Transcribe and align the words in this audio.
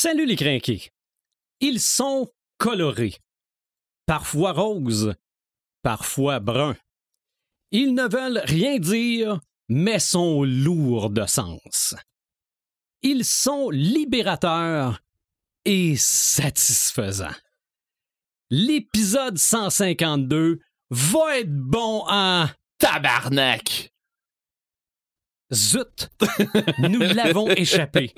Salut 0.00 0.26
les 0.26 0.36
crinqués. 0.36 0.92
Ils 1.58 1.80
sont 1.80 2.30
colorés, 2.56 3.16
parfois 4.06 4.52
roses, 4.52 5.16
parfois 5.82 6.38
bruns. 6.38 6.76
Ils 7.72 7.94
ne 7.94 8.04
veulent 8.04 8.40
rien 8.44 8.78
dire, 8.78 9.40
mais 9.68 9.98
sont 9.98 10.44
lourds 10.44 11.10
de 11.10 11.26
sens. 11.26 11.96
Ils 13.02 13.24
sont 13.24 13.70
libérateurs 13.70 15.02
et 15.64 15.96
satisfaisants. 15.96 17.34
L'épisode 18.50 19.36
152 19.36 20.60
va 20.90 21.40
être 21.40 21.56
bon 21.56 22.04
en 22.06 22.46
Tabarnak! 22.78 23.92
Zut! 25.52 26.10
Nous 26.78 27.00
l'avons 27.00 27.48
échappé. 27.48 28.12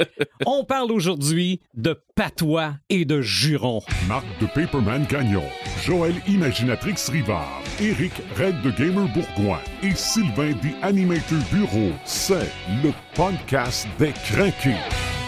On 0.46 0.64
parle 0.64 0.90
aujourd'hui 0.90 1.60
de 1.74 2.00
patois 2.16 2.74
et 2.88 3.04
de 3.04 3.20
jurons. 3.20 3.82
Marc 4.08 4.24
de 4.40 4.46
Paperman 4.46 5.04
Gagnon, 5.08 5.44
Joël 5.84 6.14
Imaginatrix 6.26 6.96
Rivard, 7.08 7.62
Eric 7.80 8.12
Red 8.36 8.60
de 8.62 8.70
Gamer 8.72 9.06
Bourgoin 9.14 9.60
et 9.82 9.94
Sylvain 9.94 10.52
des 10.62 10.74
Animator 10.82 11.38
Bureau. 11.52 11.92
C'est 12.04 12.50
le 12.82 12.92
podcast 13.14 13.86
des 13.98 14.12
craqués. 14.12 15.19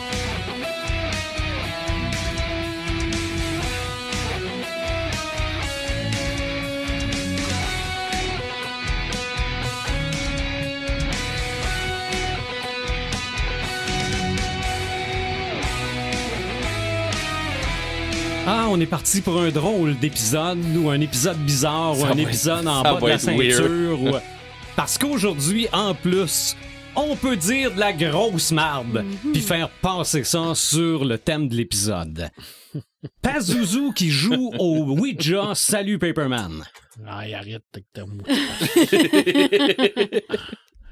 On 18.73 18.81
est 18.81 18.87
parti 18.87 19.21
pour 19.21 19.39
un 19.41 19.51
drôle 19.51 19.99
d'épisode, 19.99 20.59
ou 20.77 20.89
un 20.91 21.01
épisode 21.01 21.37
bizarre, 21.39 21.99
ou 21.99 22.05
un 22.07 22.17
épisode 22.17 22.61
être- 22.63 22.69
en 22.71 22.83
bas 22.83 23.01
de 23.01 23.07
la 23.07 23.19
ceinture. 23.19 24.03
ou- 24.03 24.17
Parce 24.77 24.97
qu'aujourd'hui, 24.97 25.67
en 25.73 25.95
plus, 25.95 26.57
on 26.97 27.15
peut 27.15 27.37
dire 27.37 27.75
de 27.75 27.79
la 27.79 27.93
grosse 27.93 28.51
marde, 28.53 29.05
puis 29.33 29.43
faire 29.43 29.69
passer 29.69 30.25
ça 30.25 30.55
sur 30.55 31.05
le 31.05 31.19
thème 31.19 31.49
de 31.49 31.55
l'épisode. 31.55 32.31
Pazuzu 33.23 33.93
qui 33.95 34.11
joue 34.11 34.51
au 34.59 34.97
Ouija 34.99 35.55
Salut 35.55 35.99
Paperman. 35.99 36.65
Aïe, 37.07 37.35
arrête 37.35 37.63
avec 37.75 37.87
ta. 37.93 38.03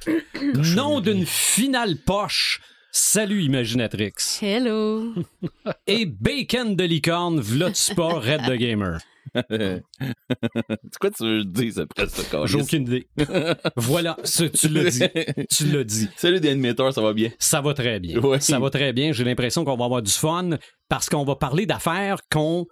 Nom 0.75 1.00
d'une 1.00 1.25
finale 1.27 1.97
poche. 1.97 2.61
Salut 2.93 3.43
Imaginatrix. 3.45 4.39
Hello! 4.43 5.13
Et 5.87 6.07
Bacon 6.07 6.75
de 6.75 6.85
licorne, 6.85 7.41
v'là-tu 7.41 7.95
pas, 7.95 8.15
Red 8.19 8.43
the 8.47 8.57
Gamer. 8.59 8.99
C'est 9.33 9.83
quoi 11.01 11.11
tu 11.13 11.23
veux 11.25 11.45
dire 11.45 11.73
après 11.79 12.09
ça, 12.09 12.47
J'ai 12.47 12.61
aucune 12.61 12.83
idée. 12.83 13.09
voilà, 13.77 14.17
ce- 14.25 14.43
tu 14.45 14.69
l'as 14.69 14.91
dit. 14.91 15.03
Tu 15.49 15.67
l'as 15.67 15.85
dit. 15.85 16.09
Salut 16.17 16.41
des 16.41 16.51
animateurs, 16.51 16.93
ça 16.93 17.01
va 17.01 17.13
bien? 17.13 17.31
Ça 17.39 17.61
va 17.61 17.75
très 17.75 18.01
bien. 18.01 18.21
Ça 18.41 18.59
va 18.59 18.71
très 18.71 18.93
bien. 18.93 19.13
J'ai 19.13 19.23
l'impression 19.25 19.65
qu'on 19.65 19.77
va 19.77 19.85
avoir 19.85 20.03
du 20.03 20.11
fun 20.11 20.51
parce 20.89 21.09
qu'on 21.09 21.25
va 21.25 21.37
parler 21.37 21.67
d'affaires 21.67 22.19
qu'on 22.29 22.67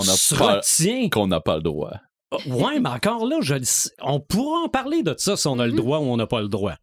se 0.00 0.34
pas, 0.36 0.54
retient. 0.56 1.10
qu'on 1.10 1.26
n'a 1.26 1.40
pas 1.40 1.56
le 1.56 1.62
droit. 1.62 1.92
Ouais, 2.46 2.80
mais 2.80 2.88
encore 2.88 3.26
là, 3.26 3.38
je 3.42 3.56
on 4.00 4.20
pourra 4.20 4.60
en 4.60 4.68
parler 4.68 5.02
de 5.02 5.14
ça 5.18 5.36
si 5.36 5.46
on 5.48 5.58
a 5.58 5.66
le 5.66 5.72
droit 5.72 5.98
ou 5.98 6.04
on 6.04 6.16
n'a 6.16 6.26
pas 6.28 6.40
le 6.40 6.48
droit. 6.48 6.76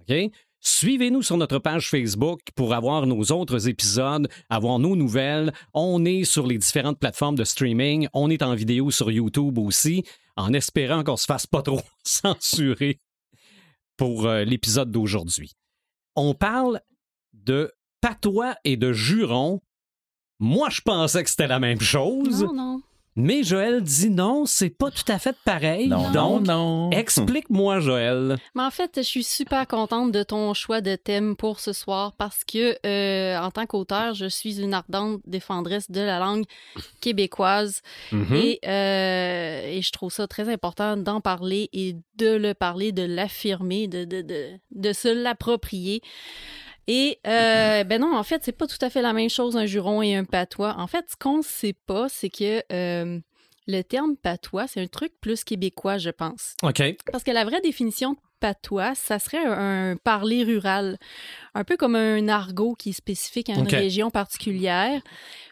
OK? 0.00 0.16
Suivez-nous 0.60 1.22
sur 1.22 1.36
notre 1.36 1.58
page 1.58 1.88
Facebook 1.88 2.40
pour 2.56 2.74
avoir 2.74 3.06
nos 3.06 3.22
autres 3.32 3.68
épisodes, 3.68 4.28
avoir 4.50 4.78
nos 4.78 4.96
nouvelles. 4.96 5.52
On 5.72 6.04
est 6.04 6.24
sur 6.24 6.46
les 6.46 6.58
différentes 6.58 6.98
plateformes 6.98 7.36
de 7.36 7.44
streaming. 7.44 8.08
On 8.12 8.28
est 8.28 8.42
en 8.42 8.54
vidéo 8.54 8.90
sur 8.90 9.10
YouTube 9.10 9.58
aussi, 9.58 10.04
en 10.36 10.52
espérant 10.52 11.04
qu'on 11.04 11.16
se 11.16 11.26
fasse 11.26 11.46
pas 11.46 11.62
trop 11.62 11.80
censurer 12.04 13.00
pour 13.96 14.26
euh, 14.26 14.44
l'épisode 14.44 14.90
d'aujourd'hui. 14.90 15.52
On 16.16 16.34
parle 16.34 16.80
de 17.32 17.72
patois 18.00 18.56
et 18.64 18.76
de 18.76 18.92
jurons. 18.92 19.60
Moi, 20.40 20.68
je 20.70 20.80
pensais 20.80 21.22
que 21.22 21.30
c'était 21.30 21.46
la 21.46 21.60
même 21.60 21.80
chose. 21.80 22.46
Mais 23.20 23.42
Joël 23.42 23.82
dit 23.82 24.10
non, 24.10 24.46
c'est 24.46 24.70
pas 24.70 24.92
tout 24.92 25.02
à 25.10 25.18
fait 25.18 25.36
pareil. 25.44 25.88
Non, 25.88 26.10
Donc, 26.12 26.46
non. 26.46 26.90
explique-moi, 26.92 27.80
Joël. 27.80 28.36
Mais 28.54 28.62
en 28.62 28.70
fait, 28.70 28.92
je 28.98 29.02
suis 29.02 29.24
super 29.24 29.66
contente 29.66 30.12
de 30.12 30.22
ton 30.22 30.54
choix 30.54 30.80
de 30.80 30.94
thème 30.94 31.34
pour 31.34 31.58
ce 31.58 31.72
soir 31.72 32.12
parce 32.16 32.44
que, 32.44 32.76
euh, 32.86 33.36
en 33.40 33.50
tant 33.50 33.66
qu'auteur, 33.66 34.14
je 34.14 34.26
suis 34.26 34.60
une 34.60 34.72
ardente 34.72 35.20
défendresse 35.26 35.90
de 35.90 36.00
la 36.00 36.20
langue 36.20 36.44
québécoise 37.00 37.82
Mhm. 38.12 38.34
et, 38.36 38.60
euh, 38.66 39.62
et 39.66 39.82
je 39.82 39.90
trouve 39.92 40.12
ça 40.12 40.26
très 40.28 40.48
important 40.48 40.96
d'en 40.96 41.20
parler 41.20 41.68
et 41.72 41.96
de 42.16 42.28
le 42.36 42.54
parler, 42.54 42.92
de 42.92 43.02
l'affirmer, 43.02 43.88
de, 43.88 44.04
de, 44.04 44.22
de, 44.22 44.46
de 44.70 44.92
se 44.92 45.08
l'approprier. 45.08 46.02
Et 46.88 47.20
euh, 47.26 47.84
ben 47.84 48.00
non, 48.00 48.16
en 48.16 48.22
fait, 48.22 48.42
c'est 48.42 48.52
pas 48.52 48.66
tout 48.66 48.78
à 48.80 48.88
fait 48.88 49.02
la 49.02 49.12
même 49.12 49.28
chose 49.28 49.58
un 49.58 49.66
juron 49.66 50.00
et 50.00 50.16
un 50.16 50.24
patois. 50.24 50.74
En 50.78 50.86
fait, 50.86 51.04
ce 51.10 51.16
qu'on 51.16 51.42
sait 51.42 51.74
pas, 51.86 52.08
c'est 52.08 52.30
que 52.30 52.62
euh, 52.72 53.20
le 53.66 53.82
terme 53.82 54.16
patois, 54.16 54.66
c'est 54.66 54.80
un 54.80 54.86
truc 54.86 55.12
plus 55.20 55.44
québécois, 55.44 55.98
je 55.98 56.08
pense. 56.08 56.54
OK. 56.62 56.82
Parce 57.12 57.22
que 57.24 57.30
la 57.30 57.44
vraie 57.44 57.60
définition 57.60 58.12
de 58.12 58.18
patois, 58.40 58.94
ça 58.94 59.18
serait 59.18 59.44
un, 59.44 59.90
un 59.90 59.96
parler 59.96 60.44
rural, 60.44 60.96
un 61.54 61.62
peu 61.62 61.76
comme 61.76 61.94
un 61.94 62.26
argot 62.28 62.74
qui 62.74 62.90
est 62.90 62.92
spécifique 62.92 63.50
à 63.50 63.54
une 63.54 63.68
région 63.68 64.10
particulière. 64.10 65.02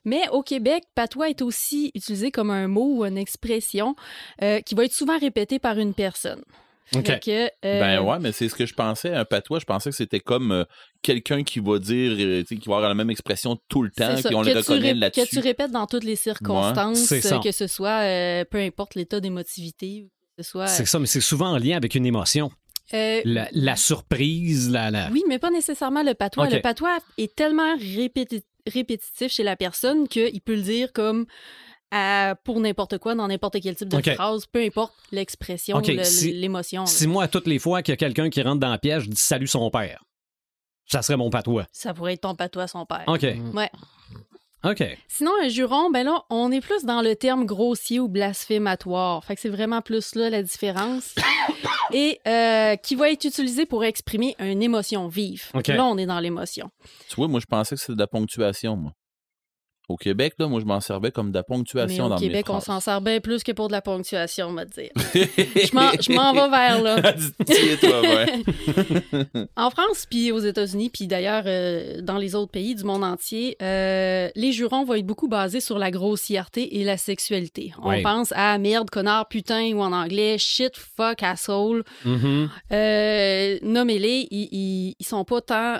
Mais 0.06 0.26
au 0.30 0.42
Québec, 0.42 0.84
patois 0.94 1.28
est 1.28 1.42
aussi 1.42 1.90
utilisé 1.94 2.30
comme 2.30 2.50
un 2.50 2.66
mot 2.66 2.96
ou 2.96 3.04
une 3.04 3.18
expression 3.18 3.94
euh, 4.42 4.60
qui 4.60 4.74
va 4.74 4.86
être 4.86 4.94
souvent 4.94 5.18
répétée 5.18 5.58
par 5.58 5.78
une 5.78 5.92
personne. 5.92 6.42
OK. 6.94 7.04
Fait 7.06 7.20
que, 7.20 7.44
euh, 7.66 7.80
Ben 7.80 8.00
ouais, 8.00 8.18
mais 8.20 8.30
c'est 8.32 8.48
ce 8.48 8.54
que 8.54 8.64
je 8.64 8.74
pensais. 8.74 9.12
Un 9.12 9.24
patois, 9.24 9.58
je 9.58 9.64
pensais 9.64 9.90
que 9.90 9.96
c'était 9.96 10.20
comme 10.20 10.52
euh, 10.52 10.64
quelqu'un 11.02 11.42
qui 11.42 11.58
va 11.58 11.78
dire, 11.78 12.12
euh, 12.18 12.42
qui 12.44 12.56
va 12.66 12.76
avoir 12.76 12.88
la 12.88 12.94
même 12.94 13.10
expression 13.10 13.58
tout 13.68 13.82
le 13.82 13.90
temps, 13.90 14.14
puis 14.24 14.34
on 14.34 14.42
que 14.42 14.50
le 14.50 14.56
reconnaît 14.58 14.92
ré- 14.92 14.94
là-dessus. 14.94 15.24
Que 15.26 15.30
tu 15.30 15.38
répètes 15.40 15.72
dans 15.72 15.86
toutes 15.86 16.04
les 16.04 16.14
circonstances, 16.16 17.10
euh, 17.12 17.38
que 17.40 17.50
ce 17.52 17.66
soit, 17.66 18.02
euh, 18.04 18.44
peu 18.48 18.58
importe 18.58 18.94
l'état 18.94 19.18
d'émotivité, 19.20 20.06
que 20.36 20.42
ce 20.44 20.48
soit... 20.48 20.68
C'est 20.68 20.86
ça, 20.86 20.98
mais 21.00 21.06
c'est 21.06 21.20
souvent 21.20 21.50
en 21.52 21.58
lien 21.58 21.76
avec 21.76 21.94
une 21.96 22.06
émotion. 22.06 22.50
euh, 22.94 23.20
La, 23.24 23.48
la 23.52 23.74
surprise, 23.74 24.70
la. 24.70 24.90
la... 24.92 25.08
Oui, 25.10 25.24
mais 25.28 25.38
pas 25.40 25.50
nécessairement 25.50 26.04
le 26.04 26.14
patois. 26.14 26.48
Le 26.48 26.60
patois 26.60 26.98
est 27.18 27.34
tellement 27.34 27.76
répéti- 27.76 28.42
répétitif 28.66 29.32
chez 29.32 29.42
la 29.42 29.56
personne 29.56 30.06
qu'il 30.06 30.40
peut 30.40 30.54
le 30.54 30.62
dire 30.62 30.92
comme 30.92 31.26
à- 31.90 32.34
pour 32.44 32.60
n'importe 32.60 32.98
quoi, 32.98 33.14
dans 33.14 33.28
n'importe 33.28 33.56
quel 33.62 33.76
type 33.76 33.88
de 33.88 34.00
phrase, 34.14 34.46
peu 34.46 34.60
importe 34.62 34.92
l'expression, 35.12 35.76
Ok, 35.78 35.88
le- 35.88 36.04
si- 36.04 36.32
l'émotion. 36.32 36.86
Si 36.86 37.06
moi, 37.06 37.28
toutes 37.28 37.46
les 37.46 37.58
fois 37.58 37.82
qu'il 37.82 37.92
y 37.92 37.94
a 37.94 37.96
quelqu'un 37.96 38.28
qui 38.30 38.42
rentre 38.42 38.60
dans 38.60 38.70
la 38.70 38.78
pièce, 38.78 39.02
je 39.04 39.10
dis 39.10 39.16
salut 39.20 39.46
son 39.46 39.70
père, 39.70 40.02
ça 40.86 41.02
serait 41.02 41.16
mon 41.16 41.30
patois. 41.30 41.66
Ça 41.72 41.94
pourrait 41.94 42.14
être 42.14 42.22
ton 42.22 42.34
patois, 42.34 42.66
son 42.68 42.86
père. 42.86 43.04
OK. 43.06 43.22
Ouais. 43.54 43.70
OK. 44.64 44.82
Sinon, 45.06 45.30
un 45.44 45.48
juron, 45.48 45.90
ben 45.90 46.02
là, 46.04 46.24
on 46.28 46.50
est 46.50 46.60
plus 46.60 46.84
dans 46.84 47.00
le 47.02 47.14
terme 47.14 47.44
grossier 47.46 48.00
ou 48.00 48.08
blasphématoire. 48.08 49.24
Fait 49.24 49.36
que 49.36 49.40
c'est 49.40 49.48
vraiment 49.48 49.80
plus 49.80 50.14
là 50.16 50.28
la 50.30 50.42
différence. 50.42 51.14
Et 51.92 52.18
euh, 52.26 52.74
qui 52.74 52.96
va 52.96 53.10
être 53.12 53.24
utilisé 53.24 53.64
pour 53.64 53.84
exprimer 53.84 54.34
une 54.40 54.60
émotion 54.64 55.06
vive. 55.06 55.44
Ok. 55.54 55.68
Là, 55.68 55.84
on 55.84 55.96
est 55.98 56.06
dans 56.06 56.18
l'émotion. 56.18 56.68
Tu 57.08 57.14
vois, 57.14 57.28
moi, 57.28 57.38
je 57.38 57.46
pensais 57.46 57.76
que 57.76 57.80
c'était 57.80 57.94
de 57.94 58.00
la 58.00 58.08
ponctuation, 58.08 58.74
moi. 58.76 58.92
Au 59.88 59.96
Québec, 59.96 60.34
là, 60.40 60.48
moi, 60.48 60.58
je 60.60 60.64
m'en 60.64 60.80
servais 60.80 61.12
comme 61.12 61.30
de 61.30 61.34
la 61.36 61.44
Mais 61.48 61.54
ponctuation 61.56 62.06
au 62.06 62.08
dans 62.08 62.16
Québec, 62.18 62.48
mes 62.48 62.54
on 62.54 62.60
s'en 62.60 62.80
sert 62.80 63.00
bien 63.00 63.20
plus 63.20 63.44
que 63.44 63.52
pour 63.52 63.68
de 63.68 63.72
la 63.72 63.80
ponctuation, 63.82 64.48
on 64.48 64.54
va 64.54 64.64
dire. 64.64 64.90
Je 65.14 65.74
m'en- 65.74 66.32
vais 66.32 66.50
vers 66.50 66.82
là. 66.82 67.12
Dis-le, 67.46 67.76
toi, 67.78 68.00
ouais. 68.00 69.46
En 69.56 69.70
France, 69.70 70.06
puis 70.10 70.32
aux 70.32 70.40
États-Unis, 70.40 70.90
puis 70.90 71.06
d'ailleurs 71.06 71.44
euh, 71.46 72.00
dans 72.02 72.18
les 72.18 72.34
autres 72.34 72.50
pays 72.50 72.74
du 72.74 72.82
monde 72.82 73.04
entier, 73.04 73.56
euh, 73.62 74.28
les 74.34 74.50
jurons 74.50 74.84
vont 74.84 74.94
être 74.94 75.06
beaucoup 75.06 75.28
basés 75.28 75.60
sur 75.60 75.78
la 75.78 75.92
grossièreté 75.92 76.78
et 76.80 76.84
la 76.84 76.96
sexualité. 76.96 77.72
On 77.80 77.90
Ouais. 77.90 78.02
pense 78.02 78.32
à 78.34 78.58
merde, 78.58 78.90
connard, 78.90 79.28
putain, 79.28 79.72
ou 79.72 79.80
en 79.82 79.92
anglais, 79.92 80.36
shit, 80.38 80.72
fuck, 80.76 81.22
asshole. 81.22 81.84
Mhm. 82.04 82.48
Euh, 82.72 83.58
Nommez-les, 83.62 84.26
ils, 84.32 84.48
ils, 84.50 84.94
ils 84.98 85.06
sont 85.06 85.24
pas 85.24 85.40
tant, 85.40 85.78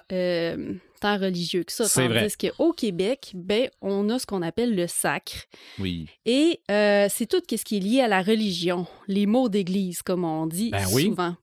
religieux 1.15 1.63
que 1.63 1.73
ça. 1.73 1.85
C'est 1.87 2.09
vrai. 2.09 2.29
Tandis 2.29 2.51
qu'au 2.51 2.73
Québec, 2.73 3.31
ben, 3.35 3.69
on 3.81 4.11
a 4.11 4.19
ce 4.19 4.27
qu'on 4.27 4.43
appelle 4.43 4.75
le 4.75 4.89
sacre. 4.89 5.45
Oui. 5.79 6.09
Et 6.25 6.61
euh, 6.71 7.07
c'est 7.09 7.27
tout 7.27 7.41
ce 7.49 7.65
qui 7.65 7.77
est 7.77 7.81
lié 7.81 8.01
à 8.01 8.09
la 8.09 8.23
religion, 8.23 8.87
les 9.07 9.27
mots 9.27 9.49
d'église, 9.49 10.03
comme 10.03 10.25
on 10.25 10.47
dit 10.47 10.71
Ben 10.71 10.85
oui. 10.93 11.05
souvent. 11.05 11.37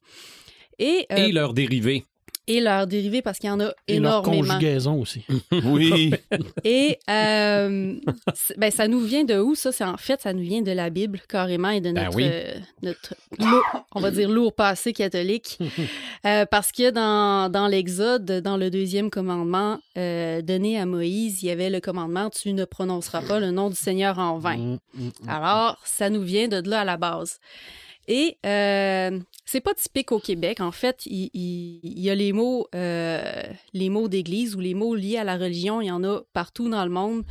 Et, 0.79 1.05
euh, 1.11 1.15
Et 1.15 1.31
leurs 1.31 1.53
dérivés. 1.53 2.03
Et 2.47 2.59
leurs 2.59 2.87
dérivés 2.87 3.21
parce 3.21 3.39
qu'il 3.39 3.49
y 3.49 3.51
en 3.51 3.59
a 3.59 3.71
Et 3.87 3.99
leur 3.99 4.21
énormément. 4.23 4.53
conjugaison 4.55 4.99
aussi. 4.99 5.23
Oui. 5.65 6.13
Et 6.63 6.99
euh, 7.09 7.95
ben, 8.57 8.71
ça 8.71 8.87
nous 8.87 8.99
vient 9.01 9.23
de 9.23 9.39
où, 9.39 9.55
ça? 9.55 9.71
C'est 9.71 9.83
en 9.83 9.97
fait, 9.97 10.21
ça 10.21 10.33
nous 10.33 10.41
vient 10.41 10.61
de 10.61 10.71
la 10.71 10.89
Bible, 10.89 11.21
carrément, 11.29 11.69
et 11.69 11.79
de 11.81 11.91
Ben 11.91 12.05
notre, 12.05 12.15
oui. 12.17 12.23
euh, 12.29 12.53
notre 12.81 13.15
lourd- 13.39 13.85
on 13.95 13.99
va 14.01 14.11
dire 14.11 14.29
lourd 14.29 14.53
passé 14.53 14.93
catholique. 14.93 15.57
Euh, 16.25 16.45
parce 16.45 16.71
que 16.71 16.89
dans, 16.89 17.51
dans 17.51 17.67
l'Exode, 17.67 18.23
dans 18.41 18.55
le 18.55 18.69
deuxième 18.69 19.09
commandement 19.09 19.77
euh, 19.97 20.41
donné 20.41 20.79
à 20.79 20.85
Moïse, 20.85 21.43
il 21.43 21.47
y 21.47 21.49
avait 21.51 21.69
le 21.69 21.81
commandement 21.81 22.29
Tu 22.29 22.53
ne 22.53 22.63
prononceras 22.63 23.21
pas 23.23 23.41
le 23.41 23.51
nom 23.51 23.69
du 23.69 23.75
Seigneur 23.75 24.19
en 24.19 24.37
vain. 24.37 24.55
Mm, 24.55 24.77
mm, 24.93 25.03
mm. 25.23 25.29
Alors, 25.29 25.77
ça 25.83 26.09
nous 26.09 26.21
vient 26.21 26.47
de 26.47 26.61
là 26.69 26.79
à 26.81 26.85
la 26.85 26.95
base. 26.95 27.39
Et 28.07 28.37
euh, 28.45 29.17
c'est 29.45 29.61
pas 29.61 29.73
typique 29.73 30.11
au 30.11 30.19
Québec. 30.19 30.59
En 30.59 30.71
fait, 30.71 31.05
il, 31.05 31.29
il- 31.33 31.79
il 31.83 31.99
y 32.01 32.09
a 32.09 32.15
les 32.15 32.33
mots, 32.33 32.67
euh, 32.75 33.21
les 33.73 33.89
mots 33.89 34.07
d'église 34.09 34.55
ou 34.55 34.59
les 34.59 34.73
mots 34.73 34.93
liés 34.95 35.17
à 35.17 35.23
la 35.23 35.37
religion. 35.37 35.79
Il 35.81 35.87
y 35.87 35.91
en 35.91 36.03
a 36.03 36.19
partout 36.33 36.69
dans 36.69 36.83
le 36.83 36.89
monde. 36.91 37.23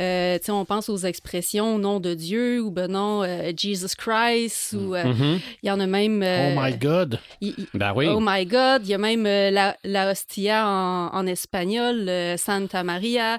Euh, 0.00 0.38
tu 0.38 0.46
sais, 0.46 0.52
on 0.52 0.64
pense 0.64 0.88
aux 0.88 0.96
expressions 0.98 1.78
nom 1.78 2.00
de 2.00 2.14
Dieu 2.14 2.60
ou 2.60 2.70
ben 2.70 2.88
non, 2.90 3.22
euh, 3.22 3.52
Jesus 3.56 3.94
Christ 3.96 4.74
ou 4.78 4.94
euh, 4.94 5.04
Mhm. 5.04 5.40
il 5.62 5.66
y 5.68 5.70
en 5.70 5.80
a 5.80 5.86
même. 5.86 6.22
euh, 6.22 6.54
Oh 6.56 6.60
my 6.60 6.76
God. 6.76 7.18
il- 7.40 7.54
Ben 7.74 7.92
oui. 7.94 8.06
Oh 8.08 8.18
my 8.20 8.46
God, 8.46 8.82
il 8.84 8.88
y 8.90 8.94
a 8.94 8.98
même 8.98 9.26
euh, 9.26 9.50
la, 9.50 9.76
la 9.84 10.10
hostia 10.10 10.66
en, 10.68 11.08
en 11.12 11.26
espagnol, 11.26 12.08
euh, 12.08 12.36
Santa 12.36 12.82
Maria. 12.84 13.38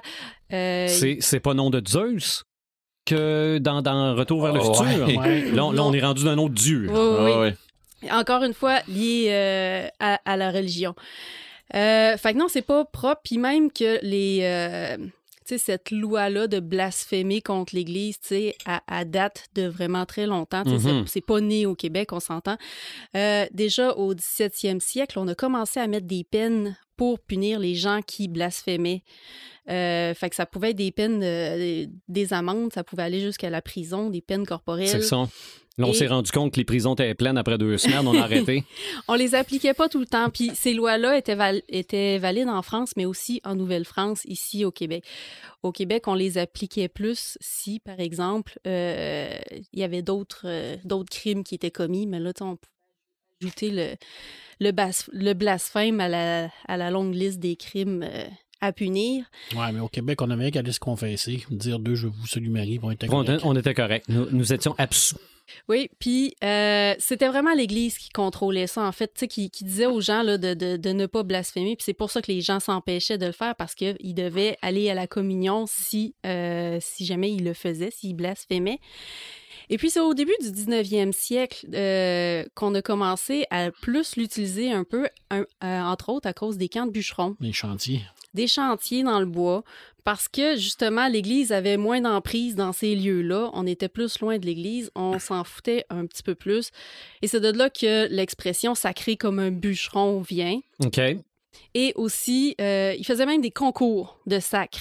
Euh, 0.52 0.86
C'est 0.88 1.16
c'est 1.20 1.40
pas 1.40 1.54
nom 1.54 1.70
de 1.70 1.82
Zeus? 1.86 2.44
Que 3.04 3.58
dans, 3.58 3.82
dans 3.82 4.14
Retour 4.14 4.42
vers 4.42 4.52
le 4.52 4.60
Oh, 4.62 4.74
futur. 4.74 5.06
ouais. 5.18 5.50
Là, 5.52 5.64
on- 5.66 5.72
là, 5.72 5.82
on 5.82 5.92
est 5.92 6.00
rendu 6.00 6.24
d'un 6.24 6.38
autre 6.38 6.54
Dieu. 6.54 6.88
oui, 6.90 6.98
oui, 7.20 7.32
oui. 7.40 7.48
Ah 8.10 8.18
encore 8.20 8.42
une 8.42 8.52
fois, 8.54 8.80
lié 8.86 9.28
euh, 9.30 9.86
à, 9.98 10.20
à 10.24 10.36
la 10.36 10.50
religion. 10.50 10.94
Euh, 11.74 12.16
fait 12.18 12.34
que 12.34 12.38
non, 12.38 12.46
c'est 12.48 12.62
pas 12.62 12.84
propre. 12.84 13.22
Puis 13.24 13.38
même 13.38 13.70
que 13.72 13.98
les. 14.02 14.40
euh, 14.42 14.96
tu 15.46 15.56
sais, 15.56 15.58
cette 15.58 15.90
loi-là 15.90 16.46
de 16.46 16.58
blasphémer 16.60 17.40
contre 17.42 17.74
l'Église, 17.74 18.18
tu 18.20 18.28
sais, 18.28 18.56
à, 18.66 18.82
à 18.86 19.04
date 19.04 19.46
de 19.54 19.66
vraiment 19.66 20.04
très 20.06 20.26
longtemps. 20.26 20.64
Sais, 20.64 20.78
c'est-. 20.78 21.04
C'est 21.06 21.20
pas 21.24 21.40
né 21.40 21.66
au 21.66 21.74
Québec, 21.74 22.12
on 22.12 22.20
s'entend. 22.20 22.56
Euh, 23.16 23.46
déjà 23.52 23.92
au 23.92 24.14
17e 24.14 24.80
siècle, 24.80 25.18
on 25.18 25.26
a 25.28 25.34
commencé 25.34 25.80
à 25.80 25.86
mettre 25.86 26.06
des 26.06 26.24
peines 26.24 26.76
pour 26.96 27.18
punir 27.20 27.58
les 27.58 27.74
gens 27.74 28.00
qui 28.06 28.28
blasphémaient. 28.28 29.02
Euh, 29.70 30.12
fait 30.14 30.28
que 30.30 30.36
ça 30.36 30.44
pouvait 30.46 30.70
être 30.70 30.76
des 30.76 30.92
peines, 30.92 31.20
des 32.08 32.32
amendes, 32.32 32.72
ça 32.72 32.84
pouvait 32.84 33.02
aller 33.04 33.20
jusqu'à 33.20 33.50
la 33.50 33.62
prison, 33.62 34.10
des 34.10 34.20
peines 34.20 34.46
corporelles. 34.46 34.88
C'est 34.88 35.00
ça. 35.02 35.26
Là, 35.76 35.86
on 35.88 35.90
Et- 35.90 35.94
s'est 35.94 36.06
rendu 36.06 36.30
compte 36.30 36.52
que 36.52 36.58
les 36.60 36.64
prisons 36.64 36.94
étaient 36.94 37.14
pleines 37.16 37.36
après 37.36 37.58
deux 37.58 37.76
semaines, 37.78 38.06
on 38.06 38.16
a 38.16 38.22
arrêté. 38.22 38.62
On 39.08 39.14
les 39.14 39.34
appliquait 39.34 39.74
pas 39.74 39.88
tout 39.88 39.98
le 39.98 40.06
temps. 40.06 40.30
Puis 40.30 40.52
ces 40.54 40.72
lois-là 40.72 41.18
étaient, 41.18 41.34
val- 41.34 41.62
étaient 41.68 42.18
valides 42.18 42.46
en 42.48 42.62
France, 42.62 42.92
mais 42.96 43.06
aussi 43.06 43.40
en 43.42 43.56
Nouvelle-France, 43.56 44.22
ici 44.26 44.64
au 44.64 44.70
Québec. 44.70 45.02
Au 45.64 45.72
Québec, 45.72 46.06
on 46.06 46.14
les 46.14 46.38
appliquait 46.38 46.86
plus 46.86 47.36
si, 47.40 47.80
par 47.80 47.98
exemple, 47.98 48.60
euh, 48.68 49.34
il 49.72 49.80
y 49.80 49.82
avait 49.82 50.02
d'autres 50.02 50.42
euh, 50.44 50.76
d'autres 50.84 51.10
crimes 51.10 51.42
qui 51.42 51.56
étaient 51.56 51.72
commis. 51.72 52.06
Mais 52.06 52.20
là, 52.20 52.30
on 52.40 52.54
pouvait 52.54 52.70
ajouter 53.44 53.70
le, 53.70 53.94
le, 54.60 54.70
bas- 54.72 55.08
le 55.12 55.32
blasphème 55.34 56.00
à 56.00 56.08
la, 56.08 56.48
à 56.66 56.76
la 56.76 56.90
longue 56.90 57.14
liste 57.14 57.38
des 57.40 57.56
crimes 57.56 58.02
euh, 58.02 58.24
à 58.60 58.72
punir. 58.72 59.24
Ouais, 59.54 59.72
mais 59.72 59.80
au 59.80 59.88
Québec, 59.88 60.22
on 60.22 60.30
avait 60.30 60.50
qu'à 60.50 60.60
aller 60.60 60.72
se 60.72 60.80
confesser, 60.80 61.44
dire 61.50 61.78
deux, 61.78 61.94
je 61.94 62.06
vous 62.06 62.26
salue 62.26 62.48
Marie, 62.48 62.80
on, 62.82 62.94
correct. 62.94 63.42
on 63.44 63.56
était 63.56 63.74
correct. 63.74 64.06
Nous, 64.08 64.26
nous 64.30 64.52
étions 64.52 64.74
absous. 64.78 65.16
Oui, 65.68 65.90
puis 65.98 66.34
euh, 66.42 66.94
c'était 66.98 67.28
vraiment 67.28 67.52
l'Église 67.52 67.98
qui 67.98 68.08
contrôlait 68.08 68.66
ça, 68.66 68.80
en 68.82 68.92
fait, 68.92 69.08
tu 69.08 69.20
sais, 69.20 69.28
qui, 69.28 69.50
qui 69.50 69.64
disait 69.64 69.84
aux 69.84 70.00
gens 70.00 70.22
là, 70.22 70.38
de, 70.38 70.54
de, 70.54 70.78
de 70.78 70.90
ne 70.92 71.04
pas 71.04 71.22
blasphémer. 71.22 71.76
Puis 71.76 71.84
c'est 71.84 71.92
pour 71.92 72.10
ça 72.10 72.22
que 72.22 72.32
les 72.32 72.40
gens 72.40 72.60
s'empêchaient 72.60 73.18
de 73.18 73.26
le 73.26 73.32
faire 73.32 73.54
parce 73.54 73.74
qu'ils 73.74 74.14
devaient 74.14 74.56
aller 74.62 74.88
à 74.88 74.94
la 74.94 75.06
communion 75.06 75.66
si, 75.66 76.14
euh, 76.24 76.78
si 76.80 77.04
jamais 77.04 77.30
ils 77.30 77.44
le 77.44 77.52
faisaient, 77.52 77.90
s'ils 77.90 78.16
blasphémaient. 78.16 78.78
Et 79.70 79.78
puis 79.78 79.90
c'est 79.90 80.00
au 80.00 80.14
début 80.14 80.34
du 80.40 80.50
19e 80.50 81.12
siècle 81.12 81.66
euh, 81.74 82.44
qu'on 82.54 82.74
a 82.74 82.82
commencé 82.82 83.46
à 83.50 83.70
plus 83.70 84.16
l'utiliser 84.16 84.70
un 84.72 84.84
peu, 84.84 85.08
un- 85.30 85.46
euh, 85.62 85.80
entre 85.80 86.10
autres 86.10 86.28
à 86.28 86.32
cause 86.32 86.56
des 86.58 86.68
camps 86.68 86.86
de 86.86 86.90
bûcherons 86.92 87.36
Les 87.40 87.52
chantiers. 87.52 88.02
des 88.34 88.46
chantiers 88.46 89.02
dans 89.02 89.20
le 89.20 89.26
bois 89.26 89.64
parce 90.04 90.28
que 90.28 90.56
justement 90.56 91.08
l'Église 91.08 91.50
avait 91.50 91.78
moins 91.78 92.00
d'emprise 92.02 92.54
dans 92.56 92.72
ces 92.72 92.94
lieux-là. 92.94 93.50
On 93.54 93.66
était 93.66 93.88
plus 93.88 94.20
loin 94.20 94.36
de 94.38 94.44
l'Église, 94.44 94.90
on 94.94 95.18
s'en 95.18 95.44
foutait 95.44 95.86
un 95.88 96.04
petit 96.04 96.22
peu 96.22 96.34
plus. 96.34 96.70
Et 97.22 97.26
c'est 97.26 97.40
de 97.40 97.50
là 97.50 97.70
que 97.70 98.06
l'expression 98.10 98.74
sacré 98.74 99.16
comme 99.16 99.38
un 99.38 99.50
bûcheron 99.50 100.20
vient. 100.20 100.60
OK. 100.84 101.00
Et 101.74 101.92
aussi, 101.96 102.54
euh, 102.60 102.94
ils 102.98 103.04
faisaient 103.06 103.26
même 103.26 103.40
des 103.40 103.50
concours 103.50 104.18
de 104.26 104.38
sacre. 104.40 104.80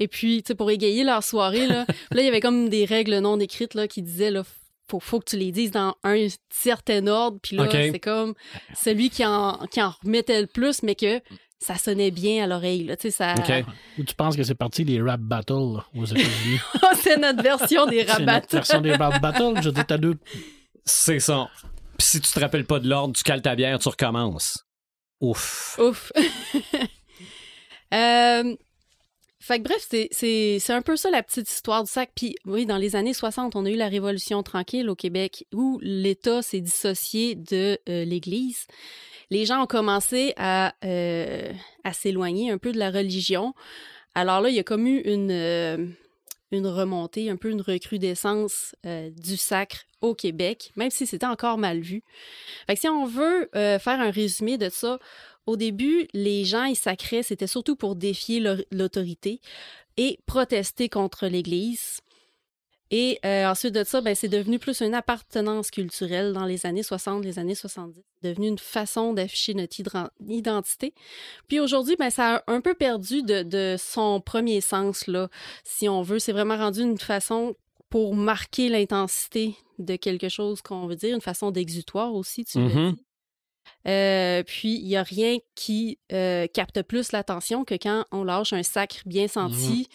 Et 0.00 0.08
puis, 0.08 0.42
tu 0.42 0.48
sais, 0.48 0.54
pour 0.54 0.70
égayer 0.70 1.04
leur 1.04 1.22
soirée, 1.22 1.66
là, 1.66 1.84
là, 2.10 2.22
il 2.22 2.24
y 2.24 2.28
avait 2.28 2.40
comme 2.40 2.68
des 2.68 2.84
règles 2.84 3.18
non 3.18 3.38
écrites 3.40 3.74
là, 3.74 3.88
qui 3.88 4.02
disaient 4.02 4.30
là, 4.30 4.42
faut, 4.90 5.00
faut 5.00 5.20
que 5.20 5.30
tu 5.30 5.36
les 5.36 5.52
dises 5.52 5.70
dans 5.70 5.94
un 6.04 6.26
certain 6.50 7.06
ordre. 7.06 7.38
Puis 7.42 7.56
là, 7.56 7.68
c'est 7.70 8.00
comme 8.00 8.34
celui 8.74 9.10
qui 9.10 9.24
en, 9.24 9.66
qui 9.70 9.82
en 9.82 9.90
remettait 10.02 10.40
le 10.40 10.46
plus, 10.46 10.82
mais 10.82 10.94
que 10.94 11.20
ça 11.58 11.76
sonnait 11.76 12.10
bien 12.10 12.44
à 12.44 12.46
l'oreille. 12.46 12.84
là. 12.84 12.96
Tu 12.96 13.10
sais, 13.10 13.10
ça... 13.10 13.34
OK. 13.36 13.64
Ou 13.98 14.04
tu 14.04 14.14
penses 14.14 14.36
que 14.36 14.42
c'est 14.42 14.54
parti 14.54 14.84
les 14.84 15.02
rap 15.02 15.20
battles 15.20 15.74
là, 15.74 15.84
aux 15.94 16.04
États-Unis? 16.04 16.60
c'est 17.02 17.18
notre 17.18 17.42
version 17.42 17.86
des 17.86 18.06
c'est 18.06 18.12
rabats. 18.12 18.34
notre 18.34 18.50
version 18.50 18.80
des 18.80 18.94
rap 18.94 19.20
battles. 19.20 19.60
Je 19.62 19.70
dis, 19.70 19.84
t'as 19.84 19.98
deux. 19.98 20.16
C'est 20.84 21.18
ça. 21.18 21.50
Puis 21.98 22.06
si 22.06 22.20
tu 22.20 22.30
te 22.30 22.38
rappelles 22.38 22.64
pas 22.64 22.78
de 22.78 22.88
l'ordre, 22.88 23.14
tu 23.14 23.24
cales 23.24 23.42
ta 23.42 23.56
bière, 23.56 23.78
tu 23.78 23.88
recommences. 23.88 24.64
Ouf. 25.20 25.78
Ouf. 25.78 26.12
Euh, 27.94 28.54
Bref, 29.56 29.86
c'est- 30.10 30.70
un 30.70 30.82
peu 30.82 30.96
ça 30.96 31.10
la 31.10 31.22
petite 31.22 31.48
histoire 31.50 31.82
du 31.82 31.90
sac. 31.90 32.10
Puis 32.14 32.36
oui, 32.44 32.66
dans 32.66 32.76
les 32.76 32.96
années 32.96 33.14
60, 33.14 33.56
on 33.56 33.64
a 33.64 33.70
eu 33.70 33.76
la 33.76 33.88
Révolution 33.88 34.42
tranquille 34.42 34.90
au 34.90 34.94
Québec 34.94 35.46
où 35.54 35.78
l'État 35.82 36.42
s'est 36.42 36.60
dissocié 36.60 37.34
de 37.34 37.78
euh, 37.88 38.04
l'Église. 38.04 38.66
Les 39.30 39.46
gens 39.46 39.62
ont 39.62 39.66
commencé 39.66 40.34
à, 40.36 40.74
euh, 40.84 41.50
à 41.84 41.92
s'éloigner 41.94 42.50
un 42.50 42.58
peu 42.58 42.72
de 42.72 42.78
la 42.78 42.90
religion. 42.90 43.54
Alors 44.14 44.40
là, 44.42 44.50
il 44.50 44.56
y 44.56 44.58
a 44.58 44.64
comme 44.64 44.86
eu 44.86 45.00
une, 45.00 45.30
euh, 45.30 45.86
remontée, 46.52 47.30
un 47.30 47.36
peu 47.36 47.50
une 47.50 47.60
recrudescence 47.60 48.74
du 48.84 49.36
sacre 49.36 49.84
au 50.00 50.14
Québec, 50.14 50.72
même 50.76 50.90
si 50.90 51.06
c'était 51.06 51.26
encore 51.26 51.58
mal 51.58 51.80
vu. 51.80 52.02
Fait 52.66 52.74
que 52.74 52.80
si 52.80 52.88
on 52.88 53.04
veut 53.04 53.50
faire 53.52 54.00
un 54.00 54.10
résumé 54.10 54.56
de 54.56 54.70
ça, 54.70 54.98
au 55.48 55.56
début, 55.56 56.06
les 56.12 56.44
gens, 56.44 56.64
ils 56.64 56.76
sacraient, 56.76 57.22
c'était 57.22 57.46
surtout 57.46 57.74
pour 57.76 57.96
défier 57.96 58.38
l'au- 58.40 58.62
l'autorité 58.70 59.40
et 59.96 60.18
protester 60.26 60.88
contre 60.88 61.26
l'Église. 61.26 62.00
Et 62.90 63.18
euh, 63.24 63.46
ensuite 63.46 63.74
de 63.74 63.84
ça, 63.84 64.00
ben, 64.00 64.14
c'est 64.14 64.28
devenu 64.28 64.58
plus 64.58 64.80
une 64.80 64.94
appartenance 64.94 65.70
culturelle 65.70 66.32
dans 66.32 66.46
les 66.46 66.64
années 66.64 66.82
60, 66.82 67.22
les 67.22 67.38
années 67.38 67.54
70. 67.54 68.00
C'est 68.22 68.28
devenu 68.30 68.48
une 68.48 68.58
façon 68.58 69.12
d'afficher 69.12 69.52
notre 69.52 69.76
identité. 70.26 70.94
Puis 71.48 71.60
aujourd'hui, 71.60 71.96
ben, 71.98 72.08
ça 72.08 72.36
a 72.36 72.42
un 72.52 72.60
peu 72.62 72.74
perdu 72.74 73.22
de, 73.22 73.42
de 73.42 73.76
son 73.78 74.20
premier 74.22 74.62
sens, 74.62 75.06
là, 75.06 75.28
si 75.64 75.86
on 75.88 76.00
veut. 76.02 76.18
C'est 76.18 76.32
vraiment 76.32 76.56
rendu 76.56 76.80
une 76.80 76.96
façon 76.98 77.54
pour 77.90 78.14
marquer 78.14 78.68
l'intensité 78.70 79.54
de 79.78 79.96
quelque 79.96 80.28
chose 80.30 80.62
qu'on 80.62 80.86
veut 80.86 80.96
dire, 80.96 81.14
une 81.14 81.20
façon 81.20 81.50
d'exutoire 81.50 82.14
aussi, 82.14 82.44
tu. 82.44 82.58
Euh, 83.86 84.42
puis, 84.42 84.74
il 84.80 84.86
n'y 84.86 84.96
a 84.96 85.02
rien 85.02 85.36
qui 85.54 85.98
euh, 86.12 86.46
capte 86.52 86.82
plus 86.82 87.12
l'attention 87.12 87.64
que 87.64 87.74
quand 87.74 88.04
on 88.12 88.22
lâche 88.24 88.52
un 88.52 88.62
sacre 88.62 88.96
bien 89.06 89.28
senti, 89.28 89.88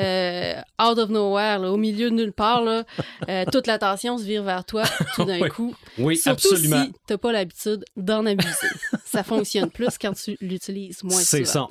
euh, 0.00 0.54
out 0.82 0.98
of 0.98 1.10
nowhere, 1.10 1.58
là, 1.60 1.70
au 1.70 1.76
milieu 1.76 2.10
de 2.10 2.14
nulle 2.16 2.32
part. 2.32 2.62
Là, 2.62 2.84
euh, 3.28 3.44
toute 3.52 3.66
l'attention 3.66 4.18
se 4.18 4.24
vire 4.24 4.42
vers 4.42 4.64
toi 4.64 4.82
tout 5.14 5.24
d'un 5.24 5.40
Oui. 5.40 5.48
coup. 5.48 5.74
Oui, 5.98 6.16
Surtout 6.16 6.48
absolument. 6.52 6.84
si 6.86 6.92
tu 6.92 7.12
n'as 7.12 7.18
pas 7.18 7.32
l'habitude 7.32 7.84
d'en 7.96 8.26
abuser. 8.26 8.68
ça 9.04 9.22
fonctionne 9.22 9.70
plus 9.70 9.96
quand 9.98 10.12
tu 10.14 10.36
l'utilises 10.40 11.04
moins 11.04 11.20
C'est 11.20 11.44
ça. 11.44 11.66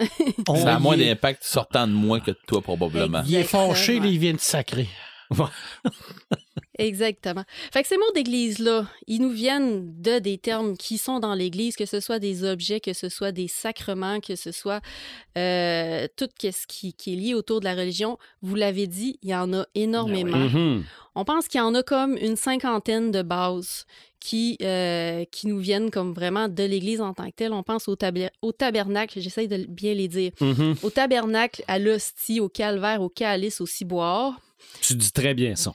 On 0.48 0.56
Ça 0.64 0.76
a 0.76 0.80
moins 0.80 0.98
est. 0.98 1.06
d'impact 1.06 1.44
sortant 1.44 1.88
de 1.88 1.94
moi 1.94 2.20
que 2.22 2.32
de 2.32 2.38
toi, 2.48 2.62
probablement. 2.62 3.24
Il 3.28 3.36
est 3.36 3.44
fâché, 3.44 3.96
il 3.98 4.20
vient 4.20 4.34
de 4.34 4.40
sacrer. 4.40 4.88
Exactement. 6.78 7.44
Fait 7.72 7.82
que 7.84 7.88
ces 7.88 7.98
mots 7.98 8.12
d'église-là, 8.14 8.88
ils 9.08 9.22
nous 9.22 9.30
viennent 9.30 9.94
de 10.02 10.20
des 10.20 10.38
termes 10.38 10.76
qui 10.76 10.98
sont 10.98 11.20
dans 11.20 11.34
l'église, 11.34 11.76
que 11.76 11.86
ce 11.86 12.00
soit 12.00 12.20
des 12.20 12.44
objets, 12.44 12.80
que 12.80 12.94
ce 12.94 13.08
soit 13.10 13.32
des 13.32 13.48
sacrements, 13.48 14.20
que 14.20 14.36
ce 14.36 14.52
soit 14.52 14.82
euh, 15.38 16.08
tout 16.18 16.28
ce 16.42 16.68
qui, 16.68 16.94
qui 16.94 17.14
est 17.14 17.16
lié 17.16 17.34
autour 17.34 17.60
de 17.60 17.66
la 17.66 17.76
religion. 17.76 18.18
Vous 18.42 18.56
l'avez 18.56 18.88
dit, 18.88 19.18
il 19.24 19.30
y 19.30 19.36
en 19.36 19.54
a 19.54 19.66
énormément. 19.76 20.38
Mhm. 20.38 20.84
On 21.16 21.24
pense 21.24 21.48
qu'il 21.48 21.60
y 21.60 21.62
en 21.62 21.74
a 21.76 21.82
comme 21.84 22.18
une 22.18 22.36
cinquantaine 22.36 23.10
de 23.12 23.22
bases 23.22 23.86
qui, 24.20 24.58
euh, 24.62 25.24
qui 25.32 25.48
nous 25.48 25.60
viennent 25.60 25.92
comme 25.92 26.14
vraiment 26.14 26.50
de 26.50 26.64
l'Église 26.64 27.00
en 27.00 27.14
tant 27.14 27.28
que 27.30 27.36
telle. 27.36 27.54
On 27.54 27.64
pense 27.64 27.88
au, 27.88 27.96
au 28.42 28.52
tabernacle, 28.52 29.22
j'essaye 29.22 29.48
de 29.48 29.66
bien 29.70 29.94
les 29.94 30.08
dire, 30.10 30.32
Mhm. 30.42 30.76
au 30.84 30.90
tabernacle, 30.90 31.64
à 31.68 31.80
l'hostie, 31.80 32.40
au 32.42 32.50
calvaire, 32.50 33.02
au 33.02 33.08
calice, 33.10 33.62
au 33.62 33.66
ciboire. 33.66 34.42
Tu 34.82 34.96
dis 34.96 35.12
très 35.12 35.34
bien 35.34 35.56
ça. 35.56 35.74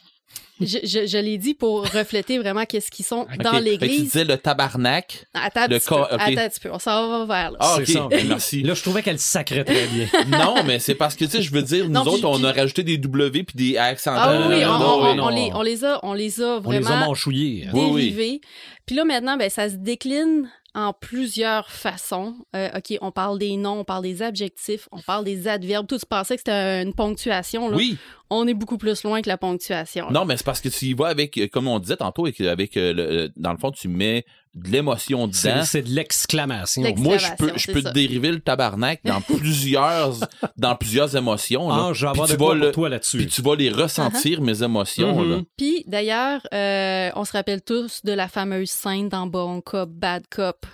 Je, 0.60 0.78
je- 0.84 1.06
je 1.06 1.18
l'ai 1.18 1.38
dit 1.38 1.54
pour 1.54 1.82
refléter 1.90 2.38
vraiment 2.38 2.64
qu'est-ce 2.64 2.90
qu'ils 2.90 3.04
sont 3.04 3.26
dans 3.42 3.50
que 3.52 3.56
tu 3.58 3.62
l'Église. 3.64 4.02
disais 4.02 4.24
le 4.24 4.36
tabarnak. 4.36 5.26
Attends 5.34 5.66
le 5.68 5.78
corps- 5.78 6.08
peu. 6.08 6.14
ok. 6.16 6.20
Attends 6.20 6.40
un 6.40 6.48
petit 6.48 6.60
peu. 6.60 6.70
On 6.72 6.78
s'en 6.78 7.08
va 7.08 7.24
vers 7.26 7.50
là. 7.52 7.58
Ah, 7.60 7.76
C'est 7.84 7.98
ok. 7.98 8.12
ça. 8.12 8.24
Merci. 8.28 8.62
Là, 8.62 8.74
je 8.74 8.82
trouvais 8.82 9.02
qu'elle 9.02 9.18
sacrait 9.18 9.64
très 9.64 9.86
bien. 9.86 10.06
non, 10.38 10.62
mais 10.64 10.78
c'est 10.78 10.94
parce 10.94 11.14
que, 11.16 11.24
tu 11.24 11.30
sais, 11.32 11.42
je 11.42 11.50
veux 11.52 11.62
dire, 11.62 11.84
nous 11.86 11.92
Non, 11.92 12.02
puis- 12.02 12.10
autres, 12.14 12.28
on 12.28 12.44
a 12.44 12.52
rajouté 12.52 12.82
des 12.82 12.98
W 12.98 13.42
puis 13.44 13.54
des 13.56 13.76
accents. 13.78 14.12
Ah 14.14 14.32
oui, 14.38 14.44
oui, 14.56 14.62
Euh, 14.62 14.68
on, 14.70 14.78
non, 14.78 14.86
on- 14.86 15.02
oui, 15.04 15.10
on 15.12 15.14
non. 15.16 15.28
les, 15.30 15.50
on 15.54 15.62
les 15.62 15.84
a, 15.84 16.00
on 16.02 16.12
les 16.14 16.40
a 16.42 16.60
On 16.64 16.70
les 16.70 16.76
a 16.78 16.80
vraiment 16.80 17.06
manchouillés. 17.06 17.66
Oui, 17.72 17.80
oui. 17.90 18.02
dérivés. 18.10 18.40
Puis 18.86 18.96
là, 18.96 19.04
maintenant, 19.04 19.36
ben, 19.36 19.48
ça 19.48 19.68
se 19.68 19.76
décline 19.76 20.50
en 20.74 20.92
plusieurs 20.92 21.70
façons. 21.70 22.34
Euh, 22.54 22.68
OK, 22.76 22.96
on 23.00 23.10
parle 23.10 23.38
des 23.38 23.56
noms, 23.56 23.80
on 23.80 23.84
parle 23.84 24.02
des 24.04 24.22
adjectifs, 24.22 24.88
on 24.92 25.00
parle 25.00 25.24
des 25.24 25.48
adverbes. 25.48 25.86
Tout, 25.86 25.98
tu 25.98 26.06
pensais 26.06 26.36
que 26.36 26.40
c'était 26.40 26.82
une 26.82 26.94
ponctuation. 26.94 27.68
Là. 27.68 27.76
Oui. 27.76 27.96
On 28.30 28.46
est 28.46 28.54
beaucoup 28.54 28.78
plus 28.78 29.02
loin 29.02 29.22
que 29.22 29.28
la 29.28 29.36
ponctuation. 29.38 30.06
là. 30.06 30.12
Non, 30.12 30.24
mais 30.24 30.36
c'est 30.36 30.44
parce 30.46 30.60
que 30.60 30.68
tu 30.68 30.84
y 30.86 30.94
vas 30.94 31.08
avec, 31.08 31.36
euh, 31.38 31.48
comme 31.48 31.66
on 31.66 31.78
disait 31.80 31.96
tantôt, 31.96 32.26
avec, 32.26 32.40
avec 32.40 32.76
euh, 32.76 32.92
le- 32.92 33.02
euh, 33.24 33.28
dans 33.36 33.52
le 33.52 33.58
fond, 33.58 33.72
tu 33.72 33.88
mets 33.88 34.24
de 34.54 34.68
l'émotion 34.68 35.28
dedans. 35.28 35.62
C'est 35.64 35.82
de 35.82 35.90
l'exclamation. 35.90 36.82
L'ex- 36.82 37.00
Moi, 37.00 37.18
je 37.18 37.26
peux, 37.38 37.52
je 37.56 37.70
peux 37.72 37.82
te 37.82 37.90
dériver 37.92 38.32
le 38.32 38.40
tabarnak 38.40 39.00
dans 39.04 39.20
plusieurs, 39.38 40.16
dans 40.56 40.74
plusieurs 40.74 41.16
émotions. 41.16 41.68
là. 41.68 41.86
Ah, 41.88 41.92
je 41.92 42.04
vais 42.06 42.12
Puis 42.12 42.20
avoir 42.22 42.28
de 42.28 42.34
quoi 42.36 42.46
vas 42.48 42.54
pour 42.54 42.66
le- 42.66 42.72
toi 42.72 42.88
Puis 42.88 42.92
là-dessus. 42.92 43.26
tu 43.28 43.42
vas 43.42 43.54
les 43.56 43.70
ressentir, 43.70 44.40
mes 44.42 44.62
émotions. 44.62 45.22
Là. 45.22 45.38
Puis 45.56 45.84
d'ailleurs, 45.86 46.40
euh, 46.52 47.10
on 47.14 47.24
se 47.24 47.32
rappelle 47.32 47.62
tous 47.62 48.00
de 48.04 48.12
la 48.12 48.26
fameuse 48.28 48.70
scène 48.70 49.08
dans 49.08 49.26
Bon 49.26 49.60
Cop, 49.60 49.88
Bad 49.90 50.24
Cop, 50.30 50.66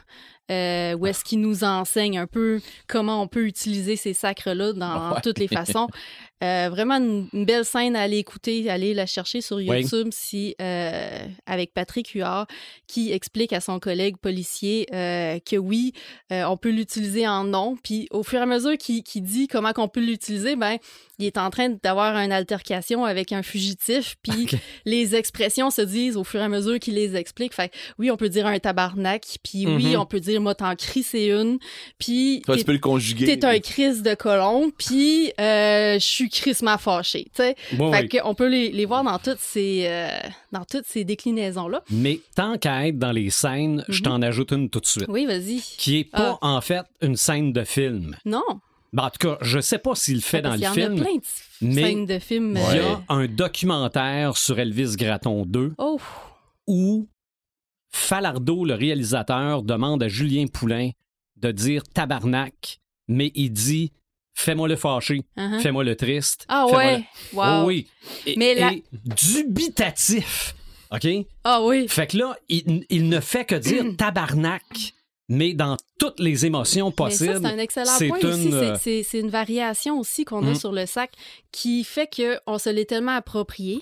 euh, 0.50 0.95
où 0.95 1.06
est-ce 1.06 1.25
qu'il 1.25 1.40
nous 1.40 1.64
enseigne 1.64 2.18
un 2.18 2.26
peu 2.28 2.61
comment 2.87 3.21
on 3.21 3.26
peut 3.28 3.47
utiliser 3.47 3.97
ces 3.97 4.14
sacres-là 4.14 4.73
dans 4.73 5.11
Ouais. 5.14 5.21
toutes 5.23 5.38
les 5.38 5.49
façons. 5.49 5.88
Euh, 6.45 6.69
vraiment 6.71 6.97
une, 6.97 7.28
une 7.33 7.47
belle 7.47 7.64
scène 7.64 7.97
à 7.97 8.02
aller 8.02 8.19
écouter, 8.19 8.69
aller 8.69 8.93
la 8.93 9.07
chercher 9.07 9.40
sur 9.40 9.57
Oui. 9.57 9.64
YouTube 9.81 10.09
si, 10.12 10.55
euh, 10.61 11.19
avec 11.47 11.73
Patrick 11.73 12.11
Huard 12.11 12.47
qui 12.87 13.11
explique 13.12 13.55
à 13.55 13.61
son 13.62 13.78
collègue 13.78 14.19
policier 14.19 14.87
euh, 14.93 15.38
que 15.38 15.57
oui, 15.57 15.93
euh, 16.33 16.45
on 16.45 16.59
peut 16.59 16.69
l'utiliser 16.71 17.26
en 17.26 17.45
nom. 17.45 17.76
Puis 17.83 18.07
au 18.11 18.23
fur 18.23 18.38
et 18.38 18.43
à 18.43 18.47
mesure 18.47 18.76
qu'il 18.76 19.02
dit 19.23 19.49
comment 19.49 19.73
qu'on 19.73 19.88
peut 19.88 20.00
l'utiliser, 20.05 20.57
ben 20.57 20.76
il 21.19 21.25
est 21.25 21.38
en 21.38 21.49
train 21.49 21.71
d'avoir 21.83 22.14
une 22.19 22.33
altercation 22.33 23.07
avec 23.07 23.33
un 23.33 23.43
fugitif. 23.43 24.16
Puis 24.23 24.47
les 24.85 25.14
expressions 25.14 25.71
se 25.71 25.81
disent 25.81 26.19
au 26.19 26.25
fur 26.25 26.40
et 26.40 26.45
à 26.45 26.49
mesure 26.50 26.78
qu'il 26.78 26.95
les 26.97 27.16
explique. 27.16 27.55
Fait 27.55 27.73
oui, 27.99 28.11
on 28.11 28.19
peut 28.19 28.28
dire 28.28 28.47
un 28.47 28.59
tabarnak. 28.59 29.38
Puis 29.43 29.66
oui, 29.66 29.87
Mhm. 29.95 30.00
on 30.00 30.05
peut 30.07 30.21
dire 30.21 30.43
moi 30.43 30.55
t'en 30.55 30.75
crie 30.76 31.02
c'est 31.02 31.28
une. 31.28 31.59
Puis 31.99 32.43
Toi, 32.45 32.59
tu 32.59 32.64
peux 32.64 32.73
le 32.73 32.78
conjuguer. 32.78 33.25
T'es 33.25 33.47
un 33.47 33.59
crise 33.59 34.02
de 34.02 34.14
colon, 34.14 34.71
puis 34.76 35.33
euh, 35.40 35.95
je 35.95 36.05
suis 36.05 36.25
crissement 36.28 36.78
fâché, 36.78 37.25
tu 37.35 37.42
sais. 37.42 37.56
Oui, 37.78 37.90
fait 37.92 38.09
oui. 38.12 38.21
qu'on 38.21 38.35
peut 38.35 38.49
les, 38.49 38.71
les 38.73 38.85
voir 38.85 39.02
dans 39.04 39.18
toutes 39.18 39.38
ces, 39.38 39.85
euh, 39.87 40.09
dans 40.52 40.64
toutes 40.64 40.87
ces 40.87 41.04
déclinaisons-là. 41.04 41.83
Mais 41.90 42.21
tant 42.35 42.59
qu'à 42.59 42.87
être 42.88 42.99
dans 42.99 43.12
les 43.12 43.30
scènes, 43.30 43.85
je 43.88 43.99
Mhm. 43.99 44.04
t'en 44.04 44.23
ajoute 44.23 44.52
une 44.52 44.71
tout 44.71 44.80
de 44.80 44.87
suite. 44.87 45.06
Oui, 45.09 45.26
vas-y. 45.26 45.61
Qui 45.78 45.99
est 45.99 46.04
pas, 46.04 46.38
en 46.42 46.61
fait, 46.61 46.85
une 47.00 47.16
scène 47.16 47.52
de 47.52 47.64
film. 47.64 48.16
Non. 48.25 48.42
Ben, 48.92 49.04
en 49.04 49.11
tout 49.11 49.28
cas, 49.28 49.38
je 49.42 49.59
sais 49.61 49.78
pas 49.78 49.95
s'il 49.95 50.14
le 50.16 50.21
fait 50.21 50.40
dans 50.42 50.52
le 50.54 50.59
y 50.61 50.66
en 50.66 50.71
a 50.71 50.75
film. 50.75 50.97
plein 50.97 51.16
de 51.16 51.23
mais 51.61 51.83
scènes 51.83 52.06
de 52.06 52.18
films. 52.18 52.56
Il 52.71 52.76
y 52.76 52.78
euh, 52.78 52.95
a 53.09 53.14
un 53.14 53.26
documentaire 53.26 54.37
sur 54.37 54.59
Elvis 54.59 54.95
Gratton 54.97 55.45
2 55.47 55.75
Oh, 55.78 56.00
où 56.66 57.09
Falardeau, 57.90 58.64
le 58.64 58.75
réalisateur, 58.75 59.62
demande 59.62 60.02
à 60.02 60.09
Julien 60.09 60.47
Poulain 60.47 60.90
de 61.37 61.50
dire 61.52 61.83
tabarnak, 61.85 62.78
mais 63.09 63.33
il 63.35 63.50
dit 63.52 63.92
fais-moi 64.37 64.69
le 64.69 64.76
fâché, 64.76 65.23
uh-huh. 65.37 65.61
fais-moi 65.61 65.83
le 65.83 65.97
triste. 65.97 66.45
Ah 66.49 66.66
ouais, 66.66 66.99
le- 66.99 67.37
wow. 67.37 67.45
Oh 67.45 67.64
oui. 67.66 67.88
Et, 68.26 68.35
Mais 68.37 68.55
la- 68.55 68.73
et 68.73 68.85
dubitatif. 68.93 70.55
OK? 70.93 71.07
Ah 71.43 71.62
oui. 71.62 71.88
Fait 71.88 72.07
que 72.07 72.16
là, 72.19 72.37
il, 72.49 72.85
il 72.90 73.09
ne 73.09 73.19
fait 73.21 73.45
que 73.45 73.55
dire 73.57 73.85
tabarnak, 73.99 74.93
mais 75.28 75.55
dans 75.55 75.76
toutes 75.98 76.20
les 76.20 76.44
émotions 76.46 76.90
possibles. 76.90 77.38
c'est 77.40 77.46
un 77.46 77.58
excellent 77.58 77.92
c'est 77.98 78.08
point 78.08 78.18
une, 78.20 78.26
aussi. 78.28 78.50
C'est- 78.50 78.54
euh, 78.56 78.76
C'est 78.80 79.02
c'est 79.02 79.20
une 79.20 79.30
variation 79.30 79.98
aussi 79.98 80.24
qu'on 80.24 80.46
a 80.46 80.50
Mm. 80.50 80.54
sur 80.56 80.72
le 80.72 80.86
sac 80.86 81.10
qui 81.52 81.84
fait 81.84 82.08
qu'on 82.14 82.58
se 82.58 82.68
l'est 82.68 82.84
tellement 82.84 83.12
approprié 83.16 83.80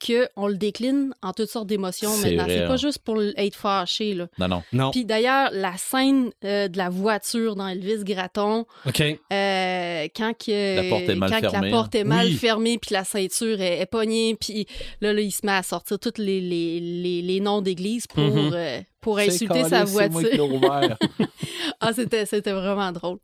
qu'on 0.00 0.46
le 0.46 0.54
décline 0.56 1.12
en 1.22 1.32
toutes 1.32 1.50
sortes 1.50 1.66
d'émotions 1.66 2.12
C'est 2.12 2.28
maintenant. 2.36 2.44
vrai, 2.44 2.54
C'est 2.58 2.62
hein. 2.62 2.68
pas 2.68 2.76
juste 2.76 2.98
pour 3.00 3.20
être 3.20 3.56
fâché. 3.56 4.14
Là. 4.14 4.28
Non, 4.38 4.46
non. 4.46 4.62
Non. 4.72 4.90
Puis 4.92 5.04
d'ailleurs, 5.04 5.50
la 5.52 5.76
scène 5.76 6.30
euh, 6.44 6.68
de 6.68 6.78
la 6.78 6.88
voiture 6.88 7.56
dans 7.56 7.66
Elvis 7.66 8.04
Gratton, 8.04 8.64
OK. 8.86 9.00
euh, 9.00 10.06
quand, 10.14 10.32
que, 10.38 10.76
La 10.76 10.88
porte 10.88 11.08
est 11.08 11.14
mal 11.16 11.30
quand 11.30 11.40
que 11.40 11.50
fermée, 11.50 11.70
la 11.70 11.76
porte 11.76 11.94
est 11.96 12.04
mal 12.04 12.26
Oui. 12.28 12.32
fermée, 12.34 12.78
puis 12.78 12.92
la 12.94 13.02
ceinture 13.02 13.60
est, 13.60 13.80
est 13.80 13.86
pognée, 13.86 14.36
puis 14.40 14.66
là, 15.00 15.12
là, 15.12 15.20
il 15.20 15.32
se 15.32 15.44
met 15.44 15.50
à 15.52 15.64
sortir 15.64 15.98
tous 15.98 16.12
les, 16.18 16.40
les, 16.40 16.78
les, 16.78 17.20
les 17.22 17.40
noms 17.40 17.60
d'église 17.60 18.06
pour, 18.06 18.22
Mhm. 18.22 18.50
euh, 18.54 18.80
pour 19.00 19.18
insulter 19.18 19.64
sa 19.64 19.82
voiture. 19.84 20.20
Ah, 21.80 21.92
c'était, 21.92 22.26
c'était 22.26 22.52
vraiment 22.52 22.92
drôle. 22.92 23.18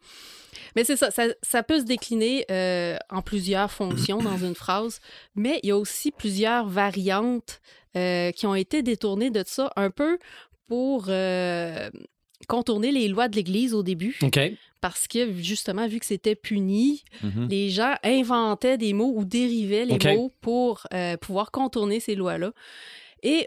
Mais 0.77 0.85
c'est 0.85 0.97
ça, 0.97 1.11
ça, 1.11 1.25
ça 1.43 1.63
peut 1.63 1.79
se 1.81 1.85
décliner 1.85 2.45
euh, 2.51 2.97
en 3.11 3.23
plusieurs 3.23 3.71
fonctions 3.71 4.19
dans 4.19 4.39
une 4.39 4.55
phrase, 4.55 5.01
mais 5.35 5.61
il 5.63 5.69
y 5.69 5.73
a 5.73 5.77
aussi 5.77 6.11
plusieurs 6.11 6.69
variantes 6.69 7.61
euh, 7.97 8.31
qui 8.33 8.47
ont 8.47 8.55
été 8.55 8.83
détournées 8.83 9.31
de 9.31 9.43
ça 9.47 9.73
un 9.77 9.91
peu 9.91 10.19
pour 10.69 11.07
euh, 11.09 11.91
contourner 12.49 12.91
les 12.91 13.09
lois 13.09 13.29
de 13.29 13.37
l'Église 13.37 13.73
au 13.75 13.83
début, 13.83 14.17
parce 14.81 15.07
que 15.09 15.33
justement, 15.37 15.87
vu 15.87 15.99
que 16.01 16.07
c'était 16.07 16.35
puni, 16.35 17.05
Mhm. 17.23 17.49
les 17.49 17.71
gens 17.71 17.95
inventaient 18.03 18.79
des 18.79 18.93
mots 18.93 19.13
ou 19.15 19.25
dérivaient 19.25 19.85
les 19.87 19.99
mots 20.17 20.33
pour 20.41 20.87
pouvoir 21.21 21.51
contourner 21.53 22.01
ces 22.01 22.15
lois-là. 22.17 22.53
Et 23.23 23.47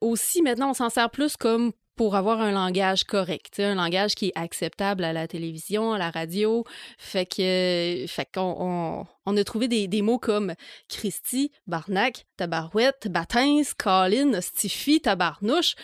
aussi, 0.00 0.42
maintenant, 0.42 0.70
on 0.70 0.74
s'en 0.74 0.90
sert 0.90 1.10
plus 1.10 1.36
comme 1.36 1.72
pour 1.96 2.16
avoir 2.16 2.40
un 2.40 2.52
langage 2.52 3.04
correct, 3.04 3.60
un 3.60 3.74
langage 3.74 4.14
qui 4.14 4.28
est 4.28 4.38
acceptable 4.38 5.04
à 5.04 5.12
la 5.12 5.28
télévision, 5.28 5.92
à 5.92 5.98
la 5.98 6.10
radio. 6.10 6.64
Fait 6.98 7.26
que, 7.26 8.04
fait 8.08 8.28
qu'on 8.32 8.56
on, 8.58 9.06
on 9.26 9.36
a 9.36 9.44
trouvé 9.44 9.68
des, 9.68 9.86
des 9.88 10.02
mots 10.02 10.18
comme 10.18 10.54
Christy, 10.88 11.50
Barnac, 11.66 12.26
Tabarouette, 12.36 13.08
Batins, 13.08 13.62
Colin, 13.78 14.40
Stiffy, 14.40 15.00
Tabarnouche. 15.00 15.74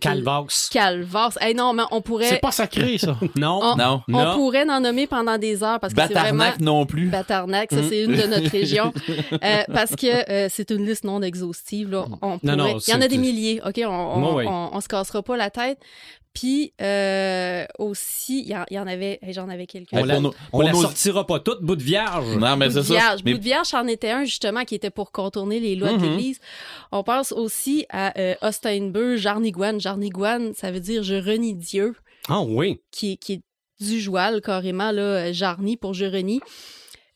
Calvax. 0.00 0.68
Calvas. 0.70 1.36
Hey, 1.40 1.54
non, 1.54 1.72
mais 1.72 1.84
on 1.92 2.00
pourrait, 2.02 2.24
C'est 2.28 2.40
pas 2.40 2.50
sacré, 2.50 2.98
ça. 2.98 3.16
Non. 3.36 3.60
On- 3.62 3.76
Non. 3.76 4.02
on 4.08 4.12
Non. 4.12 4.34
pourrait 4.34 4.68
en 4.68 4.80
nommer 4.80 5.06
pendant 5.06 5.38
des 5.38 5.62
heures 5.62 5.78
parce 5.78 5.94
que 5.94 6.00
c'est 6.00 6.12
vraiment 6.12 6.38
Batarnac 6.38 6.60
non 6.60 6.86
plus. 6.86 7.06
Batarnac, 7.08 7.70
ça 7.70 7.76
Mm. 7.82 7.88
c'est 7.88 8.02
une 8.02 8.16
de 8.16 8.22
notre 8.26 8.50
région. 8.50 8.92
Euh, 9.32 9.62
parce 9.72 9.94
que 9.94 10.28
euh, 10.30 10.48
c'est 10.50 10.70
une 10.70 10.84
liste 10.86 11.04
non 11.04 11.22
exhaustive. 11.22 11.90
Là. 11.92 12.06
On 12.20 12.38
pourrait- 12.40 12.56
non, 12.56 12.78
Il 12.86 12.90
y 12.90 12.94
en 12.94 13.00
a 13.00 13.06
des 13.06 13.18
milliers, 13.18 13.60
OK? 13.64 13.80
On, 13.84 13.88
on, 13.88 14.18
Moi, 14.18 14.34
oui. 14.34 14.44
on- 14.48 14.70
on 14.72 14.80
se 14.80 14.88
cassera 14.88 15.22
pas 15.22 15.36
la 15.36 15.50
tête. 15.50 15.78
Puis 16.38 16.72
euh, 16.82 17.64
aussi, 17.78 18.40
il 18.42 18.48
y, 18.48 18.74
y 18.74 18.78
en 18.78 18.86
avait, 18.86 19.18
j'en 19.30 19.48
avais 19.48 19.66
quelques. 19.66 19.92
Hey, 19.92 20.02
On 20.02 20.04
la, 20.04 20.20
on 20.52 20.60
la 20.60 20.72
sortira 20.74 21.26
pas 21.26 21.40
toute, 21.40 21.62
bout 21.62 21.76
de 21.76 21.82
vierge. 21.82 22.36
Non, 22.36 22.56
mais 22.56 22.70
c'est 22.70 22.82
ça. 22.82 22.92
vierge. 22.92 23.20
Mais 23.24 23.32
Bout 23.32 23.38
de 23.38 23.44
vierge, 23.44 23.66
c'en 23.68 23.86
était 23.86 24.10
un 24.10 24.24
justement 24.24 24.64
qui 24.64 24.74
était 24.74 24.90
pour 24.90 25.12
contourner 25.12 25.60
les 25.60 25.76
lois 25.76 25.92
de 25.92 25.96
Mhm. 25.98 26.02
l'Église. 26.10 26.38
On 26.92 27.02
pense 27.02 27.32
aussi 27.32 27.86
à 27.90 28.18
euh, 28.18 28.34
Osteinbeu, 28.42 29.16
Jarniguan. 29.16 29.80
Jarniguan, 29.80 30.52
ça 30.54 30.70
veut 30.70 30.80
dire 30.80 31.02
je 31.02 31.14
renie 31.14 31.54
Dieu. 31.54 31.94
Ah 32.28 32.42
oui. 32.42 32.80
qui, 32.90 33.12
est- 33.12 33.16
qui 33.16 33.32
est 33.34 33.40
du 33.80 34.00
joual 34.00 34.40
carrément, 34.40 34.90
là, 34.90 35.02
euh, 35.02 35.32
Jarny 35.32 35.76
pour 35.76 35.94
je 35.94 36.04
renie. 36.06 36.40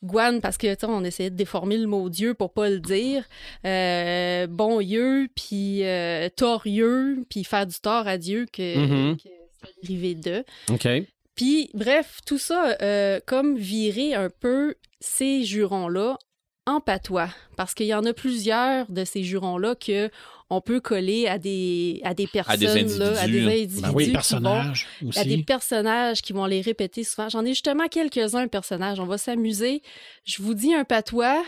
Guan, 0.03 0.39
parce 0.41 0.57
que, 0.57 0.75
on 0.85 1.03
essayait 1.03 1.29
de 1.29 1.35
déformer 1.35 1.77
le 1.77 1.87
mot 1.87 2.09
Dieu 2.09 2.33
pour 2.33 2.51
pas 2.53 2.69
le 2.69 2.79
dire. 2.79 3.23
Euh, 3.65 4.47
bon 4.47 4.81
Dieu, 4.81 5.27
puis 5.35 5.83
euh, 5.83 6.27
torieux, 6.35 7.23
puis 7.29 7.43
faire 7.43 7.67
du 7.67 7.79
tort 7.79 8.07
à 8.07 8.17
Dieu, 8.17 8.45
que, 8.51 8.77
Mhm. 8.77 9.17
que 9.17 9.23
c'est 9.23 9.87
dérivé 9.87 10.15
de. 10.15 10.43
OK. 10.71 10.87
Puis, 11.35 11.69
bref, 11.73 12.19
tout 12.25 12.37
ça, 12.37 12.75
euh, 12.81 13.19
comme 13.25 13.55
virer 13.57 14.13
un 14.13 14.29
peu 14.29 14.75
ces 14.99 15.43
jurons-là 15.43 16.17
en 16.65 16.79
patois. 16.79 17.29
Parce 17.57 17.73
qu'il 17.73 17.87
y 17.87 17.93
en 17.93 18.05
a 18.05 18.13
plusieurs 18.13 18.89
de 18.91 19.03
ces 19.03 19.23
jurons-là 19.23 19.75
que 19.75 20.09
on 20.53 20.59
peut 20.59 20.81
coller 20.81 21.27
à 21.27 21.37
des, 21.37 22.01
à 22.03 22.13
des 22.13 22.27
personnes, 22.27 22.59
là, 22.99 23.21
à 23.21 23.25
des 23.27 23.37
individus. 23.37 23.47
individus. 23.47 23.81
Ben 23.81 23.91
oui, 23.95 24.03
qui 24.03 24.09
vont- 24.09 24.13
personnage 24.15 24.85
il 25.01 25.15
y 25.15 25.19
a 25.19 25.23
des 25.23 25.33
aussi. 25.35 25.43
personnages 25.43 26.21
qui 26.21 26.33
vont 26.33 26.45
les 26.45 26.59
répéter 26.59 27.05
souvent. 27.05 27.29
J'en 27.29 27.45
ai 27.45 27.49
justement 27.49 27.87
quelques-uns 27.87 28.47
personnages. 28.49 28.99
On 28.99 29.05
va 29.05 29.17
s'amuser. 29.17 29.81
Je 30.25 30.41
vous 30.43 30.53
dis 30.53 30.73
un 30.73 30.83
patois. 30.83 31.41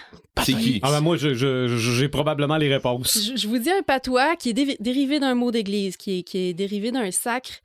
c'est 0.44 0.54
qui? 0.54 0.80
Ah 0.84 0.90
ben 0.92 1.02
moi, 1.02 1.18
je- 1.18 1.34
je- 1.34 1.68
je- 1.68 1.92
j'ai 1.92 2.08
probablement 2.08 2.56
les 2.56 2.74
réponses. 2.74 3.20
Je, 3.32 3.36
je 3.36 3.48
vous 3.48 3.58
dis 3.58 3.72
un 3.72 3.82
patois 3.84 4.38
qui 4.38 4.52
est 4.52 4.54
dé- 4.54 4.78
dérivé 4.80 5.20
d'un 5.20 5.36
mot 5.36 5.52
d'église, 5.52 5.98
qui 5.98 6.20
est, 6.20 6.24
qui 6.24 6.38
est 6.38 6.54
dérivé 6.54 6.92
d'un 6.94 7.12
sacre. 7.12 7.60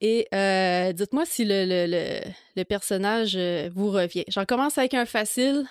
Et 0.00 0.26
euh, 0.34 0.92
dites-moi 0.92 1.24
si 1.24 1.44
le, 1.44 1.66
le, 1.66 1.86
le, 1.86 2.20
le 2.56 2.64
personnage 2.64 3.34
euh, 3.36 3.70
vous 3.76 3.90
revient. 3.90 4.24
J'en 4.28 4.44
commence 4.44 4.76
avec 4.76 4.94
un 4.94 5.06
facile. 5.06 5.64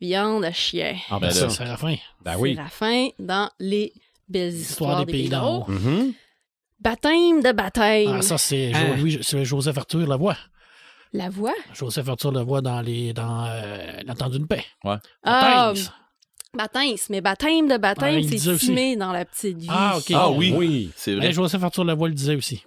Viande 0.00 0.44
à 0.44 0.52
chien. 0.52 0.96
Ah 1.10 1.18
Ben 1.18 1.20
ben 1.20 1.26
là, 1.28 1.32
ça. 1.34 1.50
C'est 1.50 1.64
la 1.64 1.76
fin. 1.76 1.94
Ben 2.24 2.36
oui. 2.38 2.54
C'est 2.56 2.62
la 2.62 2.68
fin 2.68 3.08
dans 3.18 3.50
les 3.58 3.92
belles 4.28 4.54
histoires 4.54 5.04
des 5.04 5.12
pays 5.12 5.28
d'en 5.28 5.60
haut. 5.60 5.64
Mhm. 5.70 6.12
Baptême 6.80 7.42
de 7.42 7.52
baptême. 7.52 8.14
Ah, 8.18 8.22
ça, 8.22 8.38
c'est 8.38 8.72
Hein? 8.74 8.86
Jo- 8.88 8.94
Louis- 9.02 9.18
c'est 9.22 9.44
Joseph 9.44 9.76
Arthur 9.76 10.06
Lavoie. 10.06 10.36
La 11.12 11.28
voix? 11.28 11.52
Joseph 11.74 12.08
Arthur 12.08 12.32
Lavoie 12.32 12.62
dans 12.62 12.80
les 12.80 13.12
dans 13.12 13.44
euh, 13.46 14.28
d'une 14.30 14.46
paix. 14.46 14.64
Ah, 14.84 15.00
Baptême. 15.72 15.84
Baptême, 16.54 16.96
mais 17.10 17.20
baptême 17.20 17.68
de 17.68 17.74
Ah, 17.74 17.78
baptême, 17.78 18.20
disait 18.22 18.52
c'est 18.58 18.66
timé 18.66 18.96
dans 18.96 19.12
la 19.12 19.24
petite 19.24 19.58
vie. 19.58 19.66
Ah, 19.70 19.96
ok. 19.98 20.10
Ah 20.14 20.30
oui, 20.30 20.52
Oui. 20.56 20.90
c'est 20.96 21.14
vrai. 21.14 21.26
Eh, 21.28 21.32
Joseph 21.32 21.62
Arthur 21.62 21.84
Lavoie 21.84 22.08
le 22.08 22.14
disait 22.14 22.34
aussi. 22.36 22.62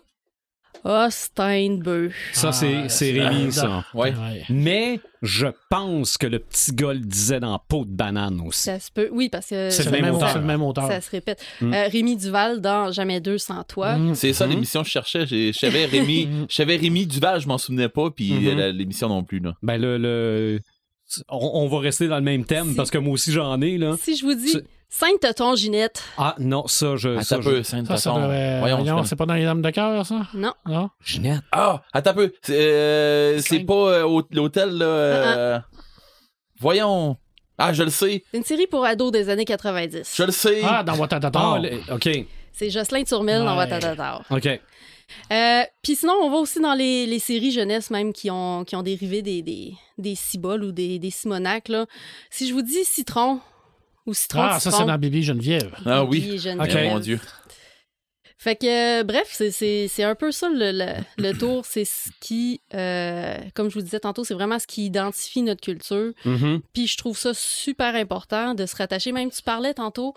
Ah, 0.86 1.08
Steinbœuf. 1.10 2.14
Ça, 2.34 2.50
Ah, 2.50 2.88
c'est 2.90 3.12
Rémi, 3.12 3.52
ça. 3.52 3.86
Ouais. 3.94 4.14
Mais 4.50 5.00
je 5.22 5.48
pense 5.70 6.18
que 6.18 6.28
le 6.28 6.40
petit 6.40 6.74
gars 6.74 6.94
le 6.94 7.00
disait 7.00 7.40
dans 7.40 7.58
peau 7.58 7.86
de 7.86 7.92
banane 7.92 8.42
aussi. 8.46 8.64
Ça 8.64 8.80
se 8.80 8.92
peut. 8.92 9.08
Oui, 9.12 9.30
parce 9.30 9.46
que 9.48 9.70
C'est 9.70 9.84
C'est 9.84 9.90
le 9.92 9.96
le, 9.98 10.02
même 10.02 10.16
auteur. 10.16 10.30
c'est 10.32 10.40
le 10.40 10.46
même 10.46 10.62
auteur. 10.62 10.88
ça 10.88 11.00
se 11.02 11.10
répète. 11.10 11.44
Mm. 11.62 11.74
Euh, 11.74 11.88
Rémi 11.88 12.16
Duval 12.18 12.60
dans 12.62 12.92
Jamais 12.92 13.22
deux 13.22 13.38
sans 13.38 13.64
toi. 13.64 13.96
Mm. 13.96 14.16
C'est 14.16 14.34
ça 14.34 14.46
Mhm. 14.46 14.54
l'émission 14.54 14.82
que 14.82 14.88
je 14.88 14.92
cherchais. 14.92 15.26
J'ai- 15.26 15.54
Je 15.54 15.58
savais 15.60 15.86
Rémi, 15.86 16.28
Rémi 16.58 17.08
Duval, 17.08 17.40
je 17.40 17.48
m'en 17.48 17.58
souvenais 17.58 17.90
pas, 17.90 18.10
puis 18.12 18.34
Mhm. 18.34 18.58
la- 18.58 18.72
l'émission 18.72 19.08
non 19.10 19.24
plus. 19.24 19.40
Là. 19.40 19.54
Ben, 19.64 19.78
le. 19.80 19.98
le- 19.98 20.60
On, 21.30 21.52
on 21.66 21.68
va 21.68 21.80
rester 21.80 22.08
dans 22.08 22.16
le 22.16 22.24
même 22.24 22.44
thème 22.44 22.70
Si- 22.72 22.76
parce 22.76 22.90
que 22.90 22.98
moi 22.98 23.14
aussi 23.14 23.32
j'en 23.32 23.62
ai, 23.62 23.78
là. 23.78 23.96
Si 24.02 24.16
je 24.18 24.26
vous 24.26 24.34
dis 24.34 24.58
C'est- 24.96 25.06
Sainte-Tonton 25.06 25.56
Ginette, 25.56 26.04
Ah, 26.18 26.36
non, 26.38 26.68
ça, 26.68 26.96
je. 26.96 27.10
Attends 27.10 27.24
ça, 27.24 27.36
un 27.38 27.40
peu, 27.42 27.64
Sainte 27.64 27.88
Ça, 27.88 27.98
ça 27.98 28.12
Voyons, 28.12 29.04
c'est 29.06 29.16
pas 29.16 29.26
dans 29.26 29.34
les 29.34 29.44
Dames 29.46 29.62
de 29.62 29.70
cœur, 29.72 30.06
ça? 30.06 30.28
non. 30.34 30.54
Non? 30.68 30.90
Ginette. 31.04 31.42
Ah, 31.52 31.82
attends 31.94 32.12
un 32.12 32.14
peu. 32.14 32.34
C'est 32.44 32.54
euh, 32.60 33.40
c'est 33.42 33.60
pas 33.62 33.74
euh, 33.74 34.04
au- 34.04 34.22
l'hôtel, 34.32 34.70
là. 34.78 34.86
Uh-huh. 34.86 35.38
euh, 35.38 35.60
Voyons. 36.60 37.18
Ah, 37.58 37.74
je 37.74 37.84
le 37.84 37.90
sais. 37.90 38.24
Une 38.34 38.44
série 38.44 38.68
pour 38.68 38.86
ados 38.86 39.12
des 39.12 39.30
années 39.30 39.46
90. 39.46 40.14
Je 40.16 40.24
le 40.24 40.32
sais. 40.32 40.62
Ah, 40.64 40.84
dans 40.84 40.96
Watatata. 40.98 41.40
Ah, 41.40 41.60
le- 41.60 41.94
OK. 41.94 42.10
C'est 42.52 42.70
Jocelyn 42.70 43.04
Turmel 43.04 43.44
dans 43.44 43.52
Ouais. 43.52 43.58
Watatata. 43.58 44.22
OK. 44.30 44.48
Euh, 45.32 45.62
Puis 45.84 45.96
sinon, 45.96 46.14
on 46.22 46.30
va 46.30 46.38
aussi 46.38 46.60
dans 46.60 46.74
les, 46.74 47.06
les 47.06 47.20
séries 47.20 47.52
jeunesse 47.52 47.90
même 47.92 48.14
qui 48.14 48.32
ont, 48.32 48.64
qui 48.64 48.76
ont 48.76 48.82
dérivé 48.84 49.22
des, 49.22 49.42
des, 49.42 49.74
des 49.98 50.16
ciboles 50.16 50.64
ou 50.64 50.72
des, 50.72 50.98
des 50.98 51.10
simonacs. 51.12 51.68
Là. 51.70 51.86
Si 52.30 52.48
je 52.48 52.54
vous 52.54 52.62
dis 52.62 52.84
citron 52.86 53.40
ou 54.06 54.14
citron, 54.14 54.42
Ah, 54.42 54.60
ça, 54.60 54.72
c'est 54.72 54.86
dans 54.86 54.98
Bibi 54.98 55.24
Geneviève. 55.24 55.74
Ah 55.86 56.04
oui. 56.04 56.30
et 56.34 56.38
Geneviève. 56.38 56.86
Ok. 56.86 56.92
Mon 56.94 57.00
Dieu. 57.00 57.20
Fait 58.38 58.58
que, 58.58 59.00
euh, 59.00 59.04
bref, 59.04 59.30
c'est- 59.32 59.52
c'est 59.52 59.88
c'est 59.88 60.04
un 60.04 60.16
peu 60.16 60.32
ça 60.34 60.50
le, 60.50 60.72
le- 60.74 61.02
le 61.18 61.38
tour. 61.38 61.66
C'est 61.66 61.86
ce 61.86 62.10
qui, 62.20 62.62
euh, 62.74 63.38
comme 63.54 63.70
je 63.70 63.76
vous 63.76 63.82
disais 63.82 64.02
tantôt, 64.02 64.26
c'est 64.26 64.34
vraiment 64.34 64.60
ce 64.60 64.68
qui 64.68 64.86
identifie 64.86 65.42
notre 65.44 65.62
culture. 65.62 66.12
Mhm. 66.26 66.62
Puis 66.74 66.88
je 66.88 66.98
trouve 66.98 67.18
ça 67.18 67.34
super 67.34 67.96
important 67.96 68.54
de 68.54 68.66
se 68.66 68.76
rattacher. 68.76 69.14
Même 69.14 69.32
tu 69.32 69.42
parlais 69.44 69.74
tantôt, 69.74 70.14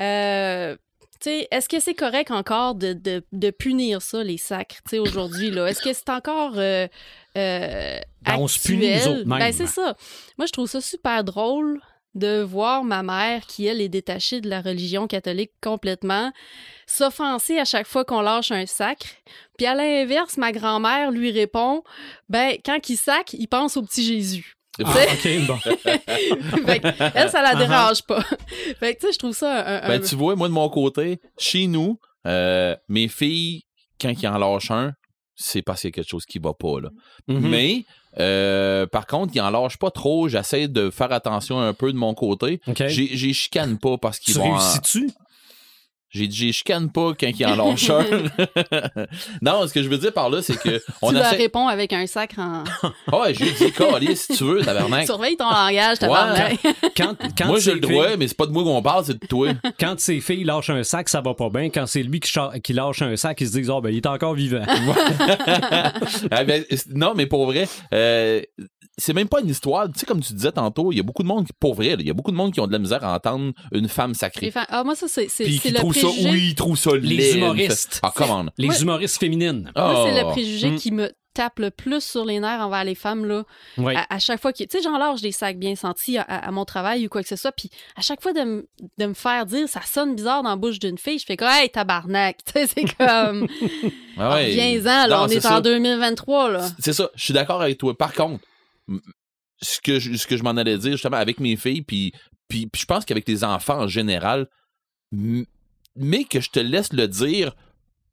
euh, 0.00 0.74
tu 1.20 1.30
sais, 1.30 1.48
est-ce 1.52 1.68
que 1.68 1.78
c'est 1.78 1.94
correct 1.94 2.32
encore 2.32 2.74
de, 2.74 2.92
de, 2.92 3.22
de 3.30 3.50
punir 3.50 4.02
ça, 4.02 4.24
les 4.24 4.38
sacres, 4.38 4.76
tu 4.84 4.90
sais, 4.90 4.98
aujourd'hui, 4.98 5.50
là? 5.52 5.66
Est-ce 5.66 5.82
que 5.82 5.92
c'est 5.92 6.08
encore 6.08 6.54
euh, 6.56 6.88
euh, 7.36 8.00
Ben, 8.22 8.36
on 8.36 8.48
se 8.48 8.58
punit 8.58 8.88
nous 8.88 8.94
actuel? 8.96 9.12
autres 9.18 9.28
mêmes. 9.28 9.38
Ben, 9.38 9.52
c'est 9.52 9.66
ça. 9.68 9.96
Moi, 10.38 10.46
je 10.46 10.52
trouve 10.52 10.68
ça 10.68 10.80
super 10.80 11.22
drôle 11.22 11.80
de 12.14 12.40
voir 12.42 12.82
ma 12.84 13.02
mère, 13.02 13.46
qui, 13.46 13.66
elle, 13.66 13.80
est 13.80 13.88
détachée 13.88 14.40
de 14.40 14.48
la 14.48 14.60
religion 14.60 15.06
catholique 15.06 15.52
complètement, 15.62 16.32
s'offenser 16.86 17.58
à 17.58 17.64
chaque 17.64 17.86
fois 17.86 18.04
qu'on 18.04 18.20
lâche 18.20 18.50
un 18.50 18.66
sacre. 18.66 19.06
Puis 19.56 19.66
à 19.66 19.74
l'inverse, 19.74 20.36
ma 20.36 20.52
grand-mère 20.52 21.10
lui 21.12 21.30
répond, 21.30 21.82
ben, 22.28 22.56
quand 22.64 22.88
il 22.88 22.96
sac, 22.96 23.32
il 23.34 23.46
pense 23.46 23.76
au 23.76 23.82
petit 23.82 24.04
Jésus. 24.04 24.54
Ah, 24.82 24.94
OK, 25.12 25.46
bon. 25.46 25.56
fait 26.66 26.80
que, 26.80 27.16
elle, 27.18 27.30
ça 27.30 27.42
la 27.42 27.54
dérange 27.66 28.02
pas. 28.02 28.22
fait 28.78 28.94
que, 28.94 29.00
tu 29.00 29.06
sais, 29.06 29.12
je 29.12 29.18
trouve 29.18 29.34
ça 29.36 29.64
un. 29.66 29.82
un- 29.84 29.88
Ben, 29.88 30.00
tu 30.00 30.14
vois, 30.14 30.36
moi, 30.36 30.48
de 30.48 30.52
mon 30.54 30.68
côté, 30.68 31.20
chez 31.38 31.66
nous, 31.66 31.98
euh, 32.26 32.74
mes 32.88 33.08
filles, 33.08 33.62
quand 34.00 34.10
ils 34.10 34.28
en 34.28 34.38
lâchent 34.38 34.70
un, 34.70 34.92
c'est 35.34 35.62
parce 35.62 35.80
qu'il 35.82 35.88
y 35.88 35.92
a 35.92 35.94
quelque 35.96 36.08
chose 36.08 36.24
qui 36.24 36.38
va 36.38 36.54
pas, 36.54 36.80
là. 36.80 36.90
Mhm. 37.28 37.48
Mais, 37.48 37.84
euh, 38.18 38.86
par 38.86 39.06
contre, 39.06 39.32
ils 39.34 39.40
en 39.40 39.50
lâchent 39.50 39.78
pas 39.78 39.90
trop. 39.90 40.28
J'essaie 40.28 40.66
de 40.68 40.90
faire 40.90 41.12
attention 41.12 41.60
un 41.60 41.72
peu 41.72 41.92
de 41.92 41.96
mon 41.98 42.14
côté. 42.14 42.60
OK. 42.66 42.82
J'ai 42.88 43.08
j'ai 43.16 43.32
chicane 43.32 43.78
pas 43.78 43.98
parce 43.98 44.18
qu'ils 44.18 44.34
Tu 44.34 44.40
vont... 44.40 44.52
réussis-tu? 44.52 45.10
J'ai 46.12 46.28
j'ai 46.28 46.50
chicane 46.50 46.90
pas 46.90 47.12
quand 47.18 47.28
ils 47.28 47.46
en 47.46 47.54
lâchent 47.54 47.88
un. 47.90 48.04
non, 49.42 49.66
ce 49.68 49.72
que 49.72 49.80
je 49.82 49.88
veux 49.88 49.96
dire 49.98 50.12
par 50.12 50.28
là, 50.28 50.42
c'est 50.42 50.58
que 50.58 50.82
on 51.02 51.10
tu 51.10 51.14
leur 51.14 51.26
essaie... 51.26 51.36
réponds 51.36 51.68
avec 51.68 51.92
un 51.92 52.06
sacre 52.08 52.40
en. 52.40 52.64
Ah 53.12 53.18
ouais, 53.20 53.32
j'ai 53.34 53.52
dit, 53.52 53.70
Calais, 53.72 54.16
si 54.16 54.36
tu 54.36 54.42
veux, 54.44 54.60
tabarnak. 54.62 55.06
Surveille 55.06 55.36
ton 55.36 55.48
langage, 55.48 56.00
tabarnak. 56.00 56.58
Quand, 56.96 57.14
quand 57.38 57.46
Moi, 57.46 57.60
j'ai 57.60 57.74
le 57.74 57.80
droit, 57.80 58.08
filles- 58.08 58.16
mais 58.18 58.26
c'est 58.26 58.36
pas 58.36 58.46
de 58.46 58.52
moi 58.52 58.64
qu'on 58.64 58.82
parle, 58.82 59.04
c'est 59.04 59.20
de 59.20 59.26
toi. 59.26 59.50
Quand 59.78 60.00
ses 60.00 60.20
filles 60.20 60.42
lâchent 60.44 60.70
un 60.70 60.82
sac, 60.82 61.08
ça 61.08 61.20
va 61.20 61.34
pas 61.34 61.48
bien. 61.48 61.70
Quand 61.70 61.86
c'est 61.86 62.02
lui 62.02 62.18
qui, 62.18 62.28
cha- 62.30 62.52
qui 62.62 62.72
lâche 62.72 63.02
un 63.02 63.16
sac, 63.16 63.40
ils 63.40 63.46
se 63.46 63.52
disent, 63.52 63.70
oh, 63.70 63.80
ben, 63.80 63.90
il 63.90 63.98
est 63.98 64.06
encore 64.06 64.34
vivant. 64.34 64.64
Ah, 66.30 66.44
ben, 66.44 66.64
non, 66.94 67.12
mais 67.14 67.26
pour 67.26 67.46
vrai, 67.46 67.68
euh, 67.94 68.40
c'est 68.98 69.14
même 69.14 69.28
pas 69.28 69.40
une 69.40 69.48
histoire. 69.48 69.86
Tu 69.90 69.98
sais, 70.00 70.06
comme 70.06 70.20
tu 70.20 70.32
disais 70.34 70.52
tantôt, 70.52 70.92
il 70.92 70.96
y 70.96 71.00
a 71.00 71.02
beaucoup 71.02 71.22
de 71.22 71.28
monde, 71.28 71.46
qui- 71.46 71.52
pour 71.58 71.74
vrai, 71.74 71.96
il 71.98 72.06
y 72.06 72.10
a 72.10 72.14
beaucoup 72.14 72.30
de 72.32 72.36
monde 72.36 72.52
qui 72.52 72.60
ont 72.60 72.66
de 72.66 72.72
la 72.72 72.78
misère 72.78 73.04
à 73.04 73.14
entendre 73.14 73.52
une 73.72 73.88
femme 73.88 74.14
sacrée. 74.14 74.52
Ah, 74.68 74.84
moi, 74.84 74.94
ça, 74.94 75.06
c'est 75.08 75.28
le 75.38 75.80
ça, 76.00 76.08
oui, 76.30 76.48
ils 76.50 76.54
trouvent 76.54 76.78
ça 76.78 76.90
Les 76.96 77.36
humoristes. 77.36 78.00
Ah, 78.02 78.12
comment? 78.14 78.46
Les 78.58 78.68
Ouais. 78.68 78.80
humoristes 78.80 79.18
féminines. 79.18 79.70
Moi, 79.76 80.04
c'est 80.06 80.20
le 80.22 80.26
Ah. 80.28 80.30
préjugé 80.30 80.70
Mm. 80.70 80.76
qui 80.76 80.90
me 80.92 81.10
tape 81.32 81.60
le 81.60 81.70
plus 81.70 82.02
sur 82.02 82.24
les 82.24 82.40
nerfs 82.40 82.60
envers 82.60 82.82
les 82.82 82.96
femmes, 82.96 83.24
là. 83.24 83.44
Oui. 83.78 83.94
À, 83.94 84.04
à 84.12 84.18
chaque 84.18 84.40
fois 84.42 84.52
que. 84.52 84.64
Tu 84.64 84.68
sais, 84.70 84.82
j'en 84.82 84.98
lâche 84.98 85.20
des 85.20 85.30
sacs 85.30 85.58
bien 85.58 85.76
sentis 85.76 86.18
à, 86.18 86.22
à 86.22 86.50
mon 86.50 86.64
travail 86.64 87.06
ou 87.06 87.08
quoi 87.08 87.22
que 87.22 87.28
ce 87.28 87.36
soit. 87.36 87.52
Puis 87.52 87.70
à 87.96 88.00
chaque 88.00 88.20
fois 88.20 88.32
de, 88.32 88.40
me- 88.40 88.68
de 88.98 89.12
faire 89.14 89.46
dire 89.46 89.68
ça 89.68 89.80
sonne 89.82 90.16
bizarre 90.16 90.42
dans 90.42 90.50
la 90.50 90.56
bouche 90.56 90.80
d'une 90.80 90.98
fille, 90.98 91.18
je 91.20 91.24
fais 91.24 91.36
comme, 91.36 91.48
hey, 91.48 91.70
tabarnak. 91.70 92.38
C'est 92.54 92.84
comme. 92.98 93.46
Ah 94.18 94.34
ouais. 94.34 94.50
Viens-en, 94.50 94.84
là, 94.84 95.08
Non, 95.08 95.22
on 95.22 95.28
est, 95.28 95.40
ça. 95.40 95.58
en 95.58 95.60
2023, 95.60 96.50
là. 96.50 96.68
C'est 96.80 96.92
ça, 96.92 97.08
je 97.14 97.24
suis 97.24 97.32
d'accord 97.32 97.62
avec 97.62 97.78
toi. 97.78 97.96
Par 97.96 98.12
contre, 98.12 98.44
ce 99.62 99.80
que 99.80 99.98
je, 99.98 100.14
ce 100.16 100.26
que 100.26 100.36
je 100.36 100.42
m'en 100.42 100.50
allais 100.50 100.76
dire 100.78 100.92
justement 100.92 101.16
avec 101.16 101.38
mes 101.40 101.56
filles, 101.56 101.82
puis, 101.82 102.12
puis, 102.48 102.66
puis 102.66 102.80
je 102.82 102.86
pense 102.86 103.04
qu'avec 103.06 103.26
les 103.28 103.44
enfants 103.44 103.78
en 103.82 103.88
général, 103.88 104.46
mais 106.00 106.24
que 106.24 106.40
je 106.40 106.50
te 106.50 106.60
laisse 106.60 106.92
le 106.92 107.06
dire 107.06 107.54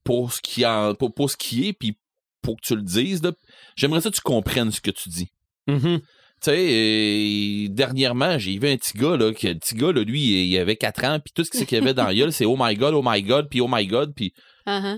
pour 0.03 0.31
ce 0.31 0.41
qui, 0.41 0.65
en, 0.65 0.93
pour, 0.95 1.13
pour 1.13 1.29
ce 1.29 1.37
qui 1.37 1.67
est, 1.67 1.73
puis 1.73 1.97
pour 2.41 2.55
que 2.57 2.61
tu 2.65 2.75
le 2.75 2.81
dises, 2.81 3.23
là, 3.23 3.31
j'aimerais 3.75 4.01
ça 4.01 4.09
que 4.09 4.15
tu 4.15 4.21
comprennes 4.21 4.71
ce 4.71 4.81
que 4.81 4.91
tu 4.91 5.09
dis. 5.09 5.29
Mhm. 5.67 5.99
Tu 6.39 6.51
sais, 6.51 7.65
euh, 7.65 7.67
dernièrement, 7.73 8.37
j'ai 8.37 8.59
vu 8.59 8.69
un 8.69 8.77
petit 8.77 8.97
gars, 8.97 9.17
là, 9.17 9.33
que, 9.33 9.47
le 9.47 9.55
petit 9.55 9.75
gars, 9.75 9.91
là, 9.91 10.03
lui, 10.03 10.47
il 10.47 10.57
avait 10.59 10.75
4 10.75 11.03
ans, 11.05 11.19
puis 11.19 11.33
tout 11.33 11.43
ce 11.43 11.49
qu'il 11.49 11.77
y 11.77 11.81
avait 11.81 11.93
dans 11.93 12.05
la 12.05 12.13
gueule, 12.13 12.31
c'est 12.31 12.45
oh 12.45 12.55
my 12.57 12.75
god, 12.75 12.93
oh 12.93 13.01
my 13.03 13.21
god, 13.23 13.49
puis 13.49 13.59
oh 13.59 13.67
my 13.67 13.85
god, 13.87 14.13
puis 14.15 14.33
ah. 14.65 14.97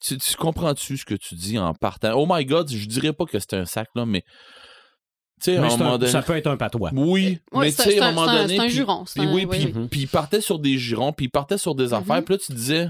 tu, 0.00 0.18
tu 0.18 0.36
comprends-tu 0.36 0.96
ce 0.96 1.04
que 1.04 1.14
tu 1.14 1.36
dis 1.36 1.58
en 1.58 1.74
partant? 1.74 2.14
Oh 2.14 2.26
my 2.28 2.44
god, 2.44 2.68
je 2.70 2.86
dirais 2.86 3.12
pas 3.12 3.24
que 3.24 3.38
c'est 3.38 3.54
un 3.54 3.64
sac, 3.66 3.88
là, 3.94 4.04
mais. 4.04 4.22
Tu 4.22 4.26
sais, 4.26 4.28
à 4.28 5.29
Mais 5.29 5.29
un 5.48 5.96
donné. 5.98 6.10
ça 6.10 6.22
peut 6.22 6.36
être 6.36 6.46
un 6.46 6.56
patois. 6.56 6.90
Oui, 6.94 7.38
Ouais, 7.52 7.60
mais 7.66 7.70
c'est 7.70 7.82
tu 7.84 7.90
sais, 7.92 8.00
à 8.00 8.06
un 8.08 8.12
moment 8.12 8.26
donné. 8.26 8.54
c'est 8.56 8.60
un 8.60 8.66
puis- 8.66 8.74
juron. 8.74 9.04
puis 9.04 9.26
oui, 9.26 9.44
oui, 9.44 9.46
puis, 9.46 9.72
oui. 9.74 9.88
puis 9.90 10.00
il 10.00 10.08
partait 10.08 10.40
sur 10.40 10.58
des 10.58 10.78
jurons, 10.78 11.12
puis 11.12 11.26
il 11.26 11.30
partait 11.30 11.58
sur 11.58 11.74
des 11.74 11.92
affaires, 11.92 12.16
Mhm. 12.16 12.24
puis 12.24 12.34
là, 12.34 12.38
tu 12.38 12.52
disais, 12.52 12.88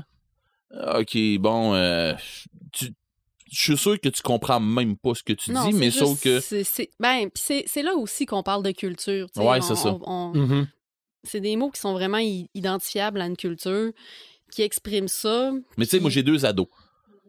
OK, 0.94 1.16
bon, 1.40 1.74
euh, 1.74 2.14
tu- 2.72 2.92
je 3.52 3.60
suis 3.60 3.76
sûr 3.76 4.00
que 4.00 4.08
tu 4.08 4.22
comprends 4.22 4.60
même 4.60 4.96
pas 4.96 5.14
ce 5.14 5.22
que 5.24 5.32
tu 5.32 5.50
Non, 5.50 5.64
dis, 5.66 5.72
c'est 5.72 5.78
mais 5.78 5.86
juste- 5.86 5.98
sauf 5.98 6.20
que. 6.20 6.38
c'est- 6.40 6.90
Ben, 7.00 7.28
puis 7.30 7.42
c'est 7.44 7.64
c'est 7.66 7.82
là 7.82 7.94
aussi 7.94 8.24
qu'on 8.26 8.42
parle 8.44 8.62
de 8.62 8.70
culture. 8.70 9.26
On- 9.36 9.60
c'est 9.60 9.74
ça. 9.74 9.96
on- 10.02 10.32
Mhm. 10.34 10.68
c'est 11.24 11.40
des 11.40 11.56
mots 11.56 11.70
qui 11.70 11.80
sont 11.80 11.92
vraiment 11.92 12.20
identifiables 12.54 13.20
à 13.20 13.26
une 13.26 13.36
culture, 13.36 13.90
qui 14.52 14.62
expriment 14.62 15.08
ça. 15.08 15.50
Mais 15.76 15.84
tu 15.86 15.90
sais, 15.90 16.00
moi, 16.00 16.10
j'ai 16.10 16.22
deux 16.22 16.44
ados. 16.44 16.68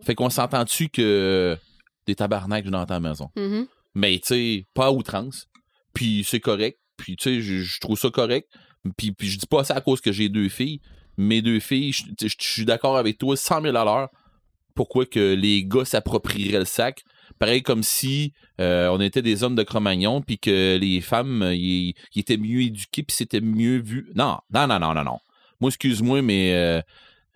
Fait 0.03 0.13
qu'on 0.15 0.29
s'entend-tu 0.29 0.89
que 0.89 1.57
des 2.07 2.15
tabarnaks 2.15 2.67
dans 2.69 2.85
ta 2.85 2.99
maison? 2.99 3.29
Mhm. 3.35 3.67
Mais 3.93 4.19
tu 4.19 4.27
sais, 4.27 4.65
pas 4.73 4.87
à 4.87 4.91
outrance. 4.91 5.47
Puis 5.93 6.25
c'est 6.27 6.39
correct. 6.39 6.79
Puis 6.97 7.15
tu 7.15 7.23
sais, 7.23 7.41
je, 7.41 7.79
trouve 7.79 7.97
ça 7.97 8.09
correct. 8.09 8.49
Puis, 8.97 9.11
puis 9.11 9.29
je 9.29 9.37
dis 9.37 9.47
pas 9.47 9.63
ça 9.63 9.75
à 9.75 9.81
cause 9.81 10.01
que 10.01 10.11
j'ai 10.11 10.29
deux 10.29 10.49
filles. 10.49 10.81
Mes 11.17 11.41
deux 11.41 11.59
filles, 11.59 11.91
je, 11.91 12.35
suis 12.39 12.65
d'accord 12.65 12.97
avec 12.97 13.17
toi, 13.17 13.35
100 13.35 13.61
000 13.61 13.75
à 13.75 13.85
l'heure. 13.85 14.09
Pourquoi 14.73 15.05
que 15.05 15.33
les 15.33 15.65
gars 15.65 15.85
s'approprieraient 15.85 16.59
le 16.59 16.65
sac? 16.65 17.03
Pareil 17.37 17.61
comme 17.61 17.83
si 17.83 18.33
euh, 18.59 18.87
on 18.89 18.99
était 18.99 19.21
des 19.21 19.43
hommes 19.43 19.55
de 19.55 19.63
Cro-Magnon, 19.63 20.21
puis 20.21 20.39
que 20.39 20.77
les 20.77 21.01
femmes, 21.01 21.41
euh, 21.43 21.55
ils 21.55 21.93
ils 22.15 22.19
étaient 22.19 22.37
mieux 22.37 22.61
éduqués, 22.61 23.03
puis 23.03 23.15
c'était 23.15 23.41
mieux 23.41 23.81
vu. 23.81 24.09
Non, 24.15 24.37
non, 24.53 24.67
non, 24.67 24.79
non, 24.79 24.93
non, 24.93 25.03
non. 25.03 25.19
Moi, 25.59 25.69
excuse-moi, 25.69 26.21
mais 26.21 26.53
euh, 26.53 26.81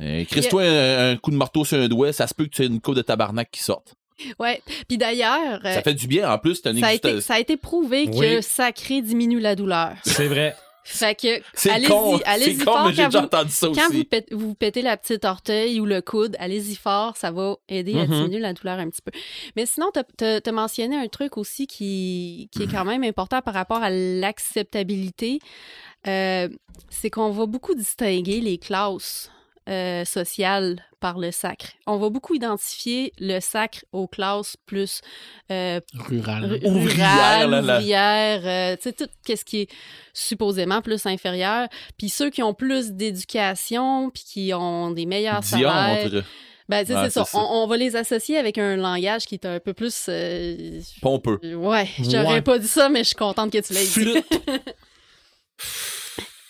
euh, 0.02 0.24
crisse-toi 0.26 0.64
un, 0.64 1.12
un 1.12 1.18
coup 1.18 1.32
de 1.32 1.36
marteau 1.36 1.66
sur 1.66 1.78
un 1.78 1.88
doigt, 1.88 2.14
ça 2.14 2.28
se 2.28 2.34
peut 2.34 2.46
que 2.46 2.50
tu 2.50 2.64
aies 2.64 2.68
une 2.68 2.82
coupe 2.82 2.96
de 2.96 3.02
tabarnak 3.02 3.50
qui 3.52 3.62
sorte. 3.62 3.96
Ouais. 4.40 4.62
Puis 4.88 4.98
d'ailleurs, 4.98 5.60
euh, 5.66 5.74
Ça 5.74 5.82
fait 5.82 5.94
du 5.94 6.08
bien, 6.08 6.32
en 6.32 6.38
plus, 6.38 6.56
c'est 6.56 6.68
un 6.70 6.80
ça, 6.80 6.88
a 6.88 6.94
été, 6.94 7.10
existe- 7.10 7.28
ça 7.28 7.34
a 7.36 7.40
été 7.40 7.58
prouvé 7.58 8.10
Oui. 8.14 8.20
que 8.20 8.42
sacré 8.42 9.02
diminue 9.02 9.40
la 9.40 9.56
douleur. 9.56 9.94
C'est 10.06 10.28
vrai. 10.28 10.56
Fait 10.88 11.20
que, 11.20 11.42
C'est 11.56 11.72
allez-y, 11.72 11.88
con, 11.90 12.20
allez-y 12.26 12.58
con, 12.60 12.64
fort 12.66 12.86
mais 12.86 12.94
j'ai 12.94 13.02
quand 13.02 13.08
déjà 13.08 13.20
vous- 13.20 13.26
entendu 13.26 13.50
ça 13.52 13.68
Quand 13.74 13.88
aussi. 13.88 13.98
vous, 13.98 14.04
pète- 14.04 14.32
vous 14.32 14.54
pétez 14.54 14.84
la 14.84 14.96
petite 14.98 15.26
orteil 15.26 15.80
ou 15.82 15.86
le 15.88 16.00
coude, 16.02 16.36
allez-y 16.38 16.76
fort, 16.76 17.18
ça 17.18 17.32
va 17.32 17.56
aider 17.68 17.98
à 18.00 18.06
Mhm. 18.06 18.12
diminuer 18.14 18.38
la 18.40 18.54
douleur 18.54 18.78
un 18.78 18.88
petit 18.92 19.02
peu. 19.02 19.10
Mais 19.56 19.66
sinon, 19.66 19.88
tu 19.92 20.24
as, 20.26 20.52
mentionné 20.52 20.96
un 20.96 21.08
truc 21.08 21.38
aussi 21.38 21.66
qui, 21.66 22.50
qui 22.52 22.62
est 22.64 22.72
quand 22.72 22.86
même 22.86 23.04
important 23.04 23.42
par 23.42 23.56
rapport 23.56 23.82
à 23.82 23.90
l'acceptabilité. 23.90 25.40
Euh, 26.08 26.50
c'est 26.90 27.10
qu'on 27.10 27.32
va 27.32 27.48
beaucoup 27.48 27.74
distinguer 27.74 28.40
les 28.40 28.60
classes 28.60 29.32
euh, 29.68 30.06
social 30.06 30.80
par 31.00 31.18
le 31.20 31.32
sacre. 31.32 31.68
On 31.88 31.98
va 31.98 32.10
beaucoup 32.10 32.36
identifier 32.36 33.14
le 33.20 33.40
sacre 33.40 33.80
aux 33.92 34.08
classes 34.08 34.58
plus 34.66 35.02
euh, 35.52 35.80
rurales, 35.94 36.60
là. 36.60 37.78
ouvrières, 37.78 38.42
euh, 38.46 38.76
tu 38.76 38.84
sais, 38.84 38.94
tout 38.94 39.08
ce 39.28 39.44
qui 39.46 39.62
est 39.62 39.70
supposément 40.14 40.82
plus 40.82 41.06
inférieur. 41.06 41.68
Puis 41.98 42.10
ceux 42.10 42.30
qui 42.30 42.42
ont 42.44 42.54
plus 42.54 42.92
d'éducation, 42.92 44.10
puis 44.12 44.24
qui 44.24 44.54
ont 44.54 44.92
des 44.92 45.06
meilleurs 45.06 45.44
salaires, 45.44 46.10
ben, 46.68 46.84
tu 46.84 46.92
sais, 46.92 46.98
Ouais, 46.98 47.10
c'est 47.10 47.24
ça. 47.24 47.26
On, 47.38 47.64
on 47.64 47.68
va 47.68 47.78
les 47.78 47.96
associer 47.96 48.38
avec 48.38 48.58
un 48.58 48.76
langage 48.76 49.26
qui 49.26 49.36
est 49.36 49.46
un 49.46 49.60
peu 49.60 49.74
plus... 49.74 50.06
euh, 50.10 50.80
pompeux. 51.02 51.40
Ouais, 51.56 51.88
j'aurais 52.00 52.26
Ouais. 52.34 52.42
pas 52.42 52.58
dit 52.58 52.68
ça, 52.68 52.90
mais 52.90 53.00
je 53.00 53.10
suis 53.10 53.16
contente 53.16 53.52
que 53.52 53.60
tu 53.60 53.74
l'aies 53.74 53.86
dit. 53.86 54.24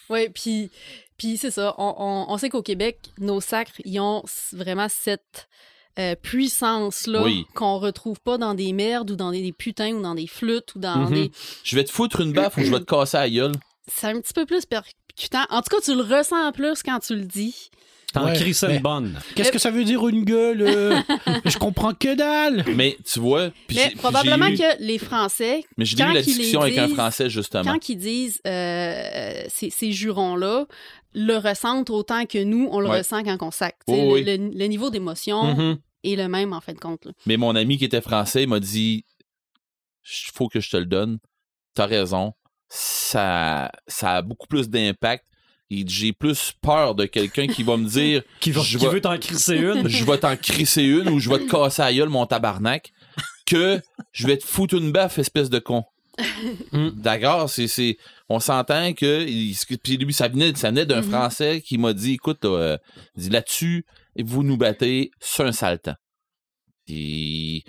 Oui, 0.10 0.30
puis, 0.30 0.70
puis 1.18 1.38
c'est 1.38 1.52
ça. 1.52 1.74
On, 1.78 1.96
on- 1.98 2.26
on 2.34 2.38
sait 2.38 2.50
qu'au 2.50 2.62
Québec, 2.62 3.00
nos 3.20 3.42
sacres, 3.42 3.82
ils 3.86 4.00
ont 4.00 4.24
vraiment 4.54 4.88
cette 4.90 5.48
euh, 5.98 6.16
puissance-là 6.16 7.24
Oui. 7.24 7.46
qu'on 7.56 7.78
retrouve 7.80 8.20
pas 8.20 8.38
dans 8.38 8.54
des 8.54 8.74
merdes 8.74 9.12
ou 9.12 9.16
dans 9.16 9.32
des, 9.32 9.42
des 9.42 9.54
putains 9.54 9.94
ou 9.94 10.02
dans 10.02 10.16
des 10.16 10.28
flûtes 10.28 10.76
ou 10.76 10.80
dans 10.80 10.98
Mhm. 11.10 11.14
des... 11.14 11.32
Je 11.64 11.76
vais 11.76 11.84
te 11.86 11.92
foutre 11.92 12.22
une 12.22 12.34
baffe 12.34 12.58
ou 12.58 12.64
je 12.64 12.72
vais 12.72 12.80
te 12.80 12.86
casser 12.86 13.18
la 13.18 13.30
gueule. 13.30 13.52
C'est 13.88 14.08
un 14.08 14.20
petit 14.20 14.34
peu 14.34 14.46
plus 14.46 14.66
percutant. 14.66 15.46
En 15.50 15.62
tout 15.62 15.74
cas, 15.76 15.82
tu 15.84 15.96
le 15.96 16.02
ressens 16.02 16.52
plus 16.52 16.84
quand 16.84 17.00
tu 17.00 17.16
le 17.16 17.24
dis. 17.24 17.70
T'en 18.14 18.26
Ouais, 18.26 18.34
cries 18.34 18.54
une 18.70 18.80
bonne. 18.80 19.20
Qu'est-ce 19.36 19.52
que 19.52 19.60
ça 19.60 19.72
veut 19.72 19.84
dire 19.84 20.08
une 20.08 20.24
gueule? 20.24 20.62
euh? 20.62 21.02
je 21.46 21.58
comprends 21.58 21.94
que 21.94 22.16
dalle. 22.16 22.64
Mais 22.76 22.98
tu 23.06 23.20
vois, 23.20 23.50
puis 23.68 23.76
Mais 23.78 23.92
probablement 23.98 24.48
eu- 24.48 24.58
que 24.58 24.82
les 24.82 24.98
Français, 24.98 25.64
Mais 25.78 25.84
j'ai 25.86 25.96
eu 26.02 26.14
la 26.14 26.22
discussion 26.22 26.62
avec 26.62 26.78
un 26.78 26.88
Français, 26.88 27.30
justement. 27.30 27.70
quand 27.74 27.90
ils 27.90 27.98
disent 27.98 28.40
euh, 28.48 29.44
ces, 29.50 29.70
ces 29.70 29.92
jurons-là, 29.92 30.66
le 31.16 31.38
ressentent 31.38 31.90
autant 31.90 32.26
que 32.26 32.44
nous, 32.44 32.68
on 32.72 32.80
le 32.80 32.90
Ouais. 32.90 32.98
ressent 33.00 33.24
quand 33.24 33.38
on 33.42 33.50
sac. 33.52 33.78
Le, 33.88 33.94
oui. 34.12 34.24
le- 34.24 34.52
le 34.58 34.66
niveau 34.68 34.90
d'émotion 34.90 35.44
Mhm. 35.56 35.78
est 36.04 36.16
le 36.16 36.28
même, 36.28 36.54
en 36.54 36.62
fin 36.62 36.74
de 36.74 36.80
compte. 36.80 37.06
là. 37.06 37.12
Mais 37.26 37.38
mon 37.38 37.56
ami 37.56 37.78
qui 37.78 37.86
était 37.86 38.02
français 38.02 38.44
il 38.44 38.50
m'a 38.50 38.60
dit 38.60 39.06
il 40.04 40.32
faut 40.34 40.48
que 40.50 40.60
je 40.60 40.70
te 40.70 40.78
le 40.78 40.86
donne. 40.86 41.18
T'as 41.74 41.86
raison. 41.88 42.34
Ça, 42.70 43.72
ça 43.88 44.18
a 44.18 44.22
beaucoup 44.22 44.48
plus 44.48 44.70
d'impact. 44.70 45.26
Il 45.72 45.86
dit, 45.86 45.94
J'ai 45.96 46.14
plus 46.14 46.54
peur 46.62 46.94
de 46.94 47.06
quelqu'un 47.06 47.48
qui 47.48 47.64
va 47.64 47.76
me 47.78 47.86
dire 47.90 48.22
Qui, 48.40 48.52
va, 48.52 48.62
Je 48.62 48.78
qui 48.78 48.86
vais- 48.86 48.92
veut 48.92 49.02
t'en 49.02 49.18
crisser 49.18 49.56
une. 49.58 49.88
je 49.90 50.04
vais 50.06 50.18
t'en 50.20 50.36
crisser 50.38 50.84
une 50.84 51.10
ou 51.10 51.20
je 51.20 51.30
vais 51.30 51.40
te 51.40 51.50
casser 51.50 51.82
la 51.82 51.94
gueule, 51.94 52.10
mon 52.10 52.26
tabarnak, 52.28 52.92
que 53.46 53.82
je 54.12 54.28
vais 54.28 54.38
te 54.38 54.46
foutre 54.46 54.76
une 54.76 54.92
baffe, 54.92 55.18
espèce 55.18 55.50
de 55.50 55.60
con. 55.60 55.84
Mm. 56.72 56.90
D'accord, 56.96 57.50
c'est, 57.50 57.98
on 58.30 58.40
s'entend 58.40 58.94
que, 58.94 59.26
puis 59.78 59.98
lui, 59.98 60.14
ça 60.14 60.28
venait, 60.28 60.54
ça 60.56 60.70
venait 60.70 60.86
d'un 60.86 61.02
Mhm. 61.02 61.10
Français 61.10 61.62
qui 61.62 61.78
m'a 61.78 61.94
dit, 61.94 62.14
écoute, 62.14 62.44
euh, 62.46 62.78
dit, 63.16 63.30
là-dessus, 63.30 63.86
vous 64.20 64.44
nous 64.44 64.58
battez 64.58 65.12
sur 65.22 65.46
un 65.46 65.52
sale 65.52 65.80
temps. 65.80 65.96
Puis, 66.86 67.64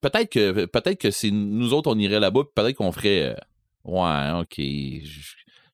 peut-être 0.00 0.30
que, 0.30 0.64
peut-être 0.66 1.00
que 1.00 1.10
c'est 1.10 1.30
nous 1.30 1.72
autres, 1.72 1.90
on 1.90 1.98
irait 1.98 2.20
là-bas, 2.20 2.44
puis 2.44 2.52
peut-être 2.54 2.76
qu'on 2.76 2.92
ferait, 2.92 3.34
euh, 3.34 3.34
ouais, 3.84 4.40
ok, 4.40 4.54
je 4.58 5.08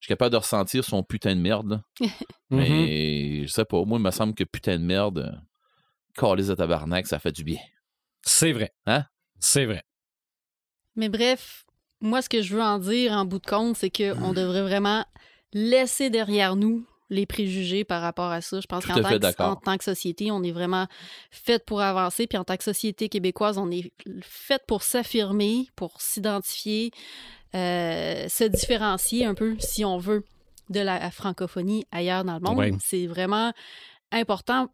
suis 0.00 0.08
capable 0.08 0.32
de 0.32 0.38
ressentir 0.38 0.84
son 0.84 1.02
putain 1.02 1.34
de 1.36 1.40
merde, 1.40 1.70
là. 1.70 1.82
Mhm. 2.50 2.58
Mais 2.58 3.42
je 3.42 3.46
sais 3.46 3.64
pas, 3.64 3.82
moi, 3.84 3.98
il 3.98 4.02
me 4.02 4.10
semble 4.10 4.34
que 4.34 4.44
putain 4.44 4.78
de 4.78 4.84
merde, 4.84 5.18
euh, 5.18 5.38
calice 6.14 6.48
de 6.48 6.54
tabarnak, 6.54 7.06
ça 7.06 7.18
fait 7.18 7.32
du 7.32 7.44
bien. 7.44 7.60
C'est 8.20 8.52
vrai. 8.52 8.72
Hein? 8.86 9.06
C'est 9.40 9.64
vrai. 9.64 9.82
Mais 10.94 11.08
bref, 11.08 11.64
moi, 12.02 12.20
ce 12.20 12.28
que 12.28 12.42
je 12.42 12.54
veux 12.54 12.62
en 12.62 12.78
dire 12.78 13.12
en 13.12 13.24
bout 13.24 13.38
de 13.38 13.46
compte, 13.46 13.76
c'est 13.76 13.88
qu'on 13.90 14.32
devrait 14.34 14.62
vraiment 14.62 15.04
laisser 15.54 16.10
derrière 16.10 16.56
nous 16.56 16.84
les 17.10 17.26
préjugés 17.26 17.84
par 17.84 18.00
rapport 18.00 18.30
à 18.30 18.40
ça. 18.40 18.58
Je 18.60 18.66
pense 18.66 18.84
qu'en 18.86 18.94
tant, 19.02 19.08
que- 19.18 19.22
tant 19.64 19.76
que 19.76 19.84
société, 19.84 20.30
on 20.30 20.42
est 20.42 20.50
vraiment 20.52 20.86
fait 21.30 21.62
pour 21.64 21.80
avancer. 21.82 22.26
Puis 22.26 22.38
en 22.38 22.44
tant 22.44 22.56
que 22.56 22.64
société 22.64 23.08
québécoise, 23.10 23.58
on 23.58 23.70
est 23.70 23.92
fait 24.22 24.62
pour 24.66 24.82
s'affirmer, 24.82 25.66
pour 25.76 26.00
s'identifier, 26.00 26.90
euh, 27.54 28.28
se 28.28 28.44
différencier 28.44 29.26
un 29.26 29.34
peu, 29.34 29.56
si 29.58 29.84
on 29.84 29.98
veut, 29.98 30.24
de 30.70 30.80
la 30.80 31.10
francophonie 31.10 31.84
ailleurs 31.92 32.24
dans 32.24 32.34
le 32.34 32.40
monde. 32.40 32.56
Ouais. 32.58 32.72
C'est 32.80 33.06
vraiment 33.06 33.52
important. 34.10 34.68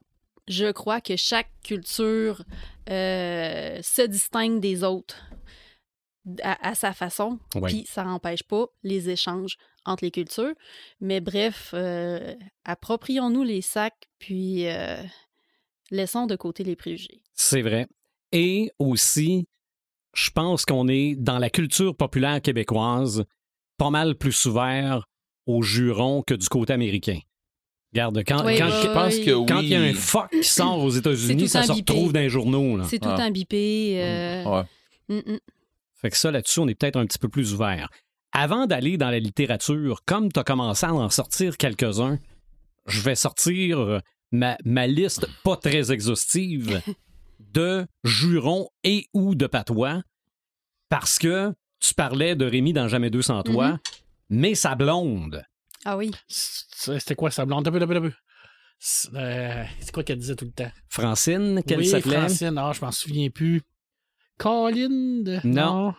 Je 0.47 0.71
crois 0.71 1.01
que 1.01 1.17
chaque 1.17 1.51
culture 1.65 2.45
euh, 2.89 3.81
se 3.83 4.03
distingue 4.03 4.61
des 4.61 4.85
autres 4.85 5.17
à, 6.43 6.69
à 6.71 6.75
sa 6.75 6.93
façon. 6.93 7.39
Ouais. 7.55 7.69
Puis 7.71 7.85
ça 7.89 8.05
n'empêche 8.05 8.43
pas 8.43 8.67
les 8.83 9.11
échanges 9.11 9.57
entre 9.85 10.05
les 10.05 10.11
cultures. 10.11 10.55
Mais 11.01 11.21
bref, 11.21 11.71
euh, 11.75 12.35
approprions-nous 12.65 13.43
les 13.43 13.63
sacs, 13.63 14.09
puis 14.19 14.67
euh, 14.69 15.03
laissons 15.91 16.27
de 16.27 16.37
côté 16.37 16.65
les 16.65 16.77
préjugés. 16.77 17.23
C'est 17.35 17.63
vrai. 17.63 17.87
Et 18.33 18.71
aussi, 18.79 19.47
je 20.15 20.31
pense 20.31 20.65
qu'on 20.65 20.89
est 20.89 21.15
dans 21.17 21.39
la 21.39 21.49
culture 21.51 21.97
populaire 21.97 22.43
québécoise 22.43 23.25
pas 23.79 23.91
mal 23.91 24.17
plus 24.17 24.45
ouvert 24.47 25.07
aux 25.47 25.63
jurons 25.63 26.23
que 26.23 26.35
du 26.35 26.49
côté 26.49 26.73
américain. 26.75 27.19
Regarde, 27.95 28.23
quand, 28.27 28.45
Oui, 28.45 28.59
quand, 28.59 28.69
oui. 28.69 29.47
quand 29.49 29.61
il 29.61 29.69
y 29.69 29.75
a 29.75 29.81
un 29.81 29.95
fuck 29.95 30.29
qui 30.31 30.45
sort 30.45 30.79
aux 30.85 30.91
États-Unis, 30.91 31.49
ça 31.49 31.63
se 31.63 31.73
retrouve 31.73 32.13
dans 32.13 32.21
les 32.21 32.29
journaux. 32.29 32.83
C'est 32.85 32.99
tout 32.99 33.09
Ah. 33.09 33.23
imbibé. 33.23 33.95
euh, 34.03 34.45
Ouais. 34.45 34.63
mm, 35.09 35.33
mm. 35.33 35.39
Fait 36.01 36.11
que 36.11 36.17
ça, 36.17 36.31
là-dessus, 36.31 36.61
on 36.61 36.69
est 36.69 36.75
peut-être 36.75 36.97
un 36.97 37.07
petit 37.07 37.19
peu 37.19 37.29
plus 37.29 37.55
ouvert. 37.55 37.89
Avant 38.33 38.67
d'aller 38.67 38.97
dans 38.99 39.11
la 39.11 39.19
littérature, 39.19 40.03
comme 40.07 40.31
tu 40.33 40.39
as 40.39 40.45
commencé 40.45 40.87
à 40.87 40.93
en 40.95 41.11
sortir 41.11 41.57
quelques-uns, 41.57 42.19
je 42.87 43.01
vais 43.01 43.15
sortir 43.15 43.79
euh, 43.81 44.01
ma, 44.31 44.57
ma 44.65 44.87
liste 44.87 45.27
pas 45.45 45.57
très 45.57 45.91
exhaustive 45.93 46.81
de 47.41 47.87
jurons 48.05 48.69
et 48.85 49.07
ou 49.15 49.35
de 49.35 49.47
patois 49.47 50.03
parce 50.89 51.19
que 51.19 51.53
tu 51.81 51.95
parlais 51.95 52.35
de 52.37 52.45
Rémi 52.45 52.73
dans 52.73 52.89
Jamais 52.89 53.11
200 53.11 53.43
toi, 53.45 53.69
Mhm. 53.73 53.79
mais 54.31 54.55
sa 54.55 54.75
blonde. 54.75 55.45
Ah 55.85 55.97
oui. 55.97 56.11
C'était 56.29 57.15
quoi 57.15 57.31
sa 57.31 57.45
blonde? 57.47 57.67
Un 57.67 57.71
peu, 57.73 57.81
un 57.83 57.87
peu, 57.87 57.97
un 57.97 58.01
peu. 58.01 58.13
C'est 58.81 59.09
euh, 59.15 59.65
c'est 59.81 59.93
quoi 59.93 60.05
qu'elle 60.05 60.19
disait 60.19 60.37
tout 60.37 60.45
le 60.45 60.53
temps? 60.53 60.71
Francine, 60.89 61.63
qu'elle 61.67 61.79
oui, 61.79 61.87
s'appelait? 61.87 62.17
Francine. 62.19 62.57
Ah, 62.59 62.73
je 62.75 62.81
m'en 62.85 62.93
souviens 62.93 63.29
plus. 63.31 63.63
Colline 64.39 65.25
de... 65.25 65.41
Non. 65.45 65.95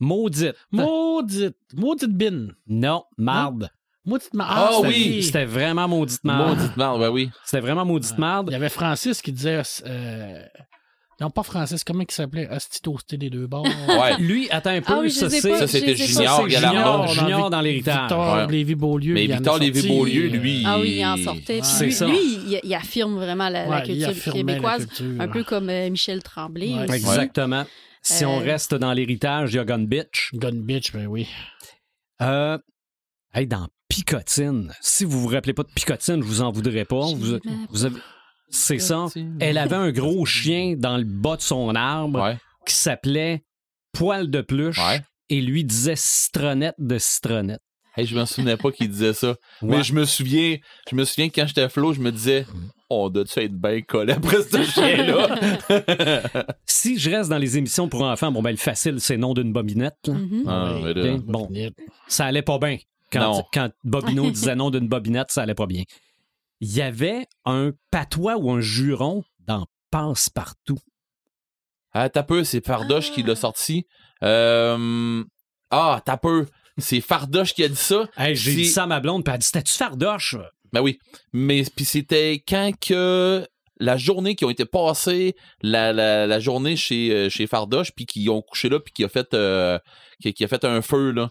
Maudite. 0.00 0.56
Maudite. 0.72 1.56
Maudite 1.74 2.10
bin. 2.10 2.48
Non, 2.66 3.04
marde. 3.16 3.70
Maudite 4.04 4.34
ma... 4.34 4.46
Ah 4.48 4.70
C'était- 4.76 4.88
oui! 4.88 5.22
C'était 5.22 5.44
vraiment 5.46 5.88
maudite 5.88 6.24
marde. 6.24 6.58
Maudite 6.58 6.76
merde, 6.76 7.00
ben 7.00 7.10
oui. 7.10 7.30
C'était 7.44 7.60
vraiment 7.60 7.84
maudite 7.84 8.18
marde. 8.18 8.48
Il 8.50 8.52
y 8.52 8.56
avait 8.56 8.68
Francis 8.68 9.22
qui 9.22 9.32
disait... 9.32 9.62
Euh... 9.86 10.42
Non, 11.20 11.30
pas 11.30 11.42
Francis. 11.42 11.84
Comment 11.84 12.02
il 12.08 12.12
s'appelait? 12.12 12.48
Hostie 12.50 12.80
toasté 12.80 13.16
des 13.16 13.30
deux 13.30 13.46
bords. 13.46 13.66
Ouais. 13.88 14.16
Lui, 14.18 14.48
attends 14.50 14.70
un 14.70 14.80
peu, 14.82 14.92
Ah 14.94 14.98
oui, 15.00 15.10
je 15.10 15.14
ça 15.20 15.30
c'est... 15.30 15.40
Ça, 15.40 15.60
je 15.60 15.66
c'était 15.66 15.86
les 15.94 16.02
ai 16.02 16.06
pas. 16.06 16.06
Junior 16.06 16.36
Ça, 16.36 16.42
c'est 16.44 16.50
Galardon. 16.52 17.06
Junior, 17.06 17.26
Junior 17.28 17.50
dans 17.50 17.60
l'héritage. 17.60 18.00
Victor 18.00 18.34
Ouais. 18.36 18.46
Lévy-Beaulieu. 18.52 19.14
Mais 19.14 19.24
il 19.24 19.30
en 19.30 19.34
a 19.34 19.36
Victor 19.38 19.54
sorti, 19.58 19.70
Lévy-Beaulieu, 19.70 20.24
euh, 20.24 20.28
lui. 20.28 20.62
Ah 20.66 20.78
oui, 20.80 20.96
il 20.98 21.04
en 21.04 21.16
sortait. 21.16 21.60
Puis 21.60 21.68
C'est 21.70 21.84
lui, 21.86 21.92
ça. 21.92 22.06
lui, 22.06 22.16
il, 22.18 22.60
il 22.64 22.74
affirme 22.74 23.14
vraiment 23.16 23.48
la, 23.48 23.64
la 23.66 23.68
ouais, 23.70 23.82
il 23.86 23.92
culture 23.92 24.08
affirmait 24.08 24.42
la 24.42 24.46
québécoise, 24.54 24.86
culture. 24.86 25.20
un 25.20 25.28
peu 25.28 25.44
comme 25.44 25.68
euh, 25.70 25.90
Michel 25.90 26.22
Tremblay. 26.22 26.74
Ouais. 26.74 26.84
aussi. 26.84 26.94
Exactement. 26.96 27.64
Si 28.02 28.24
on 28.24 28.40
Euh, 28.40 28.44
reste 28.44 28.74
dans 28.74 28.92
l'héritage, 28.92 29.52
il 29.52 29.56
y 29.56 29.58
a 29.58 29.64
Gun 29.64 29.84
Bitch. 29.84 30.30
Gun 30.34 30.56
bitch, 30.62 30.92
ben 30.92 31.06
oui. 31.06 31.26
Euh, 32.22 32.58
hey, 33.32 33.46
dans 33.46 33.68
Picotine, 33.88 34.72
si 34.80 35.04
vous 35.04 35.20
vous 35.20 35.28
rappelez 35.28 35.54
pas 35.54 35.62
de 35.62 35.70
Picotine, 35.74 36.20
je 36.22 36.26
vous 36.26 36.42
en 36.42 36.50
voudrais 36.50 36.84
pas. 36.84 37.00
Vous, 37.00 37.38
vous 37.70 37.84
avez- 37.84 38.00
C'est 38.54 38.78
ça. 38.78 39.06
Elle 39.40 39.58
avait 39.58 39.76
un 39.76 39.90
gros 39.90 40.24
chien 40.26 40.74
dans 40.78 40.96
le 40.96 41.04
bas 41.04 41.36
de 41.36 41.42
son 41.42 41.74
arbre 41.74 42.22
Ouais, 42.22 42.36
qui 42.66 42.74
s'appelait 42.74 43.42
Poil 43.92 44.30
de 44.30 44.40
pluche 44.40 44.78
ouais. 44.78 45.00
et 45.28 45.40
lui 45.40 45.64
disait 45.64 45.94
citronnette 45.96 46.74
de 46.78 46.98
citronnette. 46.98 47.60
Hey, 47.96 48.06
je 48.06 48.18
me 48.18 48.24
souvenais 48.24 48.56
pas 48.56 48.72
qu'il 48.72 48.88
disait 48.88 49.12
ça. 49.12 49.28
Ouais. 49.62 49.76
Mais 49.76 49.82
je 49.84 49.92
me 49.94 50.04
souviens, 50.04 50.56
je 50.90 50.96
me 50.96 51.04
souviens 51.04 51.28
que 51.28 51.34
quand 51.40 51.46
j'étais 51.46 51.68
flot, 51.68 51.92
je 51.92 52.00
me 52.00 52.10
disais, 52.10 52.44
on 52.90 53.08
doit-tu 53.08 53.38
être 53.38 53.54
bien 53.54 53.82
collé 53.82 54.12
après 54.14 54.42
ce 54.42 54.62
chien-là? 54.72 55.38
Si 56.66 56.98
je 56.98 57.08
reste 57.10 57.30
dans 57.30 57.38
les 57.38 57.56
émissions 57.56 57.88
pour 57.88 58.02
enfants, 58.02 58.32
bon 58.32 58.42
ben 58.42 58.50
le 58.50 58.56
facile, 58.56 58.96
c'est 59.00 59.16
nom 59.16 59.32
d'une 59.32 59.52
bobinette. 59.52 59.96
là. 60.08 60.14
Mhm. 60.14 60.44
Ah, 60.48 60.74
là. 60.94 61.16
Bon. 61.24 61.48
ça 62.08 62.26
allait 62.26 62.42
pas 62.42 62.58
bien. 62.58 62.78
Quand, 63.12 63.44
quand 63.52 63.70
Bobino 63.84 64.28
disait 64.30 64.56
non 64.56 64.70
d'une 64.70 64.88
bobinette, 64.88 65.30
ça 65.30 65.42
allait 65.42 65.54
pas 65.54 65.66
bien. 65.66 65.84
Il 66.66 66.74
y 66.74 66.80
avait 66.80 67.26
un 67.44 67.72
patois 67.90 68.38
ou 68.38 68.50
un 68.50 68.62
juron 68.62 69.22
dans 69.38 69.66
Passe-Partout. 69.90 70.78
Ah, 71.92 72.08
t'as 72.08 72.22
peu, 72.22 72.42
c'est 72.42 72.64
Fardoche 72.64 73.12
qui 73.12 73.22
l'a 73.22 73.36
sorti. 73.36 73.86
Euh... 74.22 75.22
Ah, 75.70 76.00
t'as 76.06 76.16
peu. 76.16 76.46
C'est 76.78 77.02
Fardoche 77.02 77.52
qui 77.52 77.64
a 77.64 77.68
dit 77.68 77.76
ça. 77.76 78.08
Hey, 78.16 78.34
j'ai 78.34 78.54
dit 78.54 78.64
ça 78.64 78.84
à 78.84 78.86
ma 78.86 79.00
blonde, 79.00 79.24
puis 79.24 79.30
elle 79.30 79.34
a 79.34 79.38
dit 79.38 79.46
C'était-tu 79.46 79.74
fardoche? 79.74 80.36
Ben 80.72 80.80
oui. 80.80 80.98
Mais 81.34 81.64
puis 81.76 81.84
c'était 81.84 82.42
quand 82.48 82.70
que 82.80 83.46
la 83.78 83.98
journée 83.98 84.34
qui 84.34 84.46
ont 84.46 84.50
été 84.50 84.64
passées, 84.64 85.36
la, 85.60 85.92
la, 85.92 86.26
la 86.26 86.40
journée 86.40 86.76
chez, 86.76 87.12
euh, 87.12 87.28
chez 87.28 87.46
Fardoche, 87.46 87.92
puis 87.94 88.06
qui 88.06 88.26
ont 88.30 88.40
couché 88.40 88.70
là, 88.70 88.80
puis 88.80 88.94
qui 88.94 89.04
a 89.04 89.10
fait 89.10 89.34
euh, 89.34 89.78
qui, 90.18 90.32
qui 90.32 90.44
a 90.44 90.48
fait 90.48 90.64
un 90.64 90.80
feu 90.80 91.10
là. 91.10 91.30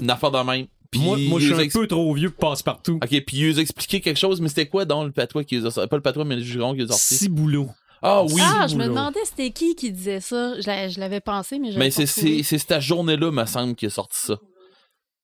Une 0.00 0.10
affaire 0.10 0.30
de 0.30 0.38
même. 0.38 0.68
Puis 0.90 1.00
moi, 1.00 1.16
moi, 1.18 1.38
je 1.40 1.52
suis 1.54 1.64
un 1.66 1.68
peu 1.68 1.86
trop 1.86 2.12
vieux 2.14 2.30
pour 2.30 2.50
passe-partout. 2.50 2.98
Ok, 3.02 3.08
puis 3.26 3.36
ils 3.38 3.58
ont 3.58 3.60
expliqué 3.60 4.00
quelque 4.00 4.16
chose, 4.16 4.40
mais 4.40 4.48
c'était 4.48 4.66
quoi 4.68 4.84
dans 4.86 5.04
le 5.04 5.12
patois 5.12 5.44
qui 5.44 5.56
a 5.56 5.70
sortis? 5.70 5.88
Pas 5.88 5.96
le 5.96 6.02
patois, 6.02 6.24
mais 6.24 6.36
le 6.36 6.42
juron 6.42 6.72
qui 6.72 6.78
les 6.78 6.84
a 6.84 6.88
sortis. 6.88 7.16
Ciboulot. 7.16 7.68
Ah 8.00 8.22
oui! 8.22 8.40
ah, 8.40 8.66
je 8.68 8.76
me 8.76 8.84
demandais 8.86 9.18
c'était 9.24 9.50
qui 9.50 9.74
qui 9.74 9.90
disait 9.90 10.20
ça. 10.20 10.58
Je 10.60 10.66
l'a- 10.66 10.88
je 10.88 11.00
l'avais 11.00 11.20
pensé, 11.20 11.58
mais 11.58 11.72
je 11.72 11.78
mais 11.78 11.90
c'est 11.90 12.06
c'est- 12.06 12.42
c'est 12.44 12.58
cette 12.58 12.80
journée-là, 12.80 13.30
me 13.32 13.44
semble, 13.44 13.74
qui 13.74 13.86
a 13.86 13.90
sorti 13.90 14.18
ça. 14.18 14.38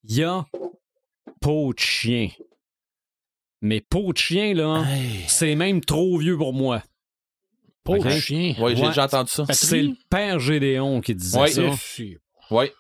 Il 0.03 0.17
y 0.17 0.25
a 0.25 0.45
peau 1.41 1.73
de 1.73 1.79
chien. 1.79 2.29
Mais 3.63 3.81
peau 3.81 4.13
de 4.13 4.19
chien, 4.19 4.55
là, 4.55 4.85
c'est 5.29 5.55
même 5.55 5.81
trop 5.81 6.19
vieux 6.19 6.37
pour 6.37 6.53
moi. 6.53 6.83
Pauvre 7.85 8.07
Ok. 8.07 8.19
chien. 8.19 8.55
Ouais, 8.59 8.75
j'ai 8.77 8.87
déjà 8.89 9.05
entendu 9.05 9.31
ça. 9.31 9.45
C'est 9.51 9.83
le 9.83 9.95
père 10.11 10.39
Gédéon 10.41 11.01
qui 11.01 11.15
disait 11.15 11.39
Ouais. 11.41 11.51
ça. 11.51 11.63
Ouais. 12.51 12.73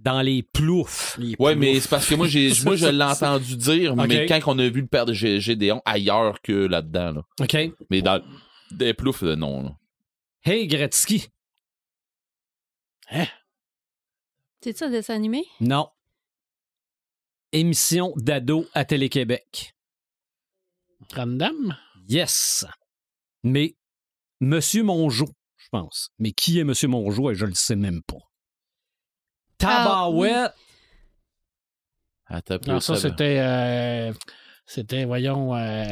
Dans 0.00 0.22
les 0.22 0.42
ploufs. 0.42 1.16
les 1.18 1.36
Ouais, 1.38 1.52
ploufs. 1.52 1.56
mais 1.58 1.78
c'est 1.80 1.88
parce 1.90 2.06
que 2.08 2.14
moi, 2.14 2.26
j'ai, 2.26 2.50
moi 2.64 2.74
je 2.74 2.86
l'ai 2.90 3.04
entendu 3.04 3.56
dire, 3.56 3.94
mais 3.96 4.26
quand 4.26 4.40
on 4.46 4.58
a 4.58 4.68
vu 4.68 4.80
le 4.80 4.86
père 4.86 5.04
de 5.06 5.12
G- 5.12 5.40
Gédéon 5.40 5.82
ailleurs 5.84 6.40
que 6.40 6.52
là-dedans, 6.52 7.12
là. 7.12 7.22
OK. 7.40 7.56
Mais 7.90 8.00
dans 8.02 8.22
des 8.70 8.94
ploufs, 8.94 9.22
non. 9.22 9.62
Là. 9.62 9.76
Hey, 10.44 10.66
Gretzky. 10.66 11.28
C'est 14.62 14.76
ça, 14.76 14.88
dessin 14.88 15.14
animé? 15.14 15.44
Non. 15.60 15.88
Émission 17.52 18.12
d'ado 18.16 18.66
à 18.74 18.84
Télé-Québec. 18.84 19.74
Random? 21.14 21.76
Yes. 22.08 22.64
Mais 23.42 23.76
Monsieur 24.40 24.82
Mongeau, 24.84 25.28
je 25.56 25.68
pense. 25.70 26.10
Mais 26.18 26.32
qui 26.32 26.58
est 26.58 26.64
Monsieur 26.64 26.88
Mongeau? 26.88 27.30
Et 27.30 27.34
je 27.34 27.46
le 27.46 27.54
sais 27.54 27.76
même 27.76 28.02
pas. 28.02 28.18
Tabarouette. 29.60 30.52
Peu, 32.46 32.58
Non, 32.68 32.78
ça, 32.80 32.94
c'était. 32.96 33.38
euh, 33.40 34.12
c'était, 34.64 35.04
voyons. 35.04 35.54
euh, 35.56 35.84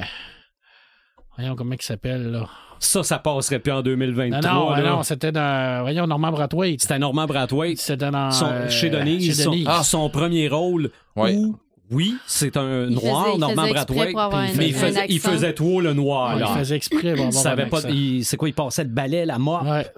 voyons, 1.37 1.57
comment 1.57 1.75
il 1.75 1.83
s'appelle, 1.83 2.31
là? 2.31 2.49
Ça, 2.81 3.03
ça 3.03 3.19
passerait 3.19 3.59
plus 3.59 3.73
en 3.73 3.83
2023. 3.83 4.41
Non, 4.53 4.71
non, 4.71 4.77
là. 4.77 4.91
non, 4.91 5.03
c'était 5.03 5.33
dans. 5.33 5.83
Voyons, 5.83 6.07
Norman 6.07 6.31
Brathwaite. 6.31 6.81
C'était 6.81 6.99
Normand 7.01 7.27
Brathwaite. 7.27 7.79
C'était 7.79 8.11
dans. 8.11 8.31
Son- 8.31 8.47
euh, 8.47 8.69
chez 8.69 8.89
Denise. 8.89 9.27
Chez 9.37 9.43
son, 9.43 9.51
Denise. 9.51 9.67
ah, 9.69 9.83
son 9.83 10.09
premier 10.11 10.47
rôle 10.47 10.93
Ouais. 11.17 11.35
où, 11.35 11.59
oui, 11.91 12.17
c'est 12.29 12.57
un 12.57 12.85
Il 12.85 12.91
noir, 12.95 13.25
faisait- 13.25 13.35
il 13.35 13.41
Normand 13.41 13.63
faisait 13.63 13.73
exprès 13.73 14.13
Brathwaite. 14.13 14.57
Mais 14.57 14.69
il 14.69 14.75
faisait, 14.75 15.07
il 15.09 15.19
faisait 15.21 15.55
tout 15.55 15.81
le 15.81 15.93
noir. 15.93 16.35
Ouais, 16.35 16.41
là. 16.41 16.47
il 16.53 16.59
faisait 16.61 16.77
exprès 16.77 17.15
pour 17.15 17.25
Il 17.25 17.29
avoir 17.29 17.33
savait 17.43 17.63
un 17.65 17.69
pas, 17.69 17.81
il- 17.89 18.25
c'est 18.25 18.37
quoi, 18.37 18.49
il 18.49 18.55
passait 18.55 18.85
le 18.85 18.91
balai, 18.91 19.27
la 19.27 19.39
mort. 19.41 19.67
Ouais. 19.67 19.91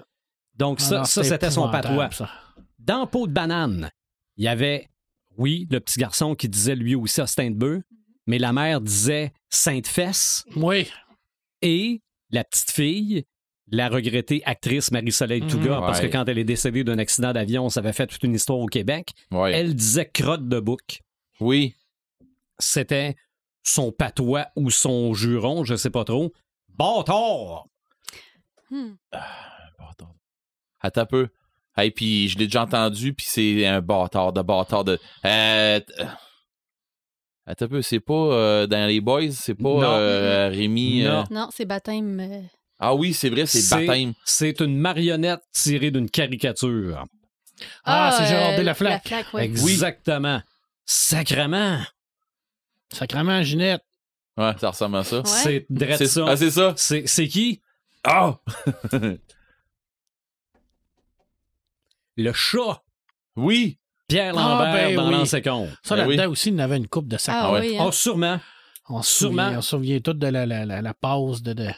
Donc, 0.57 0.79
Ah 0.81 0.83
ça, 0.83 0.97
non, 0.97 1.03
ça 1.03 1.23
c'était 1.23 1.51
son 1.51 1.69
patois. 1.69 2.09
ça. 2.11 2.29
Dans 2.83 3.05
Peau 3.07 3.27
de 3.27 3.31
banane, 3.33 3.91
il 4.37 4.45
y 4.45 4.47
avait, 4.47 4.89
oui, 5.37 5.67
le 5.69 5.79
petit 5.79 5.99
garçon 5.99 6.35
qui 6.35 6.49
disait 6.49 6.75
lui 6.75 6.95
aussi 6.95 7.21
Austin 7.21 7.51
de 7.51 7.55
bœuf, 7.55 7.83
mais 8.27 8.39
la 8.39 8.53
mère 8.53 8.81
disait 8.81 9.33
Sainte-Fesse 9.49 10.45
Oui. 10.55 10.89
et 11.61 12.01
la 12.31 12.43
petite 12.43 12.71
fille, 12.71 13.25
la 13.67 13.87
regrettée 13.89 14.41
actrice 14.45 14.91
Marie-Soleil 14.91 15.41
Touga, 15.47 15.75
Mhm. 15.79 15.85
parce 15.85 16.01
que 16.01 16.07
quand 16.07 16.27
elle 16.27 16.37
est 16.39 16.43
décédée 16.43 16.83
d'un 16.83 16.97
accident 16.97 17.31
d'avion, 17.33 17.69
ça 17.69 17.79
avait 17.81 17.93
fait 17.93 18.07
toute 18.07 18.23
une 18.23 18.33
histoire 18.35 18.59
au 18.59 18.65
Québec, 18.67 19.11
Ouais. 19.31 19.51
elle 19.53 19.75
disait 19.75 20.09
crotte 20.09 20.47
de 20.47 20.59
bouc. 20.59 21.01
Oui. 21.39 21.75
C'était 22.59 23.15
son 23.63 23.91
patois 23.91 24.47
ou 24.55 24.71
son 24.71 25.13
juron, 25.13 25.63
je 25.63 25.75
sais 25.75 25.89
pas 25.91 26.03
trop. 26.03 26.33
Bâtard! 26.69 27.67
Hmm. 28.71 28.93
Attends 30.79 31.01
un 31.01 31.05
peu. 31.05 31.29
Hey, 31.77 31.91
puis 31.91 32.27
je 32.27 32.37
l'ai 32.37 32.45
déjà 32.47 32.63
entendu, 32.63 33.13
puis 33.13 33.25
c'est 33.29 33.65
un 33.65 33.81
bâtard 33.81 34.33
de 34.33 34.41
bâtard 34.41 34.83
de. 34.83 34.99
Euh, 35.25 35.79
t- 35.79 35.93
Attends 37.45 37.65
un 37.65 37.67
peu, 37.69 37.81
c'est 37.81 37.99
pas 37.99 38.13
euh, 38.13 38.67
dans 38.67 38.87
les 38.87 39.01
boys, 39.01 39.31
c'est 39.31 39.55
pas 39.55 39.63
Non. 39.63 39.81
euh, 39.83 40.49
Rémi. 40.49 41.03
euh, 41.05 41.09
Non. 41.11 41.23
Non, 41.31 41.49
c'est 41.51 41.65
baptême. 41.65 42.19
euh, 42.19 42.41
Ah 42.79 42.93
oui, 42.93 43.13
c'est 43.13 43.29
vrai, 43.29 43.45
c'est 43.45 43.67
baptême. 43.75 44.13
C'est 44.25 44.59
une 44.59 44.77
marionnette 44.77 45.41
tirée 45.53 45.91
d'une 45.91 46.09
caricature. 46.09 47.05
Ah, 47.83 48.13
c'est 48.17 48.23
euh, 48.23 48.27
Gérard 48.27 48.57
Delaflaque. 48.57 48.91
La 48.91 48.99
Flaque, 49.23 49.33
ouais. 49.33 49.45
Exactement. 49.45 50.41
Sacrement. 50.85 51.79
Sacrement, 52.91 53.41
Ginette. 53.43 53.81
Ouais, 54.37 54.53
ça 54.59 54.69
ressemble 54.71 54.97
à 54.97 55.03
ça. 55.03 55.17
Ouais. 55.19 55.23
C'est 55.25 55.65
C'est. 56.07 56.21
Ah, 56.27 56.35
c'est 56.37 56.51
ça. 56.51 56.73
C'est 56.77 57.07
c'est 57.07 57.27
qui? 57.27 57.61
Ah! 58.03 58.37
Le 62.21 62.33
chat. 62.33 62.81
oui! 63.35 63.77
Pierre 64.07 64.33
Ah, 64.37 64.41
Lambert 64.41 64.73
ben 64.73 64.95
dans 64.97 65.07
oui. 65.07 65.11
l'Ancien 65.13 65.41
Compte. 65.41 65.69
Ça, 65.83 65.95
Ben 65.95 66.05
là-dedans 66.05 66.31
aussi, 66.31 66.49
il 66.49 66.55
y 66.57 66.61
avait 66.61 66.75
une 66.75 66.87
coupe 66.89 67.07
de 67.07 67.15
sac. 67.17 67.33
Ah, 67.37 67.45
Ah 67.45 67.53
ouais. 67.53 67.59
oui, 67.61 67.77
hein. 67.77 67.85
Oh, 67.87 67.91
sûrement. 67.93 68.39
On 68.89 69.01
se 69.01 69.11
Sûrement. 69.19 69.43
souvient, 69.45 69.57
on 69.57 69.61
se 69.61 69.69
souvient 69.69 69.99
tout 70.01 70.13
de 70.13 70.27
la, 70.27 70.45
la, 70.45 70.65
la, 70.65 70.81
la 70.81 70.93
pause 70.93 71.41
de, 71.43 71.53
de, 71.53 71.69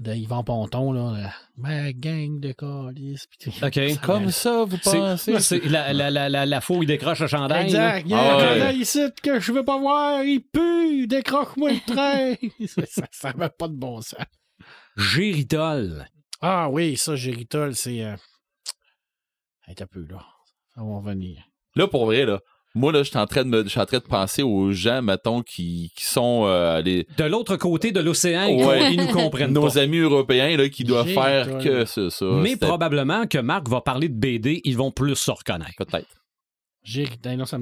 de 0.00 0.12
Yvan 0.14 0.42
Ponton, 0.42 0.90
là. 0.92 1.12
la- 1.16 1.32
Ma 1.56 1.92
gang 1.92 2.40
de 2.40 2.50
tout. 2.52 2.90
OK. 3.62 3.74
Ça 3.74 3.96
Comme 4.02 4.30
ça, 4.32 4.64
vous 4.64 4.78
pensez? 4.78 5.38
c'est 5.38 5.64
la, 5.66 5.92
la, 5.92 6.10
la, 6.10 6.28
la, 6.28 6.44
la 6.44 6.60
fouille 6.60 6.86
décroche 6.86 7.20
le 7.20 7.28
chandail. 7.28 7.66
Exact. 7.66 8.02
Il 8.04 8.10
y 8.10 8.14
a 8.14 8.18
Ah 8.18 8.32
un 8.32 8.36
ouais. 8.36 8.48
chandail 8.48 8.76
ici 8.78 9.00
que 9.22 9.38
je 9.38 9.52
veux 9.52 9.64
pas 9.64 9.78
voir. 9.78 10.24
Il 10.24 10.40
pue. 10.40 11.06
Décroche-moi 11.06 11.70
le 11.70 11.86
train. 11.86 12.34
ça 12.88 13.04
ça 13.12 13.32
n'avait 13.32 13.50
pas 13.56 13.68
de 13.68 13.74
bon 13.74 14.00
sens. 14.00 14.16
Géritol. 14.96 16.06
Ah 16.40 16.68
oui, 16.68 16.96
ça, 16.96 17.14
Géritol, 17.14 17.76
c'est. 17.76 18.02
Euh... 18.02 18.16
T'as 19.76 19.86
peu, 19.86 20.04
là. 20.08 20.18
Ça 20.74 20.82
va 20.82 21.00
venir. 21.12 21.42
Là, 21.76 21.86
pour 21.88 22.06
vrai, 22.06 22.24
là, 22.24 22.40
moi, 22.74 22.92
là, 22.92 23.02
je 23.02 23.08
suis 23.10 23.18
en 23.18 23.26
train 23.26 23.42
de 23.44 23.48
me, 23.48 23.64
je 23.64 23.68
suis 23.68 23.80
en 23.80 23.86
train 23.86 23.98
de 23.98 24.04
penser 24.04 24.42
aux 24.42 24.70
gens, 24.72 25.02
mettons, 25.02 25.42
qui, 25.42 25.90
qui 25.96 26.04
sont 26.04 26.44
euh, 26.46 26.80
les, 26.82 27.04
De 27.18 27.24
l'autre 27.24 27.56
côté 27.56 27.90
de 27.90 27.98
l'océan, 28.00 28.46
Ouais. 28.48 28.92
ils 28.94 29.00
nous 29.00 29.08
comprennent 29.12 29.52
nos 29.52 29.66
pas. 29.68 29.78
amis 29.80 29.98
européens, 29.98 30.56
là, 30.56 30.68
qui 30.68 30.84
doivent 30.84 31.08
faire 31.08 31.48
toi, 31.48 31.58
que 31.62 31.84
ça, 31.84 32.10
ça. 32.10 32.24
Mais 32.26 32.56
probablement 32.56 33.26
que 33.26 33.38
Marc 33.38 33.68
va 33.68 33.80
parler 33.80 34.08
de 34.08 34.14
BD, 34.14 34.60
ils 34.64 34.76
vont 34.76 34.92
plus 34.92 35.16
se 35.16 35.30
reconnaître. 35.32 35.74
Peut-être. 35.78 36.06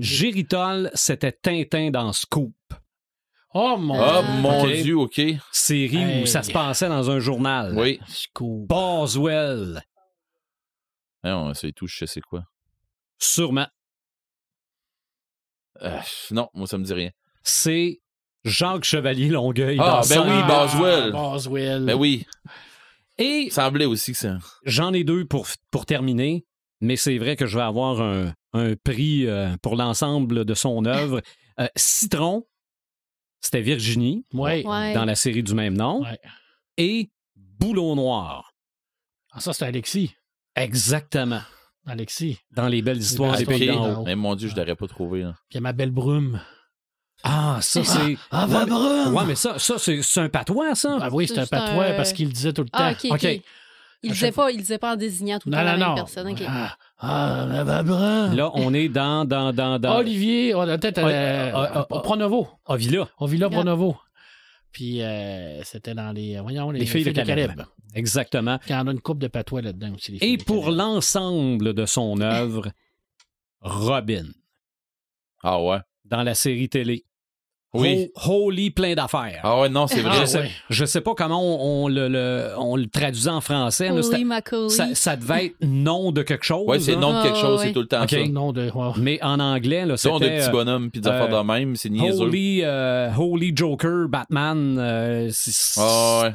Géritol, 0.01 0.91
c'était 0.95 1.33
Tintin 1.33 1.91
dans 1.91 2.13
Scoop. 2.13 2.53
Oh 3.55 3.77
mon 3.79 3.99
Ah. 4.01 4.23
mon. 4.41 4.67
Dieu, 4.67 4.97
OK. 4.99 5.21
Série 5.53 5.97
Hey. 5.97 6.23
où 6.23 6.27
ça 6.27 6.43
se 6.43 6.53
passait 6.53 6.89
dans 6.89 7.11
un 7.11 7.19
journal. 7.19 7.75
Oui. 7.77 7.99
Scoop. 8.07 8.69
Boswell. 8.69 9.83
Non, 11.25 11.53
c'est 11.55 11.73
tout, 11.73 11.87
je 11.87 11.97
sais 11.99 12.07
c'est 12.07 12.21
quoi. 12.21 12.45
Sûrement. 13.19 13.67
Euh, 15.83 15.99
non, 16.31 16.49
moi, 16.55 16.67
ça 16.67 16.79
me 16.79 16.85
dit 16.85 16.93
rien. 16.93 17.11
C'est 17.43 18.01
Jacques 18.45 18.85
Chevalier 18.85 19.29
Longueuil. 19.29 19.79
Ah, 19.81 20.03
dans 20.03 20.09
ben 20.09 20.23
oui, 20.29 20.47
Boswell. 20.47 21.13
Boswell. 21.13 21.85
Ben 21.87 21.95
oui, 21.95 22.27
Et 23.19 23.49
semblait 23.51 23.85
aussi 23.85 24.13
que 24.13 24.19
ça. 24.19 24.39
j'en 24.65 24.93
ai 24.93 25.05
deux 25.05 25.25
pour, 25.25 25.47
pour 25.71 25.87
terminer, 25.87 26.47
mais 26.81 26.97
c'est 26.97 27.19
vrai 27.19 27.37
que 27.37 27.47
je 27.47 27.57
vais 27.57 27.65
avoir 27.65 28.01
un, 28.01 28.33
un 28.53 28.75
prix 28.77 29.27
euh, 29.27 29.57
pour 29.63 29.77
l'ensemble 29.77 30.45
de 30.45 30.55
son 30.55 30.85
œuvre. 30.85 31.21
Euh, 31.61 31.69
Citron, 31.77 32.47
c'était 33.41 33.61
Virginie, 33.63 34.25
Ouais. 34.33 34.65
Ouais. 34.67 34.95
dans 34.95 35.05
la 35.05 35.15
série 35.15 35.43
du 35.43 35.55
même 35.55 35.77
nom. 35.77 36.03
Ouais. 36.03 36.19
Et 36.77 37.11
Boulot 37.37 37.95
Noir. 37.95 38.53
Ah, 39.33 39.41
ça, 39.41 39.53
c'était 39.53 39.67
Alexis. 39.67 40.15
Exactement. 40.63 41.41
Alexis. 41.87 42.39
Dans 42.55 42.69
les 42.69 42.83
belles 42.83 42.99
histoires 42.99 43.37
des 43.37 43.47
pays 43.47 43.69
d'en 43.69 44.01
haut. 44.01 44.05
Mais 44.05 44.15
mon 44.15 44.35
Dieu, 44.35 44.49
je 44.49 44.57
l'aurais 44.57 44.75
pas 44.77 44.87
trouvé. 44.87 45.23
là. 45.23 45.35
Puis 45.49 45.53
il 45.53 45.55
y 45.57 45.59
a 45.59 45.61
ma 45.63 45.73
belle 45.73 45.91
brume. 45.91 46.41
Ah, 47.25 47.59
ça, 47.63 47.83
c'est. 47.83 48.17
Ah, 48.31 48.47
Ouais, 48.47 48.53
ma 48.53 48.65
mais- 48.65 48.71
brume! 48.71 49.15
Ouais, 49.15 49.25
mais 49.27 49.35
ça, 49.35 49.59
ça 49.59 49.75
c'est 49.79 50.03
c'est 50.03 50.21
un 50.21 50.29
patois, 50.29 50.75
ça? 50.77 50.99
Ah 51.01 51.09
oui, 51.11 51.27
c'est 51.27 51.39
un 51.39 51.47
patois 51.47 51.93
parce 51.97 52.13
qu'il 52.13 52.27
le 52.29 52.33
disait 52.33 52.53
tout 52.53 52.63
le 52.63 52.69
temps. 52.69 52.79
Ah, 52.81 52.93
ok, 52.93 53.11
ok. 53.11 53.41
Il 54.05 54.11
À 54.11 54.13
disait 54.13 54.31
pas, 54.31 54.51
il 54.53 54.59
disait 54.59 54.79
pas 54.79 54.93
en 54.93 54.97
désignant 54.97 55.41
tout 55.41 55.49
le 55.49 55.57
Non, 55.57 55.59
temps 55.61 55.65
la 55.65 55.73
non, 55.73 55.79
même 55.79 55.89
non. 55.89 55.95
personne. 55.97 56.29
ok. 56.29 56.43
Ah, 56.47 56.77
ah, 57.01 57.47
ma 57.65 57.83
brume. 57.83 58.37
Là, 58.37 58.51
on 58.55 58.73
est 58.73 58.89
dans. 58.89 59.25
dans, 59.25 59.53
dans, 59.53 59.81
dans... 59.81 59.97
Olivier, 59.97 60.55
on 60.55 60.61
a 60.61 60.79
peut-être 60.79 60.99
Ah, 61.03 61.09
euh, 61.09 61.51
ah, 61.55 61.71
ah, 61.75 61.87
ah. 61.91 61.99
Pronovo. 62.01 62.47
Avila. 62.67 63.09
On 63.19 63.27
vit 63.27 63.39
là, 63.39 63.47
Ah. 63.51 63.55
Pronovo. 63.55 63.97
Puis 64.71 65.03
euh, 65.03 65.61
c'était 65.65 65.95
dans 65.95 66.13
les. 66.13 66.39
Voyons, 66.41 66.71
les, 66.71 66.81
Les 66.81 66.87
filles 66.87 67.03
de 67.05 67.11
Caleb. 67.11 67.63
Exactement. 67.95 68.59
Il 68.69 68.73
y 68.73 68.75
en 68.75 68.87
a 68.87 68.93
une 68.93 69.01
coupe 69.01 69.19
de 69.19 69.29
patois 69.29 69.63
là-dedans 69.63 69.95
aussi. 69.95 70.13
les 70.13 70.19
Et 70.27 70.37
de 70.37 70.45
pour 70.45 70.71
l'ensemble 70.71 71.73
de 71.75 71.87
son 71.87 72.21
œuvre, 72.23 72.69
Robin, 73.61 74.25
Ah 75.43 75.61
ouais. 75.63 75.79
dans 76.05 76.23
la 76.23 76.35
série 76.35 76.69
télé. 76.69 77.05
Oui. 77.75 78.11
Ho- 78.27 78.47
Holy 78.47 78.71
plein 78.71 78.95
d'affaires. 78.95 79.41
Ah 79.43 79.61
ouais, 79.61 79.69
non, 79.69 79.87
c'est 79.87 80.01
Ah, 80.01 80.09
vrai. 80.09 80.21
je, 80.21 80.25
sais, 80.25 80.39
ouais. 80.39 80.51
je 80.71 80.85
sais 80.87 81.03
pas 81.03 81.15
comment 81.15 81.39
on, 81.43 81.85
on 81.85 81.89
le, 81.89 82.09
le- 82.09 82.55
on 82.57 82.77
le 82.77 82.87
traduisait 82.87 83.29
en 83.29 83.43
français. 83.43 83.89
là. 83.91 84.03
Ça, 84.71 84.95
ça 84.95 85.17
devait 85.17 85.47
être 85.47 85.57
nom 85.61 86.11
de 86.11 86.23
quelque 86.23 86.47
chose. 86.47 86.67
Ouais, 86.67 86.81
c'est 86.81 86.93
là. 86.95 86.99
nom 86.99 87.19
de 87.19 87.23
quelque 87.23 87.37
Ah, 87.37 87.41
chose, 87.43 87.61
c'est 87.61 87.73
tout 87.75 87.81
le 87.83 87.87
temps 87.89 88.09
ça. 88.09 88.27
Non, 88.29 88.53
de. 88.53 88.71
Mais 88.99 89.23
en 89.23 89.39
anglais, 89.39 89.85
là, 89.85 89.99
Ça, 89.99 90.11
on 90.11 90.17
a 90.17 90.21
des 90.21 90.25
c'était 90.25 90.37
petits 90.39 90.49
euh, 90.49 90.53
bonhommes 90.53 90.91
puis 90.91 91.03
des 91.03 91.09
euh, 91.09 91.13
affaires 91.13 91.43
de 91.43 91.47
même, 91.47 91.77
c'est 91.77 91.91
niaiseux. 91.91 92.23
Holy, 92.23 92.61
euh, 92.65 93.11
Holy 93.15 93.53
Joker, 93.55 94.09
Batman. 94.09 94.79
euh, 94.79 95.29
c'est- 95.31 95.79
Ah 95.79 96.21
ouais. 96.23 96.35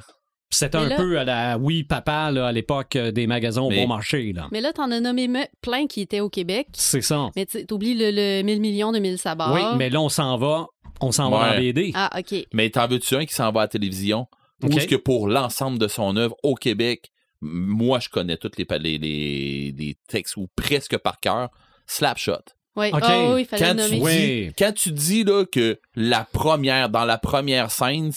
C'était 0.53 0.77
un 0.77 0.87
là- 0.87 0.95
peu 0.95 1.17
à 1.19 1.23
la 1.23 1.57
oui 1.57 1.83
papa 1.83 2.31
là, 2.31 2.47
à 2.47 2.51
l'époque 2.51 2.95
euh, 2.95 3.11
des 3.11 3.27
magasins 3.27 3.61
au 3.61 3.69
bon 3.69 3.87
marché. 3.87 4.31
Là. 4.33 4.47
Mais 4.51 4.61
là, 4.61 4.71
t'en 4.73 4.89
as 4.91 4.99
nommé 4.99 5.27
plein 5.61 5.87
qui 5.87 6.01
étaient 6.01 6.19
au 6.21 6.29
Québec. 6.29 6.67
C'est 6.73 7.01
ça. 7.01 7.29
Mais 7.35 7.45
tu- 7.45 7.65
t'oublies 7.65 7.95
le, 7.95 8.11
le 8.11 8.43
1000 8.43 8.61
millions 8.61 8.91
de 8.91 8.99
1000 8.99 9.17
sabbats. 9.17 9.51
Oui, 9.53 9.61
mais 9.77 9.89
là, 9.89 9.99
on 10.01 10.09
s'en 10.09 10.37
va. 10.37 10.67
On 11.01 11.11
s'en 11.11 11.29
va 11.29 11.49
Ouais. 11.51 11.57
en 11.57 11.59
BD. 11.59 11.91
Ah, 11.95 12.09
OK. 12.17 12.45
Mais 12.53 12.69
t'en 12.69 12.87
veux-tu 12.87 13.15
un 13.15 13.25
qui 13.25 13.33
s'en 13.33 13.51
va 13.51 13.61
à 13.61 13.63
la 13.63 13.67
télévision? 13.67 14.27
Ok. 14.63 14.71
Ou 14.73 14.77
est-ce 14.77 14.87
que 14.87 14.95
pour 14.95 15.27
l'ensemble 15.27 15.77
de 15.79 15.87
son 15.87 16.15
œuvre 16.15 16.35
au 16.43 16.55
Québec, 16.55 17.09
moi, 17.41 17.99
je 17.99 18.07
connais 18.09 18.37
tous 18.37 18.51
les, 18.57 18.65
les, 18.79 18.97
les, 18.97 19.75
les 19.77 19.97
textes 20.07 20.37
ou 20.37 20.47
presque 20.55 20.97
par 20.97 21.19
cœur. 21.19 21.49
Slapshot. 21.87 22.37
Oui, 22.75 22.87
OK. 22.93 22.99
Ah 23.03 23.33
oui, 23.33 23.41
il 23.41 23.45
fallait 23.45 23.65
Quand 23.65 23.73
le 23.73 23.87
tu, 23.89 23.95
nommer. 23.97 24.01
Oui. 24.03 24.47
dis, 24.47 24.53
quand 24.57 24.71
tu 24.73 24.91
dis 24.91 25.23
là, 25.25 25.45
que 25.45 25.79
la 25.95 26.25
première, 26.31 26.89
dans 26.89 27.05
la 27.05 27.17
première 27.17 27.69
scène, 27.69 28.11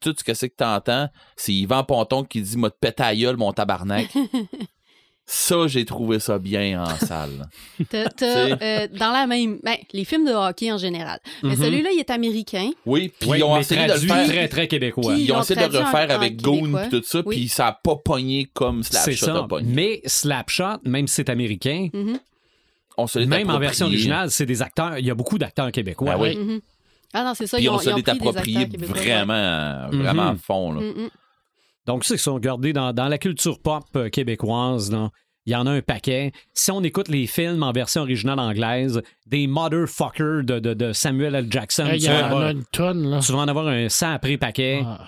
tout 0.00 0.14
ce 0.18 0.24
que 0.24 0.34
c'est 0.34 0.48
que 0.48 0.56
t'entends, 0.56 1.08
c'est 1.36 1.52
Yvan 1.52 1.84
Ponton 1.84 2.24
qui 2.24 2.40
dit 2.42 2.56
M'a 2.56 2.70
te 2.70 2.76
pété 2.80 3.02
à 3.02 3.14
gueule, 3.14 3.36
mon 3.36 3.52
tabarnak. 3.52 4.08
ça, 5.26 5.68
j'ai 5.68 5.84
trouvé 5.84 6.18
ça 6.18 6.38
bien 6.40 6.82
en 6.82 6.96
salle. 7.06 7.48
T'as- 7.88 8.08
t'as, 8.10 8.26
euh, 8.60 8.88
dans 8.98 9.12
la 9.12 9.28
même. 9.28 9.60
Ben, 9.62 9.76
les 9.92 10.04
films 10.04 10.26
de 10.26 10.32
hockey 10.32 10.72
en 10.72 10.78
général. 10.78 11.20
Mais 11.44 11.50
Mhm. 11.54 11.62
celui-là, 11.64 11.90
il 11.92 12.00
est 12.00 12.10
américain. 12.10 12.70
Oui, 12.84 13.12
puis 13.16 13.30
Oui, 13.30 13.38
ils 13.38 13.44
ont 13.44 13.56
essayé 13.56 13.86
de 13.86 13.92
le 13.92 13.98
faire. 13.98 14.26
très, 14.26 14.48
très 14.48 14.66
québécois. 14.68 15.14
Ils 15.16 15.30
ont 15.32 15.40
essayé 15.40 15.68
de 15.68 15.72
le 15.72 15.78
refaire 15.78 16.10
en 16.10 16.14
avec 16.14 16.42
Goon 16.42 16.72
puis 16.72 16.88
tout 17.00 17.02
ça, 17.06 17.22
Oui. 17.24 17.36
puis 17.36 17.48
ça 17.48 17.68
a 17.68 17.72
pas 17.72 17.94
pogné 17.96 18.50
comme 18.52 18.82
C'est 18.82 19.14
Slapshot 19.14 19.26
ça. 19.26 19.38
a 19.38 19.42
pogné. 19.46 19.72
Mais 19.72 20.00
Slapshot, 20.04 20.78
même 20.84 21.06
si 21.06 21.14
c'est 21.16 21.28
américain, 21.30 21.88
Mhm, 21.92 22.18
On 22.98 23.06
se 23.06 23.18
même 23.20 23.48
en 23.50 23.58
version 23.58 23.86
originale, 23.86 24.30
c'est 24.30 24.44
des 24.46 24.60
acteurs. 24.62 24.98
Il 24.98 25.06
y 25.06 25.10
a 25.10 25.14
beaucoup 25.14 25.38
d'acteurs 25.38 25.70
québécois. 25.72 26.16
Ben 26.16 26.20
oui. 26.20 26.36
mhm. 26.36 26.60
Ah 27.12 27.24
non, 27.24 27.34
c'est 27.34 27.46
ça. 27.46 27.56
Puis 27.56 27.66
ils 27.66 27.68
on 27.70 27.74
ont, 27.74 27.78
se 27.78 27.88
ils 27.88 27.92
ont 27.92 27.96
l'est 27.96 28.08
approprié 28.08 28.68
québécois, 28.68 28.96
ouais. 28.96 29.02
vraiment, 29.02 29.88
vraiment 29.90 30.28
à 30.28 30.32
Mhm. 30.32 30.38
fond. 30.38 30.72
Là. 30.72 30.80
Mhm. 30.80 31.10
Donc, 31.86 32.04
c'est 32.04 32.16
ça, 32.18 32.30
regardez, 32.30 32.72
dans, 32.72 32.92
dans 32.92 33.08
la 33.08 33.18
culture 33.18 33.58
pop 33.60 33.84
euh, 33.96 34.08
québécoise, 34.10 34.92
là, 34.92 35.10
il 35.46 35.52
y 35.52 35.56
en 35.56 35.66
a 35.66 35.70
un 35.72 35.80
paquet. 35.80 36.32
Si 36.52 36.70
on 36.70 36.82
écoute 36.82 37.08
les 37.08 37.26
films 37.26 37.62
en 37.62 37.72
version 37.72 38.02
originale 38.02 38.38
anglaise, 38.38 39.00
des 39.26 39.46
motherfuckers 39.46 40.44
de, 40.44 40.58
de, 40.60 40.74
de 40.74 40.92
Samuel 40.92 41.34
L. 41.34 41.46
Jackson, 41.50 41.86
Il 41.92 41.96
y 41.96 42.04
tu, 42.04 42.10
en 42.10 42.12
vas 42.12 42.18
a 42.18 42.26
avoir- 42.26 42.50
une 42.50 42.64
tonne, 42.66 43.10
là. 43.10 43.18
tu 43.20 43.32
vas 43.32 43.38
en 43.38 43.48
avoir 43.48 43.66
un 43.68 43.88
100 43.88 44.12
après 44.12 44.36
paquet. 44.36 44.82
Ah. 44.84 45.04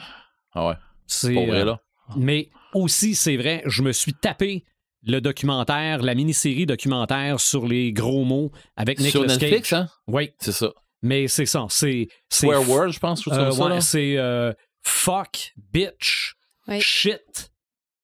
Ah 0.54 0.68
ouais, 0.68 0.74
C'est, 1.06 1.32
vrai, 1.34 1.60
euh, 1.60 1.64
là? 1.64 1.80
Mais 2.16 2.48
aussi, 2.74 3.14
c'est 3.14 3.36
vrai, 3.36 3.62
je 3.66 3.82
me 3.82 3.92
suis 3.92 4.14
tapé 4.14 4.64
le 5.04 5.20
documentaire, 5.20 6.02
la 6.02 6.14
mini-série 6.14 6.64
documentaire 6.66 7.38
sur 7.40 7.66
les 7.66 7.92
gros 7.92 8.24
mots 8.24 8.50
avec 8.76 8.98
Sur 9.00 9.20
Nicolas 9.22 9.36
Netflix, 9.36 9.70
Cage. 9.70 9.80
hein? 9.82 9.88
Oui, 10.08 10.30
C'est 10.38 10.52
ça. 10.52 10.72
Mais 11.02 11.28
c'est 11.28 11.46
ça. 11.46 11.66
C'est, 11.68 12.08
c'est 12.28 12.46
Swear 12.46 12.68
Word, 12.68 12.90
je 12.90 12.98
pense, 12.98 13.26
Euh, 13.28 13.52
ouais, 13.54 13.80
c'est 13.80 14.16
euh, 14.16 14.52
fuck, 14.82 15.52
bitch, 15.56 16.34
shit. 16.80 17.50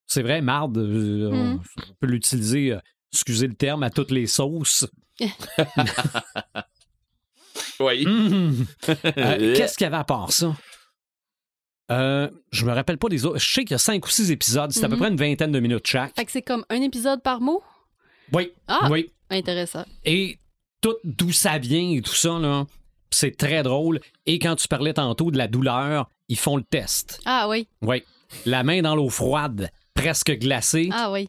C'est 0.07 0.23
vrai, 0.23 0.41
marde, 0.41 0.79
euh, 0.79 1.29
on- 1.31 1.45
Mhm. 1.55 1.61
on 1.91 1.95
peut 2.01 2.07
l'utiliser, 2.07 2.73
euh, 2.73 2.79
excusez 3.13 3.47
le 3.47 3.55
terme, 3.55 3.83
à 3.83 3.91
toutes 3.91 4.11
les 4.11 4.27
sauces. 4.27 4.87
Oui. 7.81 8.05
Mhm. 8.07 8.67
Euh, 9.19 9.55
Qu'est-ce 9.57 9.77
qu'il 9.77 9.85
y 9.85 9.87
avait 9.89 9.97
à 9.97 10.05
part 10.05 10.33
ça? 10.33 10.57
Euh, 11.91 12.29
je 12.53 12.65
me 12.67 12.73
rappelle 12.73 12.99
pas 12.99 13.09
des 13.09 13.25
autres. 13.25 13.39
Je 13.39 13.53
sais 13.53 13.63
qu'il 13.63 13.73
y 13.73 13.75
a 13.75 13.79
cinq 13.79 14.05
ou 14.07 14.11
six 14.11 14.31
épisodes. 14.31 14.71
C'est 14.73 14.85
à 14.85 14.89
peu 14.89 14.95
Mhm. 14.95 15.01
près 15.01 15.09
une 15.11 15.17
vingtaine 15.17 15.53
de 15.53 15.61
minutes 15.61 15.87
chaque. 15.87 16.15
Fait 16.17 16.25
que 16.25 16.33
c'est 16.33 16.43
comme 16.43 16.65
un 16.71 16.83
épisode 16.83 17.23
par 17.23 17.41
mot? 17.41 17.63
Oui, 18.33 18.53
Ah! 18.67 18.89
oui. 18.91 19.11
Intéressant. 19.31 19.85
Et 20.05 20.39
tout 20.81 20.97
d'où 21.05 21.33
ça 21.33 21.59
vient 21.59 21.91
et 21.97 22.03
tout 22.03 22.15
ça, 22.15 22.39
là, 22.39 22.67
c'est 23.11 23.37
très 23.37 23.63
drôle. 23.63 24.01
Et 24.27 24.39
quand 24.39 24.57
tu 24.57 24.69
parlais 24.69 24.95
tantôt 24.95 25.31
de 25.31 25.39
la 25.39 25.49
douleur, 25.49 26.11
ils 26.29 26.39
font 26.39 26.57
le 26.57 26.63
test. 26.63 27.21
Ah 27.25 27.47
oui. 27.49 27.69
Oui. 27.83 28.03
La 28.47 28.63
main 28.63 28.83
dans 28.83 28.95
l'eau 28.95 29.09
froide, 29.09 29.71
presque 29.95 30.33
glacée. 30.39 30.91
Ah 30.93 31.11
oui. 31.11 31.29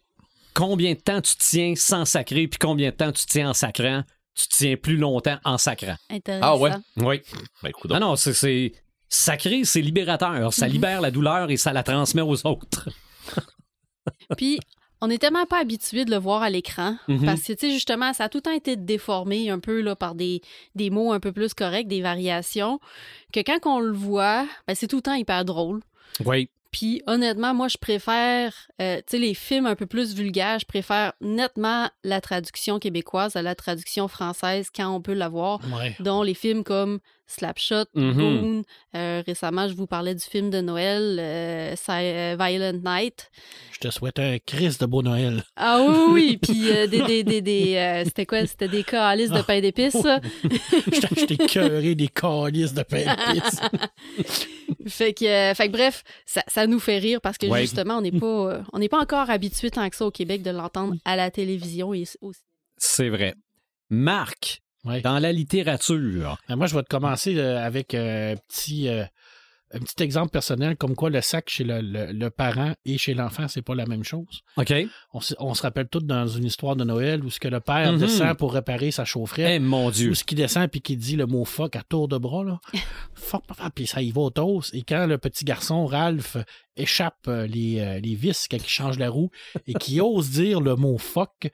Combien 0.53 0.93
de 0.93 0.99
temps 0.99 1.21
tu 1.21 1.33
tiens 1.37 1.73
sans 1.75 2.05
sacrer, 2.05 2.47
puis 2.47 2.57
combien 2.59 2.89
de 2.89 2.95
temps 2.95 3.11
tu 3.11 3.25
tiens 3.25 3.49
en 3.51 3.53
sacrant? 3.53 4.03
Tu 4.35 4.47
tiens 4.49 4.75
plus 4.77 4.97
longtemps 4.97 5.37
en 5.45 5.57
sacrant. 5.57 5.95
Intéressant. 6.09 6.45
Ah 6.47 6.57
ouais? 6.57 6.71
Oui. 6.97 7.21
Ben, 7.63 7.69
écoute, 7.69 7.91
Non, 7.91 7.99
non, 7.99 8.15
c'est- 8.15 8.33
c'est. 8.33 8.73
Sacré, 9.11 9.63
c'est 9.63 9.81
libérateur. 9.81 10.53
Ça 10.53 10.67
libère 10.67 11.01
la 11.01 11.09
douleur 11.11 11.49
et 11.49 11.57
ça 11.57 11.73
la 11.73 11.81
transmet 11.83 12.21
aux 12.21 12.45
autres. 12.45 12.89
Puis, 14.37 14.59
on 15.01 15.07
n'est 15.07 15.17
tellement 15.17 15.45
pas 15.45 15.59
habitué 15.59 16.05
de 16.05 16.11
le 16.11 16.17
voir 16.17 16.41
à 16.43 16.49
l'écran. 16.49 16.97
Mhm. 17.07 17.25
Parce 17.25 17.41
que, 17.41 17.53
tu 17.53 17.67
sais, 17.67 17.71
justement, 17.71 18.13
ça 18.13 18.25
a 18.25 18.29
tout 18.29 18.39
le 18.39 18.43
temps 18.43 18.51
été 18.51 18.75
déformé 18.75 19.49
un 19.49 19.59
peu 19.59 19.81
là, 19.81 19.95
par 19.95 20.15
des, 20.15 20.41
des 20.75 20.89
mots 20.89 21.11
un 21.13 21.19
peu 21.19 21.31
plus 21.31 21.53
corrects, 21.53 21.87
des 21.87 22.01
variations, 22.01 22.79
que 23.33 23.39
quand 23.39 23.59
on 23.65 23.79
le 23.79 23.93
voit, 23.93 24.45
ben, 24.67 24.75
c'est 24.75 24.87
tout 24.87 24.97
le 24.97 25.01
temps 25.01 25.13
hyper 25.13 25.45
drôle. 25.45 25.81
Oui. 26.25 26.49
Puis 26.71 27.01
honnêtement, 27.07 27.55
moi, 27.55 27.67
je 27.67 27.77
préfère, 27.77 28.53
euh, 28.79 28.97
tu 28.97 29.03
sais, 29.07 29.17
les 29.17 29.33
films 29.33 29.65
un 29.65 29.75
peu 29.75 29.87
plus 29.87 30.13
vulgaires, 30.13 30.59
je 30.59 30.65
préfère 30.67 31.13
nettement 31.19 31.89
la 32.03 32.21
traduction 32.21 32.77
québécoise 32.77 33.35
à 33.35 33.41
la 33.41 33.55
traduction 33.55 34.07
française 34.07 34.67
quand 34.75 34.87
on 34.93 35.01
peut 35.01 35.13
l'avoir, 35.13 35.59
Ouais. 35.75 35.95
dont 35.99 36.21
les 36.21 36.35
films 36.35 36.63
comme 36.63 36.99
Slapshot, 37.31 37.85
Mhm. 37.93 38.13
Goon. 38.17 38.63
Euh, 38.95 39.21
récemment, 39.25 39.67
je 39.67 39.75
vous 39.75 39.85
parlais 39.85 40.15
du 40.15 40.23
film 40.23 40.49
de 40.49 40.61
Noël, 40.61 41.17
euh, 41.19 41.75
euh, 41.89 42.35
Violent 42.39 42.79
Night. 42.83 43.29
Je 43.71 43.77
te 43.77 43.89
souhaite 43.91 44.17
un 44.17 44.37
Christ 44.39 44.81
de 44.81 44.87
beau 44.87 45.03
Noël. 45.03 45.43
Ah 45.55 45.79
oui, 45.87 45.95
oui. 46.11 46.37
Puis 46.41 46.69
euh, 46.71 46.87
des, 46.87 47.01
des, 47.03 47.23
des, 47.23 47.41
des, 47.41 48.03
c'était 48.05 48.25
quoi? 48.25 48.45
C'était 48.47 48.67
des 48.67 48.83
calices 48.83 49.29
de 49.29 49.41
pain 49.43 49.61
d'épices. 49.61 49.93
ça? 50.01 50.19
Je 50.43 51.25
t'ai 51.25 51.37
cœuré 51.37 51.93
des 51.93 52.07
calices 52.07 52.73
de 52.73 52.81
pain 52.83 53.05
d'épices. 53.05 53.61
fait 54.87 55.13
que, 55.13 55.53
fait 55.55 55.67
que 55.67 55.71
bref, 55.71 56.03
ça, 56.25 56.43
ça 56.47 56.65
nous 56.67 56.79
fait 56.79 56.97
rire 56.97 57.21
parce 57.21 57.37
que 57.37 57.45
Ouais. 57.45 57.61
justement, 57.61 57.97
on 57.97 58.01
n'est 58.01 58.11
pas, 58.11 58.61
on 58.73 58.79
n'est 58.79 58.89
pas 58.89 58.99
encore 58.99 59.29
habitué 59.29 59.69
tant 59.71 59.87
que 59.89 59.95
ça 59.95 60.05
au 60.05 60.11
Québec 60.11 60.41
de 60.41 60.51
l'entendre 60.51 60.95
à 61.05 61.15
la 61.15 61.29
télévision 61.31 61.93
et 61.93 62.05
au 62.21 62.31
C'est 62.77 63.09
vrai. 63.09 63.35
Marc, 63.89 64.61
Dans 65.03 65.19
la 65.19 65.31
littérature. 65.31 66.37
Euh, 66.49 66.55
Moi, 66.55 66.67
je 66.67 66.75
vais 66.75 66.83
te 66.83 66.89
commencer 66.89 67.35
euh, 67.37 67.63
avec 67.65 67.93
euh, 67.93 68.33
un 68.33 68.35
petit, 68.37 68.87
euh, 68.87 69.03
un 69.71 69.79
petit 69.79 70.01
exemple 70.03 70.31
personnel, 70.31 70.75
comme 70.77 70.95
quoi 70.95 71.11
le 71.11 71.21
sac 71.21 71.47
chez 71.47 71.63
le, 71.63 71.79
le- 71.81 72.11
le 72.11 72.29
parent 72.31 72.73
et 72.85 72.97
chez 72.97 73.13
l'enfant, 73.13 73.47
c'est 73.47 73.61
pas 73.61 73.75
la 73.75 73.85
même 73.85 74.03
chose. 74.03 74.41
OK? 74.57 74.73
On, 75.13 75.19
se- 75.21 75.35
on 75.37 75.53
se 75.53 75.61
rappelle 75.61 75.87
tous 75.87 75.99
dans 76.03 76.25
une 76.27 76.45
histoire 76.45 76.75
de 76.75 76.83
Noël 76.83 77.23
où 77.23 77.29
ce 77.29 77.39
que 77.39 77.47
le 77.47 77.59
père 77.59 77.91
Mhm. 77.93 77.99
descend 77.99 78.35
pour 78.35 78.53
réparer 78.53 78.89
sa 78.89 79.05
chaufferette. 79.05 79.51
Eh, 79.57 79.59
mon 79.59 79.91
Dieu. 79.91 80.09
Ou 80.09 80.15
ce 80.15 80.23
qui 80.23 80.33
descend 80.33 80.67
puis 80.69 80.81
qui 80.81 80.97
dit 80.97 81.15
le 81.15 81.27
mot 81.27 81.45
fuck 81.45 81.75
à 81.75 81.83
tour 81.83 82.07
de 82.07 82.17
bras, 82.17 82.43
là. 82.43 82.59
fuck, 83.13 83.43
puis 83.75 83.85
ça 83.85 84.01
y 84.01 84.09
va 84.09 84.21
au 84.21 84.29
toast. 84.31 84.73
Et 84.73 84.81
quand 84.81 85.05
le 85.05 85.19
petit 85.19 85.45
garçon, 85.45 85.85
Ralph, 85.85 86.37
échappe 86.75 87.27
les, 87.27 87.99
les 88.01 88.15
vis 88.15 88.47
quand 88.49 88.57
il 88.57 88.65
change 88.67 88.97
la 88.97 89.09
roue 89.11 89.29
et 89.67 89.73
qui 89.73 90.01
ose 90.01 90.31
dire 90.31 90.61
le 90.61 90.75
mot 90.75 90.97
fuck, 90.97 91.51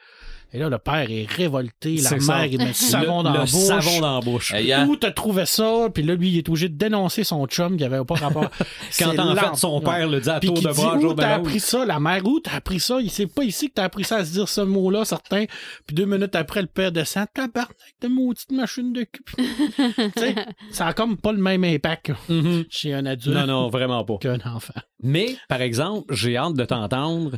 et 0.56 0.60
là, 0.60 0.70
le 0.70 0.78
père 0.78 1.12
est 1.12 1.26
révolté, 1.30 1.98
la 1.98 2.12
mère, 2.12 2.46
il 2.46 2.58
met 2.58 2.66
du 2.68 2.74
savon 2.74 3.18
le, 3.20 3.24
dans 3.26 3.32
le 3.34 3.38
la 3.40 3.44
bouche. 3.46 3.52
savon 3.52 4.00
dans 4.00 4.16
la 4.16 4.22
bouche. 4.22 4.54
Hey, 4.54 4.72
hein? 4.72 4.88
Où 4.90 4.96
t'as 4.96 5.12
trouvé 5.12 5.46
ça? 5.46 5.90
Puis 5.94 6.02
là, 6.04 6.16
lui, 6.16 6.30
il 6.30 6.38
est 6.38 6.48
obligé 6.50 6.70
de 6.70 6.78
dénoncer 6.78 7.24
son 7.26 7.46
chum 7.48 7.76
qui 7.78 7.84
avait 7.84 8.04
pas 8.06 8.16
rapport. 8.16 8.50
Quand 9.00 9.20
en 9.20 9.36
fait 9.36 9.56
son 9.58 9.82
père 9.82 10.08
le 10.08 10.22
dit 10.22 10.30
à 10.30 10.40
tour 10.40 10.54
de 10.54 10.60
dit, 10.60 10.68
bras, 10.82 10.96
où 10.98 11.14
t'as 11.14 11.36
appris 11.36 11.60
ça? 11.60 11.86
La 11.86 12.00
mère, 12.00 12.26
où 12.26 12.40
t'as 12.40 12.56
appris 12.56 12.80
ça? 12.80 13.00
Il 13.02 13.12
sait 13.12 13.28
pas 13.28 13.44
ici 13.44 13.68
que 13.70 13.74
t'as 13.76 13.84
appris 13.84 14.04
ça 14.06 14.18
à 14.18 14.26
se 14.26 14.32
dire 14.32 14.48
ce 14.48 14.62
mot-là, 14.62 15.04
certain. 15.06 15.46
Puis 15.86 15.96
deux 15.96 16.06
minutes 16.06 16.36
après, 16.36 16.62
le 16.62 16.68
père 16.68 16.92
descend. 16.92 17.28
Tabarnak 17.34 17.76
de 18.02 18.08
maudite 18.08 18.52
machine 18.52 18.94
de 18.94 19.04
cul. 19.04 19.24
tu 19.36 20.12
sais, 20.18 20.36
ça 20.72 20.88
a 20.88 20.94
comme 20.94 21.18
pas 21.18 21.32
le 21.34 21.40
même 21.40 21.64
impact 21.64 22.12
Mhm. 22.30 22.66
chez 22.70 22.94
un 22.94 23.06
adulte 23.06 23.36
Non, 23.36 23.46
non, 23.48 23.70
vraiment 23.70 24.04
pas. 24.06 24.18
qu'un 24.20 24.40
enfant. 24.46 24.74
Mais, 25.04 25.36
par 25.50 25.62
exemple, 25.62 26.14
j'ai 26.16 26.38
hâte 26.38 26.54
de 26.54 26.64
t'entendre 26.66 27.32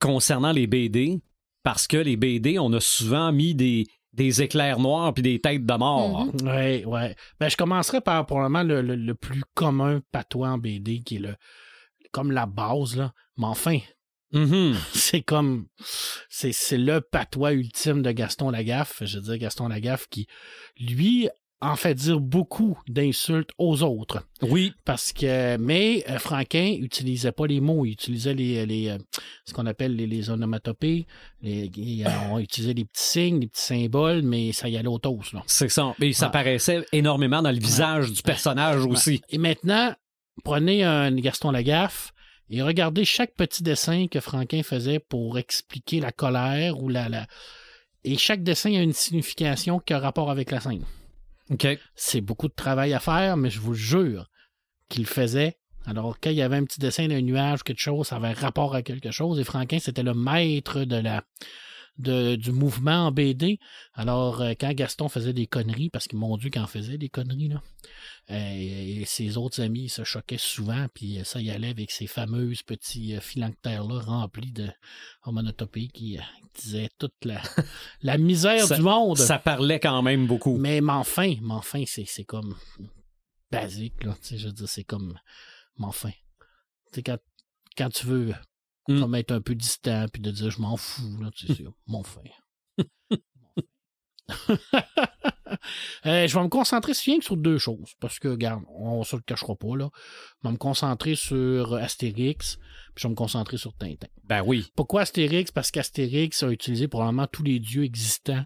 concernant 0.00 0.52
les 0.52 0.66
BD, 0.66 1.20
parce 1.64 1.88
que 1.88 1.96
les 1.96 2.16
BD, 2.16 2.58
on 2.60 2.72
a 2.72 2.80
souvent 2.80 3.32
mis 3.32 3.54
des, 3.56 3.86
des 4.12 4.42
éclairs 4.42 4.78
noirs 4.78 5.12
puis 5.12 5.22
des 5.24 5.40
têtes 5.40 5.66
de 5.66 5.74
mort. 5.74 6.26
Mhm. 6.26 6.46
Ouais, 6.48 6.84
ouais. 6.84 7.16
Ben, 7.40 7.48
je 7.48 7.56
commencerai 7.56 8.00
par 8.00 8.24
probablement 8.26 8.62
le, 8.62 8.80
le- 8.82 8.94
le 8.94 9.14
plus 9.16 9.42
commun 9.54 10.00
patois 10.12 10.50
en 10.50 10.58
BD, 10.58 11.00
qui 11.02 11.16
est 11.16 11.20
le 11.20 11.34
comme 12.12 12.30
la 12.30 12.46
base, 12.46 12.96
là. 12.96 13.12
Mais 13.36 13.46
enfin, 13.46 13.78
Mhm. 14.32 14.74
c'est 14.92 15.22
comme 15.22 15.66
c'est 16.28 16.52
c'est 16.52 16.78
le 16.78 17.00
patois 17.00 17.52
ultime 17.52 18.02
de 18.02 18.10
Gaston 18.10 18.50
Lagaffe 18.50 19.02
je 19.04 19.18
veux 19.18 19.24
dire 19.24 19.38
Gaston 19.38 19.68
Lagaffe 19.68 20.08
qui 20.08 20.26
lui 20.78 21.28
en 21.64 21.76
fait 21.76 21.94
dire 21.94 22.20
beaucoup 22.20 22.78
d'insultes 22.88 23.50
aux 23.58 23.82
autres 23.82 24.22
Oui, 24.42 24.72
parce 24.84 25.12
que 25.12 25.56
mais 25.56 26.04
euh, 26.10 26.18
Franquin 26.18 26.76
utilisait 26.80 27.32
pas 27.32 27.46
les 27.46 27.60
mots 27.60 27.84
il 27.84 27.92
utilisait 27.92 28.34
les, 28.34 28.66
les 28.66 28.88
euh, 28.90 28.98
ce 29.44 29.52
qu'on 29.54 29.66
appelle 29.66 29.96
les, 29.96 30.06
les 30.06 30.30
onomatopées 30.30 31.06
les, 31.42 31.70
il- 31.76 32.06
on 32.30 32.38
utilisait 32.38 32.74
des 32.74 32.84
petits 32.84 33.02
signes 33.02 33.40
des 33.40 33.46
petits 33.46 33.62
symboles 33.62 34.22
mais 34.22 34.52
ça 34.52 34.68
y 34.68 34.76
allait 34.76 34.88
au 34.88 34.98
toast 34.98 35.34
c'est 35.46 35.68
ça. 35.70 35.94
Et 36.00 36.12
ça 36.12 36.28
paraissait 36.28 36.84
énormément 36.92 37.42
dans 37.42 37.50
le 37.52 37.58
visage 37.58 38.12
du 38.12 38.22
personnage 38.22 38.84
aussi. 38.86 39.22
Et 39.30 39.38
maintenant, 39.38 39.94
prenez 40.44 40.84
un 40.84 41.12
Gaston 41.14 41.50
Lagaffe 41.50 42.12
et 42.50 42.60
regardez 42.62 43.04
chaque 43.04 43.34
petit 43.34 43.62
dessin 43.62 44.06
que 44.08 44.20
Franquin 44.20 44.62
faisait 44.62 44.98
pour 44.98 45.38
expliquer 45.38 46.00
la 46.00 46.12
colère 46.12 46.80
ou 46.82 46.88
la. 46.88 47.08
la... 47.08 47.26
Et 48.04 48.18
chaque 48.18 48.42
dessin 48.42 48.74
a 48.74 48.82
une 48.82 48.92
signification 48.92 49.78
qui 49.78 49.94
a 49.94 49.98
rapport 49.98 50.30
avec 50.30 50.50
la 50.50 50.60
scène. 50.60 50.84
C'est 51.94 52.20
beaucoup 52.20 52.48
de 52.48 52.54
travail 52.54 52.92
à 52.94 53.00
faire, 53.00 53.36
mais 53.36 53.50
je 53.50 53.60
vous 53.60 53.74
jure 53.74 54.30
qu'il 54.88 55.06
faisait 55.06 55.58
Alors, 55.86 56.18
quand 56.20 56.30
il 56.30 56.36
y 56.36 56.42
avait 56.42 56.56
un 56.56 56.64
petit 56.64 56.80
dessin 56.80 57.08
d'un 57.08 57.20
nuage, 57.20 57.62
quelque 57.62 57.80
chose, 57.80 58.06
ça 58.06 58.16
avait 58.16 58.32
rapport 58.32 58.74
à 58.74 58.82
quelque 58.82 59.10
chose. 59.10 59.38
Et 59.38 59.44
Franquin, 59.44 59.78
c'était 59.78 60.02
le 60.02 60.14
maître 60.14 60.84
de 60.84 60.96
la, 60.96 61.24
de- 61.98 62.34
du 62.36 62.50
mouvement 62.52 63.06
en 63.06 63.12
BD. 63.12 63.58
Alors, 63.94 64.40
euh, 64.40 64.52
quand 64.58 64.72
Gaston 64.72 65.08
faisait 65.08 65.32
des 65.32 65.46
conneries, 65.46 65.90
parce 65.90 66.08
que 66.08 66.16
mon 66.16 66.36
Dieu, 66.36 66.50
quand 66.52 66.66
faisait 66.66 66.98
des 66.98 67.08
conneries, 67.08 67.48
là, 67.48 67.62
euh, 68.30 68.52
et 68.56 69.04
ses 69.06 69.36
autres 69.36 69.60
amis 69.60 69.88
se 69.88 70.02
choquaient 70.04 70.38
souvent, 70.38 70.86
puis 70.92 71.20
ça 71.24 71.40
y 71.40 71.50
allait 71.50 71.68
avec 71.68 71.90
ces 71.90 72.06
fameuses 72.06 72.62
petits 72.62 73.14
euh, 73.14 73.20
phylactères-là 73.20 74.00
remplis 74.00 74.52
de 74.52 74.68
homonotopées 75.24 75.88
qui 75.88 76.18
euh, 76.18 76.22
disaient 76.60 76.90
toute 76.98 77.14
la, 77.24 77.40
la 78.02 78.18
misère 78.18 78.66
Ça- 78.66 78.76
du 78.76 78.82
monde. 78.82 79.18
Ça 79.18 79.38
parlait 79.38 79.78
quand 79.80 80.02
même 80.02 80.26
beaucoup. 80.26 80.56
Mais, 80.58 80.80
mais 80.80 80.92
enfin, 80.92 81.34
mais 81.42 81.54
enfin, 81.54 81.84
c'est, 81.86 82.06
c'est 82.06 82.24
comme 82.24 82.54
basique, 83.50 84.02
là. 84.04 84.14
Tu 84.20 84.28
sais, 84.28 84.38
je 84.38 84.46
veux 84.46 84.52
dire, 84.52 84.68
c'est 84.68 84.84
comme, 84.84 85.18
mais 85.78 85.86
enfin. 85.86 86.10
Tu 86.92 86.96
sais, 86.96 87.02
quand, 87.02 87.18
quand 87.76 87.90
tu 87.90 88.06
veux 88.06 88.34
Mm. 88.88 89.00
comme 89.00 89.14
être 89.14 89.32
un 89.32 89.40
peu 89.40 89.54
distant 89.54 90.06
puis 90.12 90.20
de 90.20 90.30
dire 90.30 90.50
je 90.50 90.60
m'en 90.60 90.76
fous, 90.76 91.18
là, 91.20 91.30
tu 91.34 91.46
sais, 91.52 91.64
mon 91.86 92.02
fin. 92.02 92.20
Euh, 96.06 96.26
je 96.26 96.34
vais 96.34 96.42
me 96.42 96.48
concentrer 96.48 96.94
si 96.94 97.10
bien 97.10 97.18
que 97.18 97.24
sur 97.24 97.36
deux 97.36 97.58
choses. 97.58 97.92
Parce 98.00 98.18
que, 98.18 98.28
regarde, 98.28 98.62
on 98.68 99.02
se 99.02 99.16
le 99.16 99.22
cachera 99.22 99.54
pas, 99.54 99.76
là. 99.76 99.90
Je 100.42 100.48
vais 100.48 100.52
me 100.52 100.58
concentrer 100.58 101.14
sur 101.14 101.74
Astérix, 101.74 102.56
puis 102.56 103.02
je 103.02 103.06
vais 103.06 103.10
me 103.10 103.14
concentrer 103.14 103.56
sur 103.56 103.74
Tintin. 103.74 104.08
Ben 104.24 104.42
oui. 104.44 104.66
Pourquoi 104.76 105.02
Astérix? 105.02 105.50
Parce 105.50 105.70
qu'Astérix 105.70 106.42
a 106.42 106.50
utilisé 106.50 106.88
probablement 106.88 107.26
tous 107.26 107.42
les 107.42 107.60
dieux 107.60 107.84
existants, 107.84 108.44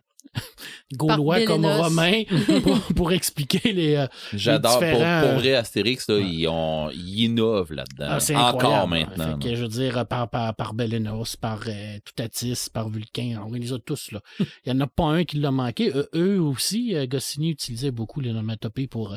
gaulois 0.95 1.45
comme 1.45 1.65
romains, 1.67 2.23
pour, 2.63 2.79
pour 2.95 3.13
expliquer 3.13 3.73
les. 3.73 3.95
euh, 3.97 4.07
J'adore. 4.33 4.79
Pour, 4.79 4.89
différents, 4.89 5.21
pour 5.23 5.39
vrai, 5.41 5.55
Astérix, 5.55 6.09
là, 6.09 6.17
ouais. 6.17 6.23
ils, 6.25 6.49
ont, 6.49 6.91
ils 6.91 7.25
innovent 7.25 7.73
là-dedans. 7.73 8.07
ah, 8.11 8.21
c'est 8.21 8.37
Encore 8.37 8.75
incroyable. 8.75 8.91
maintenant. 9.17 9.39
Fait 9.41 9.49
que, 9.51 9.57
je 9.57 9.63
veux 9.63 9.69
dire, 9.69 10.07
par, 10.07 10.29
par, 10.31 10.55
par 10.55 10.75
Bélénos, 10.75 11.37
par 11.37 11.61
euh, 11.67 11.99
Toutatis, 12.05 12.69
par 12.73 12.89
Vulcain, 12.89 13.43
on 13.47 13.53
les 13.53 13.73
a 13.73 13.79
tous. 13.79 14.13
Là. 14.13 14.21
Il 14.67 14.73
n'y 14.73 14.79
en 14.79 14.85
a 14.85 14.87
pas 14.87 15.05
un 15.05 15.25
qui 15.25 15.39
l'a 15.39 15.51
manqué. 15.51 15.91
Eux, 15.95 16.09
eux 16.15 16.41
aussi, 16.41 16.95
euh, 16.95 17.07
Goscinny 17.07 17.51
utilisait 17.51 17.91
beaucoup 17.91 18.21
les 18.21 18.31
onomatopées 18.31 18.87
pour 18.87 19.13
euh, 19.13 19.17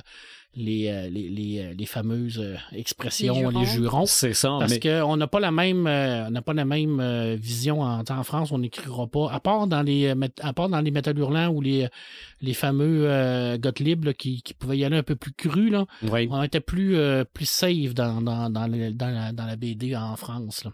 les, 0.54 0.90
euh, 0.90 1.10
les, 1.10 1.30
les, 1.30 1.60
euh, 1.60 1.74
les 1.74 1.86
fameuses 1.86 2.40
euh, 2.40 2.56
expressions, 2.74 3.34
Les 3.34 3.60
les 3.60 3.66
jurons. 3.66 3.84
jurons. 3.84 4.06
C'est 4.06 4.34
ça. 4.34 4.58
Parce 4.60 4.72
mais... 4.74 4.80
qu'on 4.80 5.16
n'a 5.16 5.28
pas 5.28 5.40
la 5.40 5.52
même, 5.52 5.88
euh, 5.88 6.28
on 6.28 6.32
n'a 6.32 6.42
pas 6.42 6.54
la 6.54 6.66
même 6.66 7.00
euh, 7.00 7.36
vision 7.40 7.82
en, 7.82 8.02
en 8.08 8.24
France. 8.24 8.52
On 8.52 8.60
n'écrira 8.60 9.08
pas, 9.08 9.32
à 9.32 9.40
part 9.40 9.68
dans 9.68 9.82
les, 9.82 10.08
euh, 10.08 10.28
à 10.42 10.52
part 10.54 10.68
dans 10.68 10.82
les 10.82 10.92
métal 10.92 11.18
hurlants 11.18 11.50
ou 11.50 11.62
les, 11.62 11.88
les 12.42 12.54
fameux 12.54 13.10
euh, 13.10 13.58
Gottlieb 13.58 14.04
là, 14.04 14.14
qui, 14.14 14.42
qui 14.42 14.54
pouvaient 14.54 14.78
y 14.78 14.84
aller 14.86 14.98
un 14.98 15.04
peu 15.04 15.16
plus 15.16 15.32
cru 15.34 15.70
là. 15.70 15.86
Oui. 16.04 16.28
On 16.30 16.44
était 16.44 16.60
plus, 16.60 16.98
euh, 16.98 17.24
plus 17.24 17.48
safe 17.50 17.94
dans, 17.94 18.22
dans, 18.22 18.50
dans, 18.50 18.68
le- 18.68 18.92
dans 18.92 19.08
la, 19.10 19.32
dans 19.32 19.46
la 19.46 19.56
BD 19.56 19.96
en 19.96 20.16
France. 20.18 20.66
Là. 20.66 20.72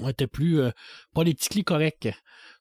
On 0.00 0.08
était 0.08 0.26
plus 0.26 0.58
euh, 0.60 0.70
politiquement 1.12 1.62
correct. 1.64 2.08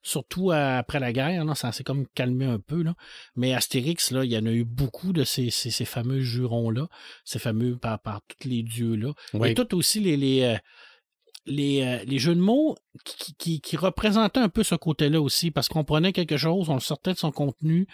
Surtout 0.04 0.52
après 0.52 1.00
la 1.00 1.14
guerre, 1.14 1.46
là, 1.46 1.54
ça 1.54 1.72
s'est 1.72 1.84
comme 1.84 2.08
calmé 2.16 2.46
un 2.46 2.60
peu. 2.60 2.82
Là. 2.82 2.96
Mais 3.36 3.54
Astérix, 3.54 4.12
là, 4.12 4.26
il 4.26 4.32
y 4.32 4.38
en 4.38 4.46
a 4.46 4.52
eu 4.52 4.64
beaucoup 4.64 5.14
de 5.14 5.24
ces, 5.24 5.50
ces, 5.52 5.70
ces 5.70 5.86
fameux 5.86 6.22
jurons-là, 6.22 6.88
ces 7.24 7.40
fameux 7.40 7.78
par, 7.78 8.00
par 8.02 8.22
tous 8.28 8.48
les 8.48 8.64
dieux-là. 8.64 9.14
Oui. 9.34 9.50
Et 9.50 9.54
tout 9.54 9.76
aussi 9.76 10.00
les, 10.00 10.18
les, 10.18 10.42
euh, 10.42 10.58
les, 11.46 11.82
euh, 11.82 12.04
les 12.06 12.20
jeux 12.20 12.36
de 12.36 12.40
mots 12.40 12.76
qui, 13.06 13.36
qui, 13.36 13.62
qui 13.62 13.78
représentaient 13.78 14.40
un 14.40 14.50
peu 14.50 14.64
ce 14.64 14.76
côté-là 14.76 15.22
aussi, 15.22 15.52
parce 15.52 15.68
qu'on 15.68 15.84
prenait 15.84 16.14
quelque 16.14 16.38
chose, 16.38 16.70
on 16.70 16.76
le 16.76 16.80
sortait 16.80 17.14
de 17.14 17.18
son 17.18 17.32
contenu, 17.32 17.88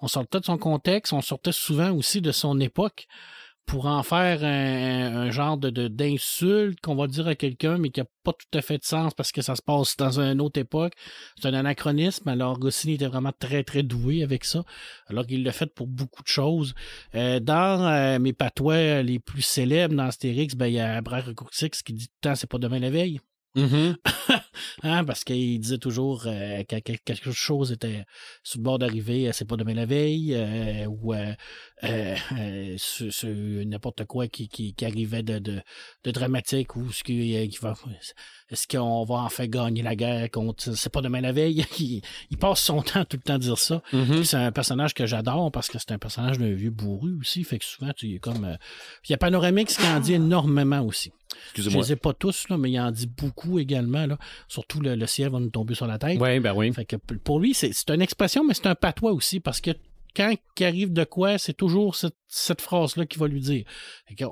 on 0.00 0.08
sortait 0.08 0.40
de 0.40 0.44
son 0.44 0.58
contexte, 0.58 1.12
on 1.12 1.22
sortait 1.22 1.52
souvent 1.52 1.92
aussi 1.92 2.20
de 2.20 2.32
son 2.32 2.60
époque 2.60 3.06
pour 3.66 3.86
en 3.86 4.02
faire 4.02 4.44
un, 4.44 5.26
un 5.26 5.30
genre 5.30 5.56
de, 5.56 5.88
d'insulte 5.88 6.80
qu'on 6.80 6.94
va 6.94 7.06
dire 7.06 7.26
à 7.26 7.34
quelqu'un, 7.34 7.78
mais 7.78 7.90
qui 7.90 8.00
n'a 8.00 8.06
pas 8.22 8.32
tout 8.32 8.58
à 8.58 8.62
fait 8.62 8.78
de 8.78 8.84
sens 8.84 9.14
parce 9.14 9.32
que 9.32 9.42
ça 9.42 9.56
se 9.56 9.62
passe 9.62 9.96
dans 9.96 10.20
une 10.20 10.40
autre 10.40 10.60
époque. 10.60 10.92
C'est 11.40 11.48
un 11.48 11.54
anachronisme. 11.54 12.28
Alors, 12.28 12.58
Goscinny 12.58 12.94
était 12.94 13.06
vraiment 13.06 13.32
très, 13.38 13.64
très 13.64 13.82
doué 13.82 14.22
avec 14.22 14.44
ça. 14.44 14.64
Alors 15.06 15.26
qu'il 15.26 15.42
l'a 15.44 15.52
fait 15.52 15.72
pour 15.72 15.86
beaucoup 15.86 16.22
de 16.22 16.28
choses. 16.28 16.74
Euh, 17.14 17.40
dans 17.40 17.86
euh, 17.86 18.18
mes 18.18 18.32
patois 18.32 19.02
les 19.02 19.18
plus 19.18 19.42
célèbres 19.42 19.94
dans 19.94 20.04
Astérix, 20.04 20.54
ben, 20.54 20.66
il 20.66 20.74
y 20.74 20.80
a 20.80 21.00
Brère 21.00 21.32
Courtix 21.34 21.82
qui 21.82 21.92
dit 21.92 22.06
tout 22.06 22.12
le 22.22 22.28
temps 22.30 22.34
c'est 22.34 22.50
pas 22.50 22.58
demain 22.58 22.78
la 22.78 22.90
veille. 22.90 23.20
Mhm. 23.54 23.96
Hein, 24.82 25.04
parce 25.04 25.24
qu'il 25.24 25.58
disait 25.60 25.78
toujours 25.78 26.24
euh, 26.26 26.62
que 26.64 26.76
que- 26.80 26.92
quelque 27.04 27.32
chose 27.32 27.72
était 27.72 28.04
sur 28.42 28.58
le 28.58 28.64
bord 28.64 28.78
d'arriver, 28.78 29.28
euh, 29.28 29.32
c'est 29.32 29.44
pas 29.46 29.56
demain 29.56 29.74
la 29.74 29.86
veille, 29.86 30.34
euh, 30.34 30.86
ou 30.86 31.14
euh, 31.14 31.34
n'importe 33.64 34.04
quoi 34.04 34.26
qui, 34.28 34.48
qui, 34.48 34.74
qui 34.74 34.84
arrivait 34.84 35.22
de, 35.22 35.38
de, 35.38 35.60
de 36.04 36.10
dramatique, 36.10 36.76
ou 36.76 36.90
ce 36.92 37.02
qui, 37.02 37.48
qui 37.48 37.58
va, 37.60 37.74
est-ce 38.50 38.66
qu'on 38.68 39.04
va 39.04 39.16
enfin 39.16 39.46
gagner 39.46 39.82
la 39.82 39.96
guerre 39.96 40.30
contre, 40.30 40.74
c'est 40.74 40.90
pas 40.92 41.00
demain 41.00 41.20
la 41.20 41.32
veille, 41.32 41.64
il, 41.78 42.02
il 42.30 42.36
passe 42.38 42.60
son 42.60 42.82
temps 42.82 43.04
tout 43.04 43.16
le 43.16 43.22
temps 43.22 43.34
à 43.34 43.38
dire 43.38 43.58
ça. 43.58 43.82
Mhm. 43.92 44.16
Puis 44.16 44.26
C'est 44.26 44.36
un 44.36 44.52
personnage 44.52 44.94
que 44.94 45.06
j'adore 45.06 45.50
parce 45.52 45.68
que 45.68 45.78
c'est 45.78 45.92
un 45.92 45.98
personnage 45.98 46.38
d'un 46.38 46.52
vieux 46.52 46.70
bourru 46.70 47.16
aussi, 47.20 47.44
fait 47.44 47.58
que 47.58 47.64
souvent 47.64 47.92
tu 47.94 48.14
es 48.14 48.18
comme, 48.18 48.56
il 49.08 49.12
y 49.12 49.14
a 49.14 49.18
Panoramix 49.18 49.76
qui 49.76 49.86
en 49.86 50.00
dit 50.00 50.14
énormément 50.14 50.80
aussi. 50.82 51.12
Je 51.54 51.60
Excusez-moi. 51.60 51.82
les 51.84 51.92
ai 51.92 51.96
pas 51.96 52.12
tous, 52.12 52.48
là, 52.48 52.56
mais 52.58 52.70
il 52.70 52.78
en 52.80 52.90
dit 52.90 53.06
beaucoup 53.06 53.58
également. 53.58 54.06
Là. 54.06 54.18
Surtout 54.48 54.80
le, 54.80 54.94
le 54.94 55.06
ciel 55.06 55.30
va 55.30 55.40
nous 55.40 55.50
tomber 55.50 55.74
sur 55.74 55.86
la 55.86 55.98
tête. 55.98 56.18
Oui, 56.20 56.40
ben 56.40 56.52
oui. 56.54 56.72
Fait 56.72 56.84
que 56.84 56.96
p- 56.96 57.16
pour 57.16 57.40
lui, 57.40 57.54
c'est 57.54 57.72
c'est 57.72 57.90
une 57.90 58.02
expression, 58.02 58.44
mais 58.44 58.54
c'est 58.54 58.66
un 58.66 58.74
patois 58.74 59.12
aussi, 59.12 59.40
parce 59.40 59.60
que 59.60 59.70
quand 60.16 60.32
il 60.60 60.64
arrive 60.64 60.92
de 60.92 61.02
quoi, 61.04 61.38
c'est 61.38 61.54
toujours 61.54 61.96
cette, 61.96 62.14
cette 62.28 62.60
phrase-là 62.60 63.04
qu'il 63.06 63.18
va 63.18 63.26
lui 63.26 63.40
dire. 63.40 63.64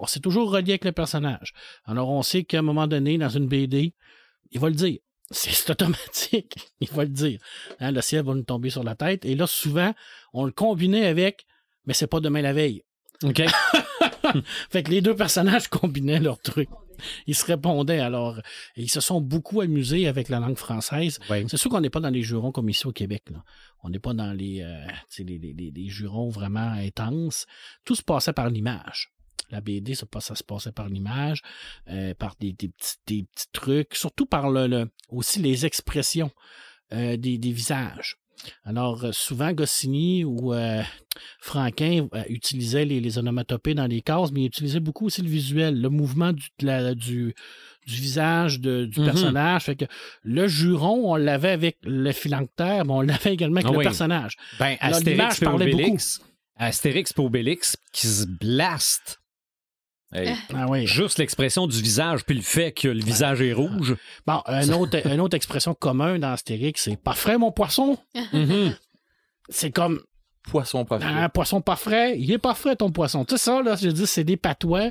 C'est 0.06 0.20
toujours 0.22 0.50
relié 0.52 0.72
avec 0.72 0.84
le 0.84 0.92
personnage. 0.92 1.54
Alors, 1.86 2.08
on 2.10 2.22
sait 2.22 2.44
qu'à 2.44 2.60
un 2.60 2.62
moment 2.62 2.86
donné, 2.86 3.18
dans 3.18 3.28
une 3.28 3.48
BD, 3.48 3.92
il 4.52 4.60
va 4.60 4.68
le 4.68 4.76
dire. 4.76 4.98
C'est 5.32 5.50
c'est 5.50 5.70
automatique. 5.70 6.54
Il 6.80 6.88
va 6.90 7.04
le 7.04 7.08
dire. 7.10 7.40
Hein, 7.80 7.90
le 7.90 8.00
ciel 8.02 8.22
va 8.24 8.34
nous 8.34 8.42
tomber 8.42 8.68
sur 8.70 8.84
la 8.84 8.94
tête. 8.94 9.24
Et 9.24 9.34
là, 9.34 9.46
souvent, 9.46 9.94
on 10.34 10.44
le 10.44 10.52
combinait 10.52 11.06
avec, 11.06 11.46
mais 11.86 11.94
c'est 11.94 12.06
pas 12.06 12.20
demain 12.20 12.42
la 12.42 12.52
veille. 12.52 12.82
OK. 13.24 13.42
Fait 14.70 14.82
que 14.82 14.90
les 14.90 15.00
deux 15.00 15.16
personnages 15.16 15.68
combinaient 15.68 16.20
leurs 16.20 16.38
trucs. 16.40 16.68
Ils 17.26 17.34
se 17.34 17.44
répondaient 17.44 17.98
alors. 18.00 18.40
Ils 18.76 18.90
se 18.90 19.00
sont 19.00 19.20
beaucoup 19.20 19.60
amusés 19.60 20.06
avec 20.08 20.28
la 20.28 20.38
langue 20.40 20.56
française. 20.58 21.18
Oui. 21.30 21.44
C'est 21.48 21.56
sûr 21.56 21.70
qu'on 21.70 21.80
n'est 21.80 21.90
pas 21.90 22.00
dans 22.00 22.10
les 22.10 22.22
jurons 22.22 22.52
comme 22.52 22.68
ici 22.68 22.86
au 22.86 22.92
Québec. 22.92 23.24
Là. 23.30 23.42
On 23.82 23.88
n'est 23.90 23.98
pas 23.98 24.14
dans 24.14 24.32
les, 24.32 24.62
euh, 24.62 24.86
les, 25.18 25.38
les- 25.38 25.88
jurons 25.88 26.28
vraiment 26.30 26.70
intenses. 26.72 27.46
Tout 27.84 27.94
se 27.94 28.02
passait 28.02 28.32
par 28.32 28.48
l'image. 28.48 29.12
La 29.50 29.60
BD, 29.60 29.94
ça, 29.94 30.06
se 30.34 30.42
passait 30.44 30.72
par 30.72 30.88
l'image, 30.88 31.42
euh, 31.88 32.14
par 32.14 32.36
des, 32.40 32.52
des 32.52 32.68
petits, 32.68 32.96
des 33.06 33.22
petits 33.24 33.50
trucs, 33.52 33.94
surtout 33.94 34.24
par 34.24 34.50
le, 34.50 34.66
le- 34.66 34.90
aussi 35.10 35.40
les 35.40 35.66
expressions 35.66 36.30
euh, 36.94 37.16
des, 37.18 37.36
des 37.36 37.52
visages. 37.52 38.16
Alors, 38.64 39.04
euh, 39.04 39.10
souvent, 39.12 39.52
Goscinny 39.52 40.24
ou 40.24 40.52
euh, 40.52 40.82
Franquin 41.40 42.08
euh, 42.14 42.22
utilisaient 42.28 42.84
les, 42.84 43.00
les 43.00 43.18
onomatopées 43.18 43.74
dans 43.74 43.86
les 43.86 44.00
cases, 44.00 44.32
mais 44.32 44.42
il 44.42 44.46
utilisait 44.46 44.80
beaucoup 44.80 45.06
aussi 45.06 45.22
le 45.22 45.28
visuel, 45.28 45.80
le 45.80 45.88
mouvement 45.88 46.32
du, 46.32 46.46
de 46.58 46.66
la- 46.66 46.94
du, 46.94 47.34
du 47.86 47.94
visage 47.94 48.60
de- 48.60 48.84
du 48.86 49.00
Mhm. 49.00 49.06
personnage. 49.06 49.62
Fait 49.64 49.76
que 49.76 49.84
le 50.22 50.48
juron, 50.48 51.12
on 51.12 51.16
l'avait 51.16 51.50
avec 51.50 51.78
le 51.84 52.12
phylactère, 52.12 52.84
mais 52.84 52.92
on 52.92 53.00
l'avait 53.00 53.32
également 53.34 53.56
avec 53.56 53.66
Ah 53.68 53.72
le 53.72 53.78
oui. 53.78 53.84
personnage. 53.84 54.36
Ben, 54.58 54.76
Alors, 54.80 54.98
Astérix 54.98 55.40
parlait 55.40 55.72
Obélix. 55.74 56.20
Astérix 56.56 57.12
et 57.16 57.20
Obélix 57.20 57.76
qui 57.92 58.06
se 58.06 58.26
blastent. 58.26 59.18
Hey, 60.12 60.34
Ah 60.54 60.66
oui. 60.68 60.86
Juste 60.86 61.18
l'expression 61.18 61.66
du 61.66 61.80
visage, 61.80 62.24
puis 62.24 62.36
le 62.36 62.42
fait 62.42 62.72
que 62.72 62.88
le 62.88 63.02
visage 63.02 63.40
est 63.40 63.52
rouge. 63.52 63.96
Bon, 64.26 64.42
un 64.46 64.68
autre, 64.70 65.06
une 65.06 65.20
autre 65.20 65.36
expression 65.36 65.74
commune 65.74 66.18
dans 66.18 66.32
Astérix, 66.32 66.82
c'est 66.82 66.96
pas 66.96 67.14
frais, 67.14 67.38
mon 67.38 67.50
poisson. 67.52 67.96
Mhm. 68.32 68.76
C'est 69.48 69.70
comme 69.70 70.00
poisson 70.50 70.84
pas 70.84 70.98
frais. 70.98 71.08
un 71.08 71.28
poisson 71.28 71.60
pas 71.60 71.76
frais. 71.76 72.18
Il 72.18 72.30
est 72.32 72.38
pas 72.38 72.54
frais, 72.54 72.76
ton 72.76 72.90
poisson. 72.90 73.24
Tu 73.24 73.36
sais, 73.36 73.44
ça, 73.44 73.62
là, 73.62 73.76
je 73.80 73.88
dis, 73.88 74.06
c'est 74.06 74.24
des 74.24 74.36
patois 74.36 74.90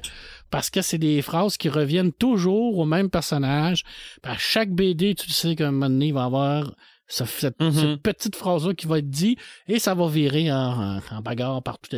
parce 0.49 0.69
que 0.69 0.81
c'est 0.81 0.97
des 0.97 1.21
phrases 1.21 1.57
qui 1.57 1.69
reviennent 1.69 2.13
toujours 2.13 2.77
au 2.77 2.85
même 2.85 3.09
personnage. 3.09 3.83
À 4.23 4.37
chaque 4.37 4.71
BD, 4.71 5.13
tu 5.15 5.29
sais 5.31 5.55
qu'à 5.55 5.67
un 5.67 5.71
moment 5.71 5.89
donné, 5.89 6.07
il 6.07 6.13
va 6.13 6.21
y 6.21 6.25
avoir 6.25 6.73
ce- 7.11 7.25
cette, 7.25 7.55
cette 7.59 8.01
petite 8.01 8.35
phrase-là 8.35 8.73
qui 8.73 8.87
va 8.87 8.99
être 8.99 9.09
dit 9.09 9.37
et 9.67 9.79
ça 9.79 9.93
va 9.93 10.07
virer 10.07 10.51
en, 10.51 10.55
en- 10.97 11.01
en 11.11 11.21
bagarre 11.21 11.61
par 11.61 11.77
tout. 11.79 11.95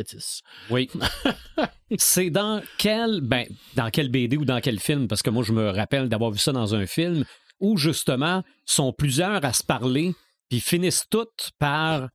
Oui. 0.70 0.90
C'est 1.98 2.30
dans 2.30 2.60
quel 2.78 3.20
ben 3.20 3.46
dans 3.76 3.90
quel 3.90 4.08
BD 4.08 4.36
ou 4.36 4.44
dans 4.44 4.60
quel 4.60 4.80
film 4.80 5.06
parce 5.06 5.22
que 5.22 5.30
moi 5.30 5.44
je 5.44 5.52
me 5.52 5.70
rappelle 5.70 6.08
d'avoir 6.08 6.30
vu 6.30 6.38
ça 6.38 6.50
dans 6.52 6.74
un 6.74 6.86
film 6.86 7.24
où 7.60 7.76
justement 7.76 8.42
sont 8.64 8.92
plusieurs 8.92 9.44
à 9.44 9.52
se 9.52 9.62
parler 9.62 10.12
puis 10.48 10.60
finissent 10.60 11.04
toutes 11.08 11.50
par 11.58 12.08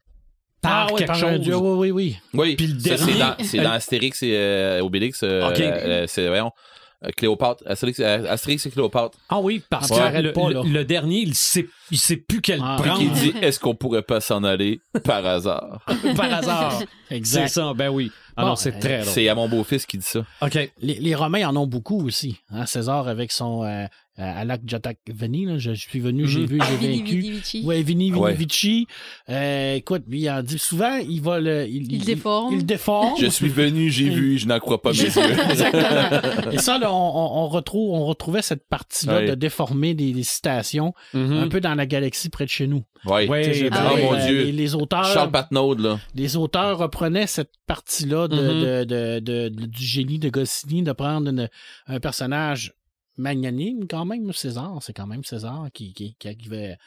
par 0.61 0.87
Ah 0.87 0.87
oui, 0.91 0.97
quelque 0.97 1.07
par 1.07 1.15
chose. 1.15 1.39
dieu, 1.39 1.55
oui, 1.55 1.89
oui, 1.89 1.91
oui. 1.91 2.17
Oui, 2.33 2.55
Puis 2.57 2.67
le 2.67 2.79
ça, 2.81 2.97
c'est 2.97 3.05
dernier- 3.05 3.19
dans, 3.19 3.35
c'est 3.45 3.57
dans 3.63 3.71
Astérix 3.71 4.21
et 4.23 4.35
euh, 4.35 4.83
Obélix. 4.83 5.21
euh, 5.23 5.47
Ok. 5.49 5.59
euh, 5.61 6.05
c'est, 6.07 6.27
voyons, 6.27 6.51
Cléopâtre. 7.15 7.63
Astérix, 7.65 7.99
euh, 7.99 8.25
Astérix 8.29 8.65
et 8.65 8.71
Cléopâtre. 8.71 9.17
Ah 9.29 9.39
oui, 9.39 9.61
parce 9.69 9.91
Ah, 9.91 10.11
que 10.11 10.17
le, 10.17 10.33
pas, 10.33 10.49
le- 10.49 10.83
dernier, 10.83 11.19
il 11.19 11.33
sait 11.35 11.67
il 11.91 11.97
sait 11.97 12.17
plus 12.17 12.41
quelle 12.41 12.59
Ah. 12.63 12.77
prendre. 12.77 12.99
Qui 12.99 13.09
dit 13.09 13.33
est-ce 13.41 13.59
qu'on 13.59 13.73
pourrait 13.75 14.01
pas 14.01 14.19
s'en 14.21 14.43
aller 14.43 14.81
par 15.03 15.25
hasard? 15.25 15.81
Par 16.15 16.33
hasard. 16.33 16.79
C'est 17.09 17.15
Exact. 17.15 17.47
ça, 17.47 17.73
ben 17.73 17.89
oui. 17.89 18.11
Ah 18.37 18.43
Bon, 18.43 18.49
non, 18.49 18.55
c'est 18.55 18.75
euh, 18.75 18.79
très 18.79 18.99
drôle. 18.99 19.13
C'est 19.13 19.27
à 19.27 19.35
mon 19.35 19.49
beau-fils 19.49 19.85
qui 19.85 19.97
dit 19.97 20.05
ça. 20.05 20.23
OK. 20.41 20.53
Les, 20.81 20.99
les 20.99 21.15
Romains 21.15 21.47
en 21.49 21.55
ont 21.57 21.65
beaucoup 21.67 22.05
aussi. 22.05 22.37
Hein? 22.51 22.65
César 22.67 23.07
avec 23.07 23.31
son 23.31 23.63
euh, 23.63 23.85
euh, 24.19 24.41
Alak 24.41 24.61
Jatak 24.65 24.97
Veni, 25.09 25.45
là, 25.45 25.57
je, 25.57 25.73
je 25.73 25.79
suis 25.79 25.99
venu, 25.99 26.27
j'ai 26.27 26.41
Mhm. 26.41 26.45
vu, 26.45 26.59
j'ai 26.69 26.75
Vini, 26.77 26.97
vaincu. 26.99 27.19
Vini, 27.21 27.31
Vici. 27.37 27.61
Ouais, 27.65 27.81
Vini, 27.81 28.05
Vini 28.11 28.19
Ouais. 28.19 28.33
Vici. 28.33 28.87
Euh, 29.29 29.75
écoute, 29.75 30.03
lui, 30.07 30.21
il 30.21 30.29
en 30.29 30.43
dit 30.43 30.59
souvent, 30.59 30.97
il 30.97 31.21
va 31.21 31.39
le. 31.39 31.65
Il, 31.67 31.91
Il 31.91 32.03
déforme. 32.05 32.53
Il, 32.55 32.65
déforme. 32.65 33.13
Je 33.19 33.27
suis 33.27 33.47
venu, 33.49 33.89
j'ai 33.89 34.09
vu, 34.09 34.37
je 34.37 34.47
n'en 34.47 34.59
crois 34.59 34.81
pas 34.81 34.91
mes 34.91 34.97
yeux. 34.97 35.05
Exactement. 35.49 36.51
Et 36.51 36.57
ça, 36.57 36.77
là, 36.77 36.91
on, 36.93 36.95
on- 36.97 37.43
on 37.43 37.47
retrouve, 37.47 37.93
on 37.93 38.05
retrouvait 38.05 38.41
cette 38.41 38.67
partie-là 38.67 39.19
Ouais. 39.19 39.25
de 39.29 39.35
déformer 39.35 39.93
des, 39.93 40.11
des 40.13 40.23
citations 40.23 40.93
Mhm. 41.13 41.33
un 41.33 41.47
peu 41.47 41.61
dans 41.61 41.75
la 41.75 41.85
galaxie 41.85 42.29
près 42.29 42.45
de 42.45 42.49
chez 42.49 42.67
nous. 42.67 42.83
Ouais. 43.05 43.27
Ouais, 43.29 43.43
sais, 43.45 43.53
je 43.53 43.63
veux 43.65 43.69
ah 43.73 43.93
mon 43.97 44.13
euh, 44.15 44.25
Dieu. 44.25 44.43
Les, 44.43 44.51
les 44.51 44.75
auteurs, 44.75 45.05
Charles 45.05 45.31
Patnaud, 45.31 45.75
là. 45.75 45.99
les 46.15 46.35
auteurs 46.35 46.77
reprenaient 46.77 47.27
cette 47.27 47.51
partie-là 47.67 48.27
de, 48.27 48.35
Mhm. 48.35 48.41
de- 48.41 48.83
de- 48.83 49.19
de- 49.19 49.49
de- 49.49 49.65
du 49.65 49.83
génie 49.85 50.19
de 50.19 50.29
Goscinny 50.29 50.83
de 50.83 50.91
prendre 50.91 51.29
une- 51.29 51.49
un 51.87 51.99
personnage 52.01 52.73
magnanime 53.19 53.87
quand 53.87 54.05
même, 54.05 54.33
César. 54.33 54.81
C'est 54.81 54.93
quand 54.93 55.07
même 55.07 55.23
César 55.23 55.69
qui, 55.73 55.93
qui, 55.93 56.15
qui 56.15 56.27
arrivait. 56.27 56.77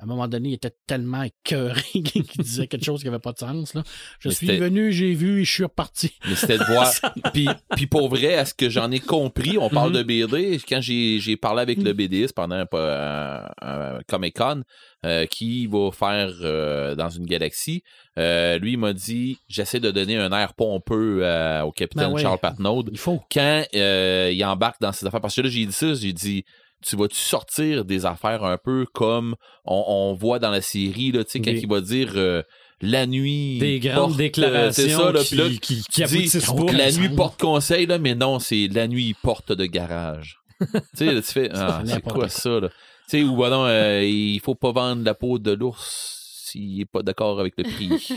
À 0.00 0.04
un 0.04 0.06
moment 0.06 0.28
donné, 0.28 0.50
il 0.50 0.54
était 0.54 0.74
tellement 0.86 1.24
écœuré 1.24 1.82
qu'il 1.92 2.22
disait 2.38 2.68
quelque 2.68 2.84
chose 2.84 3.00
qui 3.00 3.06
n'avait 3.06 3.18
pas 3.18 3.32
de 3.32 3.38
sens. 3.38 3.74
Là. 3.74 3.82
Je 4.20 4.28
Mais 4.28 4.34
suis 4.34 4.46
venu, 4.56 4.92
j'ai 4.92 5.12
vu 5.12 5.40
et 5.40 5.44
je 5.44 5.52
suis 5.52 5.64
reparti. 5.64 6.12
Mais 6.28 6.36
c'était 6.36 6.58
de 6.58 6.64
voir. 6.64 6.88
puis, 7.32 7.48
puis 7.74 7.86
pour 7.88 8.08
vrai, 8.08 8.34
à 8.36 8.44
ce 8.44 8.54
que 8.54 8.70
j'en 8.70 8.90
ai 8.92 9.00
compris, 9.00 9.58
on 9.58 9.68
parle 9.68 9.90
Mhm. 9.90 9.96
de 9.96 10.02
BD. 10.04 10.60
Quand 10.68 10.80
j'ai 10.80 11.18
j'ai 11.18 11.36
parlé 11.36 11.62
avec 11.62 11.78
le 11.82 11.92
BDiste 11.94 12.34
pendant 12.34 12.54
un, 12.56 12.66
un- 12.72 13.48
un 13.60 13.98
Comic 14.06 14.36
Con, 14.36 14.62
euh, 15.04 15.26
qui 15.26 15.66
va 15.66 15.90
faire 15.90 16.30
euh, 16.42 16.94
dans 16.94 17.08
une 17.10 17.26
galaxie, 17.26 17.82
euh, 18.18 18.58
lui 18.58 18.72
il 18.72 18.78
m'a 18.78 18.92
dit 18.92 19.38
j'essaie 19.48 19.80
de 19.80 19.90
donner 19.90 20.16
un 20.16 20.30
air 20.32 20.54
pompeux 20.54 21.20
euh, 21.22 21.62
au 21.62 21.72
capitaine 21.72 22.08
Ben 22.08 22.12
ouais. 22.14 22.22
Charles 22.22 22.38
Patnaud 22.40 22.84
Il 22.90 22.98
faut. 22.98 23.20
quand 23.32 23.64
euh, 23.74 24.30
il 24.32 24.44
embarque 24.44 24.80
dans 24.80 24.92
ses 24.92 25.06
affaires. 25.06 25.20
Parce 25.20 25.34
que 25.34 25.40
là, 25.40 25.48
j'ai 25.48 25.66
dit 25.66 25.72
ça, 25.72 25.94
j'ai 25.94 26.12
dit 26.12 26.44
tu 26.86 26.96
vas-tu 26.96 27.16
sortir 27.16 27.84
des 27.84 28.06
affaires 28.06 28.44
un 28.44 28.58
peu 28.58 28.86
comme 28.92 29.34
on, 29.64 29.84
on 29.86 30.14
voit 30.14 30.38
dans 30.38 30.50
la 30.50 30.60
série, 30.60 31.12
là, 31.12 31.24
tu 31.24 31.32
sais, 31.32 31.40
quand 31.40 31.50
il 31.50 31.68
va 31.68 31.80
dire 31.80 32.12
euh, 32.16 32.42
la 32.80 33.06
nuit. 33.06 33.58
Des 33.58 33.80
grandes 33.80 33.96
porte, 33.96 34.14
euh, 34.14 34.16
déclarations 34.16 34.98
ça, 34.98 35.12
là, 35.12 35.20
qui, 35.20 35.28
puis 35.28 35.36
là, 35.36 35.48
qui, 35.60 35.82
qui 35.90 36.04
dis, 36.04 36.76
la 36.76 36.92
nuit 36.92 37.08
porte 37.10 37.40
conseil, 37.40 37.86
là, 37.86 37.98
mais 37.98 38.14
non, 38.14 38.38
c'est 38.38 38.68
la 38.68 38.86
nuit 38.88 39.14
porte 39.22 39.52
de 39.52 39.66
garage. 39.66 40.38
tu 40.60 40.66
sais, 40.94 41.12
là, 41.12 41.22
tu 41.22 41.32
fais, 41.32 41.50
ah, 41.52 41.82
c'est 41.84 42.02
quoi 42.02 42.12
quoi. 42.12 42.28
ça, 42.28 42.60
là? 42.60 42.68
Tu 43.08 43.20
sais, 43.20 43.22
ou 43.22 43.36
bah 43.36 43.48
non, 43.48 43.64
euh, 43.64 44.04
il 44.04 44.38
faut 44.40 44.54
pas 44.54 44.72
vendre 44.72 45.02
la 45.02 45.14
peau 45.14 45.38
de 45.38 45.52
l'ours 45.52 46.18
s'il 46.48 46.80
est 46.80 46.84
pas 46.84 47.02
d'accord 47.02 47.40
avec 47.40 47.54
le 47.58 47.64
prix. 47.64 48.08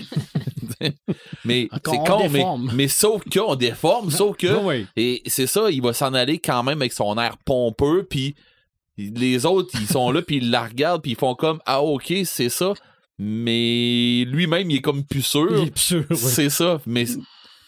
mais 1.46 1.68
c'est 1.72 1.98
on 1.98 2.04
con, 2.04 2.30
mais, 2.30 2.46
mais 2.74 2.88
sauf 2.88 3.24
qu'on 3.32 3.56
déforme, 3.56 4.12
sauf 4.12 4.38
que. 4.38 4.48
Oui. 4.62 4.86
Et 4.96 5.22
c'est 5.26 5.48
ça, 5.48 5.70
il 5.70 5.82
va 5.82 5.94
s'en 5.94 6.14
aller 6.14 6.40
quand 6.40 6.64
même 6.64 6.82
avec 6.82 6.94
son 6.94 7.18
air 7.18 7.38
pompeux, 7.46 8.06
puis 8.10 8.36
les 8.98 9.46
autres, 9.46 9.70
ils 9.80 9.88
sont 9.88 10.12
là, 10.12 10.22
puis 10.22 10.38
ils 10.38 10.52
la 10.52 10.66
regardent, 10.68 11.02
puis 11.02 11.12
ils 11.12 11.18
font 11.18 11.36
comme 11.36 11.60
Ah, 11.66 11.82
ok, 11.82 12.14
c'est 12.26 12.50
ça. 12.50 12.74
Mais 13.18 14.24
lui-même, 14.28 14.70
il 14.72 14.78
est 14.78 14.82
comme 14.82 15.04
plus 15.06 15.22
sûr. 15.22 15.48
Il 15.62 15.68
est 15.68 15.78
sûr, 15.78 16.06
oui. 16.10 16.18
C'est 16.18 16.50
ça. 16.50 16.82
Mais, 16.86 17.06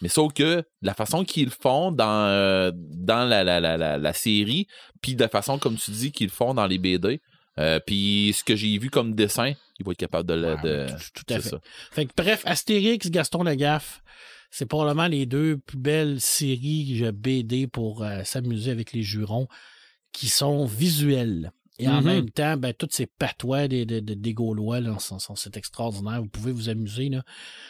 mais 0.02 0.10
sauf 0.10 0.34
que 0.34 0.64
la 0.82 0.94
façon 0.94 1.24
qu'ils 1.24 1.46
le 1.46 1.52
font 1.52 1.92
dans, 1.92 2.26
euh, 2.28 2.72
dans 2.76 3.28
la, 3.28 3.44
la, 3.44 3.60
la, 3.60 3.78
la, 3.78 3.98
la 3.98 4.14
série, 4.14 4.68
puis 5.02 5.16
de 5.16 5.22
la 5.22 5.30
façon, 5.30 5.60
comme 5.60 5.78
tu 5.78 5.92
dis, 5.92 6.12
qu'ils 6.12 6.28
le 6.28 6.32
font 6.34 6.54
dans 6.54 6.66
les 6.68 6.78
BD, 6.80 7.22
euh, 7.60 7.80
puis 7.86 8.34
ce 8.36 8.44
que 8.44 8.56
j'ai 8.56 8.78
vu 8.80 8.90
comme 8.90 9.14
dessin, 9.14 9.54
il 9.80 9.86
va 9.86 9.92
être 9.92 9.98
capable 10.00 10.28
de. 10.28 10.44
Ouais, 10.44 10.62
de- 10.64 10.88
tout- 10.90 11.24
tout 11.24 11.34
à 11.34 11.40
fait. 11.40 11.50
ça. 11.50 11.60
Fait 11.92 12.06
que, 12.06 12.12
bref, 12.18 12.42
Astérix, 12.46 13.10
Gaston 13.12 13.44
Lagaffe, 13.44 14.02
c'est 14.50 14.66
probablement 14.66 15.08
les 15.08 15.26
deux 15.26 15.58
plus 15.60 15.78
belles 15.78 16.20
séries 16.20 17.02
euh, 17.04 17.12
BD 17.12 17.68
pour 17.68 18.04
euh, 18.04 18.24
s'amuser 18.24 18.72
avec 18.72 18.92
les 18.94 19.04
jurons 19.04 19.48
qui 20.14 20.30
sont 20.30 20.66
visuelles. 20.66 21.52
Et 21.80 21.88
en 21.90 22.02
Mhm. 22.02 22.06
même 22.06 22.30
temps, 22.30 22.56
ben, 22.56 22.74
toutes 22.74 22.94
ces 22.94 23.08
patois 23.08 23.68
des, 23.68 23.86
des, 23.86 24.34
Gaulois, 24.34 24.80
c'est 25.36 25.58
extraordinaire. 25.58 26.22
Vous 26.22 26.30
pouvez 26.30 26.52
vous 26.52 26.70
amuser. 26.70 27.10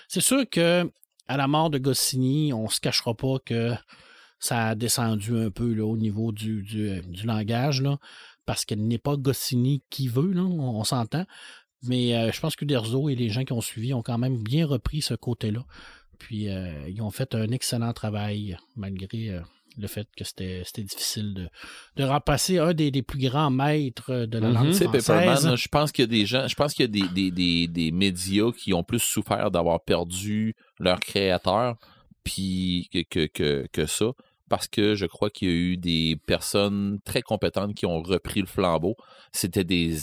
C'est 0.09 0.21
sûr 0.21 0.47
que 0.49 0.91
à 1.27 1.37
la 1.37 1.47
mort 1.47 1.69
de 1.69 1.77
Goscinny, 1.77 2.51
on 2.53 2.67
se 2.67 2.81
cachera 2.81 3.15
pas 3.15 3.37
que 3.45 3.73
ça 4.39 4.67
a 4.67 4.75
descendu 4.75 5.37
un 5.37 5.49
peu 5.49 5.73
là, 5.73 5.85
au 5.85 5.95
niveau 5.97 6.33
du, 6.33 6.61
du, 6.63 6.89
euh, 6.89 7.01
du 7.01 7.25
langage, 7.25 7.81
là, 7.81 7.97
parce 8.45 8.65
qu'elle 8.65 8.85
n'est 8.85 8.97
pas 8.97 9.15
Goscinny 9.15 9.83
qui 9.89 10.09
veut, 10.09 10.33
là, 10.33 10.41
on, 10.41 10.79
on 10.81 10.83
s'entend. 10.83 11.25
Mais 11.83 12.13
euh, 12.13 12.31
je 12.33 12.39
pense 12.41 12.57
que 12.57 12.65
Derzo 12.65 13.07
et 13.07 13.15
les 13.15 13.29
gens 13.29 13.45
qui 13.45 13.53
ont 13.53 13.61
suivi 13.61 13.93
ont 13.93 14.01
quand 14.03 14.17
même 14.17 14.43
bien 14.43 14.65
repris 14.67 15.01
ce 15.01 15.13
côté-là. 15.13 15.63
Puis 16.19 16.49
euh, 16.49 16.89
ils 16.89 17.01
ont 17.01 17.09
fait 17.11 17.35
un 17.35 17.47
excellent 17.51 17.93
travail, 17.93 18.57
malgré 18.75 19.29
euh, 19.29 19.41
le 19.77 19.87
fait 19.87 20.07
que 20.15 20.23
c'était 20.23 20.61
c'était 20.65 20.83
difficile 20.83 21.33
de, 21.33 21.49
de 21.97 22.03
remplacer 22.03 22.59
un 22.59 22.73
des, 22.73 22.91
des 22.91 23.01
plus 23.01 23.19
grands 23.19 23.49
maîtres 23.51 24.25
de 24.25 24.37
la 24.39 24.47
Mhm. 24.49 24.53
langue 24.53 24.71
française. 24.73 25.05
Pepperman, 25.05 25.55
je 25.57 25.67
pense 25.67 25.91
qu'il 25.91 26.03
y 26.03 26.07
a 26.07 26.11
des 26.11 26.25
gens, 26.25 26.47
je 26.47 26.55
pense 26.55 26.73
qu'il 26.73 26.83
y 26.85 26.89
a 26.89 27.07
des, 27.07 27.09
des, 27.13 27.31
des, 27.31 27.67
des 27.67 27.91
médias 27.91 28.51
qui 28.51 28.73
ont 28.73 28.83
plus 28.83 28.99
souffert 29.01 29.49
d'avoir 29.51 29.81
perdu 29.83 30.55
leur 30.79 30.99
créateur 30.99 31.77
puis 32.23 32.89
que, 32.93 32.99
que, 33.03 33.25
que, 33.27 33.67
que 33.71 33.85
ça. 33.85 34.11
Parce 34.53 34.67
que 34.67 34.93
je 34.93 35.07
crois 35.07 35.31
qu'il 35.31 35.47
y 35.47 35.51
a 35.51 35.55
eu 35.55 35.77
des 35.77 36.15
personnes 36.27 36.99
très 37.05 37.23
compétentes 37.23 37.73
qui 37.73 37.87
ont 37.87 38.03
repris 38.03 38.39
le 38.39 38.45
flambeau. 38.45 38.95
C'était 39.31 39.63
des, 39.63 39.95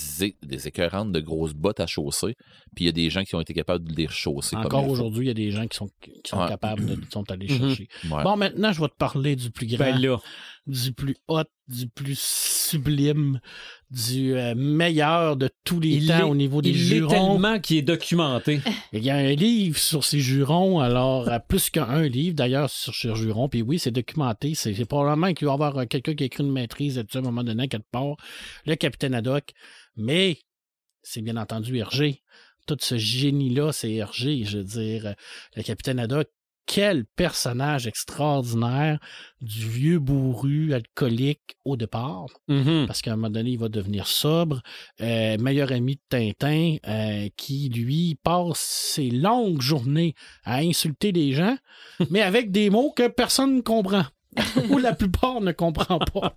des 0.42 0.66
écœurantes 0.66 1.12
de 1.12 1.20
grosses 1.20 1.55
bottes 1.55 1.78
à 1.78 1.86
chausser. 1.86 2.34
Puis 2.74 2.84
il 2.84 2.86
y 2.86 2.88
a 2.88 2.92
des 2.92 3.11
gens 3.11 3.22
qui 3.22 3.36
ont 3.36 3.40
été 3.40 3.55
capables 3.55 3.88
de 3.88 3.94
les 3.94 4.07
rechausser. 4.09 4.57
comme 4.57 4.64
Encore 4.66 4.88
aujourd'hui, 4.88 5.26
il 5.26 5.28
y 5.28 5.30
a 5.30 5.34
des 5.34 5.53
gens 5.53 5.68
qui 5.68 5.76
sont, 5.76 5.88
qui 6.01 6.11
sont 6.24 6.40
Ouais. 6.40 6.48
capables 6.48 6.84
de 6.84 6.96
qui 6.96 7.07
sont 7.12 7.30
allés 7.30 7.46
Mhm. 7.48 7.59
chercher. 7.68 7.88
Ouais. 8.11 8.24
Bon, 8.24 8.36
maintenant, 8.36 8.72
je 8.72 8.80
vais 8.80 8.88
te 8.88 8.96
parler 8.96 9.36
du 9.36 9.53
plus 9.53 9.68
grand, 9.68 9.78
Ben 9.78 10.01
là, 10.01 10.18
du 10.66 10.92
plus 10.92 11.16
hot, 11.28 11.44
du 11.68 11.88
plus 11.88 12.18
sublime, 12.18 13.40
du 13.90 14.34
euh, 14.34 14.54
meilleur 14.54 15.36
de 15.36 15.50
tous 15.64 15.80
les 15.80 15.88
il 15.88 16.08
temps 16.08 16.28
au 16.28 16.34
niveau 16.34 16.62
des 16.62 16.70
il 16.70 16.76
jurons. 16.76 17.08
tellement 17.08 17.58
qui 17.58 17.78
est 17.78 17.82
documenté. 17.82 18.61
Il 18.92 19.02
y 19.02 19.11
a 19.11 19.16
un 19.16 19.32
livre 19.32 19.78
sur 19.78 20.04
ces 20.04 20.20
jurons, 20.20 20.80
alors 20.80 21.28
euh, 21.28 21.38
plus 21.38 21.70
qu'un 21.70 22.02
livre 22.02 22.34
d'ailleurs 22.36 22.70
sur 22.70 22.94
ces 22.94 23.14
jurons. 23.14 23.48
Puis 23.48 23.62
oui, 23.62 23.78
c'est 23.78 23.90
documenté. 23.90 24.54
C'est 24.54 24.84
probablement 24.84 25.32
qu'il 25.32 25.46
va 25.46 25.52
y 25.52 25.54
avoir 25.54 25.78
euh, 25.78 25.86
quelqu'un 25.86 26.14
qui 26.14 26.24
a 26.24 26.26
écrit 26.26 26.44
une 26.44 26.52
maîtrise 26.52 26.96
là-dessus 26.96 27.18
à 27.18 27.20
un 27.20 27.24
moment 27.24 27.44
donné, 27.44 27.68
quelque 27.68 27.90
part, 27.90 28.16
le 28.66 28.76
capitaine 28.76 29.14
Haddock. 29.14 29.52
Mais 29.96 30.38
c'est 31.02 31.22
bien 31.22 31.36
entendu 31.36 31.78
Hergé. 31.78 32.22
Tout 32.66 32.76
ce 32.80 32.98
génie-là, 32.98 33.72
c'est 33.72 33.92
Hergé. 33.92 34.44
Je 34.44 34.58
veux 34.58 34.64
dire, 34.64 35.14
le 35.56 35.62
capitaine 35.62 35.98
Haddock, 35.98 36.28
quel 36.73 37.05
personnage 37.16 37.89
extraordinaire 37.89 39.01
du 39.41 39.68
vieux 39.68 39.99
bourru 39.99 40.73
alcoolique 40.73 41.57
au 41.64 41.77
départ 41.77 42.27
Mhm. 42.47 42.87
parce 42.87 43.03
qu'à 43.03 43.12
un 43.12 43.16
moment 43.16 43.31
donné, 43.31 43.51
il 43.51 43.59
va 43.59 43.68
devenir 43.68 44.07
sobre, 44.07 44.62
euh, 45.01 45.37
meilleur 45.39 45.73
ami 45.73 45.97
de 45.97 46.01
Tintin, 46.09 46.77
euh, 46.87 47.29
qui, 47.37 47.71
lui, 47.71 48.16
passe 48.23 48.61
ses 48.61 49.11
longues 49.11 49.61
journées 49.61 50.14
à 50.45 50.59
insulter 50.59 51.11
les 51.11 51.33
gens, 51.33 51.57
mais 52.11 52.23
avec 52.23 52.53
des 52.53 52.71
mots 52.71 52.93
que 52.95 53.09
personne 53.09 53.57
ne 53.57 53.62
comprend. 53.62 54.05
Ou 54.71 54.79
la 54.79 54.95
plupart 54.95 55.41
ne 55.41 55.51
comprend 55.51 55.99
pas. 55.99 56.37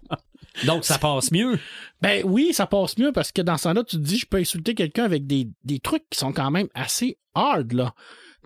Donc, 0.66 0.84
ça 0.84 0.98
passe 0.98 1.32
mieux. 1.32 1.60
Ben 2.02 2.24
oui, 2.26 2.54
ça 2.54 2.66
passe 2.66 2.98
mieux 2.98 3.12
parce 3.12 3.32
que 3.32 3.44
dans 3.44 3.58
ce 3.58 3.66
temps-là, 3.66 3.84
tu 3.84 3.98
te 3.98 4.02
dis, 4.02 4.18
je 4.18 4.26
peux 4.26 4.38
insulter 4.38 4.74
quelqu'un 4.74 5.04
avec 5.04 5.28
des, 5.28 5.48
des 5.64 5.80
trucs 5.80 6.10
qui 6.10 6.18
sont 6.18 6.34
quand 6.34 6.50
même 6.50 6.70
assez 6.74 7.20
hard, 7.36 7.72
là. 7.74 7.94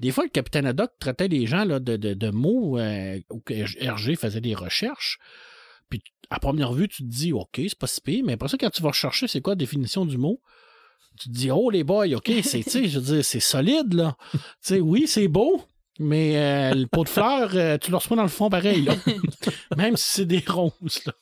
Des 0.01 0.11
fois, 0.11 0.23
le 0.25 0.29
capitaine 0.29 0.65
Haddock 0.65 0.91
traitait 0.99 1.27
les 1.27 1.47
gens 1.47 1.65
là, 1.65 1.79
de, 1.79 1.95
de, 1.97 2.13
de 2.13 2.29
mots 2.29 2.77
euh, 2.77 3.19
où 3.31 3.41
Hergé 3.79 4.15
faisait 4.15 4.41
des 4.41 4.53
recherches. 4.55 5.17
Puis, 5.89 6.01
à 6.29 6.39
première 6.39 6.73
vue, 6.73 6.87
tu 6.87 7.03
te 7.03 7.07
dis, 7.07 7.33
OK, 7.33 7.55
c'est 7.55 7.77
pas 7.77 7.87
si 7.87 8.01
pire, 8.01 8.23
mais 8.25 8.33
après 8.33 8.49
ça, 8.49 8.57
quand 8.59 8.69
tu 8.69 8.81
vas 8.83 8.91
chercher 8.91 9.27
c'est 9.27 9.41
quoi 9.41 9.53
la 9.53 9.57
définition 9.57 10.05
du 10.05 10.17
mot, 10.17 10.41
tu 11.19 11.29
te 11.29 11.33
dis, 11.33 11.49
oh, 11.49 11.69
les 11.69 11.83
boys, 11.83 12.07
OK, 12.15 12.31
c'est, 12.43 12.63
tu 12.63 12.69
sais, 12.69 12.87
je 12.87 12.99
veux 12.99 13.15
dire, 13.15 13.25
c'est 13.25 13.39
solide, 13.39 13.93
là. 13.93 14.15
Tu 14.33 14.39
sais, 14.61 14.79
oui, 14.81 15.07
c'est 15.07 15.27
beau, 15.27 15.63
mais 15.99 16.37
euh, 16.37 16.73
le 16.75 16.85
pot 16.87 17.03
de 17.03 17.09
fleurs, 17.09 17.51
euh, 17.55 17.77
tu 17.77 17.89
le 17.91 17.97
reçois 17.97 18.17
dans 18.17 18.23
le 18.23 18.29
fond 18.29 18.49
pareil, 18.49 18.83
là. 18.83 18.95
Même 19.77 19.97
si 19.97 20.09
c'est 20.15 20.25
des 20.25 20.43
roses, 20.47 21.01
là. 21.05 21.13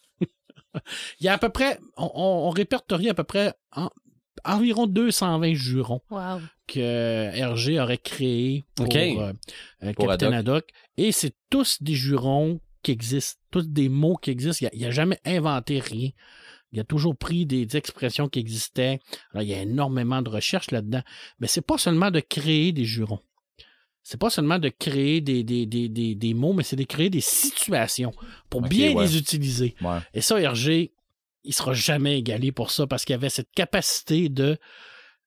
Il 1.22 1.26
y 1.26 1.30
a 1.30 1.34
à 1.34 1.38
peu 1.38 1.48
près, 1.50 1.80
on, 1.96 2.12
on- 2.16 2.48
on 2.48 2.50
répertorie 2.50 3.10
à 3.10 3.14
peu 3.14 3.24
près 3.24 3.54
en- 3.74 3.90
environ 4.46 4.88
220 4.88 5.54
jurons 5.54 6.02
Wow. 6.10 6.40
que 6.68 6.80
Hergé 6.80 7.80
aurait 7.80 7.98
créés 7.98 8.64
pour, 8.76 8.88
euh, 8.96 9.34
euh, 9.84 9.94
Pour 9.94 10.08
Capitaine 10.08 10.34
Haddock. 10.34 10.66
Et 10.98 11.12
c'est 11.12 11.34
tous 11.50 11.82
des 11.82 11.94
jurons 11.96 12.60
qui 12.84 12.92
existent, 12.92 13.40
tous 13.52 13.68
des 13.68 13.90
mots 13.90 14.16
qui 14.16 14.30
existent. 14.32 14.68
Il 14.74 14.82
n'a 14.82 14.92
jamais 14.92 15.20
inventé 15.26 15.80
rien. 15.80 16.10
Il 16.72 16.80
a 16.80 16.84
toujours 16.84 17.16
pris 17.16 17.46
des, 17.46 17.66
des 17.66 17.78
expressions 17.78 18.28
qui 18.28 18.40
existaient. 18.40 19.00
Alors, 19.32 19.44
il 19.44 19.50
y 19.50 19.54
a 19.54 19.62
énormément 19.62 20.22
de 20.22 20.30
recherches 20.30 20.72
là-dedans. 20.72 21.02
Mais 21.40 21.48
c'est 21.48 21.66
pas 21.66 21.78
seulement 21.78 22.12
de 22.12 22.20
créer 22.20 22.72
des 22.74 22.86
jurons. 22.86 23.22
C'est 24.04 24.20
pas 24.20 24.30
seulement 24.30 24.60
de 24.60 24.70
créer 24.70 25.20
des, 25.22 25.44
des, 25.44 25.66
des, 25.66 25.90
des, 25.90 26.14
des 26.14 26.34
mots, 26.36 26.54
mais 26.54 26.62
c'est 26.64 26.76
de 26.76 26.84
créer 26.84 27.10
des 27.10 27.22
situations 27.22 28.12
pour 28.52 28.62
bien 28.62 28.94
ouais. 28.94 29.04
les 29.04 29.18
utiliser. 29.18 29.74
Ouais. 29.82 29.98
Et 30.14 30.22
ça, 30.22 30.40
Hergé, 30.40 30.92
il 31.46 31.54
sera 31.54 31.74
jamais 31.74 32.18
égalé 32.20 32.52
pour 32.52 32.72
ça 32.72 32.88
parce 32.88 33.06
qu'il 33.06 33.16
avait 33.16 33.30
cette 33.30 33.52
capacité 33.56 34.30
de 34.30 34.58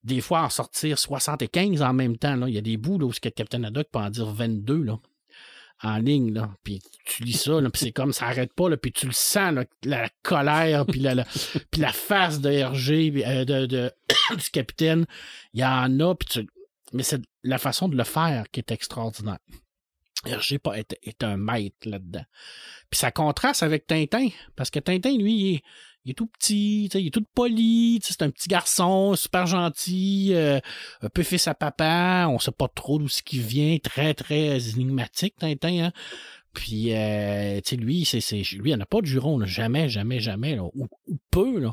des 0.04 0.20
fois 0.20 0.42
en 0.42 0.48
sortir 0.48 0.98
75 0.98 1.82
en 1.82 1.92
même 1.92 2.16
temps. 2.16 2.36
Là. 2.36 2.48
Il 2.48 2.54
y 2.54 2.58
a 2.58 2.62
des 2.62 2.76
bouts 2.76 2.98
là, 2.98 3.06
où 3.06 3.10
le 3.10 3.30
Captain 3.30 3.62
Haddock 3.64 3.88
peut 3.90 3.98
en 3.98 4.10
dire 4.10 4.26
22 4.26 4.82
là, 4.82 4.98
en 5.82 5.98
ligne. 5.98 6.32
Là. 6.32 6.50
Puis 6.62 6.80
tu 7.04 7.24
lis 7.24 7.32
ça, 7.32 7.60
là, 7.60 7.68
puis 7.70 7.80
c'est 7.80 7.92
comme 7.92 8.12
ça 8.12 8.26
n'arrête 8.26 8.52
pas, 8.54 8.68
là, 8.68 8.76
puis 8.76 8.92
tu 8.92 9.06
le 9.06 9.12
sens, 9.12 9.52
là, 9.54 9.64
la 9.84 10.08
colère, 10.22 10.86
puis 10.86 11.00
la, 11.00 11.14
la- 11.14 11.26
puis 11.70 11.80
la 11.80 11.92
face 11.92 12.40
de 12.40 12.48
RG, 12.50 13.24
euh, 13.26 13.44
de, 13.44 13.66
de- 13.66 13.92
du 14.36 14.50
capitaine. 14.50 15.06
Il 15.52 15.60
y 15.60 15.64
en 15.64 15.98
a, 16.00 16.14
puis 16.14 16.28
tu... 16.28 16.48
mais 16.92 17.02
c'est 17.02 17.20
la 17.42 17.58
façon 17.58 17.88
de 17.88 17.96
le 17.96 18.04
faire 18.04 18.44
qui 18.50 18.60
est 18.60 18.70
extraordinaire. 18.70 19.38
Hergé 20.26 20.58
est, 20.74 20.98
est 21.02 21.22
un 21.22 21.36
maître 21.36 21.76
là-dedans. 21.84 22.24
Puis 22.90 22.98
ça 22.98 23.10
contraste 23.12 23.62
avec 23.62 23.86
Tintin, 23.86 24.28
parce 24.56 24.70
que 24.70 24.80
Tintin, 24.80 25.16
lui, 25.16 25.34
il 25.34 25.54
est, 25.56 25.62
il 26.04 26.12
est 26.12 26.14
tout 26.14 26.26
petit, 26.26 26.88
tu 26.90 26.98
sais, 26.98 27.02
il 27.02 27.08
est 27.08 27.10
tout 27.10 27.24
poli, 27.34 27.98
tu 28.00 28.08
sais, 28.08 28.14
c'est 28.18 28.24
un 28.24 28.30
petit 28.30 28.48
garçon, 28.48 29.14
super 29.14 29.46
gentil, 29.46 30.30
euh, 30.32 30.58
un 31.02 31.08
peu 31.08 31.22
fils 31.22 31.48
à 31.48 31.54
papa, 31.54 32.26
on 32.30 32.38
sait 32.38 32.50
pas 32.50 32.68
trop 32.68 32.98
d'où 32.98 33.08
ce 33.08 33.22
qui 33.22 33.38
vient, 33.40 33.76
très, 33.78 34.14
très 34.14 34.70
énigmatique, 34.70 35.34
Tintin, 35.38 35.86
hein. 35.86 35.92
Puis, 36.54 36.94
euh, 36.94 37.60
tu 37.60 37.62
sais, 37.70 37.76
lui, 37.76 38.04
c'est, 38.04 38.20
c'est, 38.20 38.42
lui, 38.56 38.70
il 38.70 38.76
n'a 38.76 38.86
pas 38.86 39.00
de 39.00 39.06
juron, 39.06 39.38
là, 39.38 39.46
jamais, 39.46 39.88
jamais, 39.88 40.18
jamais, 40.18 40.56
là, 40.56 40.64
ou, 40.64 40.88
ou 41.06 41.18
peu, 41.30 41.60
là, 41.60 41.72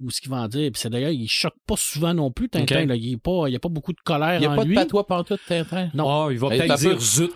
ou 0.00 0.10
ce 0.10 0.20
qu'il 0.20 0.30
va 0.30 0.38
en 0.38 0.48
dire. 0.48 0.70
Puis 0.72 0.80
c'est 0.80 0.90
d'ailleurs, 0.90 1.12
il 1.12 1.28
choque 1.28 1.54
pas 1.66 1.76
souvent 1.76 2.12
non 2.12 2.30
plus, 2.32 2.48
Tintin, 2.48 2.84
là, 2.86 2.96
il 2.96 3.02
n'y 3.06 3.14
a, 3.14 3.56
a 3.56 3.58
pas 3.60 3.68
beaucoup 3.68 3.92
de 3.92 4.00
colère 4.04 4.34
Il 4.34 4.40
n'y 4.40 4.46
a 4.46 4.50
en 4.50 4.56
pas 4.56 4.64
lui. 4.64 4.74
de 4.74 4.80
patois 4.80 5.06
pantoute, 5.06 5.40
Tintin? 5.46 5.90
Non. 5.94 6.26
Ah, 6.26 6.28
il 6.32 6.38
va 6.38 6.48
peut-être 6.50 6.76
dire 6.76 7.00
zut. 7.00 7.32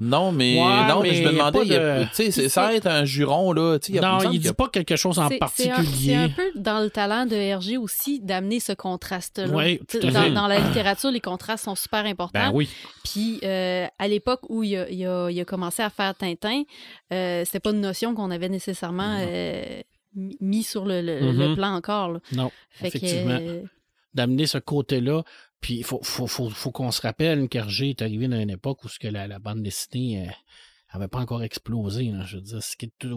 Non, 0.00 0.32
mais, 0.32 0.54
Ouais, 0.58 0.88
non, 0.88 1.02
mais 1.02 1.10
mais 1.10 1.14
je 1.14 1.22
me 1.24 1.32
demandais, 1.32 1.58
il 1.62 1.68
de- 1.68 2.04
tu 2.14 2.32
sais, 2.32 2.48
sans 2.48 2.70
être 2.70 2.86
un 2.86 3.04
juron, 3.04 3.52
là, 3.52 3.78
il 3.86 3.94
y 3.94 3.98
a- 3.98 4.00
Non, 4.00 4.30
il 4.30 4.36
y 4.36 4.38
dit 4.38 4.48
a- 4.48 4.54
pas 4.54 4.68
quelque 4.70 4.96
chose 4.96 5.18
en 5.18 5.28
C'est- 5.28 5.38
C'est 5.54 5.70
un, 5.70 5.76
particulier. 5.76 6.28
peu 6.34 6.50
dans 6.54 6.80
le 6.80 6.88
talent 6.88 7.26
de 7.26 7.36
RG 7.36 7.76
aussi 7.76 8.18
d'amener 8.20 8.60
ce 8.60 8.72
contraste-là. 8.72 9.48
Ouais, 9.48 9.78
dans, 10.02 10.22
fait. 10.22 10.30
dans 10.30 10.46
la 10.46 10.58
littérature, 10.58 11.10
les 11.10 11.20
contrastes 11.20 11.64
sont 11.66 11.74
super 11.74 12.06
importants. 12.06 12.40
Ben 12.48 12.50
oui. 12.54 12.68
Puis 13.04 13.40
euh, 13.44 13.86
à 13.98 14.08
l'époque 14.08 14.40
où 14.48 14.62
il 14.62 14.74
a, 14.76 14.88
il 14.88 15.04
a- 15.06 15.28
il 15.30 15.38
a 15.38 15.44
commencé 15.44 15.82
à 15.82 15.90
faire 15.90 16.14
Tintin, 16.14 16.62
euh, 17.12 17.42
c'était 17.44 17.60
pas 17.60 17.70
une 17.70 17.80
notion 17.80 18.14
qu'on 18.14 18.30
avait 18.30 18.48
nécessairement 18.48 19.18
euh, 19.20 19.80
mis- 20.40 20.62
sur 20.62 20.86
le, 20.86 21.02
le- 21.02 21.32
Mhm. 21.32 21.38
le 21.50 21.54
plan 21.54 21.74
encore. 21.74 22.08
là. 22.12 22.20
Non, 22.32 22.50
Fait 22.70 22.90
que, 22.90 22.96
effectivement. 22.96 23.38
euh, 23.40 23.62
d'amener 24.14 24.46
ce 24.46 24.58
côté-là. 24.58 25.22
Puis 25.60 25.74
il 25.74 25.84
faut, 25.84 26.00
faut, 26.02 26.26
faut, 26.26 26.48
faut 26.50 26.70
qu'on 26.70 26.90
se 26.90 27.02
rappelle 27.02 27.48
qu'Hergé 27.48 27.90
est 27.90 28.02
arrivé 28.02 28.28
dans 28.28 28.40
une 28.40 28.50
époque 28.50 28.82
où 28.84 28.88
ce 28.88 28.98
que 28.98 29.08
la, 29.08 29.26
la 29.26 29.38
bande 29.38 29.62
dessinée 29.62 30.30
n'avait 30.92 31.08
pas 31.08 31.18
encore 31.20 31.42
explosé. 31.42 32.12
Je 32.24 32.36
veux 32.36 32.42
dire, 32.42 32.60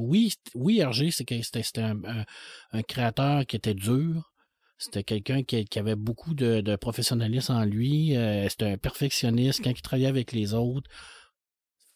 oui, 0.01 0.33
oui, 0.53 0.79
Hergé, 0.79 1.09
c'était 1.11 1.41
un, 1.77 2.03
un- 2.03 2.25
un 2.73 2.81
créateur 2.83 3.45
qui 3.45 3.55
était 3.55 3.73
dur. 3.73 4.29
C'était 4.77 5.03
quelqu'un 5.03 5.43
qui, 5.43 5.63
qui 5.63 5.79
avait 5.79 5.95
beaucoup 5.95 6.33
de, 6.33 6.59
de 6.59 6.75
professionnalisme 6.75 7.53
en 7.53 7.63
lui. 7.63 8.17
Euh, 8.17 8.49
c'était 8.49 8.71
un 8.71 8.77
perfectionniste. 8.77 9.63
Quand 9.63 9.69
il 9.69 9.81
travaillait 9.81 10.07
avec 10.09 10.33
les 10.33 10.53
autres, 10.53 10.89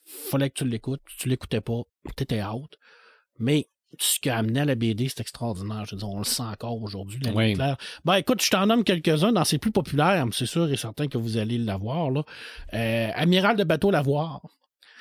fallait 0.05 0.49
que 0.49 0.59
tu 0.59 0.65
l'écoutes. 0.65 1.01
Tu 1.17 1.27
l'écoutais 1.27 1.59
pas, 1.59 1.81
t'étais 2.15 2.41
out. 2.43 2.77
Mais 3.39 3.67
ce 3.99 4.19
qui 4.19 4.29
a 4.29 4.37
amené 4.37 4.59
à 4.61 4.65
la 4.65 4.75
BD, 4.75 5.07
c'est 5.09 5.21
extraordinaire. 5.21 5.85
Je 5.85 5.95
veux 5.95 5.99
dire, 5.99 6.09
on 6.09 6.17
le 6.19 6.23
sent 6.25 6.43
encore 6.43 6.81
aujourd'hui, 6.81 7.19
la 7.23 7.31
Oui. 7.31 7.47
ligne 7.47 7.55
claire. 7.55 7.77
Ben 8.05 8.15
écoute, 8.15 8.41
je 8.43 8.49
t'en 8.49 8.65
nomme 8.65 8.83
quelques-uns 8.83 9.31
dans 9.31 9.45
ses 9.45 9.57
plus 9.57 9.71
populaires, 9.71 10.25
mais 10.25 10.31
c'est 10.35 10.45
sûr 10.45 10.69
et 10.71 10.77
certain 10.77 11.07
que 11.07 11.17
vous 11.17 11.37
allez 11.37 11.57
l'avoir. 11.57 12.11
Là. 12.11 12.23
Euh, 12.73 13.09
Amiral 13.15 13.55
de 13.55 13.63
bateau 13.63 13.91
Lavoir. 13.91 14.41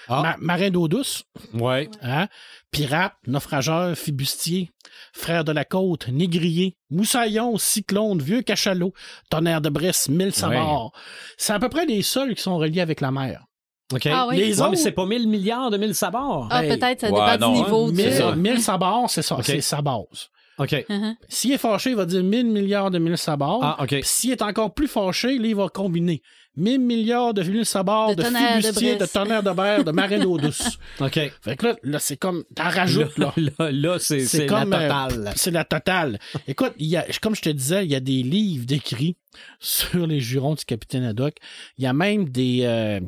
Ah. 0.08 0.22
Ma- 0.22 0.36
marin 0.38 0.70
d'eau 0.70 0.86
douce. 0.86 1.24
Ouais. 1.52 1.88
Hein? 2.00 2.28
Pirate, 2.70 3.14
naufrageur, 3.26 3.96
fibustier, 3.98 4.70
frère 5.12 5.42
de 5.42 5.50
la 5.50 5.64
côte, 5.64 6.06
négrier, 6.08 6.76
moussaillon, 6.90 7.58
cyclone, 7.58 8.22
vieux 8.22 8.42
cachalot, 8.42 8.92
tonnerre 9.30 9.60
de 9.60 9.68
Bresse, 9.68 10.08
mille 10.08 10.32
sabords. 10.32 10.92
C'est 11.36 11.54
à 11.54 11.58
peu 11.58 11.68
près 11.68 11.86
les 11.86 12.02
seuls 12.02 12.36
qui 12.36 12.42
sont 12.42 12.56
reliés 12.56 12.80
avec 12.82 13.00
la 13.00 13.10
mer. 13.10 13.46
OK. 13.94 14.06
Ah 14.06 14.26
oui. 14.28 14.36
Les 14.36 14.60
mais 14.70 14.76
c'est 14.76 14.90
pas 14.92 15.06
1000 15.06 15.28
milliards 15.28 15.70
de 15.70 15.76
1000 15.76 15.94
sabords. 15.94 16.48
ah, 16.50 16.64
Hey. 16.64 16.70
peut-être, 16.76 17.00
ça 17.02 17.10
Ouais, 17.12 17.32
dépend 17.32 17.46
non, 17.48 17.52
du 17.54 17.58
hein. 17.60 17.62
niveau. 17.64 17.86
Mais- 17.92 18.04
de- 18.04 18.10
C'est 18.10 18.18
ça. 18.18 18.32
1000, 18.34 18.52
1000 18.54 18.60
sabords, 18.62 19.10
c'est 19.10 19.22
ça, 19.22 19.36
c'est 19.42 19.60
sa 19.60 19.80
base. 19.80 20.28
OK. 20.58 20.84
Mhm. 20.88 21.16
S'il 21.28 21.52
est 21.52 21.58
fâché, 21.58 21.90
il 21.90 21.96
va 21.96 22.06
dire 22.06 22.22
1000 22.22 22.46
milliards 22.46 22.90
de 22.90 22.98
1000 22.98 23.16
sabords. 23.16 23.60
Ah, 23.62 23.82
OK. 23.82 23.96
S'il 24.02 24.32
est 24.32 24.42
encore 24.42 24.72
plus 24.72 24.88
fâché, 24.88 25.38
là, 25.38 25.46
il 25.46 25.56
va 25.56 25.68
combiner 25.68 26.22
1000 26.56 26.80
milliards 26.80 27.34
de 27.34 27.42
1000 27.42 27.66
sabords, 27.66 28.16
De 28.16 28.22
de, 28.22 28.28
fibustiers, 28.28 28.96
de, 28.96 29.06
tonnerre 29.06 29.42
de 29.42 29.50
berre, 29.50 29.84
de 29.84 29.90
marin 29.90 30.18
d'eau 30.18 30.38
douce. 30.38 30.78
OK. 31.00 31.20
Fait 31.42 31.56
que 31.56 31.66
là, 31.66 31.76
là 31.82 31.98
c'est 31.98 32.16
comme, 32.16 32.44
t'en 32.54 32.70
rajoutes, 32.70 33.18
là. 33.18 33.32
Là, 33.36 33.70
là, 33.70 33.98
c'est 33.98 34.20
C'est 34.20 34.46
la 34.46 34.60
comme, 34.60 34.72
euh, 34.72 34.88
totale. 34.88 35.32
C'est 35.36 35.50
la 35.50 35.64
totale. 35.64 36.18
Écoute, 36.48 36.72
il 36.78 36.86
y 36.86 36.96
a, 36.96 37.04
comme 37.20 37.34
je 37.34 37.42
te 37.42 37.50
disais, 37.50 37.84
il 37.84 37.90
y 37.90 37.94
a 37.94 38.00
des 38.00 38.22
livres 38.22 38.64
d'écrits 38.64 39.16
sur 39.60 40.06
les 40.06 40.20
jurons 40.20 40.54
du 40.54 40.64
capitaine 40.64 41.04
Haddock. 41.04 41.34
Il 41.76 41.84
y 41.84 41.86
a 41.86 41.92
même 41.92 42.30
des, 42.30 42.60
euh, 42.62 43.00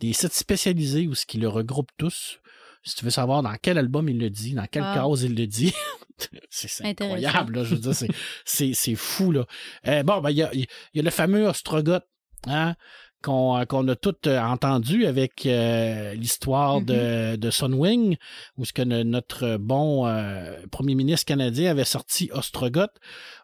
des 0.00 0.12
sites 0.12 0.34
spécialisés 0.34 1.08
où 1.08 1.14
ce 1.14 1.26
qui 1.26 1.38
le 1.38 1.48
regroupe 1.48 1.90
tous. 1.98 2.38
Si 2.84 2.96
tu 2.96 3.04
veux 3.04 3.10
savoir 3.10 3.42
dans 3.42 3.54
quel 3.60 3.78
album 3.78 4.08
il 4.08 4.18
le 4.18 4.28
dit, 4.30 4.54
dans 4.54 4.66
quelle 4.66 4.82
Ah. 4.84 4.94
case 5.08 5.22
il 5.22 5.34
le 5.36 5.46
dit. 5.46 5.72
c'est 6.50 6.84
incroyable, 6.84 7.56
là. 7.58 7.64
Je 7.64 7.74
veux 7.74 7.80
dire, 7.80 7.94
c'est- 7.94 8.08
c'est 8.44 8.74
c'est 8.74 8.94
fou, 8.94 9.32
là. 9.32 9.46
Euh, 9.86 10.02
bon, 10.02 10.20
ben, 10.20 10.30
il 10.30 10.36
y 10.36 10.42
a, 10.42 10.50
il 10.54 10.66
y 10.94 11.00
a 11.00 11.02
le 11.02 11.10
fameux 11.10 11.46
Ostrogoth, 11.46 12.04
hein, 12.46 12.74
qu'on 13.22 13.56
euh, 13.58 13.64
qu'on 13.64 13.86
a 13.88 13.96
tout 13.96 14.14
euh, 14.26 14.38
entendu 14.40 15.06
avec 15.06 15.46
euh, 15.46 16.12
l'histoire 16.14 16.80
de, 16.82 17.36
de 17.36 17.50
Sunwing, 17.50 18.16
où 18.58 18.64
ce 18.64 18.72
que 18.72 18.82
no- 18.82 19.04
notre 19.04 19.56
bon 19.56 20.06
euh, 20.06 20.56
premier 20.70 20.94
ministre 20.94 21.24
canadien 21.26 21.70
avait 21.70 21.84
sorti 21.84 22.28
Ostrogoth. 22.34 22.92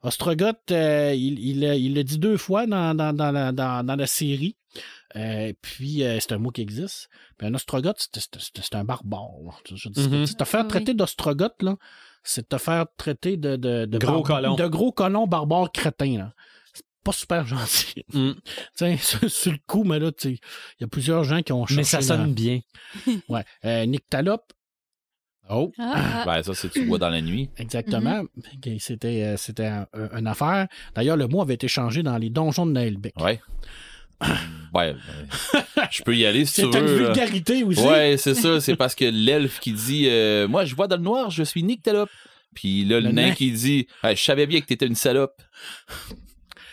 Ostrogoth, 0.03 0.71
euh, 0.71 1.15
il, 1.15 1.39
il, 1.39 1.61
l'a- 1.61 1.77
il 1.77 1.95
l'a 1.95 2.03
dit 2.03 2.19
deux 2.19 2.37
fois 2.37 2.67
dans, 2.67 2.95
dans, 2.95 3.13
dans, 3.13 3.31
la, 3.33 3.53
dans, 3.53 3.85
dans 3.85 3.97
la 3.97 4.07
série. 4.07 4.57
Euh, 5.17 5.53
puis, 5.63 6.03
euh, 6.05 6.19
c'est 6.21 6.33
un 6.33 6.39
mot 6.39 6.51
qui 6.51 6.61
existe. 6.61 7.09
Puis 7.39 7.47
un 7.49 7.55
ostrogoth, 7.55 7.97
c'est- 8.13 8.75
un 8.75 8.85
barbare. 8.85 9.31
Je 9.75 9.89
dis, 9.89 10.27
c'est 10.27 10.37
te 10.37 10.45
faire 10.45 10.63
Oui. 10.63 10.69
traiter 10.69 10.95
d'ostrogoth, 10.95 11.63
là, 11.63 11.77
c'est 12.23 12.49
te 12.49 12.59
faire 12.59 12.85
traiter 12.99 13.37
de, 13.39 13.57
de, 13.57 13.87
de 13.87 13.99
Gros 13.99 14.23
barba- 14.23 14.27
colon. 14.43 14.55
De 14.57 14.67
gros 14.67 14.93
colons 14.93 15.27
barbares 15.27 15.73
crétins. 15.73 16.19
Là. 16.19 16.33
C'est 16.99 17.05
pas 17.05 17.13
super 17.13 17.47
gentil. 17.47 18.05
Mm. 18.13 18.33
Tiens, 18.75 18.97
sur, 18.97 19.31
sur 19.31 19.53
le 19.53 19.59
coup, 19.67 19.85
mais 19.85 19.99
là, 19.99 20.11
tu 20.13 20.29
sais, 20.29 20.33
il 20.33 20.81
y 20.81 20.85
a 20.85 20.89
plusieurs 20.89 21.25
gens 21.25 21.43
qui 21.43 21.53
ont 21.53 21.67
cherché. 21.67 21.77
Mais 21.77 21.85
ça 21.85 22.01
sonne 22.01 22.33
bien. 22.35 22.61
Ouais. 23.29 23.45
Euh, 23.65 23.85
Nyctalope, 23.87 24.53
Oh. 25.51 25.73
Ah, 25.79 25.95
ah. 25.97 26.23
Ben, 26.27 26.43
ça, 26.43 26.53
c'est 26.55 26.69
tu 26.71 26.85
vois 26.85 26.99
dans 26.99 27.09
la 27.09 27.23
nuit? 27.23 27.49
exactement. 27.57 28.23
C'était, 28.79 29.23
euh, 29.23 29.37
c'était 29.39 29.65
un- 29.67 29.87
un- 29.95 30.19
une 30.19 30.27
affaire. 30.27 30.69
D'ailleurs, 30.95 31.17
le 31.17 31.27
mot 31.27 31.41
avait 31.41 31.55
été 31.55 31.69
changé 31.69 32.03
dans 32.03 32.19
les 32.19 32.29
donjons 32.29 32.67
de 32.67 32.73
Naelbeck. 32.73 33.15
Ouais. 33.19 33.41
ouais. 34.75 34.95
ben, 34.95 34.97
je 35.91 36.03
peux 36.03 36.15
y 36.15 36.27
aller 36.27 36.45
si 36.45 36.61
C'est 36.63 36.71
tu 36.71 36.77
une 36.79 36.85
veux. 36.85 36.99
là. 37.01 37.07
vulgarité 37.13 37.63
aussi. 37.65 37.81
Ouais, 37.81 38.17
c'est 38.19 38.35
ça. 38.35 38.61
C'est 38.61 38.77
parce 38.77 38.95
que 38.95 39.07
l'elfe 39.07 39.59
qui 39.61 39.73
dit 39.73 40.07
euh, 40.11 40.47
Moi, 40.49 40.67
je 40.67 40.75
vois 40.75 40.87
dans 40.87 40.97
le 40.97 41.03
noir, 41.03 41.31
je 41.31 41.43
suis 41.43 41.63
Nyctalope. 41.63 42.11
Puis 42.55 42.85
là, 42.85 43.01
le, 43.01 43.07
Le 43.07 43.13
nain 43.13 43.29
nain. 43.29 43.35
qui 43.35 43.51
dit 43.53 43.87
Je 44.05 44.15
savais 44.23 44.47
bien 44.47 44.61
que 44.61 44.67
t'étais 44.67 44.87
une 44.87 44.95
salope. 44.97 45.41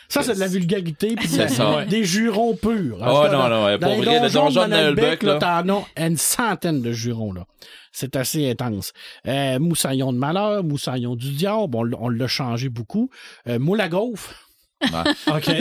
Ça, 0.09 0.21
c'est 0.23 0.35
de 0.35 0.39
la 0.39 0.47
vulgarité 0.47 1.15
puis 1.15 1.27
de 1.27 1.47
ça. 1.47 1.85
des 1.85 2.03
jurons 2.03 2.55
purs. 2.55 2.97
Oh 2.99 3.23
cas, 3.23 3.31
non, 3.31 3.49
non, 3.49 3.79
pour 3.79 3.95
vrai, 3.95 4.19
le 4.21 4.29
donjon 4.31 4.63
de 4.63 4.69
Nalbec, 4.69 5.23
là, 5.23 5.33
là. 5.33 5.39
t'en 5.63 5.69
as 5.69 6.05
une 6.05 6.17
centaine 6.17 6.81
de 6.81 6.91
jurons, 6.91 7.33
là. 7.33 7.45
C'est 7.91 8.17
assez 8.17 8.49
intense. 8.49 8.91
Euh, 9.25 9.57
moussaillon 9.57 10.11
de 10.11 10.17
malheur, 10.17 10.63
moussaillon 10.65 11.15
du 11.15 11.31
diable, 11.31 11.77
on, 11.77 11.89
on 11.97 12.09
l'a 12.09 12.27
changé 12.27 12.67
beaucoup. 12.67 13.09
Euh, 13.47 13.57
moule 13.57 13.79
à 13.79 13.87
gaufre. 13.87 14.33
OK. 15.27 15.51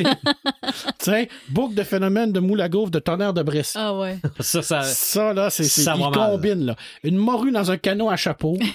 Tiens, 0.99 1.25
boucle 1.49 1.75
de 1.75 1.83
phénomène 1.83 2.33
de 2.33 2.41
moule 2.41 2.61
à 2.61 2.69
gaufre 2.69 2.91
de 2.91 2.99
tonnerre 2.99 3.33
de 3.33 3.43
Bresse. 3.43 3.75
Ah 3.77 3.97
ouais. 3.97 4.19
ça, 4.41 4.63
ça. 4.63 4.83
Ça, 4.83 5.33
là, 5.33 5.51
c'est, 5.51 5.65
ça 5.65 5.95
il 5.97 6.11
combine, 6.13 6.67
là. 6.67 6.77
Une 7.03 7.17
morue 7.17 7.53
dans 7.53 7.71
un 7.71 7.77
canot 7.77 8.11
à 8.11 8.17
chapeau. 8.17 8.57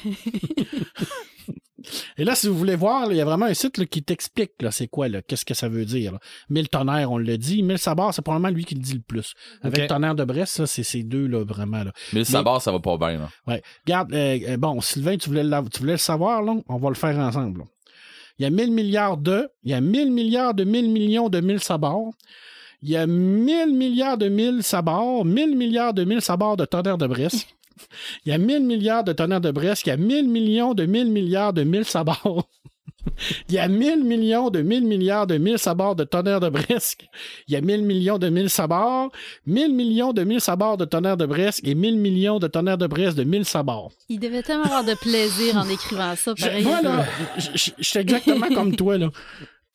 Et 2.18 2.24
là, 2.24 2.36
si 2.36 2.48
vous 2.48 2.58
voulez 2.58 2.76
voir, 2.76 3.12
il 3.12 3.18
y 3.18 3.22
a 3.22 3.26
vraiment 3.26 3.46
un 3.46 3.54
site 3.54 3.78
là, 3.78 3.86
qui 3.86 4.04
t'explique 4.04 4.52
là, 4.62 4.72
c'est 4.72 4.88
quoi, 4.88 5.08
là, 5.08 5.22
qu'est-ce 5.22 5.46
que 5.46 5.54
ça 5.54 5.70
veut 5.70 5.86
dire. 5.86 6.14
Là. 6.14 6.20
Mille 6.50 6.70
tonnerres, 6.70 7.12
on 7.12 7.18
le 7.18 7.38
dit. 7.38 7.64
Mille 7.64 7.78
sabords, 7.78 8.14
c'est 8.14 8.22
probablement 8.22 8.54
lui 8.54 8.66
qui 8.66 8.76
le 8.76 8.82
dit 8.82 8.94
le 8.94 9.02
plus. 9.02 9.34
Avec 9.62 9.88
tonnerre 9.88 10.16
de 10.16 10.24
Brest, 10.24 10.60
là, 10.60 10.68
c'est 10.68 10.84
ces 10.84 11.04
deux, 11.04 11.28
là, 11.28 11.44
vraiment. 11.44 11.84
Là. 11.84 11.92
Mais 12.14 12.20
le 12.20 12.26
sabord, 12.26 12.62
ça 12.62 12.72
va 12.72 12.80
pas 12.80 12.98
bien. 12.98 13.20
Là. 13.20 13.30
Ouais. 13.48 13.62
Regarde, 13.86 14.14
euh, 14.14 14.40
euh, 14.50 14.58
bon, 14.58 14.80
Sylvain, 14.82 15.18
tu 15.18 15.30
voulais, 15.30 15.44
le, 15.44 15.70
tu 15.70 15.80
voulais 15.80 15.94
le 15.94 15.98
savoir, 15.98 16.42
là? 16.42 16.56
On 16.68 16.78
va 16.78 16.90
le 16.90 16.96
faire 16.96 17.18
ensemble. 17.18 17.60
là. 17.60 17.66
Il 18.38 18.44
y 18.44 18.46
a 18.46 18.50
1000 18.50 18.72
milliards 18.72 19.18
de, 19.18 19.50
il 19.64 19.72
y 19.72 19.74
a 19.74 19.82
1000 19.82 20.12
milliards 20.12 20.54
de 20.54 20.64
1000 20.64 20.90
millions 20.90 21.28
de 21.30 21.42
1000 21.42 21.60
sabords. 21.60 22.14
Il 22.82 22.90
y 22.90 22.96
a 22.96 23.06
1000 23.06 23.74
milliards 23.76 24.18
de 24.18 24.30
1000 24.30 24.64
sabords, 24.64 25.26
1000 25.26 25.58
milliards 25.58 25.94
de 25.94 26.06
1000 26.06 26.22
sabords 26.22 26.56
de 26.56 26.64
tonnerre 26.64 26.98
de 26.98 27.08
Brest. 27.08 27.48
Il 28.26 28.30
y 28.30 28.32
a 28.32 28.38
1000 28.38 28.64
milliards 28.64 29.04
de 29.04 29.14
tonnerre 29.14 29.42
de 29.42 29.52
Brest, 29.52 29.84
il 29.86 29.90
y 29.90 29.92
a 29.92 29.98
1000 29.98 30.28
millions 30.28 30.74
de 30.74 30.86
1000 30.86 31.12
milliards 31.12 31.54
de 31.54 31.64
1000 31.64 31.86
sabords. 31.86 32.50
Il 33.50 33.56
y 33.56 33.58
a 33.58 33.68
1000 33.68 34.04
millions 34.04 34.50
de 34.50 34.62
1000 34.62 34.86
milliards 34.86 35.28
de 35.28 35.38
1000 35.38 35.58
sabords 35.58 35.96
de 35.96 36.04
tonnerre 36.04 36.40
de 36.40 36.50
bresque. 36.50 37.08
Il 37.48 37.54
y 37.54 37.58
a 37.58 37.62
1000 37.62 37.84
millions 37.84 38.18
de 38.18 38.30
1000 38.30 38.50
sabords, 38.50 39.12
1000 39.46 39.74
millions 39.74 40.14
de 40.14 40.24
1000 40.24 40.42
sabords 40.42 40.78
de 40.78 40.86
tonnerre 40.86 41.18
de 41.18 41.26
bresque 41.26 41.68
et 41.68 41.76
1000 41.76 41.98
millions 41.98 42.40
de 42.40 42.48
tonnerre 42.48 42.78
de 42.78 42.88
bresque 42.88 43.18
de 43.18 43.24
1000 43.24 43.46
sabords. 43.46 43.92
Il 44.10 44.20
devait 44.20 44.44
tellement 44.44 44.66
avoir 44.66 44.84
de 44.84 44.96
plaisir 44.96 45.58
en 45.58 45.68
écrivant 45.70 46.16
ça, 46.16 46.34
pareil. 46.36 46.64
moi, 46.64 46.82
là, 46.82 47.06
je, 47.38 47.72
suis 47.80 48.00
exactement 48.00 48.48
comme 48.54 48.76
toi, 48.76 48.98
là. 48.98 49.10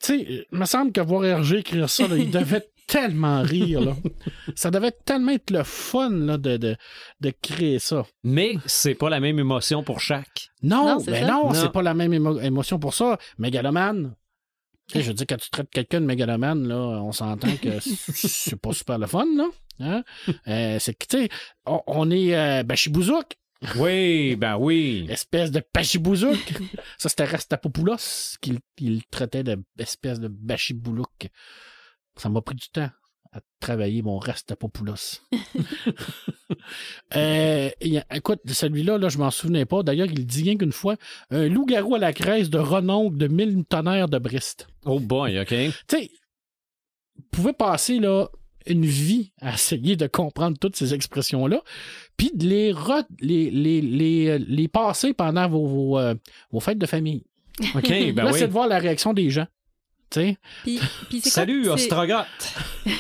Tu 0.03 0.19
sais, 0.19 0.47
il 0.53 0.59
me 0.59 0.67
semble 0.67 0.93
que 0.93 1.01
voir 1.01 1.25
Hergé 1.25 1.59
écrire 1.59 1.89
ça, 1.89 2.07
là, 2.07 2.17
il 2.17 2.31
devait 2.31 2.69
tellement 2.99 3.43
rire, 3.43 3.81
là. 3.81 3.97
Ça 4.55 4.71
devait 4.71 4.93
tellement 5.05 5.33
être 5.33 5.51
le 5.51 5.65
fun, 5.65 6.11
là, 6.11 6.39
de, 6.39 6.57
de, 6.57 6.77
de 7.21 7.33
créer 7.43 7.79
ça. 7.81 8.07
Mais 8.23 8.55
c'est 8.67 8.95
pas 8.95 9.11
la 9.11 9.19
même 9.19 9.39
émotion 9.41 9.83
pour 9.83 10.01
chaque. 10.01 10.51
Non, 10.63 11.03
ben 11.05 11.15
ça. 11.21 11.27
non, 11.33 11.49
Non. 11.49 11.55
c'est 11.55 11.73
pas 11.73 11.83
la 11.83 11.93
même 11.95 12.13
émo- 12.13 12.41
émotion 12.41 12.79
pour 12.79 12.95
ça. 12.95 13.19
Mégalomane. 13.39 14.15
Tu 14.87 14.99
sais, 14.99 15.03
je 15.03 15.09
veux 15.09 15.15
dire, 15.15 15.27
quand 15.29 15.39
tu 15.39 15.51
traites 15.51 15.71
quelqu'un 15.71 16.01
de 16.03 16.07
mégalomane, 16.07 16.69
là, 16.69 16.77
on 16.77 17.11
s'entend 17.11 17.57
que 17.57 17.81
c'est 17.81 18.61
pas 18.61 18.73
super 18.73 18.99
le 18.99 19.07
fun, 19.07 19.27
là. 19.37 19.47
Hein? 19.81 20.05
Euh, 20.47 20.79
c'est 20.79 20.95
que, 20.95 21.07
tu 21.09 21.19
sais, 21.23 21.29
on, 21.67 21.81
on 21.89 22.11
est 22.13 22.37
euh, 22.37 22.63
Bachibouzouk, 22.63 23.27
Oui, 23.77 24.37
ben 24.37 24.57
oui. 24.57 25.07
espèce 25.09 25.51
de 25.51 25.63
Bachibouzouk. 25.75 26.53
ça, 26.99 27.09
c'était 27.09 27.25
Rastapopoulos 27.25 28.37
qui 28.41 28.59
il 28.79 29.05
traitait 29.07 29.43
d'espèce 29.43 30.21
de 30.21 30.29
Bachiboulouk. 30.29 31.29
Ça 32.17 32.29
m'a 32.29 32.41
pris 32.41 32.55
du 32.55 32.69
temps 32.69 32.91
à 33.33 33.41
travailler 33.61 34.03
mon 34.03 34.19
Rastapopoulos. 34.19 35.21
euh, 37.17 37.71
il 37.81 37.93
y 37.95 37.99
a- 37.99 38.07
écoute, 38.15 38.41
celui-là, 38.47 38.99
là, 38.99 39.09
je 39.09 39.19
m'en 39.19 39.31
souvenais 39.31 39.65
pas. 39.65 39.83
D'ailleurs, 39.83 40.07
il 40.11 40.27
dit 40.27 40.43
rien 40.45 40.57
qu'une 40.57 40.73
fois 40.73 40.97
un 41.31 41.49
loup-garou 41.49 41.95
à 41.95 41.99
la 41.99 42.13
crèse 42.13 42.51
de 42.51 42.59
Renoncle 42.59 43.17
de 43.17 43.27
1000 43.29 43.65
tonnerres 43.65 44.09
de 44.09 44.19
Brest. 44.19 44.69
Oh 44.85 45.01
boy, 45.01 45.41
OK. 45.41 45.49
Tu 45.49 45.71
sais, 45.89 46.11
vous 47.17 47.23
pouvez 47.31 47.53
passer 47.53 47.99
là, 47.99 48.29
une 48.67 48.87
vie 48.87 49.33
à 49.41 49.55
essayer 49.55 49.97
de 49.97 50.07
comprendre 50.07 50.57
toutes 50.59 50.77
ces 50.77 50.95
expressions-là, 50.95 51.63
puis 52.17 52.31
de 52.35 52.47
les, 52.47 52.73
re- 52.73 53.05
les, 53.21 53.51
les, 53.51 53.81
les, 53.81 54.29
euh, 54.29 54.39
les 54.47 54.69
passer 54.69 55.13
pendant 55.13 55.49
vos, 55.49 55.67
vos, 55.67 55.99
euh, 55.99 56.15
vos 56.51 56.61
fêtes 56.61 56.79
de 56.79 56.87
famille. 56.87 57.25
OK, 57.75 57.89
ben 57.89 58.15
là, 58.17 58.31
oui. 58.33 58.39
c'est 58.39 58.49
de 58.49 58.53
voir 58.53 58.67
la 58.67 58.79
réaction 58.79 59.13
des 59.13 59.31
gens. 59.31 59.47
Puis, 60.11 60.37
puis 61.09 61.21
Salut, 61.21 61.69
Ostrogoth. 61.69 62.27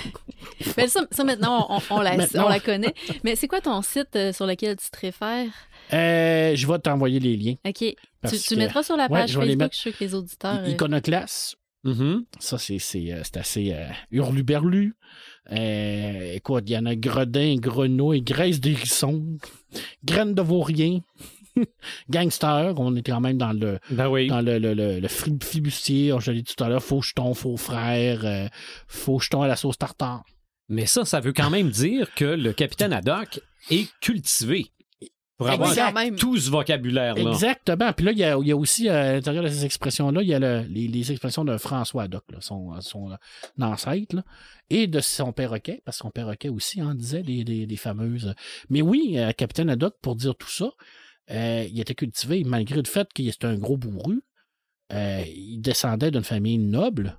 Ben, 0.77 0.89
ça, 0.89 1.05
ça, 1.11 1.25
maintenant, 1.25 1.67
on, 1.69 1.81
on 1.95 2.01
la, 2.01 2.17
Maintenant. 2.17 2.47
on 2.47 2.49
la 2.49 2.59
connaît. 2.61 2.95
Mais 3.23 3.37
c'est 3.37 3.49
quoi 3.49 3.61
ton 3.61 3.83
site 3.83 4.17
euh, 4.17 4.33
sur 4.33 4.47
lequel 4.47 4.77
tu 4.77 4.91
te 4.91 4.99
réfères? 4.99 5.51
euh, 5.93 6.57
je 6.57 6.67
vais 6.67 6.79
t'envoyer 6.79 7.21
les 7.21 7.37
liens. 7.37 7.55
OK. 7.67 7.75
Tu, 7.79 7.95
Parce 8.23 8.41
tu 8.43 8.55
que- 8.55 8.59
mettras 8.61 8.83
sur 8.83 8.97
la 8.97 9.05
Ouais, 9.05 9.21
page 9.21 9.31
je 9.33 9.39
Facebook, 9.41 9.59
mettre. 9.59 9.75
je 9.75 9.81
suis 9.81 9.93
que 9.93 10.03
les 10.05 10.15
auditeurs... 10.15 10.61
euh, 10.61 10.69
Iconoclaste, 10.69 11.57
Mhm. 11.85 12.25
ça, 12.39 12.57
c'est 12.59 12.79
c'est, 12.79 13.13
c'est 13.23 13.37
assez 13.37 13.73
euh, 13.75 13.87
hurluberlu. 14.11 14.95
Euh, 15.53 16.33
écoute, 16.33 16.65
il 16.67 16.73
y 16.73 16.79
en 16.79 16.87
a 16.87 16.95
gredin, 16.97 17.57
grenouille, 17.57 18.23
graisse 18.23 18.59
d'hérisson, 18.61 19.23
graines 20.03 20.35
de 20.35 20.43
vaurien, 20.43 21.01
gangster, 22.11 22.75
on 22.79 22.95
est 22.97 23.03
quand 23.03 23.21
même 23.21 23.39
dans 23.39 23.53
le, 23.53 23.79
Ben 23.91 24.09
oui. 24.09 24.29
dans 24.29 24.41
le, 24.41 24.59
le, 24.59 24.75
le, 24.75 25.01
le 25.01 25.09
flibustier, 25.09 26.13
je 26.21 26.31
l'ai 26.31 26.43
dit 26.43 26.55
tout 26.57 26.65
à 26.65 26.69
l'heure, 26.69 26.83
faux 26.83 27.03
jeton, 27.03 27.35
faux 27.35 27.57
frère, 27.57 28.21
euh, 28.25 28.49
faux 28.89 29.19
jeton 29.21 29.43
à 29.43 29.49
la 29.49 29.57
sauce 29.57 29.79
tartare. 29.79 30.25
Mais 30.69 30.87
ça, 30.87 31.05
ça 31.05 31.21
veut 31.21 31.33
quand 31.33 31.51
même 31.51 31.71
dire 31.71 32.13
que 32.15 32.25
le 32.25 32.53
capitaine 32.53 32.93
Haddock 32.93 33.41
est 33.71 33.89
cultivé 34.01 34.67
pour 35.37 35.49
avoir 35.51 35.71
Exact. 35.71 36.17
tout 36.17 36.39
ce 36.39 36.49
vocabulaire-là. 36.49 37.31
Exactement. 37.31 37.93
Puis 37.93 38.07
là, 38.07 38.13
il 38.13 38.19
y 38.19 38.25
a, 38.25 38.39
il 38.41 38.47
y 38.47 38.53
a 38.53 38.57
aussi, 38.57 38.89
euh, 38.89 39.11
à 39.11 39.13
l'intérieur 39.15 39.43
de 39.43 39.49
ces 39.49 39.65
expressions-là, 39.65 40.23
il 40.23 40.29
y 40.29 40.35
a 40.35 40.39
le- 40.39 40.65
les, 40.71 40.87
les 40.87 41.11
expressions 41.11 41.45
de 41.45 41.57
François 41.59 42.05
Haddock, 42.05 42.23
là, 42.31 42.39
son, 42.41 42.81
son 42.81 43.11
euh, 43.11 43.17
ancêtre, 43.61 44.15
là, 44.17 44.23
et 44.71 44.87
de 44.87 45.01
son 45.01 45.33
perroquet, 45.33 45.83
parce 45.85 45.99
que 45.99 46.03
son 46.05 46.11
perroquet 46.11 46.49
aussi 46.51 46.81
en 46.81 46.95
disait 46.95 47.23
des, 47.25 47.43
des, 47.45 47.67
des 47.67 47.77
fameuses. 47.77 48.33
Mais 48.71 48.81
oui, 48.81 49.15
euh, 49.17 49.33
Capitaine 49.33 49.69
Haddock, 49.71 49.95
pour 50.01 50.15
dire 50.15 50.37
tout 50.37 50.49
ça, 50.49 50.71
euh, 51.31 51.67
il 51.71 51.81
était 51.81 51.95
cultivé, 51.95 52.45
malgré 52.45 52.77
le 52.77 52.89
fait 52.89 53.13
qu'il 53.13 53.29
était 53.29 53.47
un 53.47 53.59
gros 53.59 53.77
bourru. 53.77 54.23
euh, 54.93 55.25
il 55.27 55.61
descendait 55.61 56.11
d'une 56.11 56.25
famille 56.25 56.59
noble, 56.59 57.19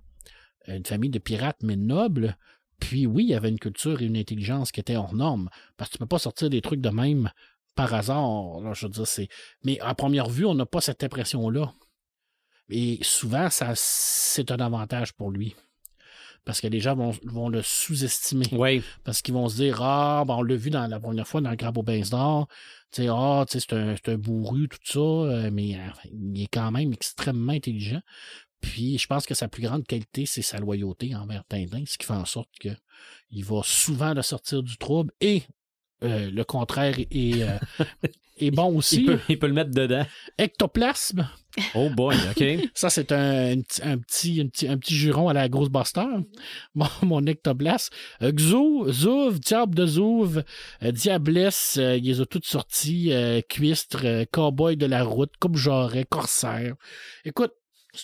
une 0.68 0.86
famille 0.86 1.10
de 1.10 1.20
pirates, 1.20 1.62
mais 1.64 1.76
noble. 1.76 2.38
Puis 2.80 3.06
oui, 3.08 3.24
il 3.24 3.30
y 3.30 3.34
avait 3.36 3.50
une 3.50 3.60
culture 3.60 4.02
et 4.02 4.06
une 4.06 4.18
intelligence 4.18 4.72
qui 4.72 4.80
étaient 4.80 4.96
hors 4.98 5.14
normes. 5.16 5.50
Parce 5.78 5.90
que 5.90 5.94
tu 5.94 6.00
peux 6.00 6.06
pas 6.06 6.20
sortir 6.20 6.50
des 6.50 6.62
trucs 6.62 6.82
de 6.82 6.90
même 6.90 7.32
par 7.76 7.94
hasard. 7.94 8.62
là, 8.62 8.74
je 8.74 8.86
veux 8.86 8.92
dire, 8.92 9.08
c'est. 9.08 9.30
Mais 9.64 9.80
à 9.80 9.96
première 9.96 10.30
vue, 10.30 10.46
on 10.46 10.56
n'a 10.56 10.66
pas 10.66 10.82
cette 10.82 11.04
impression-là. 11.04 11.74
Et 12.70 13.00
souvent, 13.02 13.50
ça, 13.50 13.74
c'est 13.76 14.52
un 14.52 14.58
avantage 14.58 15.14
pour 15.14 15.32
lui. 15.32 15.56
Parce 16.46 16.62
que 16.62 16.68
les 16.68 16.80
gens 16.80 16.96
vont, 16.96 17.12
vont 17.24 17.50
le 17.50 17.62
sous-estimer. 17.64 18.46
Oui. 18.52 18.84
Parce 19.04 19.22
qu'ils 19.22 19.34
vont 19.34 19.50
se 19.50 19.56
dire 19.56 19.82
Ah, 19.82 20.24
ben, 20.28 20.36
on 20.36 20.44
l'a 20.44 20.56
vu 20.56 20.70
dans 20.70 20.86
la 20.88 21.00
première 21.00 21.28
fois 21.28 21.42
dans 21.42 21.50
le 21.50 21.56
Grand 21.56 21.76
Aubin 21.78 22.02
d'Or. 22.02 22.48
Ah, 23.00 23.46
c'est 23.48 23.74
un, 23.74 24.18
bourru, 24.18 24.68
tout 24.68 24.78
ça. 24.84 25.00
euh, 25.00 25.50
mais 25.52 25.76
euh, 25.76 25.90
il 26.12 26.44
est 26.44 26.48
quand 26.48 26.72
même 26.72 26.94
extrêmement 26.94 27.54
intelligent. 27.54 28.02
Puis, 28.62 28.98
je 28.98 29.08
pense 29.08 29.26
que 29.26 29.34
sa 29.34 29.48
plus 29.48 29.64
grande 29.64 29.86
qualité, 29.86 30.26
c'est 30.26 30.42
sa 30.42 30.60
loyauté 30.60 31.16
envers 31.16 31.44
Tintin, 31.46 31.84
ce 31.86 31.98
qui 31.98 32.06
fait 32.06 32.14
en 32.14 32.26
sorte 32.26 32.50
que 32.60 32.70
il 33.30 33.44
va 33.44 33.62
souvent 33.64 34.14
le 34.14 34.22
sortir 34.22 34.64
du 34.64 34.78
trouble 34.78 35.12
et 35.22 35.44
euh, 36.04 36.32
le 36.32 36.44
contraire 36.44 36.96
est, 37.00 37.46
est 38.38 38.52
bon 38.52 38.78
aussi. 38.78 39.02
Il 39.02 39.06
peut, 39.06 39.20
il 39.30 39.40
peut 39.40 39.48
le 39.48 39.54
mettre 39.54 39.72
dedans. 39.72 40.06
Ectoplasme, 40.38 41.28
Oh 41.74 41.90
boy, 41.90 42.16
OK. 42.32 42.70
ça 42.74 42.90
c'est 42.90 43.12
un, 43.12 43.54
un 43.54 43.62
petit, 43.62 43.82
un, 43.84 43.98
petit, 43.98 44.42
un, 44.42 44.48
petit, 44.48 44.68
un 44.68 44.78
petit 44.78 44.96
juron 44.96 45.30
à 45.30 45.34
la 45.34 45.48
grosse 45.50 45.70
Buster. 45.70 46.06
Mon, 46.76 46.88
mon 47.04 47.26
ectoplasme. 47.26 47.94
Euh, 48.22 48.32
Xou, 48.32 48.92
Zouv, 48.92 49.40
Diable 49.40 49.76
de 49.76 49.86
Zouv, 49.86 50.44
euh, 50.84 50.92
Diablesse, 50.92 51.78
euh, 51.78 51.98
ils 51.98 52.22
ont 52.22 52.26
toutes 52.26 52.46
sorties. 52.46 53.12
Cuistre, 53.50 54.26
Cowboy 54.32 54.78
de 54.78 54.86
la 54.86 55.04
route, 55.04 55.32
Coupe 55.40 55.58
Jarret, 55.58 56.06
Corsaire. 56.06 56.76
Écoute, 57.24 57.54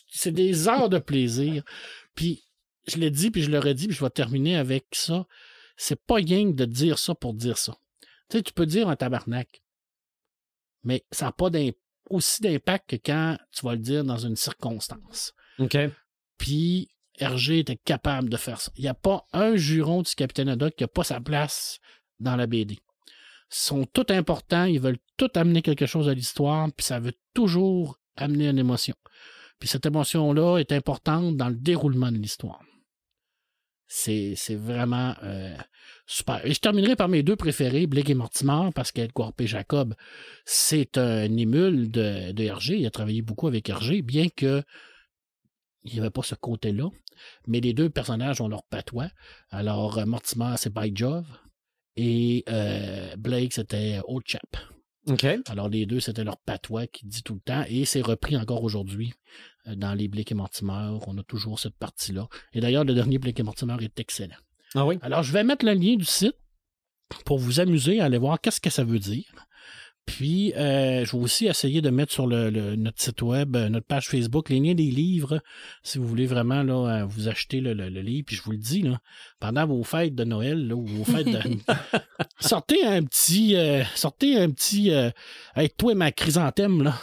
c'est 0.09 0.32
des 0.32 0.67
heures 0.67 0.89
de 0.89 0.99
plaisir. 0.99 1.63
Puis, 2.15 2.43
je 2.88 2.97
l'ai 2.97 3.11
dit, 3.11 3.32
puis 3.32 3.41
je 3.41 3.51
l'aurais 3.51 3.73
dit, 3.73 3.88
puis 3.88 3.95
je 3.95 4.03
vais 4.03 4.09
terminer 4.09 4.55
avec 4.55 4.86
ça. 4.91 5.25
C'est 5.75 5.99
pas 6.01 6.15
rien 6.15 6.45
de 6.45 6.65
dire 6.65 6.99
ça 6.99 7.15
pour 7.15 7.34
dire 7.34 7.57
ça. 7.57 7.75
Tu 8.29 8.38
sais, 8.38 8.43
tu 8.43 8.53
peux 8.53 8.65
dire 8.65 8.88
un 8.88 8.95
tabarnak, 8.95 9.61
mais 10.84 11.03
ça 11.11 11.25
n'a 11.25 11.32
pas 11.32 11.49
aussi 12.09 12.41
d'impact 12.41 12.89
que 12.89 12.95
quand 12.95 13.38
tu 13.51 13.65
vas 13.65 13.73
le 13.73 13.79
dire 13.79 14.03
dans 14.03 14.17
une 14.17 14.36
circonstance. 14.36 15.34
OK. 15.59 15.77
Puis, 16.38 16.89
Hergé 17.17 17.59
était 17.59 17.77
capable 17.77 18.29
de 18.29 18.38
faire 18.38 18.59
ça. 18.59 18.71
Il 18.75 18.82
n'y 18.82 18.89
a 18.89 18.93
pas 18.93 19.25
un 19.32 19.55
juron 19.55 20.01
du 20.01 20.13
capitaine 20.15 20.49
Haddock 20.49 20.75
qui 20.75 20.84
n'a 20.84 20.88
pas 20.88 21.03
sa 21.03 21.19
place 21.19 21.79
dans 22.19 22.36
la 22.36 22.47
BD. 22.47 22.75
Ils 22.75 22.79
sont 23.49 23.86
tous 23.86 24.11
importants, 24.11 24.65
ils 24.65 24.79
veulent 24.79 24.99
tout 25.17 25.29
amener 25.36 25.61
quelque 25.61 25.86
chose 25.86 26.09
à 26.09 26.13
l'histoire, 26.13 26.67
puis 26.75 26.86
ça 26.86 26.99
veut 26.99 27.13
toujours 27.34 27.99
amener 28.15 28.47
une 28.47 28.59
émotion. 28.59 28.95
Puis 29.59 29.69
cette 29.69 29.86
émotion-là 29.86 30.57
est 30.57 30.71
importante 30.71 31.38
dans 31.38 31.49
le 31.49 31.55
déroulement 31.55 32.11
de 32.11 32.17
l'histoire. 32.17 32.61
C'est, 33.93 34.55
vraiment 34.55 35.13
euh, 35.21 35.53
super. 36.07 36.45
Et 36.45 36.53
je 36.53 36.59
terminerai 36.61 36.95
par 36.95 37.09
mes 37.09 37.23
deux 37.23 37.35
préférés, 37.35 37.87
Blake 37.87 38.09
et 38.09 38.13
Mortimer, 38.13 38.69
parce 38.73 38.93
qu'Edgar 38.93 39.33
P. 39.33 39.47
Jacob, 39.47 39.95
c'est 40.45 40.97
un 40.97 41.35
émule 41.35 41.91
de, 41.91 42.31
de 42.31 42.43
Hergé. 42.43 42.77
Il 42.77 42.85
a 42.85 42.89
travaillé 42.89 43.21
beaucoup 43.21 43.47
avec 43.47 43.67
Hergé, 43.67 44.01
bien 44.01 44.29
que 44.29 44.63
il 45.83 45.93
n'y 45.93 45.99
avait 45.99 46.09
pas 46.09 46.23
ce 46.23 46.35
côté-là. 46.35 46.89
Mais 47.47 47.59
les 47.59 47.73
deux 47.73 47.89
personnages 47.89 48.39
ont 48.39 48.47
leur 48.47 48.63
patois. 48.63 49.09
Alors, 49.49 49.97
euh, 49.97 50.05
Mortimer, 50.05 50.55
c'est 50.55 50.73
By 50.73 50.95
Jove. 50.95 51.27
Et 51.97 52.45
euh, 52.47 53.13
Blake, 53.17 53.51
c'était 53.51 53.99
Old 54.05 54.23
Chap. 54.25 54.55
OK. 55.07 55.25
Alors, 55.47 55.67
les 55.67 55.85
deux, 55.85 55.99
c'était 55.99 56.23
leur 56.23 56.37
patois 56.37 56.87
qui 56.87 57.05
dit 57.07 57.23
tout 57.23 57.33
le 57.33 57.41
temps. 57.41 57.65
Et 57.67 57.83
c'est 57.83 58.01
repris 58.01 58.37
encore 58.37 58.63
aujourd'hui 58.63 59.13
dans 59.66 59.93
les 59.93 60.07
Blake 60.07 60.32
et 60.32 60.36
Mortimer. 60.36 60.97
On 61.07 61.18
a 61.18 61.24
toujours 61.24 61.59
cette 61.59 61.76
partie-là. 61.76 62.28
Et 62.53 62.62
d'ailleurs, 62.62 62.84
le 62.84 62.93
dernier 62.93 63.20
Blake 63.20 63.39
et 63.39 63.43
Mortimer 63.43 63.76
est 63.82 63.99
excellent. 63.99 64.36
Ah 64.76 64.86
oui? 64.86 64.97
Alors, 65.01 65.24
je 65.24 65.32
vais 65.34 65.43
mettre 65.43 65.66
le 65.66 65.74
lien 65.74 65.95
du 65.95 66.05
site 66.05 66.36
pour 67.26 67.39
vous 67.39 67.59
amuser 67.59 67.99
à 67.99 68.05
aller 68.05 68.18
voir 68.18 68.39
qu'est-ce 68.39 68.62
que 68.62 68.70
ça 68.70 68.84
veut 68.84 68.99
dire. 68.99 69.26
Puis, 70.07 70.51
euh, 70.55 71.05
je 71.05 71.16
vais 71.16 71.24
aussi 71.24 71.45
essayer 71.45 71.80
de 71.82 71.89
mettre 71.91 72.12
sur 72.12 72.26
le, 72.26 72.49
le- 72.49 72.76
notre 72.76 72.99
site 72.99 73.22
web, 73.22 73.55
euh, 73.55 73.70
notre 73.70 73.86
page 73.86 74.07
Facebook, 74.07 74.49
les 74.49 74.59
liens 74.59 74.74
des 74.74 74.89
livres, 74.89 75.41
si 75.84 75.99
vous 75.99 76.07
voulez 76.07 76.26
vraiment 76.26 76.64
là, 76.64 77.01
euh, 77.01 77.05
vous 77.05 77.28
acheter 77.28 77.62
le, 77.62 77.74
livre. 77.88 78.26
Puis 78.26 78.36
je 78.36 78.41
vous 78.41 78.51
le 78.51 78.57
dis, 78.57 78.82
là, 78.82 78.99
pendant 79.39 79.68
vos 79.68 79.84
fêtes 79.84 80.16
de 80.16 80.24
Noël 80.24 80.68
là, 80.68 80.76
ou 80.76 80.86
vos 80.86 81.03
fêtes 81.05 81.28
de... 81.28 81.39
sortez 82.39 82.84
un 82.84 83.03
petit... 83.03 83.55
euh, 83.55 83.84
sortez 83.95 84.38
un 84.38 84.49
petit... 84.49 84.91
Euh, 84.91 85.12
hey, 85.55 85.70
toi 85.70 85.91
et 85.91 85.95
ma 85.95 86.12
chrysanthème, 86.12 86.82
là. 86.82 86.99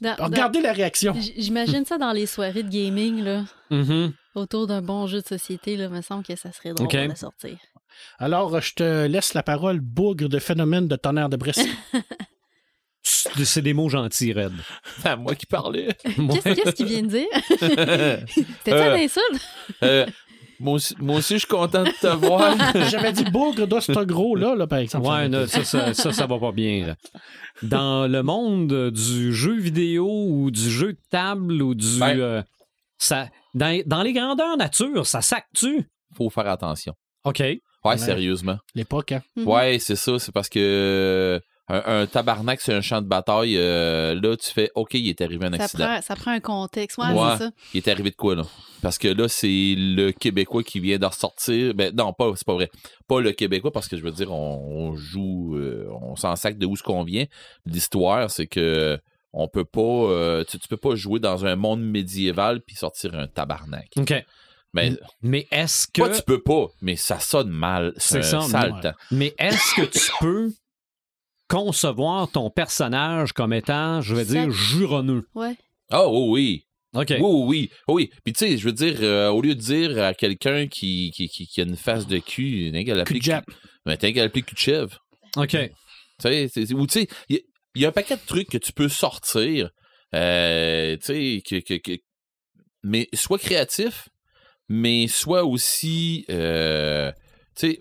Dans- 0.00 0.14
dans- 0.16 0.24
Regardez 0.26 0.60
la 0.60 0.72
réaction. 0.72 1.14
J'imagine 1.36 1.84
ça 1.84 1.96
dans 1.98 2.12
les 2.12 2.26
soirées 2.26 2.62
de 2.62 2.68
gaming, 2.68 3.22
là, 3.22 3.44
Mhm. 3.70 4.12
autour 4.34 4.66
d'un 4.66 4.82
bon 4.82 5.06
jeu 5.06 5.20
de 5.22 5.26
société. 5.26 5.76
Là, 5.76 5.88
me 5.88 6.02
semble 6.02 6.22
que 6.24 6.36
ça 6.36 6.52
serait 6.52 6.74
drôle 6.74 6.86
Ok. 6.86 6.96
de 6.96 7.14
sortir. 7.16 7.56
Alors, 8.18 8.60
je 8.60 8.74
te 8.74 9.06
laisse 9.06 9.34
la 9.34 9.42
parole, 9.42 9.80
bougre 9.80 10.28
de 10.28 10.38
phénomène 10.38 10.86
de 10.86 10.96
tonnerre 10.96 11.28
de 11.28 11.36
Brest. 11.36 11.60
c'est 13.02 13.62
des 13.62 13.72
mots 13.74 13.88
gentils, 13.88 14.32
Red. 14.32 14.52
À 15.04 15.16
moi 15.16 15.34
qui 15.34 15.46
parlais. 15.46 15.88
Qu'est-ce 16.04 16.70
qu'il 16.72 16.86
vient 16.86 17.02
de 17.02 17.08
dire? 17.08 17.26
C'était 18.28 18.70
ça 18.70 18.86
Euh, 18.88 18.96
l'insulte? 18.96 19.42
Euh, 19.82 20.06
moi, 20.60 20.74
aussi, 20.74 20.94
moi 20.98 21.16
aussi, 21.16 21.34
je 21.34 21.38
suis 21.40 21.48
content 21.48 21.84
de 21.84 21.90
te 21.90 22.06
voir. 22.16 22.54
J'avais 22.90 23.12
dit 23.12 23.24
bougre 23.24 23.66
de 23.66 23.80
ce 23.80 23.92
gros-là, 24.04 24.54
là, 24.54 24.66
par 24.66 24.78
exemple. 24.80 25.06
Ouais, 25.08 25.28
non, 25.28 25.46
ça, 25.46 25.64
ça, 25.64 25.94
ça, 25.94 26.12
ça 26.12 26.26
va 26.26 26.38
pas 26.38 26.52
bien. 26.52 26.86
là. 26.88 26.96
Dans 27.62 28.06
le 28.10 28.22
monde 28.22 28.90
du 28.90 29.32
jeu 29.34 29.54
vidéo 29.58 30.06
ou 30.08 30.50
du 30.50 30.70
jeu 30.70 30.92
de 30.94 30.98
table 31.10 31.62
ou 31.62 31.74
du. 31.74 31.98
Ben. 31.98 32.18
euh, 32.18 32.42
ça, 32.98 33.28
dans, 33.54 33.80
dans 33.86 34.02
les 34.02 34.12
grandeurs 34.12 34.56
nature, 34.56 35.06
ça 35.06 35.20
sac-tu? 35.22 35.88
Faut 36.16 36.30
faire 36.30 36.48
attention. 36.48 36.94
OK. 37.24 37.38
Ouais, 37.40 37.60
Ouais. 37.84 37.96
sérieusement. 37.98 38.58
L'époque, 38.74 39.12
hein. 39.12 39.22
Mhm. 39.36 39.46
Ouais, 39.46 39.78
c'est 39.78 39.96
ça. 39.96 40.18
C'est 40.18 40.32
parce 40.32 40.48
que 40.48 40.58
euh, 40.58 41.40
un, 41.68 42.00
un 42.02 42.06
tabarnak 42.06 42.60
sur 42.60 42.74
un 42.74 42.80
champ 42.80 43.02
de 43.02 43.06
bataille, 43.06 43.56
euh, 43.56 44.14
là, 44.20 44.36
tu 44.36 44.50
fais 44.50 44.70
OK, 44.74 44.94
il 44.94 45.08
est 45.08 45.20
arrivé 45.20 45.46
un 45.46 45.52
Ça 45.56 45.64
accident. 45.64 45.84
prend, 45.84 46.00
ça 46.02 46.16
prend 46.16 46.30
un 46.30 46.40
contexte. 46.40 46.96
Ouais, 46.98 47.06
Ouais. 47.12 47.32
c'est 47.38 47.44
ça. 47.44 47.50
Il 47.74 47.78
est 47.78 47.88
arrivé 47.88 48.10
de 48.10 48.16
quoi, 48.16 48.34
là? 48.36 48.44
Parce 48.80 48.96
que 48.98 49.08
là, 49.08 49.28
c'est 49.28 49.74
le 49.76 50.10
Québécois 50.12 50.62
qui 50.62 50.80
vient 50.80 50.98
de 50.98 51.06
ressortir. 51.06 51.74
Ben, 51.74 51.94
non, 51.94 52.12
pas, 52.12 52.32
c'est 52.36 52.46
pas 52.46 52.54
vrai. 52.54 52.70
Pas 53.06 53.20
le 53.20 53.32
Québécois, 53.32 53.70
parce 53.72 53.88
que 53.88 53.96
je 53.96 54.02
veux 54.02 54.12
dire, 54.12 54.32
on, 54.32 54.90
on 54.92 54.94
joue, 54.96 55.56
euh, 55.56 55.88
on 56.02 56.16
s'en 56.16 56.36
sac 56.36 56.56
de 56.58 56.66
où 56.66 56.76
ce 56.76 56.82
qu'on 56.82 57.02
vient. 57.04 57.24
L'histoire, 57.66 58.30
c'est 58.30 58.46
que 58.46 58.98
on 59.32 59.46
peut 59.48 59.64
pas, 59.66 59.80
euh, 59.82 60.44
tu, 60.44 60.58
tu 60.58 60.68
peux 60.68 60.76
pas 60.78 60.94
jouer 60.94 61.20
dans 61.20 61.44
un 61.44 61.54
monde 61.56 61.82
médiéval 61.82 62.60
puis 62.62 62.76
sortir 62.76 63.14
un 63.14 63.26
tabarnak. 63.26 63.88
OK. 63.98 64.14
Mais, 64.74 64.92
Mais 65.22 65.46
est-ce 65.50 65.86
que. 65.86 66.02
pas 66.02 66.10
tu 66.10 66.22
peux 66.22 66.42
pas, 66.42 66.66
mais 66.82 66.96
ça 66.96 67.18
sonne 67.18 67.50
mal. 67.50 67.92
C'est 67.96 68.22
C'est 68.22 68.36
un 68.36 68.40
ça, 68.42 68.48
sale 68.48 68.72
ouais. 68.74 68.80
temps. 68.80 68.94
Mais 69.10 69.34
est-ce 69.38 69.74
que 69.80 69.86
tu 69.86 70.10
peux 70.20 70.50
concevoir 71.48 72.30
ton 72.30 72.50
personnage 72.50 73.32
comme 73.32 73.52
étant, 73.52 74.00
je 74.00 74.14
vais 74.14 74.24
Ça- 74.24 74.32
dire, 74.32 74.50
juronneux? 74.50 75.24
Ouais. 75.34 75.56
Oh, 75.92 76.28
oui, 76.30 76.64
oui. 76.94 77.00
OK. 77.00 77.10
Oui, 77.10 77.18
oui, 77.20 77.44
oui. 77.46 77.70
Oui. 77.88 78.10
Puis 78.24 78.32
tu 78.32 78.38
sais, 78.46 78.56
je 78.58 78.64
veux 78.64 78.72
dire, 78.72 78.96
euh, 79.02 79.28
au 79.30 79.42
lieu 79.42 79.54
de 79.54 79.60
dire 79.60 80.02
à 80.02 80.14
quelqu'un 80.14 80.66
qui, 80.68 81.10
qui, 81.14 81.28
qui, 81.28 81.46
qui 81.46 81.60
a 81.60 81.64
une 81.64 81.76
face 81.76 82.06
de 82.06 82.18
cul, 82.18 82.70
t'as 82.72 82.84
qu'à 82.84 82.94
l'appeler 82.94 83.18
Cul 83.20 83.26
de 83.26 83.32
Jap. 83.32 83.44
Ben, 83.84 83.96
t'as 83.96 84.12
qu'à 84.12 84.22
l'appeler 84.22 84.42
cul 84.42 84.54
de 84.54 84.58
chèvre. 84.60 84.98
OK. 85.36 85.50
Tu 85.50 85.68
sais, 86.48 86.72
ou 86.74 86.86
tu 86.86 87.00
sais, 87.00 87.08
il 87.28 87.36
y, 87.36 87.38
a- 87.38 87.42
il 87.74 87.82
y 87.82 87.84
a 87.84 87.88
un 87.88 87.92
paquet 87.92 88.16
de 88.16 88.22
trucs 88.26 88.48
que 88.48 88.58
tu 88.58 88.72
peux 88.72 88.88
sortir, 88.88 89.70
euh, 90.14 90.96
tu 90.96 91.04
sais, 91.04 91.42
que, 91.46 91.60
que, 91.60 91.74
que- 91.74 92.00
mais 92.82 93.08
soit 93.12 93.38
créatif, 93.38 94.08
mais 94.68 95.06
soit 95.08 95.44
aussi, 95.44 96.24
euh, 96.30 97.12
tu 97.54 97.72
sais, 97.72 97.78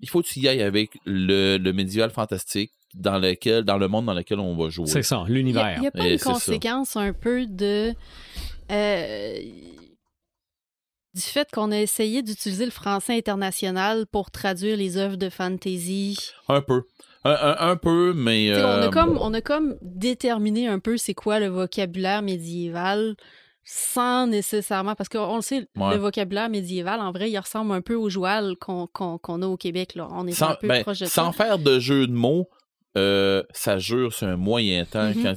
il 0.00 0.08
faut 0.08 0.22
que 0.22 0.28
tu 0.28 0.40
y 0.40 0.48
ailles 0.48 0.62
avec 0.62 0.90
le, 1.04 1.56
le 1.58 1.72
médiéval 1.72 2.10
fantastique 2.10 2.70
dans 2.96 3.18
lequel, 3.18 3.62
dans 3.64 3.78
le 3.78 3.88
monde 3.88 4.06
dans 4.06 4.14
lequel 4.14 4.40
on 4.40 4.56
va 4.56 4.68
jouer. 4.70 4.86
C'est 4.86 5.02
ça, 5.02 5.24
Il 5.28 5.32
n'y 5.34 5.38
l'univers. 5.38 5.80
a, 5.86 5.90
pas 5.90 6.06
Et 6.06 6.12
une 6.14 6.18
ça. 6.18 6.32
conséquence 6.32 6.96
un 6.96 7.12
peu 7.12 7.46
de. 7.46 7.92
euh, 8.72 9.38
du 11.14 11.22
fait 11.22 11.48
qu'on 11.50 11.70
a 11.72 11.78
essayé 11.80 12.22
d'utiliser 12.22 12.66
le 12.66 12.70
français 12.70 13.16
international 13.16 14.06
pour 14.06 14.30
traduire 14.30 14.76
les 14.76 14.98
œuvres 14.98 15.16
de 15.16 15.30
fantasy. 15.30 16.18
Un 16.48 16.60
peu. 16.60 16.82
Un, 17.24 17.30
un- 17.32 17.70
un 17.70 17.76
peu, 17.76 18.12
mais. 18.14 18.52
On, 18.54 18.58
euh, 18.58 18.88
a 18.88 18.90
comme, 18.90 19.18
on 19.20 19.32
a 19.34 19.40
comme 19.40 19.76
déterminé 19.82 20.68
un 20.68 20.78
peu 20.78 20.96
c'est 20.96 21.14
quoi 21.14 21.40
le 21.40 21.46
vocabulaire 21.48 22.22
médiéval 22.22 23.16
sans 23.64 24.26
nécessairement. 24.26 24.94
Parce 24.94 25.08
qu'on 25.08 25.36
le 25.36 25.42
sait, 25.42 25.66
Ouais. 25.76 25.94
le 25.94 25.96
vocabulaire 25.96 26.50
médiéval, 26.50 27.00
en 27.00 27.10
vrai, 27.12 27.30
il 27.30 27.38
ressemble 27.38 27.72
un 27.72 27.80
peu 27.80 27.94
au 27.94 28.08
joual 28.10 28.54
qu'on 28.60 28.86
qu'on- 28.86 29.18
qu'on 29.18 29.42
a 29.42 29.46
au 29.46 29.56
Québec. 29.56 29.94
Là. 29.94 30.08
On 30.12 30.26
est 30.26 30.32
sans, 30.32 30.50
un 30.50 30.54
peu 30.54 30.68
ben, 30.68 30.82
proche 30.82 31.00
de 31.00 31.06
sans 31.06 31.32
ça. 31.32 31.44
faire 31.44 31.58
de 31.58 31.78
jeu 31.80 32.06
de 32.06 32.12
mots, 32.12 32.48
euh, 32.96 33.42
ça 33.52 33.78
jure 33.78 34.12
sur 34.12 34.26
un 34.26 34.36
moyen 34.36 34.84
temps 34.84 35.08
Mhm. 35.14 35.34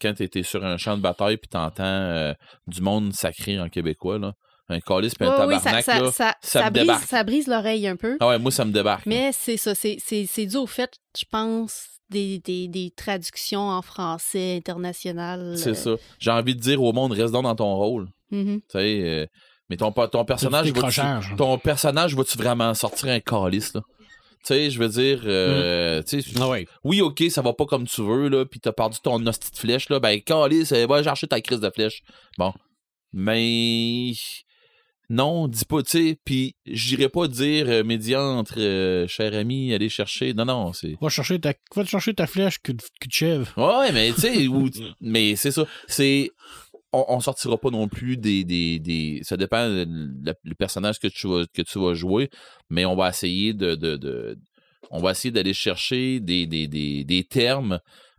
quand 0.00 0.14
t'es 0.14 0.42
sur 0.42 0.64
un 0.64 0.76
champ 0.76 0.96
de 0.96 1.02
bataille 1.02 1.36
puis 1.36 1.48
t'entends 1.48 1.82
euh, 1.84 2.32
du 2.66 2.80
monde 2.80 3.12
sacré 3.12 3.60
en 3.60 3.68
québécois, 3.68 4.18
là. 4.18 4.32
Un 4.70 4.80
calice 4.80 5.14
puis 5.14 5.26
un 5.26 5.30
Ouais, 5.30 5.46
oui, 5.46 5.54
ça, 5.54 5.60
tabarnak, 5.60 5.84
ça, 5.84 6.00
là. 6.00 6.12
ça, 6.12 6.34
ça 6.42 6.60
ça 6.60 6.64
me 6.66 6.70
brise, 6.70 6.82
débarque. 6.82 7.04
ça 7.04 7.24
brise 7.24 7.46
l'oreille 7.46 7.86
un 7.88 7.96
peu. 7.96 8.18
Ah 8.20 8.28
ouais, 8.28 8.38
moi, 8.38 8.50
ça 8.50 8.66
me 8.66 8.70
débarque. 8.72 9.06
Mais 9.06 9.30
c'est 9.32 9.56
ça, 9.56 9.74
c'est- 9.74 9.96
dû 10.46 10.56
au 10.56 10.66
fait, 10.66 10.90
je 11.18 11.24
pense, 11.30 11.86
des, 12.10 12.38
des, 12.40 12.68
des 12.68 12.90
traductions 12.94 13.68
en 13.70 13.80
français 13.80 14.56
international. 14.56 15.54
C'est 15.56 15.70
euh, 15.70 15.74
ça. 15.74 15.90
J'ai 16.18 16.30
envie 16.30 16.54
de 16.54 16.60
dire 16.60 16.82
au 16.82 16.92
monde, 16.92 17.12
reste 17.12 17.32
donc 17.32 17.44
dans 17.44 17.54
ton 17.56 17.74
rôle. 17.76 18.08
mhm. 18.30 18.60
Tu 18.60 18.78
sais, 18.78 19.00
euh, 19.04 19.26
mais 19.70 19.76
ton, 19.78 19.90
ton 19.90 20.24
personnage, 20.26 20.66
va-tu- 20.66 20.72
décrochages. 20.74 21.34
ton 21.38 21.56
personnage, 21.58 22.14
va-tu 22.14 22.36
vraiment 22.38 22.72
sortir 22.74 23.08
un 23.08 23.20
calice, 23.20 23.72
là? 23.74 23.80
Tu 24.44 24.54
sais, 24.54 24.70
je 24.70 24.78
veux 24.78 24.88
dire, 24.88 25.20
euh, 25.24 26.02
sais, 26.06 26.20
Ah 26.40 26.48
ouais. 26.48 26.66
oui, 26.84 27.00
ok, 27.00 27.24
ça 27.28 27.42
va 27.42 27.52
pas 27.52 27.66
comme 27.66 27.86
tu 27.86 28.02
veux, 28.02 28.28
là, 28.28 28.44
puis 28.46 28.60
t'as 28.60 28.72
perdu 28.72 28.98
ton 29.02 29.24
hostie 29.26 29.50
de 29.50 29.56
flèche, 29.56 29.88
là, 29.90 30.00
ben, 30.00 30.20
calice, 30.20 30.72
euh, 30.72 30.86
va 30.86 31.02
chercher 31.02 31.26
ta 31.26 31.40
crise 31.40 31.60
de 31.60 31.70
flèche. 31.70 32.02
Bon. 32.38 32.52
Mais. 33.12 34.12
Non, 35.10 35.48
dis 35.48 35.64
pas, 35.64 35.82
tu 35.82 35.90
sais, 35.90 36.18
puis 36.22 36.54
j'irai 36.66 37.08
pas 37.08 37.28
dire 37.28 37.64
euh, 37.68 37.82
médiantre, 37.82 38.54
euh, 38.58 39.06
cher 39.08 39.32
ami, 39.34 39.72
aller 39.72 39.88
chercher. 39.88 40.34
Non, 40.34 40.44
non, 40.44 40.72
c'est. 40.74 40.96
Va, 41.00 41.08
chercher 41.08 41.40
ta, 41.40 41.54
va 41.74 41.84
chercher 41.86 42.12
ta 42.12 42.26
flèche, 42.26 42.58
de, 42.62 42.74
cul 43.00 43.08
de 43.08 43.12
chèvre. 43.12 43.48
Ouais, 43.56 43.90
mais 43.92 44.12
tu 44.12 44.20
sais, 44.20 44.46
ou- 44.48 44.68
mais 45.00 45.34
c'est 45.36 45.50
ça. 45.50 45.64
C'est. 45.86 46.30
On, 46.92 47.04
on 47.08 47.20
sortira 47.20 47.58
pas 47.58 47.70
non 47.70 47.88
plus 47.88 48.16
des. 48.16 48.44
des, 48.44 48.78
des 48.78 49.20
ça 49.22 49.36
dépend 49.36 49.66
le 49.68 50.54
personnage 50.58 50.98
que 50.98 51.08
tu, 51.08 51.26
vas, 51.28 51.44
que 51.52 51.62
tu 51.62 51.78
vas 51.78 51.94
jouer, 51.94 52.30
mais 52.70 52.84
on 52.84 52.96
va 52.96 53.08
essayer 53.10 53.52
de. 53.52 53.74
de, 53.74 53.96
de- 53.96 54.38
on 54.90 55.00
va 55.00 55.10
essayer 55.10 55.30
d'aller 55.30 55.52
chercher 55.52 56.18
des, 56.20 56.46
des, 56.46 56.66
des, 56.66 57.04
des 57.04 57.24
termes 57.24 57.78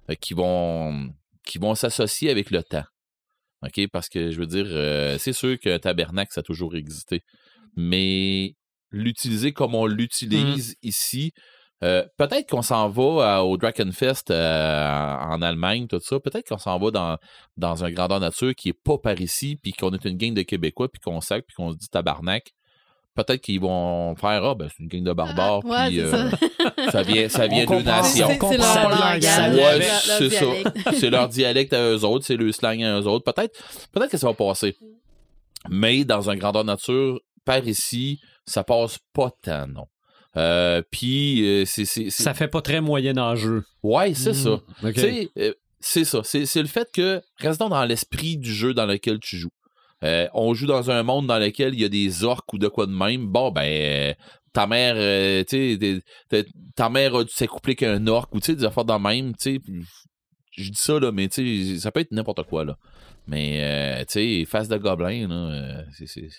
euh, 0.09 0.15
qui 0.15 0.35
vont 0.35 1.09
qui 1.45 1.57
vont 1.57 1.73
s'associer 1.73 2.29
avec 2.29 2.51
le 2.51 2.61
temps. 2.61 2.83
OK? 3.63 3.87
Parce 3.91 4.07
que 4.07 4.29
je 4.29 4.39
veux 4.39 4.45
dire, 4.45 4.67
euh, 4.67 5.17
c'est 5.17 5.33
sûr 5.33 5.57
qu'un 5.59 5.79
tabernacle, 5.79 6.31
ça 6.31 6.41
a 6.41 6.43
toujours 6.43 6.75
existé. 6.75 7.21
Mais 7.75 8.53
l'utiliser 8.91 9.51
comme 9.51 9.73
on 9.73 9.85
l'utilise 9.87 10.75
ici, 10.83 11.31
euh, 11.83 12.03
peut-être 12.17 12.49
qu'on 12.49 12.61
s'en 12.61 12.89
va 12.89 13.35
à- 13.37 13.43
au 13.43 13.55
Drakenfest 13.57 14.31
euh, 14.31 15.15
en 15.17 15.41
Allemagne, 15.41 15.87
tout 15.87 15.99
ça. 16.01 16.19
Peut-être 16.19 16.47
qu'on 16.49 16.57
s'en 16.57 16.77
va 16.79 16.91
dans, 16.91 17.17
dans 17.57 17.83
un 17.85 17.91
grandeur 17.91 18.19
nature 18.19 18.53
qui 18.55 18.69
est 18.69 18.73
pas 18.73 18.97
par 18.97 19.19
ici, 19.21 19.57
puis 19.61 19.71
qu'on 19.73 19.91
est 19.93 20.03
une 20.05 20.17
gang 20.17 20.33
de 20.33 20.41
Québécois, 20.41 20.89
puis 20.89 20.99
qu'on 21.01 21.21
sac, 21.21 21.45
puis 21.47 21.55
qu'on 21.55 21.71
se 21.71 21.77
dit 21.77 21.87
tabarnak. 21.89 22.51
Peut-être 23.15 23.41
qu'ils 23.41 23.59
vont 23.59 24.15
faire 24.15 24.43
Ah, 24.45 24.55
ben 24.55 24.69
c'est 24.69 24.81
une 24.83 24.87
gang 24.89 25.03
de 25.03 25.13
barbares, 25.13 25.65
Ouais, 25.65 25.87
puis 25.87 25.99
euh, 25.99 26.29
ça. 26.29 26.37
ça 26.91 27.01
vient, 27.03 27.27
ça 27.27 27.47
vient 27.47 27.65
comprend. 27.65 27.83
nations. 27.83 28.27
C'est- 28.29 28.39
C'est 28.39 28.57
leur 28.57 28.85
Ouais, 28.87 29.21
ça. 29.21 29.49
dialecte. 29.49 30.79
c'est 30.93 31.09
leur 31.09 31.27
dialecte 31.27 31.73
à 31.73 31.81
eux 31.91 32.05
autres, 32.05 32.25
c'est 32.25 32.37
le 32.37 32.51
slang 32.51 32.81
à 32.83 32.99
eux 33.01 33.07
autres. 33.07 33.29
Peut-être, 33.29 33.59
peut-être 33.91 34.11
que 34.11 34.17
ça 34.17 34.27
va 34.27 34.33
passer. 34.33 34.75
Mais 35.69 36.05
dans 36.05 36.29
un 36.29 36.35
grandeur 36.35 36.63
nature, 36.63 37.19
par 37.45 37.65
ici, 37.67 38.19
ça 38.45 38.63
passe 38.63 38.99
pas 39.13 39.31
tant, 39.41 39.67
non. 39.67 39.87
Euh, 40.37 40.81
Puis, 40.91 41.43
euh, 41.45 41.65
c'est, 41.65 41.85
c'est, 41.85 42.09
c'est- 42.09 42.23
Ça 42.23 42.33
fait 42.33 42.47
pas 42.47 42.61
très. 42.61 42.79
Ouais, 43.83 44.13
c'est 44.13 44.33
ça. 44.33 44.51
OK. 44.83 44.93
Tu 44.93 44.99
sais, 45.01 45.29
euh, 45.39 45.53
c'est 45.79 46.05
ça. 46.05 46.21
C'est, 46.23 46.45
c'est 46.45 46.61
le 46.61 46.67
fait 46.67 46.87
que, 46.93 47.21
restons 47.39 47.69
dans 47.69 47.83
l'esprit 47.85 48.37
du 48.37 48.53
jeu 48.53 48.73
dans 48.73 48.85
lequel 48.85 49.19
tu 49.19 49.37
joues. 49.37 49.49
Euh, 50.03 50.27
on 50.33 50.53
joue 50.53 50.67
dans 50.67 50.91
un 50.91 51.03
monde 51.03 51.27
dans 51.27 51.39
lequel 51.39 51.73
il 51.73 51.81
y 51.81 51.85
a 51.85 51.89
des 51.89 52.23
orques 52.23 52.53
ou 52.53 52.57
de 52.57 52.67
quoi 52.67 52.85
de 52.85 52.91
même. 52.93 53.25
Bon, 53.27 53.51
ben, 53.51 53.63
euh, 53.63 54.13
ta 54.53 54.65
mère, 54.67 54.93
euh, 54.97 55.43
tu 55.43 55.77
sais, 55.79 56.45
ta 56.75 56.89
mère 56.89 57.15
a 57.15 57.23
dû 57.23 57.31
s'accoupler 57.33 57.75
qu'un 57.75 58.05
orque 58.07 58.33
ou 58.33 58.39
tu 58.39 58.47
sais, 58.47 58.55
des 58.55 58.63
affaires 58.65 58.85
dans 58.85 58.97
le 58.97 59.03
même, 59.03 59.35
tu 59.35 59.55
sais. 59.55 59.61
Je 60.51 60.69
dis 60.71 60.77
ça, 60.79 60.99
là, 60.99 61.11
mais 61.11 61.27
tu 61.27 61.73
sais, 61.75 61.79
ça 61.79 61.91
peut 61.91 61.99
être 62.01 62.11
n'importe 62.11 62.43
quoi, 62.43 62.65
là. 62.65 62.77
Mais, 63.27 63.59
euh, 63.61 63.99
tu 64.05 64.41
sais, 64.41 64.45
face 64.45 64.67
de 64.67 64.77
gobelin, 64.77 65.27
là, 65.27 65.35
euh, 65.35 65.83
c'est- 66.05 66.29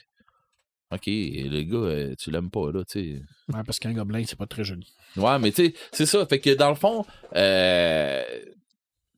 OK, 0.92 1.06
le 1.06 1.62
gars, 1.62 1.76
euh, 1.76 2.14
tu 2.18 2.30
l'aimes 2.30 2.50
pas, 2.50 2.72
là, 2.72 2.84
tu 2.84 3.00
sais. 3.00 3.22
Ouais, 3.54 3.62
parce 3.64 3.78
qu'un 3.78 3.92
gobelin, 3.92 4.24
c'est 4.26 4.38
pas 4.38 4.46
très 4.46 4.64
joli. 4.64 4.92
Ouais, 5.16 5.38
mais 5.38 5.52
tu 5.52 5.66
sais, 5.66 5.74
c'est 5.92 6.06
ça. 6.06 6.26
Fait 6.26 6.40
que 6.40 6.50
dans 6.54 6.68
le 6.70 6.74
fond, 6.74 7.04
euh, 7.36 8.22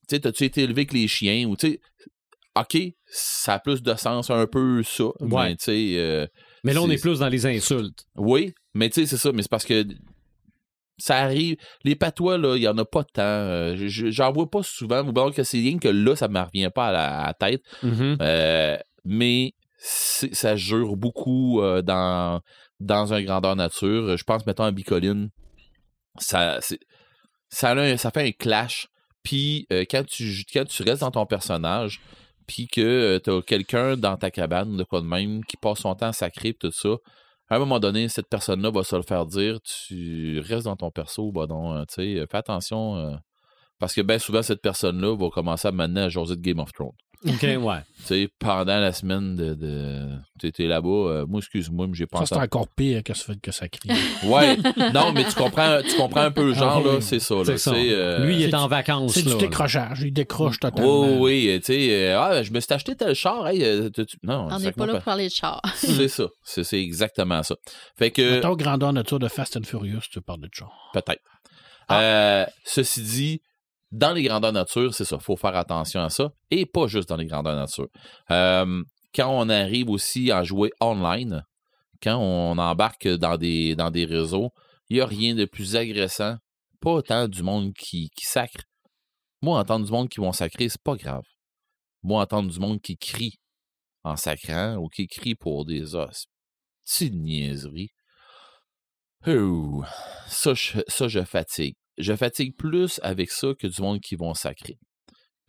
tu 0.09 0.16
sais, 0.16 0.20
t'as-tu 0.20 0.45
été 0.45 0.62
élevé 0.62 0.83
avec 0.83 0.93
les 0.93 1.09
chiens 1.09 1.47
ou 1.49 1.57
tu 1.57 1.70
sais, 1.73 1.81
OK, 2.55 2.77
ça 3.07 3.55
a 3.55 3.59
plus 3.59 3.83
de 3.83 3.95
sens 3.95 4.29
un 4.31 4.47
peu 4.47 4.83
ça. 4.83 5.05
Ouais. 5.20 5.45
Mais 5.49 5.57
tu 5.57 5.64
sais, 5.64 5.93
euh, 5.97 6.27
Mais 6.64 6.75
là, 6.75 6.83
on 6.83 6.91
est 6.91 7.01
plus 7.01 7.20
dans 7.20 7.29
les 7.31 7.47
insultes. 7.47 8.05
oui, 8.16 8.53
mais 8.75 8.91
tu 8.91 9.01
sais, 9.01 9.07
c'est 9.07 9.16
ça. 9.16 9.33
Mais 9.33 9.41
c'est 9.43 9.51
parce 9.51 9.64
que 9.64 9.87
ça 10.99 11.16
arrive. 11.16 11.57
Les 11.85 11.97
patois, 11.97 12.37
là, 12.37 12.57
il 12.57 12.62
y 12.62 12.68
en 12.68 12.77
a 12.77 12.85
pas 12.85 13.05
tant. 13.05 13.23
Euh, 13.23 13.75
je- 13.77 13.89
je- 13.89 14.11
J'en 14.11 14.31
vois 14.31 14.51
pas 14.51 14.62
souvent. 14.62 15.03
Ou 15.09 15.12
bien 15.12 15.31
que 15.31 15.43
c'est 15.43 15.59
rien 15.59 15.79
que 15.79 15.89
là, 15.89 16.14
ça 16.14 16.29
me 16.29 16.39
revient 16.41 16.68
pas 16.75 16.89
à 16.89 16.93
la, 16.93 17.20
à 17.23 17.27
la 17.29 17.35
tête. 17.35 17.62
Mhm. 17.83 18.18
Euh, 18.20 18.77
mais 19.07 19.55
ça 19.83 20.57
jure 20.57 20.97
beaucoup 20.97 21.61
euh, 21.61 21.83
dans, 21.83 22.41
dans 22.80 23.12
un 23.12 23.22
grandeur 23.22 23.57
nature. 23.57 24.16
Je 24.16 24.24
pense, 24.24 24.47
mettons, 24.47 24.64
à 24.64 24.70
Bicoline, 24.70 25.30
ça, 26.18 26.61
ça, 27.51 28.11
fait 28.12 28.28
un 28.28 28.33
clash. 28.33 28.89
Puis 29.22 29.66
euh, 29.72 29.85
quand, 29.91 30.05
tu, 30.07 30.45
quand 30.53 30.64
tu 30.66 30.83
restes 30.83 31.01
dans 31.03 31.11
ton 31.11 31.26
personnage, 31.26 32.01
puis 32.47 32.68
que 32.68 33.18
tu 33.22 33.30
as 33.30 33.43
quelqu'un 33.43 33.97
dans 33.97 34.16
ta 34.16 34.30
cabane, 34.30 34.76
de 34.76 34.85
quoi 34.85 35.01
de 35.01 35.07
même, 35.07 35.45
qui 35.45 35.57
passe 35.57 35.80
son 35.80 35.95
temps 35.95 36.09
à 36.09 36.12
sacrer, 36.12 36.55
tout 36.55 36.72
ça, 36.72 36.91
à 37.49 37.57
un 37.57 37.59
moment 37.59 37.80
donné, 37.80 38.09
cette 38.09 38.28
personne-là 38.28 38.70
va 38.70 38.83
se 38.85 38.97
le 38.97 39.03
faire 39.03 39.26
dire 39.26 39.61
tu 39.61 40.41
restes 40.41 40.64
dans 40.64 40.76
ton 40.76 40.91
perso, 40.91 41.30
bah 41.33 41.47
euh, 41.51 41.85
tu 41.93 42.24
fais 42.30 42.37
attention. 42.39 42.97
euh, 42.97 43.16
Parce 43.78 43.95
que 43.95 44.01
bien 44.01 44.18
souvent, 44.18 44.43
cette 44.43 44.62
personne-là 44.62 45.16
va 45.16 45.28
commencer 45.30 45.68
à 45.68 45.72
mener 45.72 46.03
à 46.03 46.09
jaser 46.09 46.37
de 46.37 46.41
Game 46.41 46.61
of 46.61 46.72
Thrones. 46.72 46.93
OK, 47.27 47.43
ouais. 47.43 47.77
Tu 48.03 48.09
sais, 48.09 48.29
pendant 48.41 48.81
la 48.81 48.93
semaine 48.93 49.37
de. 49.37 49.55
de 49.55 50.09
tu 50.41 50.49
étais 50.49 50.66
là-bas, 50.66 50.89
euh, 50.89 51.27
moi, 51.27 51.39
excuse-moi, 51.39 51.87
mais 51.87 51.95
j'ai 51.95 52.03
Ça, 52.05 52.18
pensé. 52.18 52.35
c'est 52.35 52.41
encore 52.41 52.66
pire 52.66 53.05
que 53.05 53.14
ça, 53.14 53.33
que 53.41 53.53
ça 53.53 53.68
crie. 53.68 53.91
Ouais, 54.25 54.57
non, 54.93 55.12
mais 55.12 55.23
tu 55.25 55.35
comprends, 55.37 55.79
tu 55.89 55.95
comprends 55.97 56.23
un 56.23 56.33
peu 56.33 56.45
le 56.47 56.53
genre, 56.55 56.79
Ah 56.85 56.89
oui. 56.89 56.95
là, 56.97 57.01
c'est 57.01 57.20
ça. 57.20 57.37
Là, 57.37 57.45
C'est 57.45 57.59
ça. 57.59 57.70
euh, 57.75 58.25
Lui, 58.27 58.35
il 58.37 58.43
est 58.43 58.55
en 58.55 58.66
vacances. 58.66 59.12
C'est 59.14 59.23
du 59.25 59.37
décrochage. 59.37 60.01
Il 60.03 60.12
décroche 60.12 60.59
totalement. 60.59 61.20
Oui, 61.20 61.47
oui, 61.49 61.61
tu 61.61 61.66
sais, 61.75 62.09
euh, 62.09 62.18
ah, 62.20 62.43
je 62.43 62.51
me 62.51 62.59
suis 62.59 62.73
acheté 62.75 62.97
tel 62.97 63.14
char, 63.14 63.47
hey, 63.47 63.61
non, 64.25 64.49
On 64.51 64.59
n'est 64.59 64.73
pas 64.73 64.87
là 64.87 64.95
pour 64.95 65.03
parler 65.03 65.29
de 65.29 65.33
char. 65.33 65.62
C'est 65.77 66.09
ça, 66.09 66.25
c'est 66.43 66.64
c'est 66.64 66.81
exactement 66.83 67.45
ça. 67.45 67.55
Fait 67.97 68.11
que, 68.11 68.35
Mettons 68.35 68.57
grandeur 68.57 68.93
nature 68.93 69.20
de 69.20 69.29
Fast 69.29 69.57
and 69.57 69.62
Furious, 69.62 70.01
tu 70.11 70.20
parles 70.20 70.41
de 70.41 70.49
ça. 70.53 70.66
peut-être. 70.93 71.23
Ah. 71.89 72.01
Euh, 72.01 72.47
ceci 72.64 73.03
dit, 73.03 73.41
dans 73.93 74.12
les 74.12 74.22
grandeurs 74.22 74.53
nature, 74.53 74.95
c'est 74.95 75.05
ça, 75.05 75.18
faut 75.18 75.36
faire 75.36 75.55
attention 75.55 76.01
à 76.01 76.09
ça, 76.09 76.32
et 76.51 76.66
pas 76.66 76.86
juste 76.86 77.09
dans 77.09 77.16
les 77.16 77.26
grandeurs 77.26 77.55
nature. 77.55 77.88
Quand 78.28 79.28
on 79.28 79.49
arrive 79.51 79.90
aussi 79.90 80.32
à 80.32 80.43
jouer 80.43 80.72
online, 80.80 81.45
quand 82.03 82.16
on 82.16 82.57
embarque 82.59 83.07
dans 83.07 83.36
des, 83.36 83.76
dans 83.76 83.90
des 83.90 84.07
réseaux, 84.07 84.51
il 84.88 84.97
n'y 84.97 85.03
a 85.03 85.07
rien 85.07 85.34
de 85.34 85.45
plus 85.45 85.76
agressant, 85.76 86.36
pas 86.80 86.90
autant 86.90 87.28
du 87.28 87.43
monde 87.43 87.72
qui, 87.74 88.11
qui 88.16 88.26
sacre. 88.26 88.64
Moi, 89.43 89.59
entendre 89.59 89.84
du 89.84 89.93
monde 89.93 90.09
qui 90.09 90.20
vont 90.20 90.32
sacrer, 90.32 90.68
c'est 90.68 90.82
pas 90.82 90.97
grave. 90.97 91.24
Moi, 92.03 92.22
entendre 92.22 92.51
du 92.51 92.59
monde 92.59 92.80
qui 92.80 92.97
crie 92.97 93.38
en 94.03 94.16
sacrant 94.16 94.76
ou 94.76 94.88
qui 94.88 95.07
crie 95.07 95.34
pour 95.34 95.64
des 95.64 95.95
os, 95.95 96.26
petite 96.84 97.14
niaiserie. 97.14 97.90
Ça, 100.26 100.55
je 100.55 101.24
fatigue. 101.24 101.76
Je 101.99 102.14
fatigue 102.16 102.57
plus 102.57 103.01
avec 103.03 103.30
ça 103.30 103.49
que 103.59 103.66
du 103.66 103.80
monde 103.82 104.01
qui 104.01 104.16
vont 104.16 104.34
sacrer. 104.34 104.78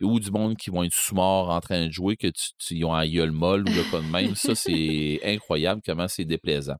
Ou 0.02 0.18
du 0.20 0.30
monde 0.30 0.56
qui 0.56 0.70
vont 0.70 0.82
être 0.82 0.92
sous-morts 0.92 1.50
en 1.50 1.60
train 1.60 1.86
de 1.86 1.90
jouer, 1.90 2.16
que 2.16 2.26
tu, 2.26 2.50
tu 2.58 2.74
ils 2.74 2.84
ont 2.84 2.94
un 2.94 3.08
gueule 3.08 3.30
molle 3.30 3.62
ou 3.62 3.72
le 3.72 3.90
pas 3.90 4.00
de 4.00 4.06
même. 4.10 4.34
Ça, 4.34 4.54
c'est 4.54 5.20
incroyable 5.24 5.80
comment 5.84 6.08
c'est 6.08 6.24
déplaisant. 6.24 6.76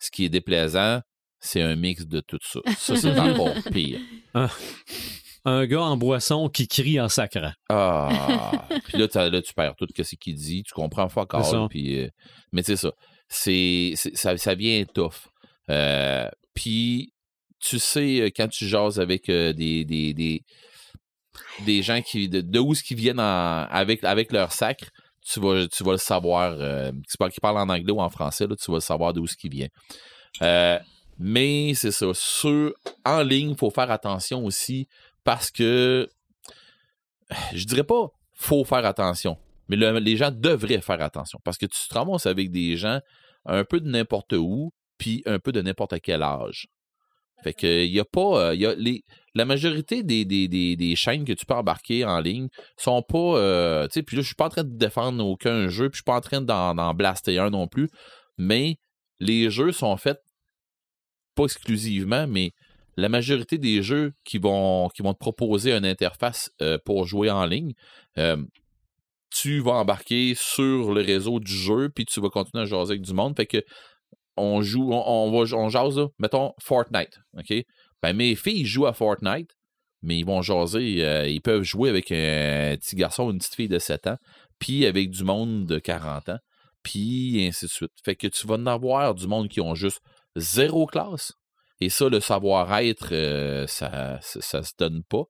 Ce 0.00 0.10
qui 0.10 0.24
est 0.24 0.28
déplaisant, 0.28 1.00
c'est 1.40 1.60
un 1.62 1.76
mix 1.76 2.06
de 2.06 2.20
tout 2.20 2.38
ça. 2.42 2.60
Ça, 2.76 2.96
c'est 2.96 3.18
encore 3.18 3.54
pire. 3.72 4.00
Un 5.44 5.66
gars 5.66 5.82
en 5.82 5.96
boisson 5.98 6.48
qui 6.48 6.66
crie 6.66 6.98
en 6.98 7.08
sacrant. 7.10 7.52
Ah! 7.68 8.66
puis 8.86 8.98
là, 8.98 9.28
là, 9.28 9.42
tu 9.42 9.52
perds 9.52 9.76
tout 9.76 9.86
ce 9.96 10.14
qu'il 10.16 10.34
dit, 10.34 10.62
tu 10.62 10.72
comprends 10.72 11.08
fuck 11.10 11.34
all, 11.34 11.68
puis... 11.68 12.00
euh, 12.00 12.08
mais 12.52 12.62
c'est 12.62 12.76
ça. 12.76 12.92
C'est, 13.28 13.92
c'est- 13.94 14.16
ça. 14.16 14.36
Ça 14.38 14.54
vient 14.54 14.84
tough. 14.86 15.28
Euh, 15.70 16.28
puis, 16.54 17.12
tu 17.60 17.78
sais, 17.78 18.32
quand 18.36 18.48
tu 18.48 18.66
jases 18.66 19.00
avec 19.00 19.26
des, 19.26 19.84
des, 19.84 20.14
des, 20.14 20.42
des 21.64 21.82
gens 21.82 22.02
qui... 22.02 22.28
De, 22.28 22.58
où 22.58 22.74
ce 22.74 22.82
viennent 22.94 23.20
en- 23.20 23.66
avec, 23.70 24.04
avec 24.04 24.32
leur 24.32 24.52
sacre, 24.52 24.88
tu 25.26 25.40
vas, 25.40 25.66
tu 25.66 25.82
vas 25.84 25.92
le 25.92 25.98
savoir. 25.98 26.54
Euh, 26.58 26.92
qu'ils 27.30 27.40
parlent 27.40 27.58
en 27.58 27.68
anglais 27.68 27.92
ou 27.92 28.00
en 28.00 28.10
français, 28.10 28.46
là, 28.46 28.54
tu 28.56 28.70
vas 28.70 28.76
le 28.76 28.82
savoir 28.82 29.12
d'où 29.12 29.26
ce 29.26 29.36
qui 29.36 29.48
vient. 29.48 29.68
Mais 31.18 31.74
c'est 31.74 31.92
ça. 31.92 32.06
Sur, 32.12 32.74
en 33.04 33.22
ligne, 33.22 33.50
il 33.50 33.56
faut 33.56 33.70
faire 33.70 33.90
attention 33.90 34.44
aussi 34.44 34.88
parce 35.22 35.50
que 35.50 36.08
je 37.54 37.64
dirais 37.64 37.84
pas 37.84 38.08
faut 38.34 38.64
faire 38.64 38.84
attention, 38.84 39.38
mais 39.68 39.76
le- 39.76 39.98
les 39.98 40.16
gens 40.16 40.30
devraient 40.30 40.80
faire 40.80 41.00
attention 41.00 41.38
parce 41.44 41.56
que 41.56 41.66
tu 41.66 41.88
te 41.88 41.94
ramasses 41.94 42.26
avec 42.26 42.50
des 42.50 42.76
gens 42.76 43.00
un 43.46 43.64
peu 43.64 43.80
de 43.80 43.88
n'importe 43.88 44.32
où, 44.32 44.72
puis 44.98 45.22
un 45.24 45.38
peu 45.38 45.52
de 45.52 45.62
n'importe 45.62 45.94
quel 46.02 46.22
âge. 46.22 46.66
Fait 47.42 47.52
que 47.52 48.00
a 48.00 48.04
pas, 48.04 48.50
euh, 48.50 48.54
y 48.54 48.66
a 48.66 48.74
les, 48.74 49.02
la 49.34 49.44
majorité 49.44 50.02
des, 50.02 50.24
des, 50.24 50.48
des, 50.48 50.76
des 50.76 50.96
chaînes 50.96 51.24
que 51.24 51.32
tu 51.32 51.44
peux 51.44 51.54
embarquer 51.54 52.04
en 52.04 52.20
ligne 52.20 52.48
sont 52.78 53.02
pas, 53.02 53.18
euh, 53.18 53.86
tu 53.88 53.94
sais, 53.94 54.02
puis 54.02 54.16
là 54.16 54.22
je 54.22 54.26
suis 54.26 54.34
pas 54.34 54.46
en 54.46 54.50
train 54.50 54.64
de 54.64 54.76
défendre 54.76 55.24
aucun 55.24 55.68
jeu, 55.68 55.90
puis 55.90 55.96
je 55.96 55.98
suis 55.98 56.04
pas 56.04 56.16
en 56.16 56.20
train 56.20 56.40
d'en, 56.40 56.94
blaster 56.94 57.38
un 57.38 57.50
non 57.50 57.66
plus, 57.66 57.88
mais 58.38 58.76
les 59.20 59.50
jeux 59.50 59.72
sont 59.72 59.96
faits 59.96 60.20
pas 61.34 61.44
exclusivement, 61.44 62.26
mais 62.26 62.52
la 62.96 63.08
majorité 63.08 63.58
des 63.58 63.82
jeux 63.82 64.12
qui 64.24 64.38
vont, 64.38 64.88
qui 64.94 65.02
vont 65.02 65.12
te 65.12 65.18
proposer 65.18 65.72
une 65.72 65.84
interface 65.84 66.50
euh, 66.62 66.78
pour 66.84 67.06
jouer 67.06 67.30
en 67.30 67.44
ligne, 67.44 67.72
tu 69.34 69.58
vas 69.58 69.72
embarquer 69.72 70.34
sur 70.36 70.94
le 70.94 71.00
réseau 71.00 71.40
du 71.40 71.52
jeu, 71.52 71.90
puis 71.92 72.04
tu 72.04 72.20
vas 72.20 72.28
continuer 72.28 72.62
à 72.62 72.66
jaser 72.66 72.92
avec 72.92 73.02
du 73.02 73.12
monde. 73.12 73.34
Fait 73.36 73.46
que 73.46 73.58
on 74.36 74.62
joue, 74.62 74.92
on, 74.92 75.04
on 75.06 75.30
va, 75.30 75.56
on 75.56 75.68
jase, 75.68 76.00
mettons, 76.18 76.52
Fortnite, 76.60 77.20
OK? 77.38 77.54
Ben, 78.02 78.14
mes 78.14 78.34
filles 78.34 78.64
jouent 78.64 78.86
à 78.86 78.92
Fortnite, 78.92 79.56
mais 80.02 80.18
ils 80.18 80.26
vont 80.26 80.42
jaser, 80.42 81.04
euh, 81.04 81.26
ils 81.26 81.40
peuvent 81.40 81.62
jouer 81.62 81.88
avec 81.88 82.12
un 82.12 82.76
petit 82.76 82.96
garçon 82.96 83.30
une 83.30 83.38
petite 83.38 83.54
fille 83.54 83.68
de 83.68 83.78
7 83.78 84.06
ans, 84.08 84.18
puis 84.58 84.86
avec 84.86 85.10
du 85.10 85.24
monde 85.24 85.66
de 85.66 85.78
40 85.78 86.28
ans, 86.28 86.38
puis 86.82 87.46
ainsi 87.46 87.66
de 87.66 87.70
suite. 87.70 87.92
Fait 88.04 88.14
que 88.14 88.26
tu 88.26 88.46
vas 88.46 88.56
en 88.56 88.66
avoir 88.66 89.14
du 89.14 89.26
monde 89.26 89.48
qui 89.48 89.60
ont 89.60 89.74
juste 89.74 90.00
zéro 90.36 90.86
classe, 90.86 91.32
et 91.80 91.88
ça, 91.88 92.08
le 92.08 92.20
savoir-être, 92.20 93.08
euh, 93.12 93.66
ça, 93.66 94.18
ça, 94.22 94.40
ça 94.40 94.62
se 94.62 94.72
donne 94.78 95.02
pas. 95.08 95.24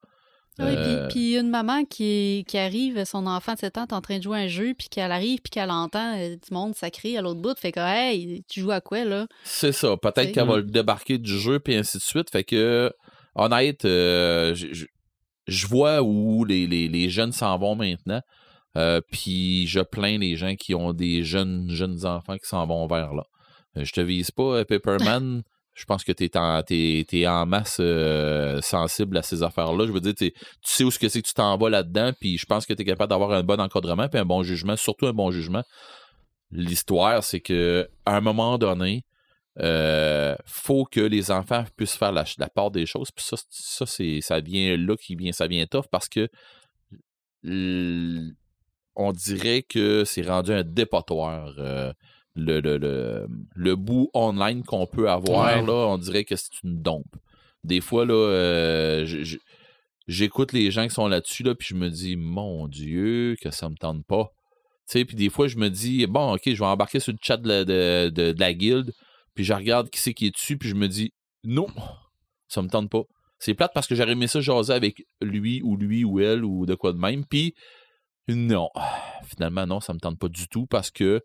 Oui, 0.58 0.66
puis- 0.66 0.74
Euh, 0.76 1.08
puis 1.08 1.36
une 1.36 1.48
maman 1.50 1.84
qui, 1.84 2.44
qui 2.46 2.58
arrive, 2.58 3.04
son 3.04 3.26
enfant 3.26 3.54
de 3.54 3.58
7 3.58 3.76
ans 3.78 3.86
est 3.86 3.92
en 3.92 4.00
train 4.00 4.18
de 4.18 4.22
jouer 4.22 4.38
à 4.38 4.42
un 4.42 4.46
jeu, 4.48 4.72
puis 4.78 4.88
qu'elle 4.88 5.10
arrive, 5.10 5.40
puis 5.42 5.50
qu'elle 5.50 5.70
entend 5.72 6.16
euh, 6.16 6.36
du 6.36 6.52
monde 6.54 6.74
sacré 6.76 7.16
à 7.16 7.22
l'autre 7.22 7.40
bout, 7.40 7.58
fait 7.58 7.72
que, 7.72 7.80
hey, 7.80 8.44
tu 8.48 8.60
joues 8.60 8.70
à 8.70 8.80
quoi, 8.80 9.04
là? 9.04 9.26
C'est 9.42 9.72
ça. 9.72 9.96
Peut-être 9.96 10.30
qu'elle 10.32 10.46
va 10.46 10.56
le 10.58 10.62
débarquer 10.62 11.18
du 11.18 11.38
jeu, 11.38 11.58
puis 11.58 11.74
ainsi 11.74 11.96
de 11.98 12.02
suite. 12.02 12.30
Fait 12.30 12.44
que, 12.44 12.92
honnête, 13.34 13.84
euh, 13.84 14.54
je- 14.54 14.86
vois 15.66 16.02
où 16.02 16.44
les, 16.44 16.66
les, 16.68 16.86
les 16.88 17.08
jeunes 17.10 17.32
s'en 17.32 17.58
vont 17.58 17.74
maintenant. 17.74 18.20
Puis 19.10 19.66
je 19.66 19.80
plains 19.80 20.18
les 20.18 20.36
gens 20.36 20.54
qui 20.56 20.74
ont 20.74 20.92
des 20.92 21.22
jeunes, 21.24 21.68
jeunes 21.70 22.06
enfants 22.06 22.34
qui 22.36 22.46
s'en 22.48 22.66
vont 22.66 22.86
vers 22.86 23.12
là. 23.12 23.24
Je 23.76 23.90
te 23.92 24.00
vise 24.00 24.30
pas, 24.30 24.64
Pepperman. 24.64 25.42
Je 25.74 25.84
pense 25.84 26.04
que 26.04 26.12
tu 26.12 26.24
es 26.24 26.36
en, 26.36 26.62
en 26.62 27.46
masse 27.46 27.78
euh, 27.80 28.60
sensible 28.62 29.16
à 29.16 29.22
ces 29.22 29.42
affaires-là. 29.42 29.86
Je 29.86 29.92
veux 29.92 30.00
dire, 30.00 30.14
tu 30.14 30.32
sais 30.62 30.84
où 30.84 30.90
ce 30.90 30.98
que 30.98 31.08
c'est 31.08 31.20
que 31.20 31.26
tu 31.26 31.34
t'en 31.34 31.56
vas 31.56 31.68
là-dedans, 31.68 32.12
puis 32.18 32.38
je 32.38 32.46
pense 32.46 32.64
que 32.64 32.72
tu 32.72 32.82
es 32.82 32.84
capable 32.84 33.10
d'avoir 33.10 33.32
un 33.32 33.42
bon 33.42 33.60
encadrement, 33.60 34.08
puis 34.08 34.20
un 34.20 34.24
bon 34.24 34.42
jugement, 34.42 34.76
surtout 34.76 35.06
un 35.06 35.12
bon 35.12 35.30
jugement. 35.32 35.64
L'histoire, 36.52 37.24
c'est 37.24 37.40
que 37.40 37.88
à 38.06 38.16
un 38.16 38.20
moment 38.20 38.56
donné, 38.56 39.04
euh, 39.60 40.36
faut 40.46 40.84
que 40.84 41.00
les 41.00 41.30
enfants 41.30 41.64
puissent 41.76 41.96
faire 41.96 42.12
la, 42.12 42.24
part 42.54 42.70
des 42.70 42.86
choses. 42.86 43.10
Puis 43.10 43.24
ça, 43.24 43.36
ça, 43.50 43.86
ça 43.86 44.40
vient 44.40 44.76
là 44.76 44.96
qui 44.96 45.16
vient, 45.16 45.32
ça 45.32 45.46
vient 45.48 45.66
tough 45.66 45.86
parce 45.90 46.08
que 46.08 46.28
on 48.96 49.12
dirait 49.12 49.62
que 49.62 50.04
c'est 50.04 50.22
rendu 50.22 50.52
un 50.52 50.62
dépotoir. 50.62 51.54
euh, 51.58 51.92
le, 52.36 52.60
le, 52.60 52.78
le, 52.78 53.26
le 53.54 53.76
bout 53.76 54.10
online 54.14 54.62
qu'on 54.64 54.86
peut 54.86 55.08
avoir, 55.10 55.46
Ouais. 55.56 55.66
là, 55.66 55.72
on 55.88 55.98
dirait 55.98 56.24
que 56.24 56.36
c'est 56.36 56.62
une 56.64 56.80
dompe. 56.82 57.14
Des 57.62 57.80
fois, 57.80 58.04
là, 58.04 58.14
euh, 58.14 59.06
j'écoute 60.06 60.52
les 60.52 60.70
gens 60.70 60.86
qui 60.86 60.94
sont 60.94 61.08
là-dessus, 61.08 61.42
là, 61.44 61.54
puis 61.54 61.68
je 61.70 61.74
me 61.74 61.88
dis, 61.90 62.16
mon 62.16 62.68
Dieu, 62.68 63.36
que 63.40 63.50
ça 63.50 63.68
me 63.68 63.76
tente 63.76 64.04
pas. 64.06 64.28
Tu 64.88 64.98
sais, 64.98 65.04
puis 65.04 65.16
des 65.16 65.30
fois, 65.30 65.46
je 65.48 65.56
me 65.56 65.70
dis, 65.70 66.06
bon, 66.06 66.34
OK, 66.34 66.42
je 66.44 66.58
vais 66.58 66.64
embarquer 66.66 67.00
sur 67.00 67.12
le 67.12 67.18
chat 67.22 67.38
de 67.38 67.48
la, 67.48 67.64
de, 67.64 68.10
de- 68.10 68.32
de 68.32 68.40
la 68.40 68.52
guilde, 68.52 68.92
puis 69.34 69.44
je 69.44 69.52
regarde 69.54 69.88
qui 69.88 69.98
c'est 70.00 70.12
qui 70.12 70.26
est 70.26 70.30
dessus, 70.34 70.58
puis 70.58 70.68
je 70.68 70.74
me 70.74 70.88
dis, 70.88 71.12
non, 71.42 71.66
ça 72.48 72.60
me 72.62 72.68
tente 72.68 72.90
pas. 72.90 73.02
C'est 73.38 73.54
plate 73.54 73.72
parce 73.74 73.86
que 73.86 73.94
j'aurais 73.94 74.12
aimé 74.12 74.26
ça 74.26 74.40
jaser 74.40 74.72
avec 74.72 75.02
lui 75.20 75.60
ou 75.62 75.76
lui 75.76 76.04
ou 76.04 76.20
elle 76.20 76.44
ou 76.44 76.66
de 76.66 76.74
quoi 76.74 76.92
de 76.92 76.98
même, 76.98 77.24
puis 77.24 77.54
non, 78.28 78.68
finalement, 79.26 79.66
non, 79.66 79.80
ça 79.80 79.92
me 79.94 79.98
tente 79.98 80.18
pas 80.18 80.28
du 80.28 80.48
tout 80.48 80.66
parce 80.66 80.90
que 80.90 81.22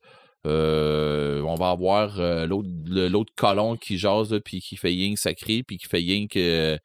euh, 0.47 1.41
on 1.41 1.55
va 1.55 1.69
avoir 1.71 2.19
euh, 2.19 2.47
l'autre 2.47 3.33
colon 3.35 3.75
qui 3.75 3.97
jase, 3.97 4.31
là, 4.31 4.39
puis 4.39 4.61
qui 4.61 4.77
fait 4.77 4.95
que 4.95 5.19
sacré, 5.19 5.63
puis 5.63 5.77
qui 5.77 5.85
fait 5.85 5.97
rien 5.97 6.27
que 6.27 6.77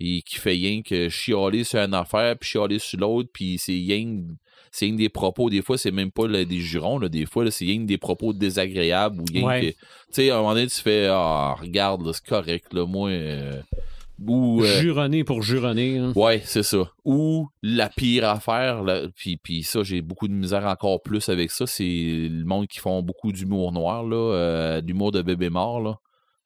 et 0.00 0.22
qui 0.22 0.36
fait 0.36 0.50
rien 0.50 0.82
que 0.82 1.08
chialer 1.08 1.64
sur 1.64 1.80
une 1.80 1.94
affaire, 1.94 2.36
puis 2.38 2.50
chialer 2.50 2.78
sur 2.78 3.00
l'autre, 3.00 3.30
puis 3.32 3.58
c'est 3.58 3.72
rien, 3.72 4.22
c'est 4.70 4.88
que 4.90 4.96
des 4.96 5.08
propos. 5.08 5.50
Des 5.50 5.62
fois, 5.62 5.76
c'est 5.76 5.90
même 5.90 6.12
pas 6.12 6.28
là, 6.28 6.44
des 6.44 6.60
jurons, 6.60 6.98
là, 6.98 7.08
des 7.08 7.26
fois, 7.26 7.44
là, 7.44 7.50
c'est 7.50 7.66
que 7.66 7.84
des 7.84 7.98
propos 7.98 8.32
désagréables 8.32 9.20
ou 9.20 9.44
Ouais. 9.44 9.72
Tu 9.72 9.76
sais, 10.10 10.30
à 10.30 10.36
un 10.36 10.38
moment 10.38 10.54
donné, 10.54 10.68
tu 10.68 10.80
fais 10.80 11.08
Ah, 11.10 11.56
regarde, 11.58 12.06
là, 12.06 12.12
c'est 12.12 12.24
correct, 12.26 12.72
là, 12.72 12.86
moi. 12.86 13.10
Ou. 14.26 14.62
euh, 14.64 14.80
Juronner 14.80 15.24
pour 15.24 15.42
juronner. 15.42 15.98
hein. 15.98 16.12
Ouais, 16.16 16.42
c'est 16.44 16.62
ça. 16.62 16.90
Ou 17.04 17.48
la 17.62 17.88
pire 17.88 18.28
affaire, 18.28 18.82
là, 18.82 19.06
puis, 19.14 19.36
puis 19.36 19.62
ça, 19.62 19.82
j'ai 19.82 20.02
beaucoup 20.02 20.28
de 20.28 20.32
misère 20.32 20.64
encore 20.66 21.00
plus 21.02 21.28
avec 21.28 21.50
ça, 21.50 21.66
c'est 21.66 21.84
le 21.84 22.44
monde 22.44 22.66
qui 22.66 22.78
font 22.78 23.02
beaucoup 23.02 23.32
d'humour 23.32 23.72
noir, 23.72 24.02
là, 24.04 24.16
euh, 24.16 24.80
d'humour 24.80 25.12
de 25.12 25.22
bébé 25.22 25.50
mort, 25.50 25.80
là. 25.80 25.96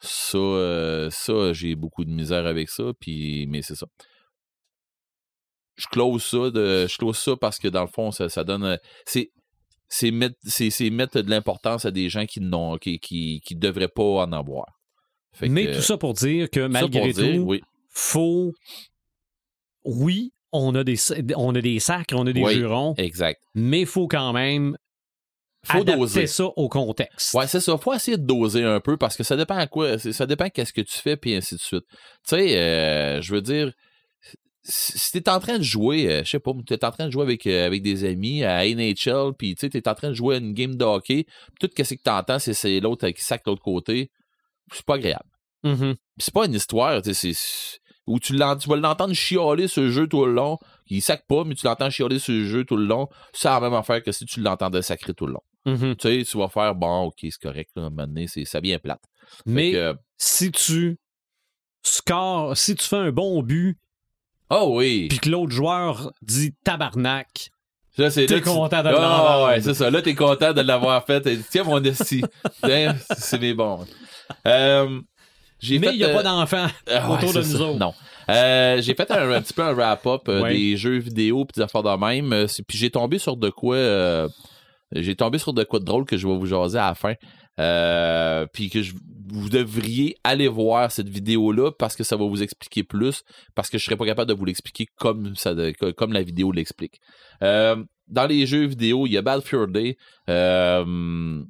Ça, 0.04 0.36
euh, 0.38 1.10
ça 1.10 1.52
j'ai 1.52 1.76
beaucoup 1.76 2.04
de 2.04 2.10
misère 2.10 2.46
avec 2.46 2.68
ça, 2.68 2.92
puis, 2.98 3.46
mais 3.48 3.62
c'est 3.62 3.76
ça. 3.76 3.86
Je 5.76 5.86
close 5.86 6.22
ça, 6.22 6.50
de, 6.50 6.86
je 6.86 6.96
close 6.98 7.16
ça 7.18 7.32
parce 7.40 7.58
que 7.58 7.68
dans 7.68 7.80
le 7.82 7.86
fond, 7.88 8.10
ça, 8.10 8.28
ça 8.28 8.44
donne. 8.44 8.78
C'est, 9.06 9.30
c'est, 9.88 10.10
mettre, 10.10 10.36
c'est, 10.42 10.70
c'est 10.70 10.90
mettre 10.90 11.20
de 11.22 11.30
l'importance 11.30 11.84
à 11.84 11.90
des 11.90 12.08
gens 12.08 12.26
qui 12.26 12.40
n'ont 12.40 12.76
qui, 12.78 12.98
qui, 12.98 13.40
qui 13.44 13.54
devraient 13.56 13.88
pas 13.88 14.02
en 14.24 14.32
avoir. 14.32 14.66
Fait 15.34 15.48
Mais 15.48 15.66
que, 15.66 15.76
tout 15.76 15.82
ça 15.82 15.96
pour 15.96 16.12
dire 16.14 16.50
que 16.50 16.66
malgré 16.66 17.12
dire, 17.12 17.36
tout, 17.36 17.42
oui. 17.42 17.62
faut. 17.88 18.52
Oui, 19.84 20.32
on 20.52 20.74
a 20.74 20.84
des, 20.84 20.96
on 21.36 21.54
a 21.54 21.60
des 21.60 21.80
sacres, 21.80 22.14
on 22.16 22.26
a 22.26 22.32
des 22.32 22.42
Oui. 22.42 22.54
jurons, 22.54 22.94
Exact. 22.98 23.42
mais 23.54 23.80
il 23.80 23.86
faut 23.86 24.06
quand 24.06 24.32
même 24.32 24.76
Faut 25.64 25.78
adapter 25.78 25.98
doser. 26.00 26.26
ça 26.26 26.44
au 26.44 26.68
contexte. 26.68 27.34
Ouais, 27.34 27.46
c'est 27.46 27.60
ça. 27.60 27.76
Faut 27.78 27.92
essayer 27.94 28.16
de 28.16 28.22
doser 28.26 28.62
un 28.62 28.80
peu 28.80 28.96
parce 28.96 29.16
que 29.16 29.22
ça 29.24 29.36
dépend 29.36 29.56
à 29.56 29.66
quoi. 29.66 29.98
Ça 29.98 30.26
dépend 30.26 30.48
qu'est-ce 30.50 30.72
que 30.72 30.82
tu 30.82 30.98
fais, 30.98 31.16
puis 31.16 31.34
ainsi 31.34 31.54
de 31.54 31.60
suite. 31.60 31.84
Tu 31.90 32.36
sais, 32.36 32.56
euh, 32.60 33.20
je 33.22 33.34
veux 33.34 33.40
dire, 33.40 33.72
si 34.64 35.10
t'es 35.12 35.28
en 35.28 35.40
train 35.40 35.58
de 35.58 35.64
jouer, 35.64 36.08
euh, 36.08 36.22
je 36.24 36.30
sais 36.30 36.38
pas, 36.38 36.52
t'es 36.66 36.84
en 36.84 36.90
train 36.92 37.06
de 37.06 37.10
jouer 37.12 37.22
avec, 37.22 37.46
euh, 37.48 37.66
avec 37.66 37.82
des 37.82 38.04
amis 38.04 38.44
à 38.44 38.64
NHL, 38.64 39.32
puis 39.36 39.54
tu 39.56 39.60
sais, 39.66 39.70
t'es 39.70 39.88
en 39.88 39.94
train 39.94 40.10
de 40.10 40.14
jouer 40.14 40.36
à 40.36 40.38
une 40.38 40.52
game 40.52 40.76
de 40.76 40.84
hockey, 40.84 41.24
puis 41.58 41.68
tout 41.68 41.70
ce 41.84 41.94
que 41.94 42.02
t'entends, 42.02 42.38
c'est 42.38 42.78
l'autre 42.80 43.08
qui 43.08 43.24
sac 43.24 43.44
de 43.44 43.50
l'autre 43.50 43.62
côté. 43.62 44.10
C'est 44.72 44.86
pas 44.86 44.94
agréable. 44.94 45.28
Mhm. 45.64 45.94
Puis 45.94 46.18
c'est 46.18 46.34
pas 46.34 46.46
une 46.46 46.54
histoire, 46.54 47.00
tu 47.02 47.14
sais, 47.14 47.32
c'est. 47.34 47.78
Où 48.08 48.18
tu, 48.18 48.32
tu 48.32 48.68
vas 48.68 48.76
l'entendre 48.76 49.14
chialer 49.14 49.68
ce 49.68 49.88
jeu 49.88 50.08
tout 50.08 50.26
le 50.26 50.32
long. 50.32 50.58
Il 50.88 51.00
sac 51.00 51.24
pas, 51.28 51.44
mais 51.44 51.54
tu 51.54 51.64
l'entends 51.66 51.88
chialer 51.88 52.18
ce 52.18 52.44
jeu 52.44 52.64
tout 52.64 52.76
le 52.76 52.84
long. 52.84 53.08
C'est 53.32 53.48
la 53.48 53.60
même 53.60 53.74
affaire 53.74 54.02
que 54.02 54.10
si 54.10 54.26
tu 54.26 54.40
l'entendais 54.40 54.82
sacrer 54.82 55.14
tout 55.14 55.26
le 55.26 55.34
long. 55.34 55.42
Mhm. 55.66 55.94
Tu 55.96 56.08
sais, 56.08 56.24
tu 56.28 56.36
vas 56.36 56.48
faire 56.48 56.74
bon, 56.74 57.04
ok, 57.04 57.18
c'est 57.22 57.40
correct, 57.40 57.70
là, 57.76 57.84
à 57.84 57.86
un 57.86 57.90
moment 57.90 58.08
donné, 58.08 58.26
ça 58.26 58.58
vient 58.58 58.78
plate. 58.80 59.02
Mais 59.46 59.72
que, 59.72 59.94
si 60.18 60.50
tu 60.50 60.98
scores, 61.82 62.56
si 62.56 62.74
tu 62.74 62.84
fais 62.86 62.96
un 62.96 63.12
bon 63.12 63.40
but, 63.42 63.78
oh 64.50 64.72
oui! 64.76 65.06
puis 65.08 65.20
que 65.20 65.28
l'autre 65.28 65.52
joueur 65.52 66.12
dit 66.22 66.54
tabarnak, 66.64 67.50
Là, 67.98 68.10
t'es 68.10 68.40
content 68.40 68.78
de 68.82 68.88
l'avoir. 68.88 69.48
ouais, 69.48 69.60
c'est 69.60 69.74
ça. 69.74 69.90
Là, 69.90 70.00
t'es 70.00 70.14
content 70.14 70.54
de 70.54 70.62
l'avoir 70.62 71.04
fait. 71.04 71.28
Tiens, 71.50 71.64
mon 71.64 71.82
esti. 71.84 72.22
C'est 73.18 73.38
mes 73.38 73.52
bons. 73.52 73.84
Euh, 74.46 75.00
mais 75.70 75.76
il 75.92 75.96
n'y 75.98 76.04
a 76.04 76.08
euh, 76.08 76.14
pas 76.14 76.22
d'enfant 76.22 76.66
Ah 76.90 77.08
ouais, 77.10 77.16
autour 77.18 77.32
de 77.32 77.38
nous 77.38 77.44
ça. 77.44 77.60
autres. 77.62 77.78
Non. 77.78 77.94
Euh, 78.28 78.80
j'ai 78.82 78.94
fait 78.94 79.10
un, 79.10 79.30
un 79.32 79.40
petit 79.42 79.52
peu 79.52 79.62
un 79.62 79.72
wrap-up 79.74 80.22
euh, 80.28 80.42
Ouais. 80.42 80.54
des 80.54 80.76
jeux 80.76 80.98
vidéo 80.98 81.44
puis 81.44 81.54
des 81.56 81.62
affaires 81.62 81.82
de 81.82 81.96
même. 82.04 82.32
Euh, 82.32 82.46
Puis 82.66 82.78
j'ai 82.78 82.90
tombé 82.90 83.18
sur 83.18 83.36
de 83.36 83.50
quoi. 83.50 83.76
euh, 83.76 84.28
j'ai 84.94 85.14
tombé 85.16 85.38
sur 85.38 85.52
de 85.52 85.64
quoi 85.64 85.78
de 85.80 85.84
drôle 85.84 86.04
que 86.04 86.16
je 86.16 86.26
vais 86.26 86.36
vous 86.36 86.46
jaser 86.46 86.78
à 86.78 86.88
la 86.88 86.94
fin. 86.94 87.14
Euh, 87.60 88.46
puis 88.52 88.70
que 88.70 88.82
je- 88.82 88.92
vous 89.34 89.48
devriez 89.48 90.16
aller 90.24 90.48
voir 90.48 90.90
cette 90.92 91.08
vidéo-là 91.08 91.70
parce 91.72 91.96
que 91.96 92.04
ça 92.04 92.16
va 92.16 92.24
vous 92.26 92.42
expliquer 92.42 92.82
plus. 92.82 93.22
Parce 93.54 93.70
que 93.70 93.78
je 93.78 93.84
serais 93.84 93.96
pas 93.96 94.04
capable 94.06 94.28
de 94.28 94.34
vous 94.34 94.44
l'expliquer 94.44 94.86
comme 94.98 95.34
ça, 95.36 95.54
comme 95.96 96.12
la 96.12 96.22
vidéo 96.22 96.52
l'explique. 96.52 97.00
Dans 98.12 98.26
les 98.26 98.46
jeux 98.46 98.66
vidéo, 98.66 99.06
il 99.06 99.12
y 99.12 99.16
a 99.16 99.22
Bad 99.22 99.42
Fur 99.42 99.66
Day. 99.68 99.96
Euh, 100.28 101.42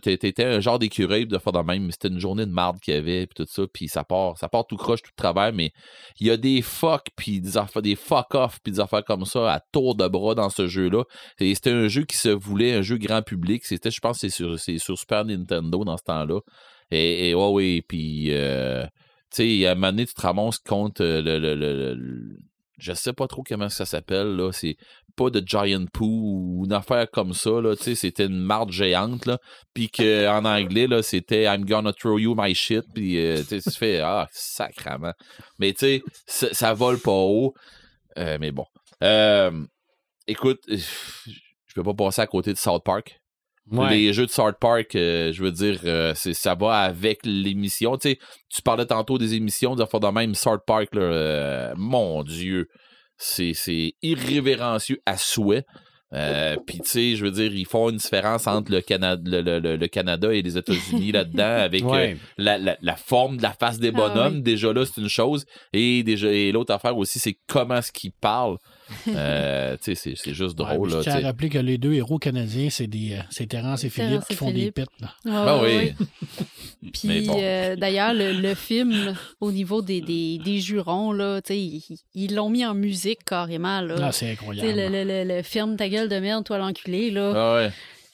t'étais 0.00 0.44
un 0.44 0.60
genre 0.60 0.78
d'écureuil 0.78 1.26
de 1.26 1.36
faire 1.36 1.52
de 1.52 1.58
même, 1.58 1.90
c'était 1.90 2.08
une 2.08 2.20
journée 2.20 2.46
de 2.46 2.52
marde 2.52 2.78
qu'il 2.78 2.94
y 2.94 2.96
avait, 2.96 3.26
puis 3.26 3.44
tout 3.44 3.50
ça, 3.50 3.64
puis 3.72 3.88
ça 3.88 4.04
part, 4.04 4.38
ça 4.38 4.48
part 4.48 4.66
tout 4.66 4.76
croche, 4.76 5.02
tout 5.02 5.10
travers, 5.16 5.52
mais 5.52 5.72
il 6.20 6.28
y 6.28 6.30
a 6.30 6.36
des 6.36 6.62
fuck, 6.62 7.08
puis 7.16 7.40
des 7.40 7.56
affaires, 7.56 7.82
des 7.82 7.96
fuck 7.96 8.34
off, 8.34 8.60
puis 8.62 8.72
des 8.72 8.80
affaires 8.80 9.04
comme 9.04 9.24
ça 9.24 9.52
à 9.52 9.60
tour 9.72 9.96
de 9.96 10.06
bras 10.06 10.36
dans 10.36 10.48
ce 10.48 10.68
jeu-là. 10.68 11.02
Et 11.40 11.54
c'était 11.54 11.72
un 11.72 11.88
jeu 11.88 12.04
qui 12.04 12.16
se 12.16 12.28
voulait 12.28 12.74
un 12.74 12.82
jeu 12.82 12.96
grand 12.96 13.22
public. 13.22 13.64
C'était, 13.64 13.90
je 13.90 14.00
pense, 14.00 14.18
c'est 14.18 14.30
sur, 14.30 14.58
sur 14.58 14.96
Super 14.96 15.24
Nintendo 15.24 15.84
dans 15.84 15.96
ce 15.96 16.04
temps-là. 16.04 16.40
Et, 16.92 17.30
et 17.30 17.34
ouais, 17.34 17.50
oui, 17.52 17.82
puis 17.82 18.28
euh, 18.30 18.84
tu 19.34 19.60
sais, 19.60 19.66
à 19.66 19.72
un 19.72 19.74
moment 19.74 19.96
tu 19.96 20.06
te 20.06 20.68
contre 20.68 21.02
euh, 21.02 21.20
le- 21.22 21.38
le- 21.38 21.54
le- 21.54 22.38
je 22.80 22.92
sais 22.92 23.12
pas 23.12 23.26
trop 23.28 23.42
comment 23.46 23.68
ça 23.68 23.84
s'appelle, 23.84 24.36
là. 24.36 24.50
C'est 24.52 24.76
pas 25.16 25.30
de 25.30 25.42
Giant 25.44 25.84
Poo 25.92 26.06
ou 26.06 26.64
une 26.64 26.72
affaire 26.72 27.10
comme 27.10 27.34
ça, 27.34 27.60
là. 27.60 27.76
Tu 27.76 27.82
sais, 27.84 27.94
c'était 27.94 28.26
une 28.26 28.40
marde 28.40 28.72
géante, 28.72 29.26
là. 29.26 29.38
Puis 29.74 29.90
qu'en 29.90 30.44
anglais, 30.44 30.86
là, 30.86 31.02
c'était 31.02 31.44
I'm 31.44 31.64
gonna 31.64 31.92
throw 31.92 32.18
you 32.18 32.34
my 32.36 32.54
shit. 32.54 32.84
Puis, 32.94 33.18
euh, 33.18 33.42
tu 33.46 33.60
sais, 33.60 33.70
fais, 33.70 34.00
ah, 34.00 34.28
sacrament. 34.32 35.14
Mais, 35.58 35.72
tu 35.72 35.78
sais, 35.80 36.02
ça, 36.26 36.48
ça 36.52 36.74
vole 36.74 36.98
pas 36.98 37.12
haut. 37.12 37.54
Euh, 38.18 38.38
mais 38.40 38.50
bon. 38.50 38.64
Euh, 39.02 39.64
écoute, 40.26 40.60
je 40.68 41.74
peux 41.74 41.84
pas 41.84 41.94
passer 41.94 42.22
à 42.22 42.26
côté 42.26 42.52
de 42.52 42.58
South 42.58 42.82
Park. 42.84 43.20
Ouais. 43.70 43.90
Les 43.90 44.12
jeux 44.12 44.26
de 44.26 44.30
South 44.30 44.56
Park, 44.60 44.94
euh, 44.96 45.32
je 45.32 45.42
veux 45.44 45.52
dire, 45.52 45.80
euh, 45.84 46.12
c'est, 46.16 46.34
ça 46.34 46.54
va 46.54 46.78
avec 46.80 47.20
l'émission. 47.24 47.96
Tu 47.96 48.10
sais, 48.10 48.18
tu 48.52 48.62
parlais 48.62 48.86
tantôt 48.86 49.16
des 49.16 49.34
émissions, 49.34 49.76
des 49.76 49.82
affaires 49.82 50.00
de 50.00 50.08
même 50.08 50.34
South 50.34 50.62
Park, 50.66 50.88
là, 50.94 51.02
euh, 51.02 51.72
mon 51.76 52.22
Dieu, 52.24 52.66
c'est, 53.16 53.52
c'est 53.54 53.92
irrévérencieux 54.02 54.98
à 55.06 55.16
souhait. 55.16 55.64
Euh, 56.12 56.56
Puis, 56.66 56.80
tu 56.80 56.88
sais, 56.88 57.14
je 57.14 57.24
veux 57.24 57.30
dire, 57.30 57.54
ils 57.54 57.66
font 57.66 57.88
une 57.90 57.98
différence 57.98 58.48
entre 58.48 58.72
le, 58.72 58.80
Canada, 58.80 59.22
le, 59.24 59.42
le- 59.42 59.60
le- 59.60 59.76
le 59.76 59.86
Canada 59.86 60.32
et 60.34 60.42
les 60.42 60.58
États-Unis 60.58 61.12
là-dedans 61.12 61.62
avec 61.62 61.84
euh, 61.84 61.86
Ouais. 61.86 62.16
la, 62.36 62.58
la- 62.58 62.76
la 62.82 62.96
forme 62.96 63.36
de 63.36 63.42
la 63.42 63.52
face 63.52 63.78
des 63.78 63.92
Ah 63.94 63.96
bonhommes. 63.96 64.34
oui. 64.36 64.42
Déjà 64.42 64.72
là, 64.72 64.84
c'est 64.84 65.00
une 65.00 65.08
chose. 65.08 65.44
Et, 65.72 66.02
déjà, 66.02 66.26
et 66.32 66.50
l'autre 66.50 66.74
affaire 66.74 66.96
aussi, 66.96 67.20
c'est 67.20 67.38
comment 67.46 67.76
est-ce 67.76 67.92
qu'ils 67.92 68.10
parlent. 68.20 68.56
Euh, 69.08 69.76
c'est, 69.80 69.94
c'est 69.94 70.14
juste 70.34 70.58
Ouais, 70.60 70.74
drôle. 70.74 70.90
je 70.90 70.96
là, 70.96 71.02
tiens 71.02 71.18
tu 71.18 71.24
à 71.24 71.26
rappeler 71.28 71.48
que 71.48 71.58
les 71.58 71.78
deux 71.78 71.92
héros 71.94 72.18
canadiens, 72.18 72.68
c'est 72.70 72.86
des 72.86 73.12
euh, 73.14 73.22
c'est 73.30 73.46
Terrence 73.46 73.84
et 73.84 73.90
Philippe 73.90 74.10
Terrence 74.10 74.26
qui 74.28 74.34
font 74.34 74.48
Philippe. 74.48 74.76
des. 74.76 74.82
Ouais, 74.82 74.88
Ben 75.24 75.62
ouais, 75.62 75.62
oui. 75.62 75.76
ouais. 76.82 76.90
Puis 76.92 77.26
bon. 77.26 77.36
euh, 77.40 77.76
d'ailleurs, 77.76 78.14
le, 78.14 78.32
le 78.32 78.54
film, 78.54 79.14
au 79.40 79.52
niveau 79.52 79.82
des, 79.82 80.00
des, 80.00 80.38
des 80.38 80.60
jurons, 80.60 81.12
là, 81.12 81.40
tu 81.42 81.48
sais, 81.52 81.58
ils 81.58 81.82
ils 82.14 82.34
l'ont 82.34 82.48
mis 82.50 82.64
en 82.64 82.74
musique 82.74 83.24
carrément. 83.24 83.80
Là. 83.80 83.96
Ah, 84.02 84.12
c'est 84.12 84.30
incroyable. 84.30 84.68
le, 84.78 84.88
le, 84.88 85.04
le, 85.04 85.36
le 85.36 85.42
film 85.42 85.76
Ta 85.76 85.88
gueule 85.88 86.08
de 86.08 86.16
merde, 86.18 86.44
toi 86.44 86.58
l'enculé, 86.58 87.10
là, 87.10 87.32
Ah 87.34 87.54
ouais. 87.56 87.70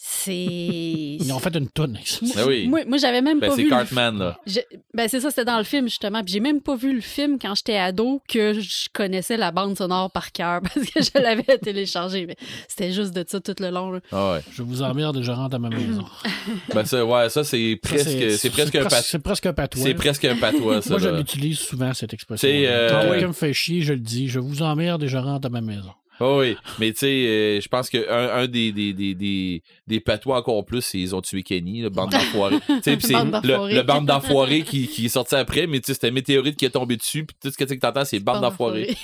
C'est. 0.09 0.33
Ils 0.37 1.33
ont 1.33 1.39
fait 1.41 1.55
une 1.57 1.69
toune. 1.69 1.99
Ben 2.35 2.45
oui. 2.47 2.69
Moi, 2.69 2.81
moi, 2.87 2.97
j'avais 2.99 3.23
même 3.23 3.41
Ben, 3.41 3.49
pas 3.49 3.57
c'est 3.57 3.63
vu. 3.63 3.69
le- 3.69 3.75
Cartman, 3.77 4.17
là. 4.19 4.39
Je- 4.47 4.61
Ben, 4.95 5.09
c'est 5.09 5.21
ça, 5.21 5.31
c'était 5.31 5.45
dans 5.45 5.59
le 5.59 5.65
film, 5.65 5.89
justement. 5.89 6.23
Puis 6.23 6.33
j'ai 6.35 6.41
même 6.41 6.61
pas 6.61 6.77
vu 6.77 6.95
le 6.95 7.01
film 7.01 7.39
quand 7.41 7.55
j'étais 7.57 7.77
ado 7.77 8.23
que 8.29 8.53
je 8.61 8.89
connaissais 8.93 9.37
la 9.37 9.51
bande 9.51 9.77
sonore 9.77 10.11
par 10.13 10.31
cœur 10.31 10.61
parce 10.63 10.75
que 10.87 11.03
je 11.03 11.21
l'avais 11.21 11.59
téléchargé. 11.59 12.25
Mais 12.27 12.37
c'était 12.69 12.93
juste 12.93 13.15
de 13.15 13.25
ça 13.27 13.41
tout 13.41 13.55
le 13.59 13.71
long. 13.71 13.91
là. 13.91 14.01
Ah 14.13 14.33
ouais. 14.35 14.41
Je 14.53 14.63
vous 14.63 14.83
emmerde 14.83 15.17
et 15.17 15.23
je 15.25 15.33
rentre 15.33 15.57
à 15.57 15.59
ma 15.59 15.71
maison. 15.71 16.05
Ben 16.75 16.85
ça, 16.85 17.05
ouais, 17.05 17.29
ça 17.29 17.43
c'est 17.45 17.79
presque, 17.83 18.31
c'est 18.39 18.51
presque 18.51 18.75
un 18.77 18.81
presque- 18.85 18.91
patois. 18.91 19.03
C'est 19.03 19.19
presque 19.19 19.47
un 19.47 19.53
patois. 19.55 19.83
C'est 19.83 19.95
presque 19.95 20.25
un 20.25 20.37
patois, 20.37 20.83
ça. 20.83 20.91
Moi, 20.91 20.99
je 21.01 21.09
l'utilise 21.09 21.59
souvent, 21.59 21.93
cette 21.95 22.13
expression. 22.15 22.47
C'est, 22.49 22.67
euh, 22.69 22.91
Quand 22.91 23.11
quelqu'un 23.11 23.29
me 23.29 23.33
fait 23.33 23.53
chier, 23.53 23.83
je 23.83 23.93
le 23.93 23.99
dis. 24.01 24.29
Je 24.29 24.39
vous 24.39 24.63
emmerde 24.63 25.03
et 25.03 25.09
je 25.09 25.17
rentre 25.17 25.47
à 25.47 25.51
ma 25.51 25.61
maison. 25.61 25.91
Ah 26.19 26.37
oui, 26.37 26.57
mais 26.79 26.93
tu 26.93 27.01
sais, 27.01 27.07
euh, 27.07 27.61
je 27.61 27.69
pense 27.69 27.91
que 27.91 28.11
un, 28.11 28.43
un 28.43 28.47
des, 28.47 28.73
des, 28.73 28.93
des, 28.93 29.15
des, 29.15 29.63
des 29.87 30.01
patois 30.01 30.39
encore 30.39 30.65
plus, 30.65 30.81
c'est 30.83 30.99
ils 30.99 31.15
ont 31.15 31.21
tué 31.21 31.43
Kenny, 31.43 31.83
le 31.83 31.91
bande 31.91 32.11
d'enfoirés. 32.11 32.61
Tu 32.67 32.83
sais, 32.83 32.97
puis 32.97 33.07
c'est 33.07 33.13
Bande 33.13 33.45
le, 33.45 33.83
bande 33.83 34.07
d'enfoirés 34.07 34.63
qui, 34.63 34.89
qui 34.89 35.07
est 35.07 35.11
sorti 35.11 35.35
après, 35.35 35.67
mais 35.67 35.81
tu 35.81 35.87
sais, 35.87 35.95
c'était 35.95 36.09
un 36.09 36.13
météorite 36.13 36.57
qui 36.57 36.65
est 36.65 36.71
tombé 36.71 36.97
dessus, 36.97 37.25
puis 37.27 37.37
tout 37.41 37.51
ce 37.51 37.57
que 37.57 37.65
tu 37.65 37.69
sais 37.69 37.77
que 37.77 37.81
t'entends, 37.83 38.05
c'est 38.05 38.19
bande 38.21 38.41
d'enfoirés. 38.41 38.97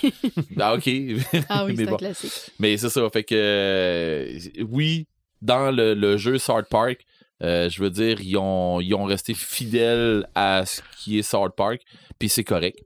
Ah, 0.59 0.73
ok. 0.75 0.87
ah 1.49 1.65
oui, 1.65 1.73
Mais 1.77 1.85
c'est 1.85 1.91
bon. 1.91 1.97
classique. 1.97 2.31
Mais 2.59 2.77
c'est 2.77 2.89
ça, 2.89 3.09
fait 3.11 3.23
que 3.23 3.35
euh, 3.35 4.39
oui, 4.69 5.07
dans 5.41 5.71
le, 5.71 5.93
le 5.93 6.17
jeu 6.17 6.37
South 6.37 6.65
Park, 6.69 7.05
euh, 7.43 7.69
je 7.69 7.81
veux 7.81 7.89
dire, 7.89 8.21
ils 8.21 8.37
ont, 8.37 8.79
ils 8.79 8.93
ont 8.95 9.03
resté 9.03 9.33
fidèles 9.33 10.27
à 10.33 10.65
ce 10.65 10.81
qui 10.99 11.19
est 11.19 11.23
South 11.23 11.53
Park, 11.55 11.81
puis 12.17 12.29
c'est 12.29 12.43
correct. 12.43 12.79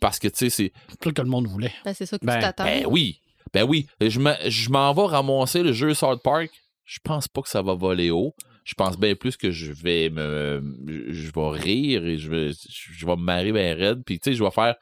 Parce 0.00 0.18
que, 0.18 0.26
tu 0.26 0.36
sais, 0.38 0.50
c'est. 0.50 0.72
C'est 1.02 1.12
que 1.12 1.22
le 1.22 1.28
monde 1.28 1.46
voulait. 1.46 1.72
Ben, 1.84 1.94
c'est 1.94 2.06
ça 2.06 2.18
que 2.18 2.26
Ben, 2.26 2.34
tu 2.34 2.40
t'attends. 2.40 2.64
Ben 2.64 2.84
oui, 2.88 3.20
ben 3.52 3.64
oui. 3.64 3.86
Je 4.00 4.68
m'en 4.70 4.92
vais 4.94 5.06
ramasser 5.06 5.62
le 5.62 5.72
jeu 5.72 5.94
South 5.94 6.22
Park. 6.22 6.50
Je 6.84 6.98
pense 7.02 7.28
pas 7.28 7.42
que 7.42 7.48
ça 7.48 7.62
va 7.62 7.74
voler 7.74 8.10
haut. 8.10 8.34
Je 8.64 8.74
pense 8.74 8.96
bien 8.98 9.14
plus 9.14 9.36
que 9.36 9.50
je 9.50 9.72
vais 9.72 10.08
me. 10.10 10.62
Je 11.08 11.30
vais 11.32 11.58
rire 11.58 12.06
et 12.06 12.16
je 12.18 12.30
vais, 12.30 12.50
je 12.52 13.06
vais 13.06 13.16
me 13.16 13.22
marrer 13.22 13.50
bien 13.52 13.74
raide. 13.74 14.02
Puis, 14.04 14.20
tu 14.20 14.30
sais, 14.30 14.36
je 14.36 14.44
vais 14.44 14.50
faire. 14.50 14.76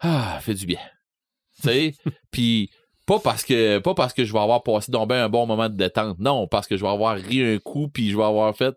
Ah, 0.00 0.38
fait 0.40 0.54
du 0.54 0.66
bien. 0.66 0.80
Tu 1.56 1.62
sais? 1.68 1.94
Puis, 2.30 2.70
pas 3.06 3.18
parce 3.20 3.44
que 3.44 3.78
pas 3.78 3.94
parce 3.94 4.12
que 4.12 4.24
je 4.24 4.32
vais 4.32 4.38
avoir 4.40 4.62
passé 4.62 4.90
donc 4.90 5.08
ben 5.08 5.24
un 5.24 5.28
bon 5.28 5.46
moment 5.46 5.68
de 5.68 5.76
détente. 5.76 6.18
Non, 6.18 6.46
parce 6.48 6.66
que 6.66 6.76
je 6.76 6.82
vais 6.82 6.90
avoir 6.90 7.16
ri 7.16 7.42
un 7.42 7.58
coup 7.58 7.88
puis 7.88 8.10
je 8.10 8.16
vais 8.16 8.24
avoir 8.24 8.54
fait. 8.56 8.74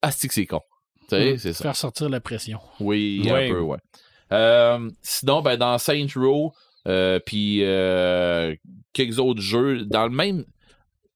Ah, 0.00 0.10
c'est 0.10 0.28
que 0.28 0.34
c'est 0.34 0.46
con? 0.46 0.60
Tu 1.02 1.16
sais, 1.16 1.32
Mm. 1.34 1.38
c'est 1.38 1.52
ça. 1.52 1.62
Faire 1.64 1.76
sortir 1.76 2.08
la 2.08 2.20
pression. 2.20 2.58
Oui, 2.80 3.22
Ouais. 3.30 3.48
un 3.50 3.52
peu, 3.52 3.60
ouais. 3.60 3.78
Euh, 4.32 4.90
sinon, 5.02 5.42
ben, 5.42 5.56
dans 5.58 5.76
Saint 5.78 6.06
Row, 6.16 6.52
puis 6.84 7.62
euh, 7.62 8.54
quelques 8.92 9.18
autres 9.18 9.40
jeux, 9.40 9.84
dans 9.84 10.04
le 10.04 10.10
même. 10.14 10.44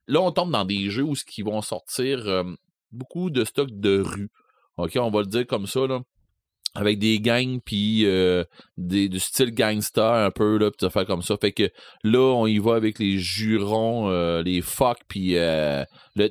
Là, 0.06 0.20
on 0.20 0.30
tombe 0.30 0.52
dans 0.52 0.64
des 0.64 0.90
jeux 0.90 1.02
où 1.02 1.16
ce 1.16 1.24
qui 1.24 1.42
vont 1.42 1.60
sortir 1.62 2.28
euh, 2.28 2.44
beaucoup 2.92 3.30
de 3.30 3.44
stocks 3.44 3.72
de 3.72 4.00
rue. 4.00 4.30
OK, 4.76 4.96
on 5.00 5.10
va 5.10 5.20
le 5.20 5.26
dire 5.26 5.46
comme 5.46 5.66
ça, 5.66 5.86
là. 5.86 6.02
Avec 6.76 6.98
des 6.98 7.20
gangs, 7.20 7.58
puis 7.64 8.02
euh, 8.04 8.44
des, 8.76 9.08
du 9.08 9.18
style 9.18 9.52
gangsta 9.54 10.24
un 10.26 10.30
peu, 10.30 10.58
là, 10.58 10.70
puis 10.70 10.76
des 10.80 10.86
affaires 10.86 11.06
comme 11.06 11.22
ça. 11.22 11.36
Fait 11.40 11.52
que 11.52 11.70
là, 12.04 12.18
on 12.34 12.46
y 12.46 12.58
va 12.58 12.74
avec 12.74 12.98
les 12.98 13.18
jurons, 13.18 14.10
euh, 14.10 14.42
les 14.42 14.60
fuck, 14.60 14.98
puis 15.08 15.36
euh, 15.36 15.84
le, 16.16 16.28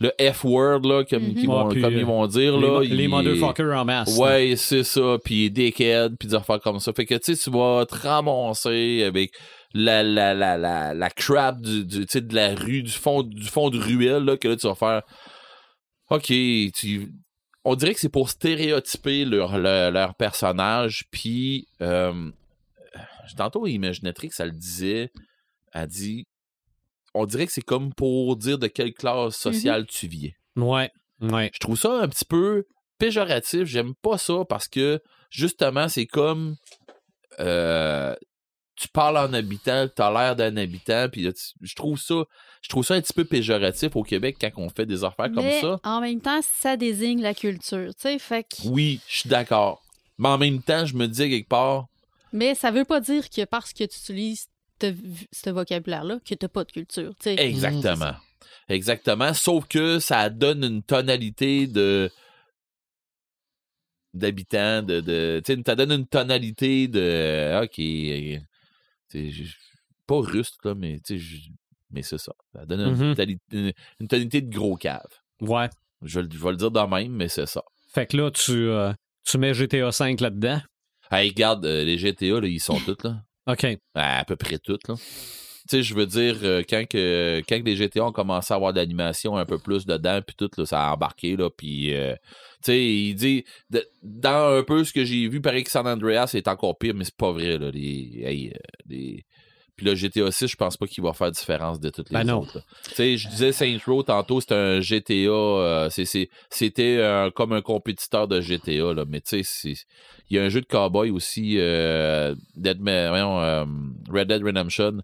le 0.00 0.10
F-word, 0.32 0.80
là, 0.84 1.04
comme, 1.04 1.22
Mhm. 1.24 1.34
qu'ils 1.34 1.46
vont- 1.46 1.68
Ouais, 1.68 1.80
comme 1.80 1.94
euh, 1.94 1.98
ils 1.98 2.04
vont 2.06 2.26
dire, 2.26 2.56
les, 2.58 2.66
là. 2.66 2.80
les 2.82 3.08
motherfuckers 3.08 3.76
en 3.76 3.84
masse. 3.84 4.16
Ouais, 4.18 4.54
c'est 4.56 4.84
ça. 4.84 5.18
Puis 5.24 5.50
dickhead, 5.50 6.14
puis 6.18 6.28
des 6.28 6.34
affaires 6.34 6.60
comme 6.60 6.78
ça. 6.80 6.92
Fait 6.92 7.04
que, 7.04 7.14
tu 7.14 7.34
sais, 7.34 7.44
tu 7.44 7.50
vas 7.56 7.84
te 7.86 7.94
ramasser 7.96 9.04
avec 9.06 9.30
la, 9.74 10.02
la, 10.02 10.34
la, 10.34 10.56
la, 10.58 10.94
la 10.94 11.10
crap 11.10 11.60
du, 11.60 11.84
du, 11.84 12.00
tu 12.00 12.06
sais, 12.08 12.20
de 12.20 12.34
la 12.34 12.54
rue, 12.54 12.82
du 12.82 12.90
fond, 12.92 13.22
du 13.22 13.44
fond 13.48 13.70
de 13.70 13.78
ruelle, 13.78 14.24
là, 14.24 14.36
que 14.36 14.48
là, 14.48 14.56
tu 14.56 14.66
vas 14.66 14.74
faire... 14.74 15.02
OK, 16.10 16.26
tu... 16.26 17.08
On 17.64 17.74
dirait 17.76 17.94
que 17.94 18.00
c'est 18.00 18.08
pour 18.08 18.28
stéréotyper 18.28 19.24
leur, 19.24 19.58
leur, 19.58 19.90
leur 19.90 20.14
personnage, 20.14 21.04
puis... 21.10 21.68
euh, 21.80 22.30
tantôt, 23.36 23.66
Imaginatrix, 23.66 24.30
elle 24.38 24.48
le 24.48 24.52
disait, 24.52 25.12
elle 25.72 25.86
dit, 25.86 26.26
on 27.14 27.24
dirait 27.26 27.46
que 27.46 27.52
c'est 27.52 27.62
comme 27.62 27.94
pour 27.94 28.36
dire 28.36 28.58
de 28.58 28.66
quelle 28.66 28.92
classe 28.92 29.36
sociale 29.36 29.86
tu 29.86 30.06
viens. 30.06 30.32
Ouais, 30.56 30.90
ouais. 31.20 31.50
Je 31.54 31.58
trouve 31.58 31.78
ça 31.78 32.00
un 32.00 32.08
petit 32.08 32.24
peu 32.24 32.64
péjoratif. 32.98 33.64
J'aime 33.64 33.94
pas 33.94 34.18
ça 34.18 34.44
parce 34.48 34.68
que 34.68 35.00
justement, 35.30 35.88
c'est 35.88 36.06
comme 36.06 36.56
euh, 37.40 38.14
tu 38.82 38.88
parles 38.88 39.16
en 39.16 39.32
habitant, 39.32 39.86
tu 39.94 40.02
as 40.02 40.10
l'air 40.10 40.34
d'un 40.36 40.56
habitant, 40.56 41.06
puis 41.10 41.22
là, 41.22 41.32
tu- 41.32 41.52
je 41.60 41.74
trouve 41.74 41.98
ça 41.98 42.24
je 42.62 42.68
trouve 42.68 42.84
ça 42.84 42.94
un 42.94 43.00
petit 43.00 43.12
peu 43.12 43.24
péjoratif 43.24 43.96
au 43.96 44.02
Québec 44.04 44.36
quand 44.40 44.50
on 44.56 44.68
fait 44.68 44.86
des 44.86 45.02
affaires 45.04 45.26
comme 45.32 45.44
Mais 45.44 45.60
ça. 45.60 45.80
en 45.84 46.00
même 46.00 46.20
temps, 46.20 46.40
ça 46.42 46.76
désigne 46.76 47.20
la 47.20 47.34
culture, 47.34 47.92
tu 47.94 48.02
sais, 48.02 48.18
fait 48.18 48.44
que- 48.44 48.68
Oui, 48.68 49.00
je 49.08 49.18
suis 49.20 49.28
d'accord. 49.28 49.82
Mais 50.18 50.28
en 50.28 50.38
même 50.38 50.62
temps, 50.62 50.84
je 50.86 50.94
me 50.94 51.06
dis 51.06 51.28
quelque 51.28 51.48
part, 51.48 51.86
Mais 52.32 52.54
ça 52.54 52.70
veut 52.70 52.84
pas 52.84 53.00
dire 53.00 53.28
que 53.30 53.44
parce 53.44 53.72
que 53.72 53.84
tu 53.84 53.98
utilises 53.98 54.46
ce, 54.80 54.92
ce 55.32 55.50
vocabulaire-là, 55.50 56.18
que 56.24 56.34
t'as 56.34 56.48
pas 56.48 56.64
de 56.64 56.72
culture, 56.72 57.12
tu 57.20 57.24
sais. 57.24 57.34
exactement. 57.34 58.14
Exactement. 58.68 59.34
Sauf 59.34 59.66
que 59.66 59.98
ça 59.98 60.30
donne 60.30 60.64
une 60.64 60.82
tonalité 60.82 61.66
de 61.66 62.10
d'habitants, 64.14 64.82
de, 64.82 65.00
de 65.00 65.42
tu 65.44 65.54
sais, 65.54 65.62
ça 65.64 65.74
donne 65.74 65.92
une 65.92 66.06
tonalité 66.06 66.86
de 66.88 67.62
ok, 67.64 68.42
pas 70.06 70.20
ruste 70.20 70.58
là, 70.64 70.74
mais 70.74 70.98
mais 71.90 72.02
c'est 72.02 72.18
ça. 72.18 72.32
Ça 72.54 72.64
donne 72.66 72.80
une, 72.80 73.14
tonalité, 73.14 73.40
une- 73.52 73.72
une 74.00 74.08
tonalité 74.08 74.40
de 74.42 74.54
gros 74.54 74.76
cave. 74.76 75.00
Ouais. 75.40 75.68
Je, 76.02 76.18
vais 76.20 76.26
le- 76.26 76.30
je 76.32 76.42
vais 76.42 76.50
le 76.50 76.56
dire 76.56 76.70
de 76.70 76.80
même, 76.80 77.12
mais 77.12 77.28
c'est 77.28 77.46
ça. 77.46 77.62
Fait 77.92 78.06
que 78.06 78.16
là, 78.16 78.30
tu, 78.30 78.52
euh, 78.52 78.92
tu 79.24 79.38
mets 79.38 79.52
GTA 79.54 79.92
5 79.92 80.20
là-dedans. 80.20 80.60
Hey, 81.10 81.28
regarde, 81.30 81.66
euh, 81.66 81.84
les 81.84 81.98
GTA, 81.98 82.40
là, 82.40 82.46
ils 82.48 82.60
sont 82.60 82.78
tous 82.86 82.96
là. 83.04 83.22
OK. 83.46 83.64
À, 83.94 84.20
à 84.20 84.24
peu 84.24 84.36
près 84.36 84.58
toutes, 84.58 84.88
là. 84.88 84.94
Sais, 85.78 85.82
je 85.82 85.94
veux 85.94 86.06
dire, 86.06 86.36
euh, 86.42 86.62
quand, 86.68 86.84
que, 86.88 87.42
quand 87.48 87.58
que 87.58 87.64
les 87.64 87.76
GTA 87.76 88.04
ont 88.04 88.12
commencé 88.12 88.52
à 88.52 88.56
avoir 88.56 88.72
de 88.72 88.78
l'animation 88.78 89.36
un 89.36 89.46
peu 89.46 89.58
plus 89.58 89.86
dedans, 89.86 90.20
puis 90.26 90.36
tout, 90.36 90.50
là, 90.58 90.66
ça 90.66 90.88
a 90.88 90.92
embarqué, 90.94 91.34
là, 91.36 91.48
puis... 91.50 91.94
euh, 91.94 92.14
tu 92.62 92.72
sais, 92.72 92.84
il 92.84 93.14
dit... 93.14 93.44
de- 93.70 93.86
dans 94.02 94.56
un 94.58 94.62
peu 94.64 94.84
ce 94.84 94.92
que 94.92 95.04
j'ai 95.04 95.26
vu, 95.28 95.40
pareil 95.40 95.64
que 95.64 95.70
San 95.70 95.86
Andreas 95.86 96.26
c'est 96.28 96.46
encore 96.48 96.76
pire, 96.78 96.94
mais 96.94 97.04
c'est 97.04 97.16
pas 97.16 97.32
vrai, 97.32 97.56
là. 97.58 97.70
Les, 97.72 98.22
hey, 98.22 98.48
euh, 98.54 98.58
les- 98.88 99.24
Puis 99.74 99.86
le 99.86 99.94
GTA 99.94 100.30
6, 100.30 100.48
je 100.48 100.56
pense 100.56 100.76
pas 100.76 100.86
qu'il 100.86 101.02
va 101.02 101.12
faire 101.14 101.30
différence 101.30 101.80
de 101.80 101.88
toutes 101.88 102.10
les 102.10 102.18
Ben 102.24 102.30
autres. 102.32 102.60
Tu 102.88 102.94
sais, 102.94 103.16
je 103.16 103.28
disais 103.28 103.52
Saints 103.52 103.78
Row 103.86 104.02
tantôt, 104.02 104.40
c'était 104.42 104.54
un 104.54 104.80
GTA... 104.80 105.14
euh, 105.30 105.88
c'est- 105.90 106.04
c'est- 106.04 106.28
C'était 106.50 106.98
euh, 106.98 107.30
comme 107.30 107.52
un 107.54 107.62
compétiteur 107.62 108.28
de 108.28 108.40
GTA, 108.42 108.92
là, 108.92 109.04
mais 109.08 109.20
tu 109.22 109.38
sais, 109.38 109.42
c'est- 109.42 109.86
il 110.28 110.36
y 110.36 110.38
a 110.38 110.42
un 110.44 110.50
jeu 110.50 110.60
de 110.60 110.66
cowboy 110.66 111.10
aussi, 111.10 111.54
euh, 111.58 112.34
Dead 112.56 112.78
Red 112.86 114.28
Dead 114.28 114.42
Redemption. 114.44 114.98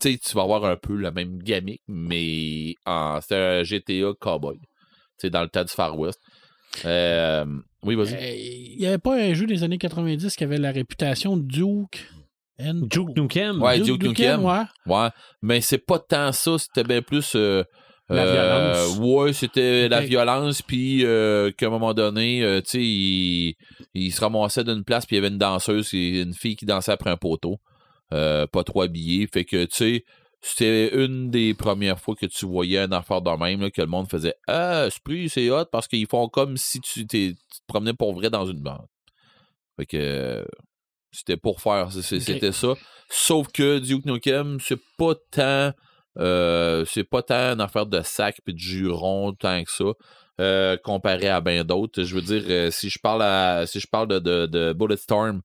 Tu 0.00 0.18
vas 0.34 0.42
avoir 0.42 0.64
un 0.64 0.76
peu 0.76 0.96
la 0.96 1.10
même 1.10 1.38
gamique, 1.42 1.82
mais 1.88 2.74
en, 2.86 3.20
c'est 3.20 3.36
un 3.36 3.62
GTA 3.64 4.12
cowboy. 4.20 4.58
Dans 5.24 5.42
le 5.42 5.48
temps 5.48 5.64
du 5.64 5.72
Far 5.72 5.98
West. 5.98 6.20
Euh, 6.84 7.44
oui, 7.82 7.94
vas-y. 7.96 8.14
Euh, 8.14 8.34
Il 8.36 8.76
n'y 8.78 8.86
avait 8.86 8.98
pas 8.98 9.16
un 9.16 9.34
jeu 9.34 9.46
des 9.46 9.64
années 9.64 9.78
90 9.78 10.36
qui 10.36 10.44
avait 10.44 10.58
la 10.58 10.70
réputation 10.70 11.36
Duke. 11.36 12.06
and- 12.60 12.86
Duke 12.90 13.16
Nukem. 13.16 13.60
Ouais, 13.62 13.80
Duke 13.80 14.02
Nukem. 14.02 14.44
ouais. 14.44 14.62
Ouais, 14.86 15.08
mais 15.42 15.60
c'est 15.60 15.78
pas 15.78 15.98
tant 15.98 16.30
ça, 16.32 16.56
c'était 16.58 16.84
bien 16.84 17.02
plus. 17.02 17.32
euh, 17.34 17.64
La 18.08 18.22
euh, 18.24 18.72
violence. 18.86 18.98
Ouais, 19.00 19.32
c'était 19.32 19.88
la 19.88 20.00
violence, 20.00 20.62
puis 20.62 21.04
euh, 21.04 21.50
qu'à 21.52 21.66
un 21.66 21.70
moment 21.70 21.92
donné, 21.94 22.42
euh, 22.42 22.60
tu 22.60 22.70
sais, 22.70 22.82
il, 22.82 23.54
il 23.94 24.12
se 24.12 24.20
ramassait 24.20 24.64
d'une 24.64 24.82
place, 24.84 25.04
puis 25.06 25.16
il 25.16 25.18
y 25.18 25.24
avait 25.24 25.32
une 25.32 25.38
danseuse, 25.38 25.92
une 25.92 26.32
fille 26.34 26.56
qui 26.56 26.64
dansait 26.66 26.92
après 26.92 27.10
un 27.10 27.16
poteau, 27.16 27.58
euh, 28.12 28.46
pas 28.46 28.64
trop 28.64 28.82
habillée. 28.82 29.26
Fait 29.26 29.44
que, 29.44 29.64
tu 29.64 29.76
sais, 29.76 30.04
c'était 30.40 30.94
une 31.04 31.30
des 31.30 31.54
premières 31.54 32.00
fois 32.00 32.14
que 32.14 32.26
tu 32.26 32.46
voyais 32.46 32.78
une 32.78 32.92
affaire 32.92 33.20
de 33.20 33.30
même, 33.30 33.60
là, 33.60 33.70
que 33.70 33.80
le 33.82 33.88
monde 33.88 34.08
faisait 34.08 34.34
Ah, 34.46 34.86
Esprit, 34.86 35.28
c'est 35.28 35.50
hot, 35.50 35.66
parce 35.66 35.88
qu'ils 35.88 36.06
font 36.06 36.28
comme 36.28 36.56
si 36.56 36.80
tu, 36.80 37.06
te 37.06 37.32
promenais 37.66 37.94
pour 37.94 38.14
vrai 38.14 38.30
dans 38.30 38.46
une 38.46 38.60
bande. 38.60 38.86
Fait 39.76 39.86
que. 39.86 40.46
c'était 41.12 41.36
pour 41.36 41.60
faire, 41.60 41.92
c'était 41.92 42.52
ça. 42.52 42.74
Sauf 43.10 43.48
que 43.48 43.78
Duke 43.78 44.06
Nukem, 44.06 44.58
c'est 44.60 44.80
pas 44.96 45.14
tant. 45.30 45.72
euh, 46.18 46.84
c'est 46.86 47.04
pas 47.04 47.22
tant 47.22 47.52
une 47.52 47.60
affaire 47.60 47.86
de 47.86 48.00
sac 48.02 48.40
puis 48.44 48.54
de 48.54 48.58
juron 48.58 49.32
tant 49.34 49.62
que 49.62 49.70
ça. 49.70 49.92
euh, 50.40 50.76
comparé 50.76 51.28
à 51.28 51.40
bien 51.40 51.64
d'autres. 51.64 52.02
Je 52.04 52.14
veux 52.14 52.22
dire, 52.22 52.72
si 52.72 52.90
je 52.90 52.98
parle 53.00 53.22
à 53.22 53.66
si 53.66 53.80
je 53.80 53.86
parle 53.86 54.08
de, 54.08 54.18
de, 54.18 54.46
de 54.46 54.72
Bulletstorm, 54.72 55.42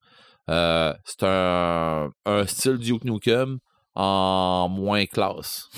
euh, 0.49 0.93
c'est 1.05 1.23
un, 1.23 2.11
un 2.25 2.45
style 2.45 2.77
Duke 2.77 3.03
Nukem 3.05 3.59
en 3.95 4.67
moins 4.69 5.05
classe. 5.05 5.69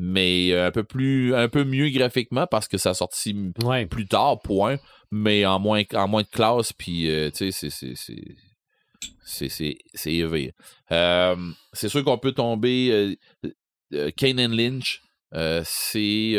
Mais 0.00 0.52
euh, 0.52 0.68
un 0.68 0.70
peu 0.70 0.84
plus 0.84 1.34
un 1.34 1.48
peu 1.48 1.64
mieux 1.64 1.88
graphiquement 1.90 2.46
parce 2.46 2.68
que 2.68 2.78
ça 2.78 2.90
a 2.90 2.94
sorti 2.94 3.34
Ouais. 3.64 3.86
plus 3.86 4.06
tard, 4.06 4.38
point. 4.40 4.76
Mais 5.10 5.44
en 5.46 5.58
moins 5.58 5.82
en 5.94 6.06
moins 6.06 6.22
de 6.22 6.28
classe, 6.28 6.72
puis 6.72 7.10
euh, 7.10 7.30
tu 7.30 7.50
sais, 7.50 7.70
c'est- 7.70 9.48
c'est- 9.48 9.78
c'est 9.94 10.12
élevé. 10.14 10.54
Euh, 10.92 11.34
sûr 11.88 12.04
qu'on 12.04 12.18
peut 12.18 12.32
tomber 12.32 13.18
Kane 14.16 14.38
and 14.40 14.54
Lynch, 14.54 15.02
c'est 15.64 16.34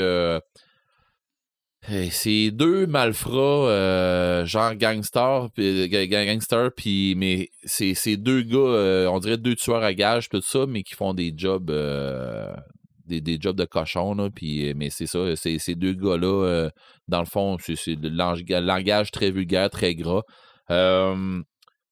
euh, 1.89 2.07
c'est 2.11 2.51
deux 2.51 2.87
malfrats 2.87 3.69
euh, 3.69 4.45
genre 4.45 4.75
gangster 4.75 5.47
puis 5.55 5.87
ga- 5.89 6.25
gangster 6.25 6.71
puis 6.75 7.15
mais 7.15 7.49
c'est 7.63 7.93
c'est 7.93 8.17
deux 8.17 8.41
gars 8.41 8.57
euh, 8.57 9.07
on 9.07 9.19
dirait 9.19 9.37
deux 9.37 9.55
tueurs 9.55 9.83
à 9.83 9.93
gages 9.93 10.27
tout 10.29 10.41
ça 10.41 10.65
mais 10.67 10.83
qui 10.83 10.93
font 10.95 11.13
des 11.13 11.33
jobs 11.35 11.69
euh, 11.71 12.53
des, 13.05 13.21
des 13.21 13.37
jobs 13.39 13.55
de 13.55 13.65
cochon 13.65 14.13
là 14.13 14.29
puis 14.29 14.73
mais 14.75 14.89
c'est 14.89 15.07
ça 15.07 15.35
c'est 15.35 15.57
ces 15.57 15.75
deux 15.75 15.93
gars 15.93 16.17
là 16.17 16.69
dans 17.07 17.19
le 17.21 17.25
fond 17.25 17.57
c'est 17.59 17.75
c'est 17.75 17.95
le 17.95 18.09
lang- 18.09 18.43
langage 18.49 19.11
très 19.11 19.31
vulgaire 19.31 19.69
très 19.69 19.95
gras. 19.95 20.21
Euh, 20.71 21.41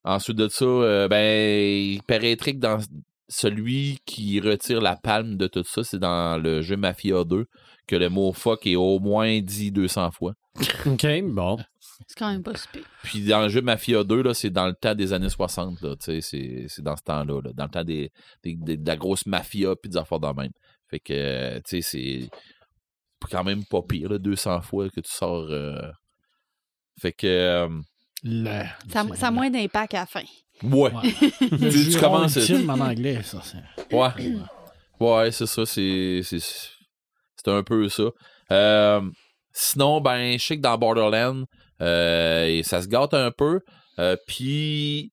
ensuite 0.04 0.38
de 0.38 0.48
ça 0.48 0.66
euh, 0.66 1.08
ben 1.08 2.00
que 2.08 2.52
dans 2.58 2.80
celui 3.30 4.00
qui 4.06 4.40
retire 4.40 4.82
la 4.82 4.96
palme 4.96 5.36
de 5.38 5.48
tout 5.48 5.64
ça, 5.64 5.84
c'est 5.84 6.00
dans 6.00 6.38
le 6.42 6.62
jeu 6.62 6.78
Mafia 6.78 7.24
2 7.24 7.46
que 7.88 7.96
le 7.96 8.10
mot 8.10 8.34
fuck 8.34 8.66
est 8.68 8.76
au 8.76 9.00
moins 9.00 9.40
dit 9.42 9.72
200 9.72 10.12
fois. 10.12 10.34
OK, 10.86 11.06
bon. 11.24 11.58
C'est 12.08 12.18
quand 12.18 12.32
même 12.32 12.44
pas 12.44 12.56
super. 12.56 12.82
Puis 13.04 13.26
dans 13.26 13.42
le 13.42 13.50
jeu 13.50 13.62
Mafia 13.62 14.04
2, 14.04 14.22
là, 14.22 14.34
c'est 14.34 14.50
dans 14.50 14.68
le 14.68 14.74
temps 14.74 14.94
des 14.96 15.14
années 15.14 15.30
60. 15.30 15.82
Là, 15.82 15.96
tu 15.96 16.06
sais, 16.06 16.22
c'est, 16.22 16.66
c'est 16.68 16.82
dans 16.82 16.96
ce 16.96 17.04
temps-là. 17.04 17.42
là, 17.44 17.52
dans 17.54 17.64
le 17.66 17.70
temps 17.70 17.84
des, 17.84 18.12
des- 18.44 18.56
des- 18.56 18.78
de 18.78 18.88
la 18.88 18.96
grosse 18.98 19.26
mafia 19.26 19.76
puis 19.76 19.90
des 19.90 19.98
affaires 19.98 20.20
même. 20.34 20.52
Fait 20.90 21.00
que, 21.00 21.14
euh, 21.14 21.60
tu 21.68 21.82
sais, 21.82 21.82
c'est 21.82 22.30
quand 23.32 23.44
même 23.44 23.66
pas 23.66 23.82
pire, 23.82 24.10
là, 24.10 24.18
200 24.20 24.62
fois 24.62 24.90
que 24.90 25.00
tu 25.02 25.12
sors. 25.12 25.48
euh. 25.50 25.92
Fait 27.00 27.14
que, 27.14 27.28
euh, 27.28 27.70
Le- 28.24 28.64
Ça, 28.92 29.04
c'est- 29.10 29.16
ça 29.16 29.28
a 29.28 29.32
moins 29.32 29.50
d'impact 29.50 29.94
à 29.94 30.00
la 30.00 30.06
fin. 30.06 30.24
ouais. 30.64 30.92
Ouais. 30.92 31.14
Tu- 31.72 32.00
commences- 32.00 32.36
ultime 32.36 32.70
en 32.70 32.80
anglais, 32.80 33.22
ça. 33.24 33.42
c'est- 33.44 33.96
Ouais. 33.96 34.10
Ouais, 35.00 35.32
c'est 35.32 35.46
ça. 35.46 35.66
C'est, 35.66 36.22
c'est, 36.24 36.40
c'est 36.40 37.48
un 37.52 37.62
peu 37.64 37.88
ça. 37.90 38.04
Euh, 38.52 39.02
sinon, 39.54 40.02
ben, 40.02 40.38
je 40.40 40.44
sais 40.46 40.58
que 40.58 40.62
dans 40.62 40.78
Borderlands, 40.78 41.44
euh, 41.82 42.46
et 42.48 42.64
ça 42.64 42.82
se 42.82 42.88
gâte 42.88 43.14
un 43.14 43.30
peu. 43.32 43.60
Euh, 44.00 44.16
Puis, 44.28 45.12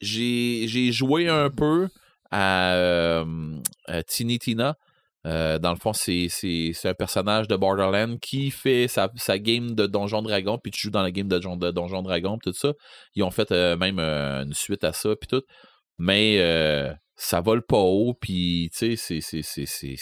j'ai, 0.00 0.66
j'ai 0.68 0.92
joué 0.92 1.28
un 1.28 1.50
peu 1.50 1.88
à, 2.30 2.74
euh, 2.74 3.24
à 3.86 4.02
Tiny 4.04 4.38
Tina. 4.38 4.76
Euh, 5.26 5.58
dans 5.58 5.70
le 5.70 5.76
fond, 5.76 5.92
c'est, 5.92 6.28
un 6.84 6.94
personnage 6.94 7.46
de 7.46 7.56
Borderlands 7.56 8.16
qui 8.16 8.50
fait 8.50 8.88
sa, 8.88 9.08
game 9.38 9.74
de 9.74 9.86
Donjon 9.86 10.22
Dragon, 10.22 10.58
puis 10.58 10.70
tu 10.70 10.80
joues 10.82 10.90
dans 10.90 11.02
la 11.02 11.10
game 11.10 11.28
de, 11.28 11.38
Don- 11.38 11.56
de 11.56 11.70
Donjon 11.70 12.02
Dragon, 12.02 12.38
puis 12.38 12.52
tout 12.52 12.58
ça. 12.58 12.72
Ils 13.14 13.22
ont 13.22 13.30
fait 13.30 13.52
euh, 13.52 13.76
même 13.76 13.98
euh, 13.98 14.44
une 14.44 14.54
suite 14.54 14.84
à 14.84 14.92
ça, 14.92 15.14
puis 15.16 15.28
tout. 15.28 15.42
Mais 15.98 16.38
ça 17.16 17.42
vole 17.42 17.62
pas 17.62 17.76
haut, 17.76 18.14
puis 18.14 18.70
tu 18.74 18.96
sais, 18.96 19.20
c'est, 19.20 19.96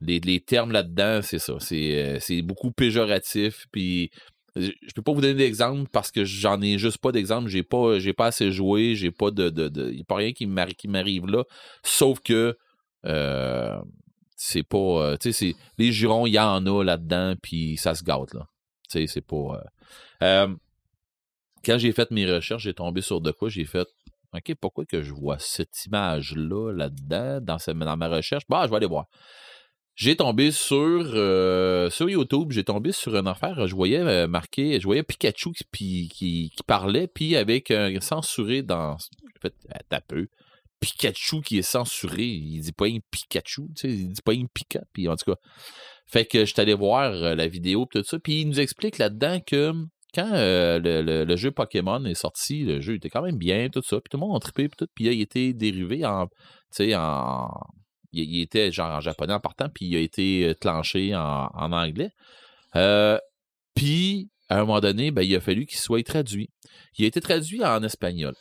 les, 0.00 0.20
les 0.20 0.40
termes 0.40 0.72
là-dedans, 0.72 1.20
c'est 1.22 1.38
ça. 1.38 1.54
C'est, 1.60 2.42
beaucoup 2.42 2.72
péjoratif, 2.72 3.66
puis 3.70 4.10
je 4.56 4.70
peux 4.94 5.02
pas 5.02 5.12
vous 5.12 5.20
donner 5.20 5.34
d'exemple 5.34 5.90
parce 5.92 6.10
que 6.10 6.24
j'en 6.24 6.62
ai 6.62 6.78
juste 6.78 6.98
pas 6.98 7.12
d'exemple. 7.12 7.48
J'ai 7.48 7.64
pas, 7.64 7.98
pas 8.16 8.26
assez 8.26 8.52
joué, 8.52 8.94
j'ai 8.94 9.10
pas 9.10 9.30
de, 9.30 9.50
de, 9.50 9.68
de 9.68 9.92
y 9.92 10.00
a 10.00 10.04
pas 10.04 10.16
rien 10.16 10.32
qui 10.32 10.46
m'arrive, 10.46 11.26
là, 11.26 11.44
sauf 11.82 12.20
que 12.20 12.56
c'est 14.36 14.62
pas, 14.62 14.78
euh, 14.78 15.16
tu 15.16 15.32
les 15.78 15.92
jurons, 15.92 16.26
il 16.26 16.32
y 16.32 16.38
en 16.38 16.66
a 16.66 16.82
là-dedans, 16.82 17.34
puis 17.40 17.76
ça 17.76 17.94
se 17.94 18.02
gâte 18.02 18.34
là. 18.34 18.46
Tu 18.88 19.00
sais, 19.00 19.06
c'est 19.06 19.20
pas. 19.20 19.36
euh, 19.36 19.60
euh, 20.22 20.54
quand 21.64 21.78
j'ai 21.78 21.92
fait 21.92 22.10
mes 22.10 22.30
recherches, 22.30 22.64
j'ai 22.64 22.74
tombé 22.74 23.00
sur 23.00 23.20
de 23.20 23.30
quoi 23.30 23.48
j'ai 23.48 23.64
fait. 23.64 23.88
OK, 24.34 24.54
pourquoi 24.60 24.84
que 24.84 25.02
je 25.02 25.12
vois 25.12 25.38
cette 25.38 25.86
image-là 25.86 26.72
là-dedans 26.72 27.40
dans, 27.40 27.96
ma 27.96 28.08
recherche? 28.08 28.44
Bah, 28.48 28.62
je 28.64 28.70
vais 28.70 28.76
aller 28.76 28.86
voir. 28.86 29.06
J'ai 29.94 30.16
tombé 30.16 30.50
sur 30.50 31.04
sur 31.92 32.10
YouTube, 32.10 32.50
j'ai 32.50 32.64
tombé 32.64 32.90
sur 32.90 33.16
une 33.16 33.28
affaire, 33.28 33.68
je 33.68 33.74
voyais 33.76 34.26
marqué, 34.26 34.80
je 34.80 34.84
voyais 34.84 35.04
Pikachu 35.04 35.52
qui, 35.52 36.08
qui, 36.08 36.52
parlait, 36.66 37.06
puis 37.06 37.36
avec 37.36 37.70
un 37.70 38.00
censuré 38.00 38.62
dans. 38.62 38.96
fait, 39.40 39.54
Ah, 39.72 39.78
t'as 39.88 40.00
peu. 40.00 40.26
Pikachu 40.84 41.40
qui 41.40 41.56
est 41.56 41.62
censuré, 41.62 42.24
il 42.24 42.60
dit 42.60 42.72
pas 42.72 42.84
un 42.84 42.98
Pikachu, 43.10 43.62
tu 43.74 43.80
sais, 43.80 43.88
il 43.88 44.12
dit 44.12 44.20
pas 44.22 44.32
un 44.32 44.44
Pika, 44.52 44.80
puis 44.92 45.08
en 45.08 45.16
tout 45.16 45.32
cas. 45.32 45.38
Fait 46.06 46.26
que 46.26 46.40
je 46.40 46.52
suis 46.52 46.60
allé 46.60 46.74
voir 46.74 47.10
euh, 47.10 47.34
la 47.34 47.48
vidéo 47.48 47.86
tout 47.90 48.04
ça, 48.04 48.18
puis 48.18 48.42
il 48.42 48.48
nous 48.48 48.60
explique 48.60 48.98
là-dedans 48.98 49.40
que 49.40 49.72
quand 50.14 50.30
euh, 50.34 50.78
le, 50.82 51.36
jeu 51.36 51.52
Pokémon 51.52 52.04
est 52.04 52.14
sorti, 52.14 52.64
le 52.64 52.80
jeu 52.80 52.96
était 52.96 53.08
quand 53.08 53.22
même 53.22 53.38
bien, 53.38 53.70
tout 53.70 53.80
ça, 53.82 53.96
puis 53.96 54.10
tout 54.10 54.18
le 54.18 54.26
monde 54.26 54.36
a 54.36 54.40
trippé, 54.40 54.68
puis 54.68 54.76
tout, 54.76 54.86
puis 54.94 55.04
il 55.04 55.08
a 55.08 55.12
été 55.12 55.54
dérivé 55.54 56.04
en, 56.04 56.26
tu 56.26 56.32
sais, 56.72 56.94
en... 56.94 57.48
Il, 58.12 58.42
était 58.42 58.70
genre 58.70 58.92
en 58.92 59.00
japonais 59.00 59.32
en 59.32 59.40
partant, 59.40 59.68
puis 59.74 59.86
il 59.86 59.96
a 59.96 60.00
été 60.00 60.48
euh, 60.50 60.54
clenché 60.54 61.16
en, 61.16 61.72
anglais. 61.72 62.10
Puis, 63.74 64.28
à 64.48 64.58
un 64.58 64.60
moment 64.60 64.80
donné, 64.80 65.10
ben, 65.10 65.22
il 65.22 65.34
a 65.34 65.40
fallu 65.40 65.66
qu'il 65.66 65.78
soit 65.78 66.06
traduit. 66.06 66.48
Il 66.96 67.04
a 67.06 67.08
été 67.08 67.20
traduit 67.20 67.64
en 67.64 67.82
espagnol. 67.82 68.34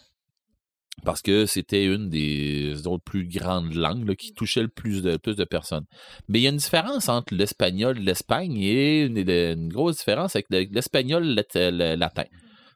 Parce 1.03 1.21
que 1.21 1.45
c'était 1.47 1.85
une 1.85 2.09
des 2.09 2.85
autres 2.85 3.03
plus 3.03 3.25
grandes 3.27 3.73
langues 3.73 4.07
là, 4.07 4.15
qui 4.15 4.31
touchait 4.31 4.61
le 4.61 4.67
plus 4.67 5.01
de, 5.01 5.17
plus 5.17 5.35
de 5.35 5.43
personnes. 5.43 5.85
Mais 6.27 6.39
il 6.39 6.43
y 6.43 6.47
a 6.47 6.51
une 6.51 6.57
différence 6.57 7.09
entre 7.09 7.33
l'espagnol 7.33 7.97
et 7.97 8.01
l'Espagne 8.03 8.57
et 8.61 9.01
une, 9.01 9.17
une 9.17 9.69
grosse 9.69 9.97
différence 9.97 10.35
avec 10.35 10.45
le- 10.49 10.67
l'espagnol 10.71 11.23
lat- 11.25 11.71
le- 11.71 11.95
latin. 11.95 12.25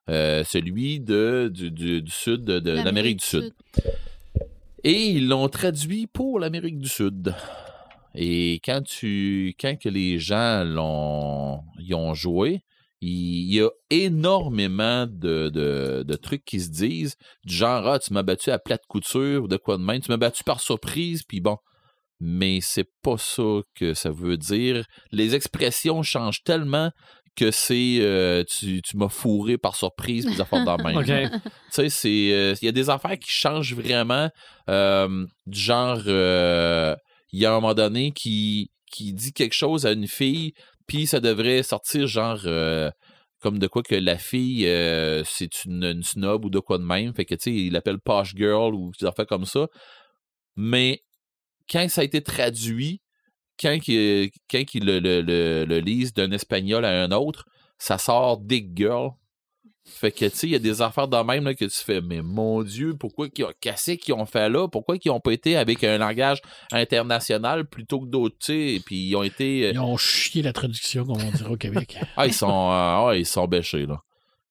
Euh, 0.09 0.43
celui 0.43 0.99
de, 0.99 1.51
du, 1.53 1.69
du- 1.69 2.01
du 2.01 2.11
sud 2.11 2.43
de, 2.43 2.59
de 2.59 2.71
l'Amérique 2.71 3.19
du 3.19 3.25
Sud. 3.25 3.53
Et 4.83 5.07
ils 5.09 5.27
l'ont 5.27 5.49
traduit 5.49 6.07
pour 6.07 6.39
l'Amérique 6.39 6.79
du 6.79 6.87
Sud. 6.87 7.35
Et 8.15 8.61
quand 8.65 8.81
tu 8.83 9.53
quand 9.59 9.77
que 9.77 9.89
les 9.89 10.17
gens 10.17 10.63
l'ont 10.63 11.61
y 11.77 11.93
ont 11.93 12.13
joué, 12.13 12.61
il 13.01 13.53
y 13.53 13.61
a 13.61 13.69
énormément 13.89 15.05
de, 15.07 15.49
de, 15.49 16.03
de 16.05 16.15
trucs 16.15 16.43
qui 16.45 16.59
se 16.59 16.69
disent 16.69 17.15
du 17.45 17.53
genre 17.55 17.87
ah 17.87 17.99
tu 17.99 18.13
m'as 18.13 18.23
battu 18.23 18.49
à 18.51 18.59
plate 18.59 18.81
couture 18.87 19.43
ou 19.43 19.47
de 19.47 19.57
quoi 19.57 19.77
de 19.77 19.83
même, 19.83 20.01
tu 20.01 20.09
m'as 20.11 20.17
battu 20.17 20.43
par 20.43 20.59
surprise 20.61 21.23
puis 21.27 21.39
bon. 21.41 21.57
Mais 22.19 22.59
c'est 22.61 22.89
pas 23.03 23.17
ça 23.19 23.61
que 23.75 23.93
ça 23.93 24.09
veut 24.09 24.37
dire. 24.37 24.85
Les 25.11 25.35
expressions 25.35 26.01
changent 26.01 26.41
tellement 26.43 26.89
que 27.35 27.51
c'est 27.51 27.99
euh, 28.01 28.43
tu, 28.49 28.81
tu 28.81 28.97
m'as 28.97 29.09
fourré 29.09 29.59
par 29.59 29.75
surprise 29.75 30.25
puis 30.25 30.33
des 30.33 30.41
affaires 30.41 30.65
de 30.65 30.83
même. 30.83 30.97
OK. 31.37 31.41
Tu 31.43 31.49
sais, 31.69 31.89
c'est. 31.89 32.29
euh, 32.33 32.55
Il 32.59 32.65
y 32.65 32.69
a 32.69 32.71
des 32.71 32.89
affaires 32.89 33.19
qui 33.19 33.29
changent 33.29 33.75
vraiment. 33.75 34.31
euh, 34.67 35.25
du 35.45 35.59
genre, 35.59 35.99
il 36.07 37.39
y 37.39 37.45
a 37.45 37.51
un 37.51 37.55
moment 37.61 37.75
donné 37.75 38.11
qui, 38.13 38.71
qui 38.91 39.13
dit 39.13 39.33
quelque 39.33 39.53
chose 39.53 39.85
à 39.85 39.91
une 39.91 40.07
fille, 40.07 40.53
puis 40.87 41.07
ça 41.07 41.19
devrait 41.19 41.63
sortir 41.63 42.07
genre. 42.07 42.41
euh, 42.45 42.89
comme 43.39 43.59
de 43.59 43.67
quoi 43.67 43.83
que 43.83 43.95
la 43.95 44.17
fille, 44.17 44.67
euh, 44.67 45.23
c'est 45.23 45.65
une, 45.65 46.01
snob 46.03 46.45
ou 46.45 46.49
de 46.49 46.59
quoi 46.59 46.77
de 46.77 46.83
même. 46.83 47.13
Fait 47.13 47.25
que, 47.25 47.35
tu 47.35 47.43
sais, 47.43 47.53
il 47.53 47.73
l'appelle 47.73 47.99
Posh 47.99 48.35
Girl 48.35 48.73
ou 48.73 48.91
des 48.99 49.05
affaires 49.05 49.27
comme 49.27 49.45
ça. 49.45 49.67
Mais 50.55 51.03
quand 51.69 51.87
ça 51.89 52.01
a 52.01 52.03
été 52.03 52.21
traduit, 52.23 53.01
quand 53.61 53.77
il, 53.87 54.31
le, 54.49 55.65
le 55.65 55.79
lise 55.79 56.13
d'un 56.13 56.31
espagnol 56.31 56.85
à 56.85 57.03
un 57.03 57.11
autre, 57.11 57.45
ça 57.77 57.97
sort 57.97 58.39
Dick 58.39 58.75
Girl. 58.75 59.11
Fait 59.85 60.11
que, 60.11 60.25
tu 60.25 60.35
sais, 60.35 60.47
il 60.47 60.51
y 60.51 60.55
a 60.55 60.59
des 60.59 60.81
affaires 60.81 61.07
de 61.07 61.17
même 61.17 61.45
là, 61.45 61.53
que 61.53 61.63
tu 61.65 61.77
fais, 61.83 62.01
mais 62.01 62.21
mon 62.21 62.61
Dieu, 62.61 62.95
pourquoi 62.99 63.29
qu'ils 63.29 63.45
ont 63.45 63.53
cassé 63.61 63.97
qu'ils 63.97 64.13
ont 64.13 64.25
fait 64.25 64.49
là? 64.49 64.67
Pourquoi 64.67 64.97
qu'ils 64.97 65.11
ont 65.11 65.19
pas 65.21 65.31
été 65.31 65.55
avec 65.55 65.83
un 65.83 65.97
langage 65.97 66.41
international 66.71 67.65
plutôt 67.67 68.01
que 68.01 68.07
d'autres, 68.07 68.35
tu 68.39 68.45
sais? 68.77 68.81
Puis 68.85 68.95
ils 69.07 69.15
ont 69.15 69.23
été. 69.23 69.67
euh, 69.67 69.71
Ils 69.73 69.79
ont 69.79 69.97
chié 69.97 70.41
la 70.41 70.53
traduction, 70.53 71.05
comme 71.05 71.23
on 71.23 71.31
dirait 71.31 71.49
au 71.49 71.57
Québec. 71.57 71.97
ah, 72.17 72.27
ils 72.27 72.33
sont, 72.33 72.47
euh, 72.47 72.51
ah, 73.09 73.11
ils 73.15 73.25
sont 73.25 73.47
bêchés, 73.47 73.85
là. 73.85 73.99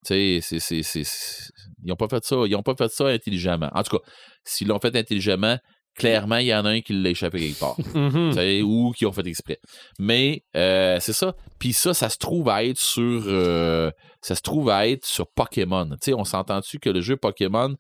Tu 0.06 0.40
sais, 0.40 0.60
c'est- 0.60 1.50
ils 1.84 1.92
ont 1.92 1.96
pas 1.96 2.08
fait 2.08 2.24
ça, 2.24 2.36
ils 2.46 2.54
ont 2.54 2.62
pas 2.62 2.74
fait 2.76 2.88
ça 2.90 3.06
intelligemment. 3.08 3.70
En 3.74 3.82
tout 3.82 3.98
cas, 3.98 4.04
s'ils 4.44 4.68
l'ont 4.68 4.78
fait 4.78 4.94
intelligemment, 4.94 5.58
clairement, 5.96 6.36
il 6.36 6.46
y 6.46 6.54
en 6.54 6.64
a 6.64 6.70
un 6.70 6.80
qui 6.80 6.92
l'a 6.92 7.10
échappé 7.10 7.40
quelque 7.40 7.58
part. 7.58 7.76
Mhm. 7.94 8.64
Ou 8.64 8.92
qui 8.92 9.06
ont 9.06 9.12
fait 9.12 9.26
exprès. 9.26 9.58
Mais 9.98 10.44
euh, 10.56 10.98
c'est 11.00 11.12
ça. 11.12 11.34
Puis 11.58 11.72
ça, 11.72 11.94
ça 11.94 12.08
se 12.08 12.18
trouve 12.18 12.48
à 12.48 12.64
être 12.64 12.78
sur 12.78 13.24
euh, 13.26 13.90
ça 14.20 14.34
se 14.34 14.42
trouve 14.42 14.68
à 14.70 14.86
être 14.86 15.04
sur 15.04 15.26
Pokémon. 15.28 15.88
On 16.08 16.24
s'entend-tu 16.24 16.78
que 16.78 16.90
le 16.90 17.00
jeu 17.00 17.16
Pokémon, 17.16 17.74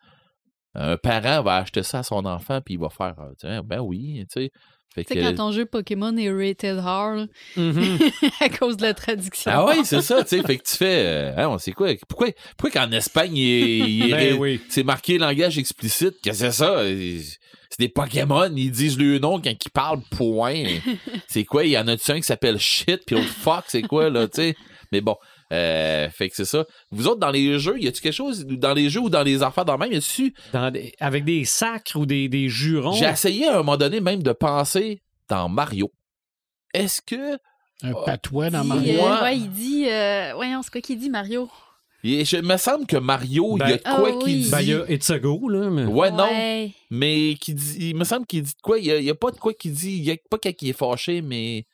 un 0.74 0.96
parent 0.96 1.42
va 1.42 1.56
acheter 1.56 1.82
ça 1.82 2.00
à 2.00 2.02
son 2.02 2.24
enfant 2.24 2.60
puis 2.60 2.74
il 2.74 2.80
va 2.80 2.88
faire 2.88 3.14
euh, 3.44 3.62
ben 3.62 3.80
oui, 3.80 4.24
tu 4.32 4.42
sais. 4.42 4.50
Fait 4.96 5.04
Tu 5.04 5.14
sais, 5.14 5.20
que- 5.20 5.24
quand 5.24 5.34
ton 5.36 5.52
jeu 5.52 5.64
Pokémon 5.66 6.16
est 6.16 6.30
rated 6.32 6.78
hard 6.78 7.28
Mhm. 7.56 7.98
à 8.40 8.48
cause 8.48 8.76
de 8.76 8.82
la 8.82 8.94
traduction. 8.94 9.52
Ah 9.54 9.66
oui, 9.68 9.84
c'est 9.84 10.00
ça, 10.02 10.24
tu 10.24 10.30
sais. 10.36 10.42
Fait 10.42 10.56
que 10.56 10.64
tu 10.68 10.76
fais 10.76 11.02
euh, 11.04 11.32
Hein, 11.36 11.48
on 11.50 11.58
sait 11.58 11.70
quoi? 11.72 11.88
Pourquoi, 12.08 12.28
pourquoi 12.56 12.80
qu'en 12.86 12.90
Espagne, 12.92 13.36
il 13.36 14.06
il 14.06 14.10
Ben 14.10 14.36
oui. 14.38 14.60
c'est 14.68 14.82
marqué 14.82 15.18
langage 15.18 15.58
explicite? 15.58 16.14
Qu'est-ce 16.22 16.40
que 16.44 16.50
c'est 16.50 16.56
ça? 16.56 16.82
C'est 17.68 17.80
des 17.80 17.88
Pokémon, 17.88 18.50
ils 18.56 18.70
disent 18.70 18.96
le 18.98 19.18
nom 19.18 19.38
quand 19.40 19.50
ils 19.50 19.70
parlent, 19.70 20.00
point. 20.10 20.64
c'est 21.28 21.44
quoi? 21.44 21.64
Il 21.64 21.70
y 21.72 21.78
en 21.78 21.86
a-tu 21.88 22.10
un 22.12 22.16
qui 22.16 22.22
s'appelle 22.22 22.58
shit, 22.58 23.02
puis 23.06 23.16
l'autre 23.16 23.28
fuck, 23.28 23.64
c'est 23.68 23.82
quoi, 23.82 24.08
là, 24.08 24.26
tu 24.28 24.36
sais? 24.40 24.56
Mais 24.92 25.00
bon, 25.00 25.16
euh, 25.52 26.08
fait 26.10 26.28
que 26.28 26.36
c'est 26.36 26.44
ça. 26.44 26.64
Vous 26.90 27.06
autres, 27.06 27.20
dans 27.20 27.30
les 27.30 27.58
jeux, 27.58 27.78
y 27.80 27.86
a-tu 27.86 28.00
quelque 28.00 28.12
chose, 28.12 28.44
dans 28.46 28.74
les 28.74 28.90
jeux 28.90 29.00
ou 29.00 29.10
dans 29.10 29.22
les 29.22 29.42
affaires 29.42 29.64
dans 29.64 29.74
le 29.74 29.78
même, 29.78 29.92
y 29.92 29.96
a-tu... 29.96 30.34
Dans 30.52 30.70
des- 30.70 30.92
avec 31.00 31.24
des 31.24 31.44
sacres 31.44 31.96
ou 31.96 32.06
des, 32.06 32.28
des 32.28 32.48
jurons? 32.48 32.92
J'ai 32.92 33.06
essayé 33.06 33.46
à 33.46 33.54
un 33.54 33.56
moment 33.58 33.76
donné 33.76 34.00
même 34.00 34.22
de 34.22 34.32
penser 34.32 35.02
dans 35.28 35.48
Mario. 35.48 35.90
Est-ce 36.74 37.00
que... 37.00 37.38
Un 37.82 37.92
patois 38.04 38.50
dans 38.50 38.64
Mario. 38.64 39.00
euh, 39.04 39.22
ouais, 39.22 39.36
il 39.36 39.50
dit. 39.50 39.86
Euh, 39.88 40.32
voyons, 40.34 40.62
c'est 40.62 40.70
quoi 40.72 40.80
qu'il 40.80 40.98
dit, 40.98 41.10
Mario? 41.10 41.48
Il 42.02 42.24
je 42.24 42.36
me 42.38 42.56
semble 42.56 42.86
que 42.86 42.96
Mario, 42.96 43.56
il 43.56 43.60
y 43.60 43.62
a 43.62 43.66
Ben- 43.66 43.76
de 43.76 43.82
quoi 43.82 44.10
Ah 44.14 44.18
qui 44.18 44.24
oui. 44.24 44.40
dit... 44.42 44.50
Ben, 44.50 44.60
il 44.60 44.68
y 44.68 44.74
a 44.74 44.84
It's 44.90 45.10
a 45.10 45.18
Go, 45.18 45.48
là. 45.48 45.68
Mais... 45.70 45.84
Ouais, 45.84 46.10
non. 46.10 46.24
Ouais. 46.24 46.72
Mais 46.90 47.34
qui 47.40 47.52
dit, 47.54 47.90
il 47.90 47.96
me 47.96 48.04
semble 48.04 48.26
qu'il 48.26 48.42
dit 48.42 48.52
de 48.54 48.60
quoi. 48.62 48.78
Il 48.78 49.02
n'y 49.02 49.10
a, 49.10 49.14
pas 49.14 49.30
de 49.30 49.36
quoi 49.38 49.52
qu'il 49.54 49.72
dit. 49.72 49.96
Il 49.96 50.02
n'y 50.02 50.10
a 50.10 50.16
pas 50.30 50.38
quand 50.42 50.50
il 50.62 50.68
est 50.68 50.72
fâché, 50.72 51.20
mais. 51.22 51.66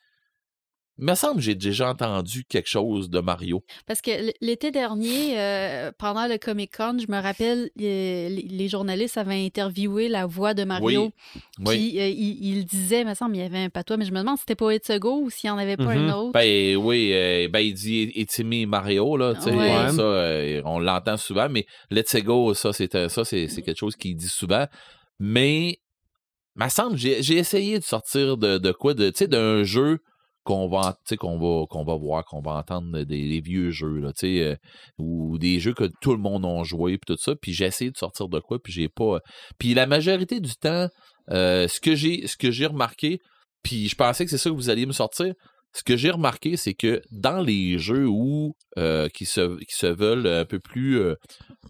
Il 0.99 1.05
me 1.05 1.15
semble 1.15 1.37
que 1.37 1.41
j'ai 1.41 1.55
déjà 1.55 1.89
entendu 1.89 2.43
quelque 2.45 2.69
chose 2.69 3.09
de 3.09 3.19
Mario. 3.19 3.63
Parce 3.87 4.01
que 4.01 4.11
l'été 4.41 4.69
dernier, 4.69 5.39
euh, 5.39 5.91
pendant 5.97 6.27
le 6.27 6.37
Comic 6.37 6.77
Con, 6.77 6.97
je 6.99 7.11
me 7.11 7.19
rappelle, 7.19 7.71
euh, 7.81 8.29
les 8.29 8.47
les 8.49 8.67
journalistes 8.69 9.17
avaient 9.17 9.43
interviewé 9.43 10.07
la 10.07 10.27
voix 10.27 10.53
de 10.53 10.63
Mario. 10.63 11.11
Oui. 11.59 11.65
Puis 11.65 11.99
euh, 11.99 12.07
il, 12.07 12.45
il 12.45 12.65
disait, 12.65 13.01
il 13.01 13.07
me 13.07 13.15
semble, 13.15 13.35
il 13.35 13.39
y 13.39 13.45
avait 13.45 13.63
un 13.63 13.69
patois, 13.69 13.97
mais 13.97 14.05
je 14.05 14.11
me 14.11 14.19
demande 14.19 14.37
si 14.37 14.41
c'était 14.41 14.55
pas 14.55 14.73
It's 14.73 14.89
a 14.89 14.99
Go 14.99 15.21
ou 15.23 15.29
s'il 15.31 15.49
n'y 15.49 15.55
en 15.55 15.57
avait 15.57 15.77
pas 15.77 15.91
un 15.91 16.09
autre. 16.13 16.31
Ben 16.33 16.75
oui, 16.75 17.11
euh, 17.13 17.47
ben 17.49 17.59
il 17.59 17.73
dit 17.73 18.13
me 18.43 18.65
Mario, 18.65 19.17
là. 19.17 19.33
tu 19.35 19.41
sais, 19.41 19.51
Ouais. 19.51 19.89
Ça, 19.91 20.01
euh, 20.01 20.61
on 20.65 20.79
l'entend 20.79 21.17
souvent, 21.17 21.49
mais 21.49 21.65
Let's 21.89 22.15
Go, 22.17 22.53
ça, 22.53 22.71
c'est 22.71 22.87
quelque 22.87 23.75
chose 23.75 23.95
qu'il 23.95 24.15
dit 24.15 24.27
souvent. 24.27 24.67
Mais, 25.19 25.79
me 26.55 26.69
semble, 26.69 26.97
j'ai 26.97 27.23
j'ai 27.23 27.37
essayé 27.37 27.79
de 27.79 27.83
sortir 27.83 28.37
de, 28.37 28.57
de 28.57 28.71
quoi, 28.71 28.93
de, 28.93 29.09
tu 29.09 29.19
sais, 29.19 29.27
d'un 29.27 29.63
jeu 29.63 29.99
qu'on 30.43 30.67
va, 30.67 30.97
qu'on 31.17 31.37
va, 31.37 31.65
qu'on 31.67 31.83
va 31.83 31.95
voir, 31.95 32.25
qu'on 32.25 32.41
va 32.41 32.53
entendre 32.53 33.03
des, 33.03 33.29
des 33.29 33.41
vieux 33.41 33.71
jeux, 33.71 33.99
là, 33.99 34.11
euh, 34.23 34.55
ou 34.97 35.37
des 35.37 35.59
jeux 35.59 35.73
que 35.73 35.89
tout 36.01 36.11
le 36.11 36.17
monde 36.17 36.45
a 36.45 36.63
joué, 36.63 36.97
puis 36.97 37.15
tout 37.15 37.21
ça, 37.21 37.33
puis 37.35 37.53
j'ai 37.53 37.65
essayé 37.65 37.91
de 37.91 37.97
sortir 37.97 38.27
de 38.27 38.39
quoi, 38.39 38.59
puis 38.61 38.73
j'ai 38.73 38.89
pas... 38.89 39.19
Puis 39.57 39.73
la 39.73 39.85
majorité 39.87 40.39
du 40.39 40.55
temps, 40.55 40.87
euh, 41.31 41.67
ce 41.67 41.79
que 41.79 41.95
j'ai 41.95 42.27
ce 42.27 42.35
que 42.35 42.51
j'ai 42.51 42.65
remarqué, 42.65 43.19
puis 43.63 43.87
je 43.87 43.95
pensais 43.95 44.25
que 44.25 44.31
c'est 44.31 44.37
ça 44.37 44.49
que 44.49 44.55
vous 44.55 44.69
alliez 44.69 44.85
me 44.85 44.91
sortir, 44.91 45.33
ce 45.75 45.81
que 45.81 45.97
j'ai 45.97 46.11
remarqué, 46.11 46.55
c'est 46.57 46.73
que 46.75 47.01
dans 47.09 47.41
les 47.41 47.79
jeux 47.79 48.07
où 48.07 48.53
euh, 48.77 49.07
qui, 49.09 49.25
se, 49.25 49.57
qui 49.57 49.75
se 49.75 49.87
veulent 49.87 50.27
un 50.27 50.45
peu 50.45 50.59
plus 50.59 50.99
euh, 50.99 51.15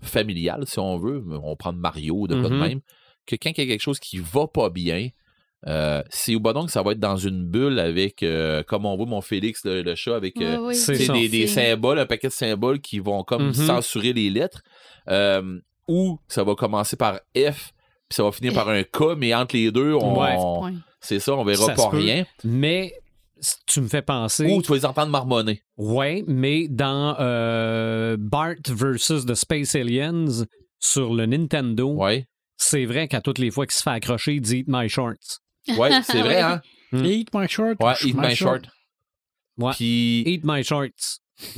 familial, 0.02 0.66
si 0.68 0.80
on 0.80 0.98
veut, 0.98 1.24
on 1.42 1.56
prend 1.56 1.74
Mario, 1.74 2.28
de 2.28 2.40
quoi 2.40 2.50
de 2.50 2.56
Mhm. 2.56 2.60
même, 2.60 2.80
que 3.26 3.36
quand 3.36 3.52
il 3.52 3.60
y 3.60 3.62
a 3.62 3.68
quelque 3.68 3.82
chose 3.82 4.00
qui 4.00 4.18
va 4.18 4.48
pas 4.48 4.70
bien, 4.70 5.10
euh, 5.68 6.04
c'est 6.10 6.36
ou 6.36 6.40
bon 6.40 6.52
donc 6.54 6.70
ça 6.70 6.82
va 6.84 6.92
être 6.92 7.00
dans 7.00 7.16
une 7.18 7.46
bulle 7.46 7.80
avec, 7.80 8.22
euh, 8.24 8.64
comme 8.64 8.86
on 8.86 8.96
voit 8.98 9.06
mon 9.06 9.22
Félix, 9.22 9.64
le, 9.66 9.82
le 9.82 9.96
chat, 9.96 10.16
avec 10.16 10.36
euh, 10.42 10.70
des, 11.30 11.48
symboles, 11.48 12.00
un 12.00 12.06
paquet 12.06 12.28
de 12.28 12.34
symboles 12.34 12.80
qui 12.82 13.00
vont 13.00 13.24
comme 13.24 13.48
Mhm. 13.48 13.54
censurer 13.54 14.14
les 14.14 14.30
lettres. 14.30 14.62
Euh, 15.10 15.60
ou 15.88 16.18
ça 16.28 16.44
va 16.44 16.56
commencer 16.56 16.96
par 16.96 17.16
F, 17.36 17.72
puis 18.08 18.16
ça 18.16 18.24
va 18.24 18.32
finir 18.32 18.54
par 18.54 18.70
un 18.70 18.84
K, 18.84 19.16
mais 19.18 19.34
entre 19.34 19.56
les 19.56 19.72
deux, 19.72 19.94
on, 19.94 20.20
Ouais. 20.22 20.72
C'est 21.02 21.20
ça, 21.20 21.34
on 21.36 21.44
verra 21.44 21.66
Ça 21.66 21.74
pas 21.74 21.90
peut. 21.90 21.98
rien. 21.98 22.26
Mais 22.46 22.94
tu 23.68 23.82
me 23.82 23.88
fais 23.90 24.02
penser. 24.02 24.46
Ou 24.50 24.62
tu 24.62 24.70
vas 24.70 24.76
les 24.76 24.86
entendre 24.86 25.12
marmonner. 25.12 25.62
Ouais, 25.78 26.24
mais 26.28 26.68
dans 26.70 27.18
euh, 27.20 28.16
Bart 28.18 28.56
versus 28.70 29.26
The 29.26 29.34
Space 29.36 29.76
Aliens 29.76 30.46
sur 30.80 31.14
le 31.14 31.26
Nintendo, 31.26 31.90
Ouais. 31.94 32.26
c'est 32.56 32.86
vrai 32.86 33.10
qu'à 33.10 33.20
toutes 33.20 33.40
les 33.40 33.52
fois 33.52 33.66
qu'il 33.66 33.76
se 33.76 33.82
fait 33.84 33.90
accrocher, 33.90 34.36
il 34.36 34.42
dit 34.42 34.60
Eat 34.60 34.66
my 34.70 34.88
shorts. 34.88 35.42
Ouais, 35.78 35.90
c'est 36.04 36.22
vrai, 36.22 36.42
hein? 36.42 36.62
Mm. 36.92 37.06
Eat 37.06 37.30
my 37.34 37.48
short. 37.48 37.78
Ouais, 37.82 37.94
Eat 38.04 38.16
my 38.16 38.28
My 38.28 38.36
Short. 38.36 38.66
Ouais. 39.58 39.72
Puis, 39.74 40.24
Eat 40.26 40.42
my 40.44 40.64
shorts. 40.64 40.90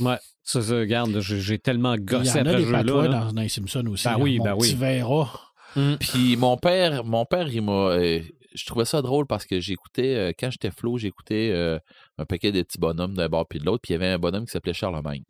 Ouais, 0.00 0.16
ça, 0.42 0.62
ça 0.62 0.74
regarde, 0.78 1.18
j'ai 1.20 1.58
tellement 1.58 1.94
Il 1.94 2.00
y 2.02 2.04
gossé 2.04 2.32
en 2.40 2.46
a 2.46 2.50
après 2.50 2.56
des 2.56 2.64
jeu-là. 2.64 2.82
là. 2.82 3.08
dans, 3.08 3.32
dans 3.32 3.42
les 3.42 3.48
Simpsons 3.48 3.86
aussi. 3.88 4.04
Ben 4.04 4.12
là. 4.12 4.18
oui, 4.18 4.38
Mon 4.38 4.44
ben 4.44 4.54
oui. 4.54 4.68
petit 4.68 4.74
Vera. 4.76 5.40
Mm. 5.76 5.94
puis 6.00 6.36
mon 6.36 6.56
père, 6.56 7.04
mon 7.04 7.24
père, 7.26 7.48
il 7.48 7.60
m'a. 7.62 7.72
euh, 7.72 8.20
je 8.54 8.64
trouvais 8.64 8.86
ça 8.86 9.02
drôle 9.02 9.26
parce 9.26 9.44
que 9.44 9.60
j'écoutais, 9.60 10.14
euh, 10.14 10.32
quand 10.38 10.50
j'étais 10.50 10.70
flot, 10.70 10.96
j'écoutais 10.96 11.50
euh, 11.52 11.78
un 12.16 12.24
paquet 12.24 12.52
de 12.52 12.62
petits 12.62 12.78
bonhommes 12.78 13.14
d'un 13.14 13.28
bord 13.28 13.46
puis 13.46 13.58
de 13.58 13.66
l'autre, 13.66 13.82
puis 13.82 13.92
il 13.92 13.94
y 13.94 13.96
avait 13.96 14.12
un 14.12 14.18
bonhomme 14.18 14.46
qui 14.46 14.52
s'appelait 14.52 14.72
Charlemagne. 14.72 15.22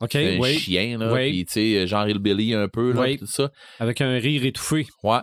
OK, 0.00 0.16
un 0.16 0.38
oui. 0.38 0.58
chien, 0.58 0.98
là. 0.98 1.12
Oui. 1.12 1.30
Puis, 1.30 1.44
tu 1.44 1.52
sais, 1.52 1.86
genre 1.86 2.08
Hillbilly 2.08 2.54
un 2.54 2.68
peu, 2.68 2.92
là, 2.92 3.02
Oui. 3.02 3.18
tout 3.18 3.26
ça. 3.26 3.50
Avec 3.78 4.00
un 4.00 4.14
rire 4.18 4.44
étouffé. 4.46 4.86
Ouais. 5.02 5.18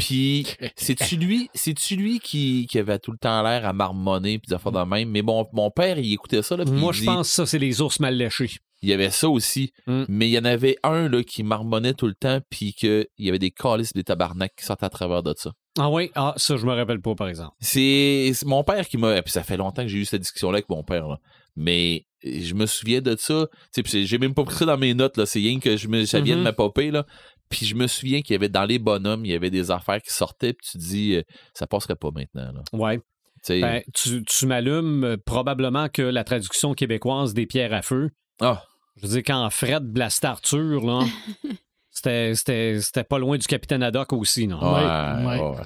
Puis, 0.00 0.46
c'est-tu 0.76 1.16
lui, 1.16 1.48
c'est-tu 1.54 1.96
lui 1.96 2.18
qui, 2.20 2.66
qui 2.70 2.78
avait 2.78 2.98
tout 2.98 3.12
le 3.12 3.18
temps 3.18 3.42
l'air 3.42 3.64
à 3.66 3.72
marmonner 3.72 4.38
puis 4.38 4.48
des 4.48 4.54
affaires 4.54 4.72
de 4.72 4.82
même? 4.82 5.10
Mais 5.10 5.22
bon, 5.22 5.46
mon 5.52 5.70
père, 5.70 5.98
il 5.98 6.12
écoutait 6.12 6.42
ça, 6.42 6.56
là. 6.56 6.64
Moi, 6.64 6.92
je 6.92 7.00
dit- 7.00 7.06
pense 7.06 7.28
que 7.28 7.34
ça, 7.34 7.46
c'est 7.46 7.58
les 7.58 7.80
ours 7.80 8.00
mal 8.00 8.16
léchés. 8.16 8.50
Il 8.82 8.88
y 8.88 8.94
avait 8.94 9.10
ça 9.10 9.28
aussi. 9.28 9.72
Mm. 9.86 10.04
Mais 10.08 10.28
il 10.28 10.32
y 10.32 10.38
en 10.38 10.44
avait 10.46 10.76
un, 10.82 11.08
là, 11.10 11.22
qui 11.22 11.42
marmonnait 11.42 11.92
tout 11.92 12.06
le 12.06 12.14
temps 12.14 12.40
puis 12.48 12.72
qu'il 12.72 13.06
y 13.18 13.28
avait 13.28 13.38
des 13.38 13.50
calices 13.50 13.92
des 13.92 14.04
tabarnaks 14.04 14.52
qui 14.56 14.64
sortaient 14.64 14.86
à 14.86 14.90
travers 14.90 15.22
de 15.22 15.34
ça. 15.36 15.52
Ah 15.78 15.90
oui? 15.90 16.10
Ah, 16.14 16.32
ça, 16.38 16.56
je 16.56 16.64
me 16.64 16.72
rappelle 16.72 17.00
pas, 17.02 17.14
par 17.14 17.28
exemple. 17.28 17.52
C'est 17.60 18.32
mon 18.46 18.64
père 18.64 18.88
qui 18.88 18.96
m'a. 18.96 19.20
Puis 19.20 19.32
ça 19.32 19.42
fait 19.42 19.58
longtemps 19.58 19.82
que 19.82 19.88
j'ai 19.88 19.98
eu 19.98 20.04
cette 20.06 20.22
discussion-là 20.22 20.56
avec 20.56 20.68
mon 20.70 20.82
père. 20.82 21.06
là. 21.08 21.18
Mais 21.56 22.06
je 22.24 22.54
me 22.54 22.64
souviens 22.64 23.02
de 23.02 23.16
ça. 23.18 23.48
J'ai 23.84 24.16
même 24.18 24.32
pas 24.34 24.44
pris 24.44 24.54
ça 24.56 24.64
dans 24.64 24.78
mes 24.78 24.94
notes. 24.94 25.18
là. 25.18 25.26
C'est 25.26 25.40
rien 25.40 25.58
que 25.58 25.76
je 25.76 25.86
me, 25.88 26.06
ça 26.06 26.20
vient 26.20 26.36
Mhm. 26.36 26.40
de 26.40 26.44
ma 26.44 26.52
popée. 26.54 26.90
Là. 26.90 27.04
Puis 27.50 27.66
je 27.66 27.74
me 27.74 27.86
souviens 27.86 28.22
qu'il 28.22 28.34
y 28.34 28.36
avait 28.36 28.48
dans 28.48 28.64
les 28.64 28.78
bonhommes, 28.78 29.24
il 29.24 29.32
y 29.32 29.34
avait 29.34 29.50
des 29.50 29.70
affaires 29.70 30.00
qui 30.00 30.14
sortaient. 30.14 30.52
Puis 30.52 30.68
tu 30.72 30.78
dis, 30.78 31.14
euh, 31.16 31.22
ça 31.52 31.66
passerait 31.66 31.96
pas 31.96 32.10
maintenant. 32.14 32.52
Là. 32.52 32.62
Ouais. 32.72 33.00
Tu 33.44 33.60
Ben, 33.60 33.82
tu, 33.94 34.24
tu 34.24 34.46
m'allumes 34.46 35.04
euh, 35.04 35.16
probablement 35.16 35.88
que 35.88 36.02
la 36.02 36.24
traduction 36.24 36.74
québécoise 36.74 37.34
des 37.34 37.46
pierres 37.46 37.72
à 37.72 37.82
feu, 37.82 38.10
ah, 38.40 38.62
je 38.96 39.02
veux 39.06 39.12
dire, 39.14 39.22
quand 39.26 39.48
Fred 39.50 39.82
blastait 39.84 40.26
Arthur, 40.26 40.84
là, 40.84 41.04
c'était, 41.90 42.34
c'était, 42.34 42.80
c'était 42.80 43.04
pas 43.04 43.18
loin 43.18 43.38
du 43.38 43.46
capitaine 43.46 43.82
Haddock 43.82 44.12
aussi, 44.12 44.46
non? 44.46 44.60
ouais, 44.60 44.84
ouais. 44.84 45.40
ouais, 45.40 45.56
ouais. 45.56 45.62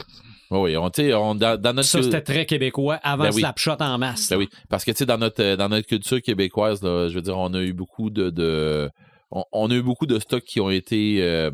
Ouais, 0.51 0.61
ouais, 0.61 0.77
on, 0.77 0.91
on, 1.17 1.35
dans, 1.35 1.61
dans 1.61 1.73
notre 1.73 1.89
Ça, 1.89 2.03
c'était 2.03 2.21
très 2.21 2.47
québécois 2.47 2.97
avant 3.03 3.25
Ben 3.25 3.33
oui. 3.35 3.41
Slapshot 3.41 3.77
en 3.81 3.99
masse. 3.99 4.29
Ben 4.29 4.37
oui, 4.37 4.49
parce 4.69 4.85
que 4.85 4.91
tu 4.91 4.99
sais, 4.99 5.07
dans 5.07 5.19
notre 5.19 5.43
euh, 5.43 5.57
dans 5.57 5.69
notre 5.69 5.89
culture 5.89 6.21
québécoise, 6.21 6.83
là, 6.83 7.09
je 7.09 7.15
veux 7.15 7.23
dire, 7.23 7.37
on 7.39 7.53
a 7.55 7.63
eu 7.63 7.73
beaucoup 7.73 8.11
de, 8.11 8.31
de 8.31 8.91
on, 9.31 9.45
on 9.53 9.71
a 9.71 9.75
eu 9.75 9.83
beaucoup 9.83 10.07
de 10.07 10.19
stocks 10.19 10.45
qui 10.45 10.61
ont 10.61 10.71
été 10.71 11.19
euh, 11.23 11.51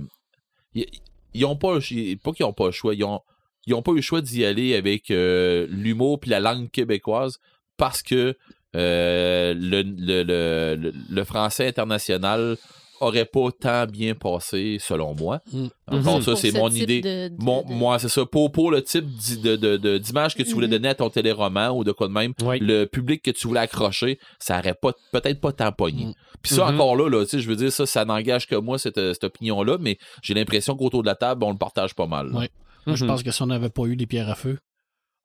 ils, 0.74 0.86
ils 1.34 1.44
ont 1.44 1.56
pas 1.56 1.78
pas 2.22 2.32
qu'ils 2.32 2.46
ont 2.46 2.52
pas 2.52 2.66
le 2.66 2.72
choix, 2.72 2.94
ils 2.94 3.04
ont 3.04 3.20
ils 3.66 3.74
ont 3.74 3.82
pas 3.82 3.92
eu 3.92 3.96
le 3.96 4.00
choix 4.00 4.20
d'y 4.20 4.44
aller 4.44 4.74
avec 4.74 5.10
euh, 5.10 5.66
l'humour 5.70 6.20
puis 6.20 6.30
la 6.30 6.40
langue 6.40 6.70
québécoise 6.70 7.38
parce 7.76 8.02
que 8.02 8.36
euh, 8.76 9.54
le 9.56 11.24
français 11.24 11.66
international 11.66 12.56
aurait 13.00 13.24
pas 13.24 13.48
tant 13.58 13.86
bien 13.86 14.14
passé 14.14 14.76
selon 14.80 15.14
moi. 15.14 15.40
Mm. 15.52 15.66
Encore 15.88 16.16
Mhm. 16.18 16.22
ça, 16.22 16.36
c'est 16.36 16.50
ce 16.52 16.56
mon 16.56 16.68
idée. 16.70 17.00
de- 17.00 17.28
de- 17.28 17.42
Mon, 17.42 17.62
de- 17.62 17.72
moi, 17.72 17.98
c'est 17.98 18.08
ça. 18.08 18.24
Pour, 18.26 18.52
pour 18.52 18.70
le 18.70 18.82
type 18.82 19.04
d'image 19.06 20.34
que 20.36 20.42
tu 20.42 20.52
voulais 20.52 20.66
Mhm. 20.66 20.72
donner 20.72 20.88
à 20.88 20.94
ton 20.94 21.10
téléroman 21.10 21.70
ou 21.70 21.84
de 21.84 21.92
quoi 21.92 22.08
de 22.08 22.12
même, 22.12 22.32
Oui. 22.42 22.58
le 22.60 22.84
public 22.86 23.22
que 23.22 23.30
tu 23.30 23.46
voulais 23.48 23.60
accrocher, 23.60 24.18
ça 24.38 24.58
aurait 24.58 24.74
pas, 24.74 24.92
peut-être 25.12 25.40
pas 25.40 25.52
tant 25.52 25.72
pogné. 25.72 26.06
Mhm. 26.06 26.14
Puis 26.42 26.54
ça, 26.54 26.66
Mhm. 26.70 26.74
encore 26.80 26.96
là, 26.96 27.08
là 27.08 27.24
je 27.30 27.46
veux 27.48 27.56
dire, 27.56 27.72
ça, 27.72 27.86
ça 27.86 28.04
n'engage 28.04 28.46
que 28.46 28.54
moi, 28.56 28.78
cette, 28.78 28.96
cette 29.14 29.24
opinion-là, 29.24 29.78
mais 29.80 29.98
j'ai 30.22 30.34
l'impression 30.34 30.76
qu'autour 30.76 31.02
de 31.02 31.06
la 31.08 31.14
table, 31.14 31.44
on 31.44 31.50
le 31.52 31.58
partage 31.58 31.94
pas 31.94 32.06
mal. 32.06 32.28
Moi, 32.30 32.46
je 32.86 33.04
pense 33.04 33.22
que 33.22 33.30
si 33.30 33.42
on 33.42 33.46
n'avait 33.46 33.68
pas 33.70 33.84
eu 33.84 33.96
des 33.96 34.06
pierres 34.06 34.30
à 34.30 34.34
feu, 34.34 34.58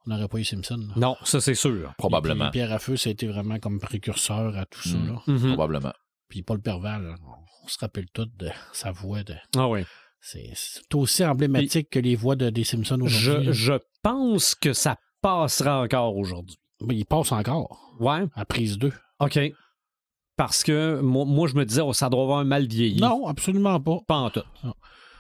on 0.06 0.12
n'aurait 0.12 0.28
pas 0.28 0.38
eu 0.38 0.44
Simpson. 0.44 0.78
là. 0.78 0.94
Non, 0.98 1.16
ça, 1.24 1.42
c'est 1.42 1.56
sûr. 1.56 1.94
Probablement. 1.98 2.46
Les 2.46 2.52
pierres 2.52 2.72
à 2.74 2.80
feu, 2.80 2.96
ça 2.96 3.10
a 3.10 3.12
été 3.14 3.28
vraiment 3.28 3.58
comme 3.60 3.80
précurseur 3.80 4.56
à 4.58 4.66
tout 4.66 4.88
ça. 4.88 4.96
Mm. 4.98 5.08
Là. 5.08 5.54
Probablement. 5.54 5.94
Puis 6.30 6.42
Paul 6.44 6.60
Perval, 6.62 7.16
on 7.66 7.68
se 7.68 7.78
rappelle 7.80 8.06
tout 8.14 8.28
de 8.38 8.50
sa 8.74 8.92
voix. 8.92 9.24
De... 9.24 9.34
Ah 9.58 9.68
oui. 9.68 9.82
C'est 10.22 10.54
aussi 10.94 11.24
emblématique 11.24 11.90
que 11.90 12.00
les 12.00 12.16
voix 12.16 12.36
de, 12.36 12.50
des 12.50 12.64
Simpsons 12.64 13.00
aujourd'hui. 13.02 13.48
Je, 13.48 13.52
je 13.52 13.74
pense 14.02 14.56
que 14.56 14.74
ça 14.74 14.98
passera 15.22 15.82
encore 15.82 16.16
aujourd'hui. 16.18 16.58
Ben, 16.82 16.96
il 16.96 17.06
passe 17.06 17.32
encore 17.32 17.94
Ouais, 18.00 18.24
à 18.36 18.46
prise 18.46 18.78
2. 18.78 18.92
OK. 19.20 19.40
Parce 20.36 20.64
que 20.64 21.00
moi, 21.02 21.26
moi, 21.26 21.48
je 21.48 21.54
me 21.56 21.64
disais, 21.66 21.82
oh, 21.82 21.94
ça 21.94 22.10
doit 22.10 22.24
avoir 22.24 22.40
un 22.40 22.44
mal 22.44 22.68
vieilli. 22.68 23.00
Non, 23.00 23.28
absolument 23.28 23.80
pas. 23.80 24.00
Pas 24.08 24.16
en 24.18 24.30
tout. 24.32 24.42
Non. 24.64 24.74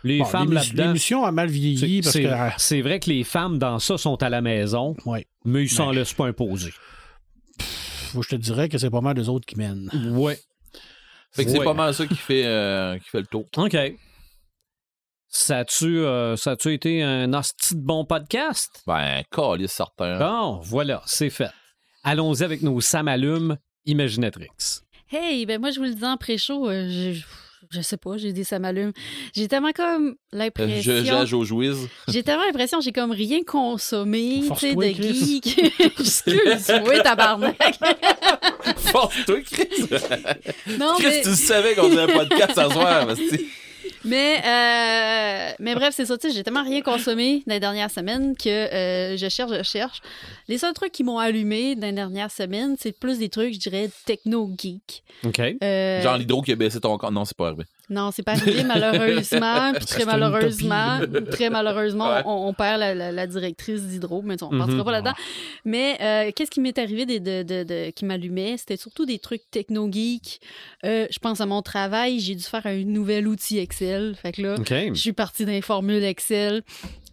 Les 0.03 0.19
Bon, 0.19 0.25
femmes 0.25 0.51
là-dedans. 0.51 0.87
L'émission 0.87 1.23
a 1.23 1.31
mal 1.31 1.49
vieilli 1.49 2.03
C'est 2.03 2.23
que. 2.23 2.81
vrai 2.81 2.99
que 2.99 3.09
les 3.09 3.23
femmes 3.23 3.57
dans 3.57 3.79
ça 3.79 3.97
sont 3.97 4.21
à 4.21 4.29
la 4.29 4.41
maison, 4.41 4.95
ouais. 5.05 5.25
mais 5.45 5.63
ils 5.63 5.69
s'en 5.69 5.89
Mais- 5.89 5.95
laissent 5.99 6.13
pas 6.13 6.27
imposer. 6.27 6.71
Que 8.13 8.21
je 8.21 8.29
te 8.29 8.35
dirais 8.35 8.69
que 8.69 8.77
c'est 8.77 8.89
pas 8.89 9.01
mal 9.01 9.13
des 9.15 9.29
autres 9.29 9.45
qui 9.45 9.55
mènent. 9.57 9.89
Ouais. 10.13 10.37
Fait 11.35 11.43
que 11.43 11.51
c'est 11.51 11.63
pas 11.63 11.73
mal 11.73 11.93
ça 11.93 12.07
qui 12.07 12.15
fait, 12.15 12.45
euh, 12.45 12.97
qui 12.97 13.09
fait 13.09 13.19
le 13.19 13.25
tour. 13.25 13.45
OK. 13.57 13.75
Ça 15.27 15.57
a-tu 15.59 15.99
euh, 15.99 16.37
ça 16.37 16.51
a-tu 16.51 16.73
été 16.73 17.03
un 17.03 17.33
hostie 17.33 17.75
de 17.75 17.81
bon 17.81 18.05
podcast? 18.05 18.81
Ben, 18.87 19.21
calice 19.29 19.73
certain. 19.73 20.17
Bon, 20.17 20.61
voilà, 20.63 21.01
c'est 21.05 21.29
fait. 21.29 21.51
Allons-y 22.05 22.43
avec 22.43 22.61
nos 22.61 22.79
Sam 22.79 23.09
allumes 23.09 23.57
Imaginatrix. 23.85 24.47
Hey, 25.11 25.45
ben 25.45 25.59
moi, 25.59 25.71
je 25.71 25.79
vous 25.79 25.85
le 25.85 25.93
dis 25.93 26.05
en 26.05 26.15
pré-show, 26.15 26.69
euh, 26.69 26.87
je, 26.89 27.21
je 27.71 27.81
sais 27.81 27.97
pas, 27.97 28.17
j'ai 28.17 28.33
dit 28.33 28.43
ça 28.45 28.59
m'allume. 28.59 28.91
J'ai 29.35 29.47
tellement 29.47 29.71
comme 29.71 30.07
Euh, 30.09 30.13
l'impression. 30.31 30.81
Je 30.81 31.03
jage. 31.03 31.35
J'ai 32.07 32.23
tellement 32.23 32.43
l'impression 32.45 32.79
que 32.79 32.83
j'ai 32.83 32.91
comme 32.91 33.11
rien 33.11 33.39
consommé, 33.45 34.43
tu 34.53 34.59
sais, 34.59 34.75
de 34.75 34.91
Chris. 34.93 35.41
geek. 35.43 35.73
Excuse-moi, 35.99 36.99
tabarnak. 37.01 37.57
Force-toi, 38.77 39.41
Chris. 39.41 39.87
Non, 40.79 40.95
Chris, 40.97 41.05
mais, 41.07 41.21
tu 41.23 41.35
savais 41.35 41.75
qu'on 41.75 41.89
faisait 41.89 42.01
un 42.01 42.07
podcast 42.07 42.57
à 42.57 42.69
soir. 42.69 43.07
parce 43.07 43.19
que- 43.19 43.35
mais, 44.05 44.41
euh, 44.45 45.53
mais 45.59 45.75
bref, 45.75 45.93
c'est 45.95 46.05
ça, 46.05 46.17
tu 46.17 46.27
sais, 46.29 46.33
j'ai 46.33 46.43
tellement 46.43 46.63
rien 46.63 46.81
consommé 46.81 47.43
dans 47.47 47.53
les 47.53 47.59
dernières 47.59 47.91
semaines 47.91 48.35
que 48.37 48.49
euh, 48.49 49.17
je 49.17 49.29
cherche, 49.29 49.51
je 49.51 49.63
cherche. 49.63 50.01
Les 50.47 50.57
seuls 50.57 50.73
trucs 50.73 50.91
qui 50.91 51.03
m'ont 51.03 51.17
allumé 51.19 51.75
dans 51.75 51.87
les 51.87 51.93
dernières 51.93 52.31
semaines, 52.31 52.75
c'est 52.79 52.97
plus 52.97 53.19
des 53.19 53.29
trucs, 53.29 53.53
je 53.53 53.59
dirais, 53.59 53.89
techno-geek. 54.05 55.03
OK. 55.25 55.39
Euh, 55.63 56.01
Genre 56.01 56.17
l'hydro 56.17 56.41
qui 56.41 56.51
a 56.51 56.55
baissé 56.55 56.79
ton 56.79 56.97
compte. 56.97 57.11
Non, 57.11 57.25
c'est 57.25 57.35
pas 57.37 57.47
arrivé. 57.47 57.63
Non, 57.89 58.11
c'est 58.11 58.23
pas 58.23 58.31
arrivé 58.33 58.63
malheureusement. 58.63 59.73
Puis 59.75 59.85
très 59.85 60.05
malheureusement, 60.05 60.99
très 61.31 61.49
malheureusement, 61.49 62.09
Ouais. 62.09 62.21
on, 62.25 62.47
on 62.47 62.53
perd 62.53 62.79
la, 62.79 62.95
la- 62.95 63.11
la 63.11 63.27
directrice 63.27 63.81
d'Hydro, 63.83 64.21
mais 64.23 64.41
on 64.43 64.49
ne 64.49 64.53
Mhm. 64.55 64.59
partira 64.59 64.83
pas 64.83 64.91
là-dedans. 64.91 65.13
Mais 65.65 65.97
euh, 66.01 66.31
qu'est-ce 66.35 66.49
qui 66.51 66.61
m'est 66.61 66.77
arrivé 66.79 67.05
de, 67.05 67.17
de- 67.19 67.43
de- 67.43 67.63
de- 67.63 67.89
qui 67.91 68.05
m'allumait? 68.05 68.55
C'était 68.57 68.77
surtout 68.77 69.05
des 69.05 69.19
trucs 69.19 69.43
techno-geek. 69.51 70.39
Euh, 70.85 71.07
je 71.11 71.19
pense 71.19 71.41
à 71.41 71.45
mon 71.45 71.61
travail, 71.61 72.19
j'ai 72.19 72.35
dû 72.35 72.43
faire 72.43 72.65
un 72.65 72.83
nouvel 72.83 73.27
outil 73.27 73.59
Excel. 73.59 74.15
Fait 74.21 74.31
que 74.31 74.41
là, 74.41 74.55
je 74.67 74.93
suis 74.99 75.13
partie 75.13 75.45
d'un 75.45 75.61
formule 75.61 76.03
Excel. 76.03 76.63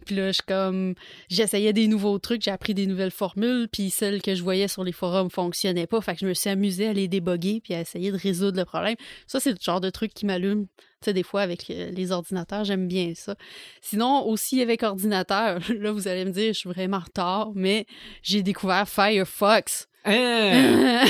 Puis 0.05 0.15
là, 0.15 0.31
je 0.31 0.41
comme. 0.45 0.95
J'essayais 1.29 1.73
des 1.73 1.87
nouveaux 1.87 2.19
trucs, 2.19 2.41
j'ai 2.41 2.51
appris 2.51 2.73
des 2.73 2.87
nouvelles 2.87 3.11
formules, 3.11 3.67
puis 3.71 3.89
celles 3.89 4.21
que 4.21 4.35
je 4.35 4.43
voyais 4.43 4.67
sur 4.67 4.83
les 4.83 4.91
forums 4.91 5.29
fonctionnaient 5.29 5.87
pas. 5.87 6.01
Fait 6.01 6.13
que 6.13 6.19
je 6.19 6.25
me 6.25 6.33
suis 6.33 6.49
amusée 6.49 6.87
à 6.87 6.93
les 6.93 7.07
déboguer 7.07 7.61
puis 7.63 7.73
à 7.73 7.81
essayer 7.81 8.11
de 8.11 8.17
résoudre 8.17 8.57
le 8.57 8.65
problème. 8.65 8.95
Ça, 9.27 9.39
c'est 9.39 9.51
le 9.51 9.57
genre 9.61 9.81
de 9.81 9.89
truc 9.89 10.13
qui 10.13 10.25
m'allume. 10.25 10.67
Tu 10.67 11.09
sais, 11.09 11.13
des 11.13 11.23
fois, 11.23 11.41
avec 11.41 11.69
euh, 11.69 11.91
les 11.91 12.11
ordinateurs, 12.11 12.63
j'aime 12.63 12.87
bien 12.87 13.11
ça. 13.15 13.35
Sinon, 13.81 14.25
aussi 14.25 14.61
avec 14.61 14.83
ordinateur, 14.83 15.59
là, 15.79 15.91
vous 15.91 16.07
allez 16.07 16.25
me 16.25 16.31
dire, 16.31 16.53
je 16.53 16.59
suis 16.59 16.69
vraiment 16.69 16.97
en 16.97 17.01
retard, 17.01 17.51
mais 17.55 17.85
j'ai 18.21 18.41
découvert 18.41 18.87
Firefox. 18.87 19.87
Hein? 20.05 21.05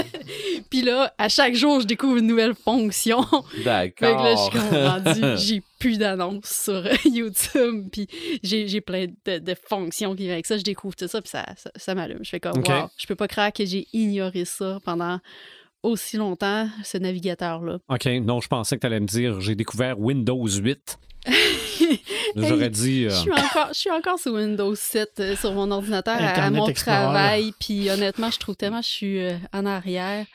puis 0.70 0.82
là, 0.82 1.12
à 1.18 1.28
chaque 1.28 1.54
jour, 1.54 1.80
je 1.80 1.86
découvre 1.86 2.16
une 2.16 2.26
nouvelle 2.26 2.54
fonction. 2.54 3.22
Fait 3.62 3.92
que 3.94 4.04
là, 4.04 4.34
je 4.34 4.40
suis 4.40 4.50
comme 4.50 4.70
D'accord. 4.70 5.04
rendue, 5.04 5.42
j'ai 5.42 5.62
plus 5.82 5.98
d'annonces 5.98 6.62
sur 6.64 6.74
euh, 6.74 6.94
YouTube, 7.04 7.88
puis 7.90 8.06
j'ai 8.44 8.80
plein 8.80 9.06
de, 9.26 9.38
de 9.38 9.54
fonctions 9.68 10.14
qui 10.14 10.22
viennent 10.22 10.34
avec 10.34 10.46
ça. 10.46 10.56
Je 10.56 10.62
découvre 10.62 10.94
tout 10.94 11.08
ça, 11.08 11.20
puis 11.20 11.28
ça, 11.28 11.44
ça, 11.56 11.72
ça 11.74 11.94
m'allume. 11.96 12.20
Je 12.22 12.30
fais 12.30 12.38
comme, 12.38 12.58
wow, 12.58 12.88
je 12.96 13.06
peux 13.08 13.16
pas 13.16 13.26
croire 13.26 13.52
que 13.52 13.64
j'ai 13.64 13.88
ignoré 13.92 14.44
ça 14.44 14.78
pendant 14.84 15.18
aussi 15.82 16.16
longtemps, 16.16 16.68
ce 16.84 16.98
navigateur-là. 16.98 17.80
OK. 17.88 18.06
Non, 18.22 18.40
je 18.40 18.46
pensais 18.46 18.76
que 18.76 18.82
tu 18.82 18.86
allais 18.86 19.00
me 19.00 19.06
dire 19.06 19.40
j'ai 19.40 19.56
découvert 19.56 19.98
Windows 19.98 20.46
8. 20.46 20.98
J'aurais 22.36 22.70
dit. 22.70 23.04
euh, 23.06 23.10
Je 23.10 23.14
suis 23.16 23.30
encore, 23.32 23.68
je 23.72 23.78
suis 23.78 23.90
encore 23.90 24.18
sur 24.18 24.32
Windows 24.34 24.74
7 24.74 25.10
euh, 25.20 25.36
sur 25.36 25.52
mon 25.52 25.70
ordinateur 25.70 26.16
à- 26.20 26.50
mon 26.50 26.66
Explorer. 26.66 26.98
travail, 27.00 27.52
puis 27.60 27.90
honnêtement, 27.90 28.30
je 28.30 28.38
trouve 28.38 28.56
tellement 28.56 28.80
que 28.80 28.86
je 28.86 28.90
suis 28.90 29.18
euh, 29.20 29.34
en 29.52 29.66
arrière. 29.66 30.26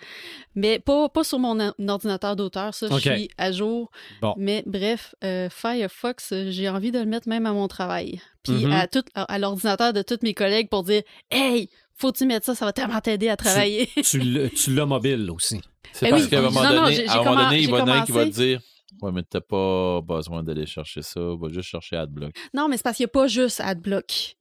Mais 0.55 0.79
pas, 0.79 1.07
pas 1.09 1.23
sur 1.23 1.37
mon 1.39 1.59
ordinateur 1.87 2.35
d'auteur, 2.35 2.73
ça, 2.73 2.87
je 2.91 2.97
suis 2.97 3.29
à 3.37 3.51
jour. 3.51 3.91
Bon. 4.21 4.33
Mais 4.37 4.63
bref, 4.65 5.13
Firefox, 5.51 6.33
j'ai 6.49 6.69
envie 6.69 6.91
de 6.91 6.99
le 6.99 7.05
mettre 7.05 7.27
même 7.29 7.45
à 7.45 7.51
mon 7.53 7.67
travail. 7.67 8.19
Puis 8.43 8.65
Mhm. 8.65 8.71
à, 8.71 8.87
tout, 8.87 9.03
à, 9.13 9.23
à 9.23 9.37
l'ordinateur 9.39 9.93
de 9.93 10.01
tous 10.01 10.17
mes 10.23 10.33
collègues 10.33 10.69
pour 10.69 10.83
dire 10.83 11.03
Hey, 11.29 11.69
faut-tu 11.95 12.25
mettre 12.25 12.45
ça, 12.45 12.55
ça 12.55 12.65
va 12.65 12.73
tellement 12.73 12.99
t'aider 13.01 13.29
à 13.29 13.37
travailler. 13.37 13.89
tu 14.03 14.19
l'as- 14.19 14.49
tu 14.49 14.73
l'as 14.73 14.85
mobile 14.85 15.29
aussi. 15.31 15.61
C'est 15.93 16.07
Eh 16.07 16.09
parce 16.09 16.23
oui. 16.23 16.29
qu'à 16.29 16.39
un 16.39 16.41
moment 16.43 16.63
Non, 16.63 16.69
donné, 16.85 17.07
à 17.07 17.13
un 17.19 17.23
moment 17.23 17.43
donné, 17.43 17.59
il 17.59 17.69
y 17.69 17.73
en 17.73 17.87
a 17.87 17.93
un 17.93 18.01
qui 18.05 18.11
va 18.11 18.25
te 18.25 18.29
dire 18.29 18.59
Ouais, 19.01 19.11
mais 19.11 19.21
t'as 19.23 19.41
pas 19.41 20.01
besoin 20.01 20.43
d'aller 20.43 20.65
chercher 20.65 21.01
ça, 21.01 21.19
va 21.39 21.49
juste 21.49 21.69
chercher 21.69 21.97
AdBlock. 21.97 22.31
Non, 22.53 22.67
mais 22.67 22.77
c'est 22.77 22.83
parce 22.83 22.97
qu'il 22.97 23.03
n'y 23.05 23.09
a 23.11 23.13
pas 23.21 23.27
juste 23.27 23.59
AdBlock. 23.61 24.05
Tu 24.07 24.35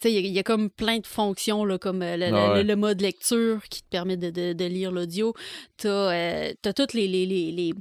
sais, 0.00 0.12
il 0.12 0.14
y 0.14 0.18
a- 0.18 0.20
il 0.28 0.32
y, 0.32 0.38
a 0.38 0.42
comme 0.44 0.70
plein 0.70 0.98
de 0.98 1.06
fonctions, 1.06 1.64
là, 1.64 1.76
comme 1.76 2.02
euh, 2.02 2.16
le, 2.16 2.30
le- 2.30 2.36
Ah 2.36 2.52
ouais. 2.52 2.62
le 2.62 2.76
mode 2.76 3.00
lecture 3.00 3.62
qui 3.68 3.82
te 3.82 3.88
permet 3.88 4.16
de, 4.16 4.30
de- 4.30 4.52
de 4.52 4.64
lire 4.64 4.92
l'audio. 4.92 5.34
Tu 5.76 5.88
as, 5.88 6.54
toutes 6.74 6.94
les, 6.94 7.08
les, 7.08 7.26
les, 7.26 7.50
les, 7.50 7.74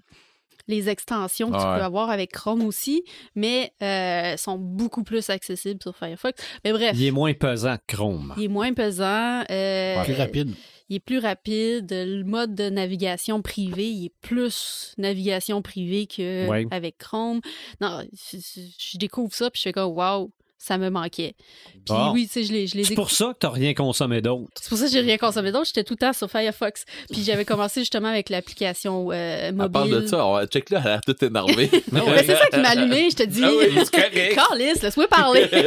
les 0.67 0.89
extensions 0.89 1.49
que 1.51 1.57
tu 1.57 1.63
Ouais. 1.63 1.77
peux 1.77 1.83
avoir 1.83 2.09
avec 2.09 2.31
Chrome 2.31 2.63
aussi, 2.65 3.03
mais 3.35 3.71
euh, 3.83 4.35
sont 4.35 4.57
beaucoup 4.57 5.03
plus 5.03 5.29
accessibles 5.29 5.79
sur 5.81 5.95
Firefox. 5.95 6.41
Mais 6.65 6.73
bref, 6.73 6.91
Il 6.95 7.05
est 7.05 7.11
moins 7.11 7.33
pesant 7.33 7.77
que 7.87 7.95
Chrome. 7.95 8.33
il 8.37 8.43
est 8.45 8.47
moins 8.49 8.73
pesant. 8.73 9.43
euh, 9.51 10.03
Plus 10.03 10.15
rapide. 10.15 10.55
Il 10.89 10.95
est 10.97 10.99
plus 11.01 11.19
rapide. 11.19 11.87
Le 11.91 12.23
mode 12.23 12.55
de 12.55 12.69
navigation 12.69 13.41
privé, 13.41 13.89
il 13.89 14.05
est 14.05 14.13
plus 14.21 14.93
navigation 14.97 15.61
privée 15.61 16.07
Ouais. 16.47 16.65
qu'avec 16.69 16.97
Chrome. 16.97 17.41
Non, 17.81 18.01
je, 18.13 18.97
découvre 18.97 19.33
ça, 19.33 19.49
puis 19.51 19.59
je 19.59 19.63
fais 19.63 19.73
comme, 19.73 19.91
wow, 19.91 20.31
ça 20.57 20.77
me 20.77 20.89
manquait. 20.89 21.35
Puis 21.71 21.81
Bon. 21.87 22.11
oui, 22.13 22.25
tu 22.27 22.33
sais, 22.33 22.43
je 22.43 22.51
l'ai 22.53 22.67
je 22.67 22.81
C'est 22.83 22.95
pour 22.95 23.11
ça 23.11 23.27
que 23.33 23.37
t'as 23.39 23.49
rien 23.49 23.73
consommé 23.73 24.21
d'autre. 24.21 24.49
C'est 24.59 24.69
pour 24.69 24.77
ça 24.77 24.85
que 24.85 24.91
j'ai 24.91 25.01
rien 25.01 25.17
consommé 25.17 25.51
d'autre. 25.51 25.65
J'étais 25.67 25.83
tout 25.83 25.93
le 25.93 25.97
temps 25.99 26.13
sur 26.13 26.29
Firefox. 26.31 26.83
Puis 27.11 27.23
j'avais 27.23 27.45
commencé 27.45 27.81
justement 27.81 28.07
avec 28.07 28.29
l'application 28.29 29.11
euh, 29.11 29.49
À 29.49 29.51
mobile. 29.51 29.71
part 29.71 29.87
de 29.87 30.05
ça, 30.07 30.25
on- 30.25 30.45
check 30.47 30.69
là, 30.71 30.79
elle 30.81 30.87
a 30.87 30.91
l'air 30.93 31.01
toute 31.01 31.21
énervée. 31.21 31.69
Mais 31.91 32.01
c'est 32.25 32.35
ça 32.35 32.47
qui 32.47 32.59
m'a 32.59 32.69
allumé, 32.69 33.09
je 33.11 33.15
te 33.17 33.23
dis. 33.23 33.41
Ah 33.43 33.51
oui, 33.57 33.65
c'est 33.75 33.91
correct. 33.91 34.35
Carlis, 34.35 34.73
laisse-moi 34.81 35.07
parler. 35.07 35.47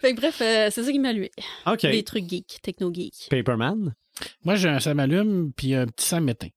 fait 0.00 0.14
que 0.14 0.20
bref, 0.20 0.40
euh, 0.40 0.68
c'est 0.70 0.82
ça 0.82 0.90
qui 0.92 0.98
m'a. 0.98 1.12
OK. 1.66 1.82
Les 1.82 2.02
trucs 2.02 2.28
geeks, 2.28 2.60
techno-geeks. 2.62 3.28
Paperman? 3.30 3.94
Moi, 4.44 4.56
j'ai 4.56 4.68
un 4.68 4.80
Sam 4.80 5.00
Allume 5.00 5.52
puis 5.56 5.74
un 5.74 5.86
petit 5.86 6.06
Sam 6.06 6.24
Métain. 6.24 6.48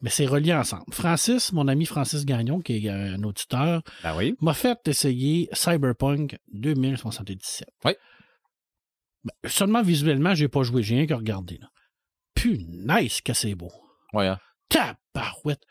Mais 0.00 0.10
c'est 0.10 0.26
relié 0.26 0.54
ensemble. 0.54 0.84
Francis, 0.92 1.52
mon 1.52 1.66
ami 1.66 1.84
Francis 1.84 2.24
Gagnon, 2.24 2.60
qui 2.60 2.86
est 2.86 2.88
un 2.88 3.20
auditeur, 3.24 3.82
Ben 4.04 4.16
oui. 4.16 4.36
m'a 4.40 4.54
fait 4.54 4.78
essayer 4.86 5.48
Cyberpunk 5.52 6.38
2077. 6.52 7.68
Oui. 7.84 7.92
Ben, 9.24 9.32
seulement 9.50 9.82
visuellement, 9.82 10.34
j'ai 10.34 10.46
pas 10.48 10.62
joué, 10.62 10.84
j'ai 10.84 10.94
rien 10.94 11.06
que 11.06 11.14
regardé. 11.14 11.58
Là. 11.58 11.68
Punaise 12.34 13.20
que 13.20 13.32
c'est 13.32 13.56
beau. 13.56 13.72
Ouais, 14.12 14.28
hein. 14.28 14.38
Tabarouette. 14.68 15.62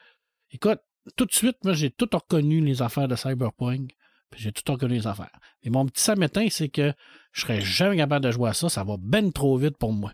Écoute, 0.51 0.80
tout 1.15 1.26
de 1.26 1.31
suite, 1.31 1.55
moi, 1.64 1.73
j'ai 1.73 1.89
tout 1.89 2.09
reconnu 2.11 2.59
les 2.59 2.81
affaires 2.81 3.07
de 3.07 3.15
Cyberpunk. 3.15 3.91
Puis 4.29 4.41
j'ai 4.41 4.51
tout 4.51 4.71
reconnu 4.71 4.95
les 4.95 5.07
affaires. 5.07 5.31
Et 5.63 5.69
mon 5.69 5.85
petit 5.85 6.03
samétain, 6.03 6.47
c'est 6.49 6.69
que 6.69 6.93
je 7.31 7.41
serais 7.41 7.61
jamais 7.61 7.97
capable 7.97 8.25
de 8.25 8.31
jouer 8.31 8.49
à 8.49 8.53
ça. 8.53 8.69
Ça 8.69 8.83
va 8.83 8.95
ben 8.99 9.31
trop 9.31 9.57
vite 9.57 9.77
pour 9.77 9.93
moi. 9.93 10.11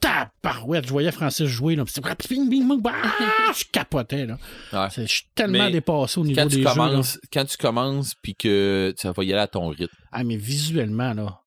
Tabarouette. 0.00 0.86
Je 0.86 0.90
voyais 0.90 1.12
Francis 1.12 1.46
jouer. 1.46 1.76
Là, 1.76 1.84
je 1.86 3.64
capotais. 3.70 4.26
Là. 4.26 4.38
Ouais. 4.72 4.88
Je 4.96 5.04
suis 5.04 5.24
tellement 5.34 5.64
Mais 5.66 5.70
dépassé 5.70 6.20
au 6.20 6.24
niveau 6.24 6.40
Quand 6.40 6.46
des 6.46 6.56
tu 6.56 6.62
jeux. 6.62 6.64
là. 6.64 7.02
quand 7.32 7.44
tu 7.44 7.56
commences, 7.58 8.14
puis 8.22 8.34
que 8.34 8.94
ça 8.96 9.12
va 9.12 9.24
y 9.24 9.32
aller 9.32 9.42
à 9.42 9.46
ton 9.46 9.68
rythme. 9.68 9.94
Ah, 10.10 10.24
mais 10.24 10.36
visuellement, 10.36 11.12
là, 11.12 11.40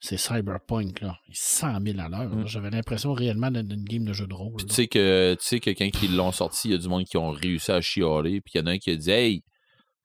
c'est 0.00 0.16
Cyberpunk. 0.16 1.02
Là. 1.02 1.18
Il 1.28 1.32
est 1.32 1.38
100 1.38 1.80
000 1.84 2.00
à 2.00 2.08
l'heure. 2.08 2.34
Mm. 2.34 2.46
J'avais 2.48 2.70
l'impression 2.70 3.12
réellement 3.12 3.50
d'être 3.50 3.72
une 3.72 3.84
game 3.84 4.04
de 4.04 4.12
jeu 4.12 4.26
de 4.26 4.34
rôle. 4.34 4.56
Tu 4.56 4.74
sais 4.74 4.88
que, 4.88 5.36
tu 5.38 5.46
sais 5.46 5.60
que 5.60 5.70
quand 5.70 5.88
ils 6.02 6.16
l'ont 6.16 6.32
sorti, 6.32 6.68
il 6.68 6.70
y 6.72 6.74
a 6.74 6.78
du 6.78 6.88
monde 6.88 7.04
qui 7.04 7.16
ont 7.16 7.30
réussi 7.30 7.70
à 7.70 7.80
chialer, 7.80 8.40
puis 8.40 8.52
il 8.54 8.58
y 8.58 8.60
en 8.62 8.66
a 8.66 8.70
un 8.72 8.78
qui 8.78 8.90
a 8.90 8.96
dit 8.96 9.10
Hey, 9.10 9.44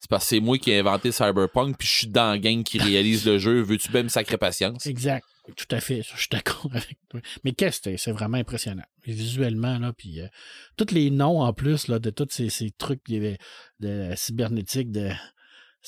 c'est 0.06 0.10
parce 0.10 0.22
que 0.22 0.28
c'est 0.36 0.40
moi 0.40 0.56
qui 0.56 0.70
ai 0.70 0.78
inventé 0.78 1.10
Cyberpunk, 1.10 1.76
puis 1.76 1.88
je 1.88 1.96
suis 1.96 2.06
dans 2.06 2.30
la 2.30 2.38
gang 2.38 2.62
qui 2.62 2.78
réalise 2.78 3.26
le 3.26 3.40
jeu, 3.40 3.60
veux-tu 3.60 3.90
bien 3.90 4.04
me 4.04 4.08
sacrer 4.08 4.36
patience? 4.38 4.86
Exact. 4.86 5.26
Tout 5.56 5.66
à 5.74 5.80
fait. 5.80 6.02
Je 6.02 6.16
suis 6.16 6.28
d'accord 6.30 6.70
avec 6.74 6.96
toi. 7.08 7.20
Mais 7.42 7.50
qu'est-ce 7.50 7.80
que 7.80 7.96
c'est? 7.96 8.12
Vraiment 8.12 8.38
impressionnant. 8.38 8.84
Visuellement, 9.04 9.80
là, 9.80 9.92
puis 9.92 10.20
euh, 10.20 10.28
tous 10.76 10.94
les 10.94 11.10
noms 11.10 11.40
en 11.40 11.52
plus 11.52 11.88
là, 11.88 11.98
de 11.98 12.10
tous 12.10 12.28
ces, 12.30 12.70
trucs 12.70 13.02
qu'il 13.02 13.16
y 13.16 13.18
avait 13.18 13.38
de 13.80 14.12
cybernétique, 14.14 14.92
de. 14.92 15.10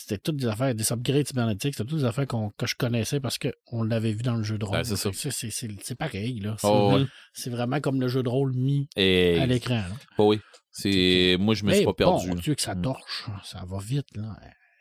C'était 0.01 0.19
toutes 0.19 0.37
des 0.37 0.47
affaires, 0.47 0.75
des 0.77 0.93
upgrades 0.93 1.27
cybernétiques, 1.27 1.75
c'était 1.75 1.89
toutes 1.89 1.99
des 1.99 2.05
affaires 2.05 2.27
qu'on- 2.29 2.51
que 2.51 2.67
je 2.67 2.77
connaissais 2.77 3.19
parce 3.19 3.37
qu'on 3.37 3.83
l'avait 3.83 4.13
vu 4.13 4.23
dans 4.23 4.37
le 4.37 4.45
jeu 4.45 4.57
de 4.57 4.65
rôle. 4.65 4.77
Ouais, 4.79 4.85
c'est 4.85 5.95
pareil, 5.97 6.39
là. 6.41 6.55
C'est 6.59 6.69
Oh, 6.69 6.93
ouais. 6.95 7.05
c'est 7.33 7.51
vraiment 7.51 7.81
comme 7.81 8.01
le 8.01 8.07
jeu 8.09 8.23
de 8.23 8.29
rôle 8.29 8.53
mis 8.55 8.89
Et, 8.97 9.39
à 9.41 9.47
l'écran. 9.47 9.83
bah 10.17 10.25
oui. 10.25 10.41
C'est, 10.71 11.37
moi, 11.41 11.55
je 11.55 11.65
me 11.65 11.73
suis 11.75 11.85
pas 11.85 11.95
perdu. 11.95 12.29
Bon. 12.29 12.35
Dieu 12.37 12.55
que 12.55 12.63
ça 12.63 12.75
Mm. 12.77 12.83
torche, 12.83 13.27
ça 13.43 13.65
va 13.67 13.79
vite, 13.79 14.07
là. 14.17 14.37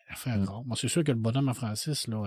Affaire 0.10 0.38
Mm. 0.38 0.46
Moi, 0.68 0.78
c'est 0.80 0.88
sûr 0.88 1.04
que 1.04 1.12
le 1.12 1.18
bonhomme 1.18 1.50
à 1.50 1.54
Francis, 1.56 2.08
là, 2.08 2.24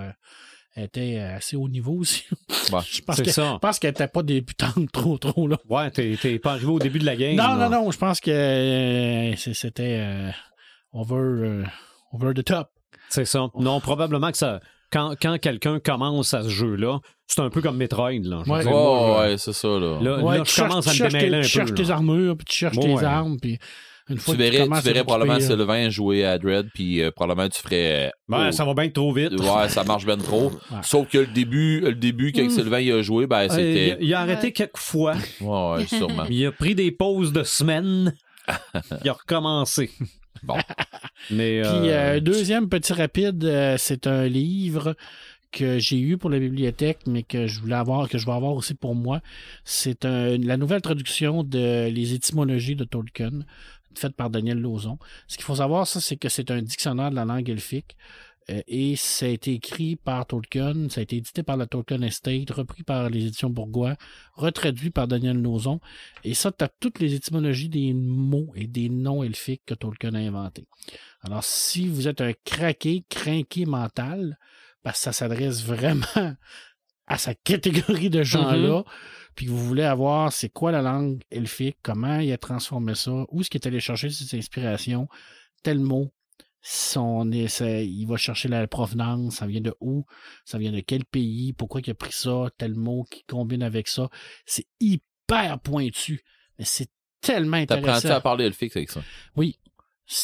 euh, 0.76 0.82
était 0.82 1.18
assez 1.18 1.56
haut 1.56 1.68
niveau 1.68 1.92
aussi. 1.94 2.24
Bah, 2.72 2.82
je 2.90 3.00
pense 3.02 3.16
C'est 3.16 3.22
que- 3.24 3.30
ça. 3.30 3.52
je 3.54 3.58
pense 3.58 3.78
qu'elle 3.78 3.90
n'était 3.92 4.08
pas 4.08 4.22
débutante 4.24 4.90
trop, 4.92 5.16
trop, 5.18 5.46
là. 5.46 5.58
Ouais, 5.68 5.90
t'es 5.92 6.16
t'es 6.20 6.38
pas 6.40 6.52
arrivé 6.54 6.66
au 6.72 6.78
début 6.80 6.98
de 6.98 7.06
la 7.06 7.14
game. 7.16 7.36
Non, 7.36 7.54
là. 7.54 7.68
non, 7.68 7.84
non, 7.84 7.90
je 7.92 7.98
pense 7.98 8.20
que 8.20 8.30
euh, 8.32 9.36
c'était 9.36 9.98
euh, 10.00 10.30
over, 10.92 11.14
euh, 11.16 11.64
over 12.12 12.34
the 12.34 12.44
top. 12.44 12.68
C'est 13.08 13.24
ça. 13.24 13.48
Non, 13.58 13.80
probablement 13.80 14.30
que 14.30 14.36
ça. 14.38 14.60
Quand, 14.92 15.14
quand 15.20 15.38
quelqu'un 15.40 15.78
commence 15.78 16.34
à 16.34 16.42
ce 16.42 16.48
jeu-là, 16.48 16.98
c'est 17.28 17.40
un 17.40 17.48
peu 17.50 17.60
comme 17.62 17.76
Metroid. 17.76 18.10
Là. 18.24 18.42
Ouais. 18.46 18.64
Oh, 18.66 18.70
moi, 18.70 19.20
ouais, 19.20 19.38
c'est 19.38 19.52
ça, 19.52 19.68
là. 19.68 19.98
Là, 20.00 20.18
Ouais, 20.22 20.38
là, 20.38 20.44
tu 20.44 20.50
je 20.50 20.54
cherches- 20.56 20.68
commence 20.68 20.84
tu 20.84 20.90
à 20.90 20.92
me 20.92 20.96
cherches 20.98 21.12
tes- 21.12 21.18
démêler 21.18 21.36
un 21.38 21.40
Tu 21.42 21.46
peu. 21.46 21.48
cherches 21.66 21.70
là. 21.70 21.76
tes 21.76 21.90
armures, 21.90 22.36
puis 22.36 22.44
tu 22.46 22.56
cherches 22.56 22.76
Ouais, 22.76 22.96
tes 22.96 23.04
armes, 23.04 23.36
puis 23.40 23.58
une 24.08 24.18
fois 24.18 24.34
tu 24.34 24.38
que 24.38 24.42
verrais, 24.42 24.66
tu 24.66 24.74
tu 24.74 24.80
verrais 24.88 24.98
à 24.98 25.04
probablement 25.04 25.36
euh, 25.36 25.40
Sylvain 25.40 25.88
jouer 25.90 26.24
à 26.24 26.38
Dread, 26.38 26.68
puis 26.74 27.00
euh, 27.00 27.12
probablement 27.12 27.48
tu 27.48 27.62
ferais. 27.62 28.10
euh, 28.30 28.36
Ouais, 28.36 28.46
oh, 28.48 28.50
ça 28.50 28.64
va 28.64 28.74
bien 28.74 28.88
trop 28.88 29.12
vite. 29.12 29.38
Ouais, 29.38 29.68
ça 29.68 29.84
marche 29.84 30.04
bien 30.04 30.16
trop. 30.16 30.50
Sauf 30.82 31.08
que 31.08 31.18
le 31.18 31.26
début, 31.28 31.78
le 31.80 31.94
début 31.94 32.32
quand 32.32 32.42
Mm. 32.44 32.50
Sylvain 32.50 32.80
il 32.80 32.90
a 32.92 33.02
joué, 33.02 33.28
ben 33.28 33.42
Euh, 33.42 33.44
il, 33.44 33.50
c'était. 33.52 33.96
il 34.00 34.12
a 34.12 34.20
arrêté 34.22 34.50
quelques 34.52 34.76
fois. 34.78 35.14
Ouais, 35.40 35.76
ouais, 35.76 35.86
sûrement. 35.86 36.24
Il 36.28 36.44
a 36.46 36.50
pris 36.50 36.74
des 36.74 36.90
pauses 36.90 37.32
de 37.32 37.44
semaines. 37.44 38.12
il 39.04 39.08
a 39.08 39.12
recommencé. 39.12 39.90
Bon. 40.42 40.56
Mais. 41.30 41.62
Puis, 41.62 41.70
euh, 41.90 42.16
euh, 42.16 42.20
deuxième 42.20 42.68
petit 42.68 42.92
rapide, 42.92 43.44
euh, 43.44 43.76
c'est 43.78 44.06
un 44.06 44.26
livre 44.26 44.96
que 45.52 45.78
j'ai 45.78 45.98
eu 45.98 46.16
pour 46.16 46.30
la 46.30 46.38
bibliothèque, 46.38 47.00
mais 47.06 47.24
que 47.24 47.48
je 47.48 47.60
voulais 47.60 47.74
avoir, 47.74 48.08
que 48.08 48.18
je 48.18 48.26
vais 48.26 48.32
avoir 48.32 48.54
aussi 48.54 48.74
pour 48.74 48.94
moi. 48.94 49.20
C'est 49.64 50.04
la 50.04 50.56
nouvelle 50.56 50.80
traduction 50.80 51.42
de 51.42 51.88
Les 51.88 52.14
étymologies 52.14 52.76
de 52.76 52.84
Tolkien, 52.84 53.40
faite 53.96 54.14
par 54.14 54.30
Daniel 54.30 54.60
Lauzon. 54.60 54.98
Ce 55.26 55.36
qu'il 55.36 55.44
faut 55.44 55.56
savoir, 55.56 55.88
ça, 55.88 56.00
c'est 56.00 56.16
que 56.16 56.28
c'est 56.28 56.52
un 56.52 56.62
dictionnaire 56.62 57.10
de 57.10 57.16
la 57.16 57.24
langue 57.24 57.50
elfique. 57.50 57.96
Euh, 58.48 58.62
et 58.66 58.96
ça 58.96 59.26
a 59.26 59.28
été 59.28 59.52
écrit 59.52 59.96
par 59.96 60.26
Tolkien, 60.26 60.88
ça 60.88 61.00
a 61.00 61.02
été 61.02 61.16
édité 61.16 61.42
par 61.42 61.56
la 61.56 61.66
Tolkien 61.66 62.02
Estate, 62.02 62.50
repris 62.50 62.82
par 62.82 63.10
les 63.10 63.26
éditions 63.26 63.50
Bourgois, 63.50 63.96
retraduit 64.34 64.90
par 64.90 65.08
Daniel 65.08 65.40
Lauzon. 65.40 65.80
Et 66.24 66.34
ça, 66.34 66.50
tu 66.50 66.64
as 66.64 66.68
toutes 66.80 67.00
les 67.00 67.14
étymologies 67.14 67.68
des 67.68 67.92
mots 67.92 68.52
et 68.54 68.66
des 68.66 68.88
noms 68.88 69.22
elfiques 69.22 69.62
que 69.66 69.74
Tolkien 69.74 70.14
a 70.14 70.18
inventés. 70.18 70.66
Alors, 71.22 71.44
si 71.44 71.86
vous 71.86 72.08
êtes 72.08 72.20
un 72.20 72.32
craqué, 72.44 73.04
crinqué 73.08 73.66
mental, 73.66 74.38
parce 74.82 74.98
que 74.98 75.04
ça 75.04 75.12
s'adresse 75.12 75.62
vraiment 75.64 76.36
à 77.06 77.18
sa 77.18 77.34
catégorie 77.34 78.10
de 78.10 78.22
gens-là, 78.22 78.84
puis 79.34 79.46
que 79.46 79.50
vous 79.50 79.66
voulez 79.66 79.84
avoir 79.84 80.32
c'est 80.32 80.48
quoi 80.48 80.72
la 80.72 80.82
langue 80.82 81.22
elfique, 81.30 81.78
comment 81.82 82.18
il 82.18 82.32
a 82.32 82.38
transformé 82.38 82.94
ça, 82.94 83.24
où 83.30 83.40
est-ce 83.40 83.50
qu'il 83.50 83.60
est 83.60 83.66
allé 83.66 83.80
chercher 83.80 84.10
ses 84.10 84.36
inspirations, 84.36 85.08
tel 85.62 85.78
mot, 85.78 86.12
son, 86.62 87.31
il 87.32 88.05
va 88.07 88.16
chercher 88.16 88.49
la 88.49 88.66
provenance, 88.66 89.37
ça 89.37 89.47
vient 89.47 89.61
de 89.61 89.74
où, 89.81 90.05
ça 90.45 90.59
vient 90.59 90.73
de 90.73 90.81
quel 90.81 91.05
pays, 91.05 91.53
pourquoi 91.55 91.81
il 91.85 91.91
a 91.91 91.95
pris 91.95 92.12
ça, 92.12 92.49
tel 92.59 92.74
mot 92.74 93.05
qui 93.11 93.24
combine 93.24 93.62
avec 93.62 93.89
ça. 93.89 94.09
C'est 94.45 94.66
hyper 94.81 95.59
pointu, 95.61 96.23
mais 96.59 96.65
c'est 96.65 96.89
tellement 97.20 97.65
T'apprends-tu 97.65 97.89
intéressant. 97.91 98.15
à 98.15 98.20
parler 98.20 98.47
le 98.47 98.53
fixe 98.53 98.77
avec 98.77 98.91
ça? 98.91 99.03
Oui. 99.37 99.59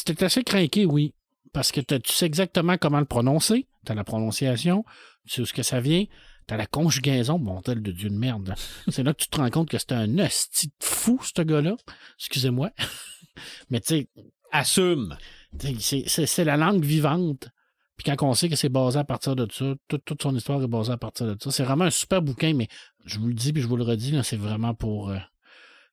T'es 0.05 0.23
assez 0.23 0.43
craqué, 0.43 0.85
oui. 0.85 1.13
Parce 1.53 1.71
que 1.71 1.79
t'as- 1.81 1.99
tu 1.99 2.11
sais 2.13 2.25
exactement 2.25 2.77
comment 2.77 2.99
le 2.99 3.05
prononcer. 3.05 3.67
Tu 3.85 3.91
as 3.91 3.95
la 3.95 4.03
prononciation, 4.03 4.83
tu 5.25 5.33
sais 5.35 5.41
où 5.41 5.45
ce 5.45 5.53
que 5.53 5.63
ça 5.63 5.79
vient. 5.79 6.05
Tu 6.47 6.53
as 6.53 6.57
la 6.57 6.65
conjugaison, 6.67 7.39
bon, 7.39 7.61
tel 7.61 7.81
de 7.81 7.91
Dieu 7.91 8.09
de 8.09 8.15
merde. 8.15 8.53
C'est 8.89 9.03
là 9.03 9.13
que 9.13 9.23
tu 9.23 9.29
te 9.29 9.37
rends 9.37 9.49
compte 9.49 9.69
que 9.69 9.77
c'est 9.77 9.91
un 9.93 10.19
hostie 10.19 10.71
fou, 10.79 11.19
ce 11.23 11.41
gars-là. 11.41 11.75
Excusez-moi. 12.19 12.71
Mais 13.69 13.79
tu 13.79 13.87
sais, 13.87 14.09
Assume. 14.51 15.17
C'est- 15.59 16.43
la 16.45 16.57
langue 16.57 16.83
vivante. 16.83 17.49
Puis 17.97 18.03
quand 18.15 18.27
on 18.27 18.33
sait 18.33 18.47
que 18.47 18.55
c'est 18.55 18.69
basé 18.69 18.99
à 18.99 19.03
partir 19.03 19.35
de 19.35 19.47
ça, 19.51 19.73
toute, 19.87 20.05
toute 20.05 20.21
son 20.21 20.35
histoire 20.35 20.61
est 20.61 20.67
basée 20.67 20.91
à 20.91 20.97
partir 20.97 21.25
de 21.25 21.35
ça. 21.41 21.49
C'est 21.51 21.63
vraiment 21.63 21.85
un 21.85 21.89
super 21.89 22.21
bouquin, 22.21 22.53
mais 22.53 22.67
je 23.05 23.17
vous 23.19 23.27
le 23.27 23.33
dis 23.33 23.51
puis 23.53 23.61
je 23.61 23.67
vous 23.67 23.77
le 23.77 23.83
redis, 23.83 24.13
c'est 24.23 24.37
vraiment 24.37 24.75
pour 24.75 25.09
euh, 25.09 25.17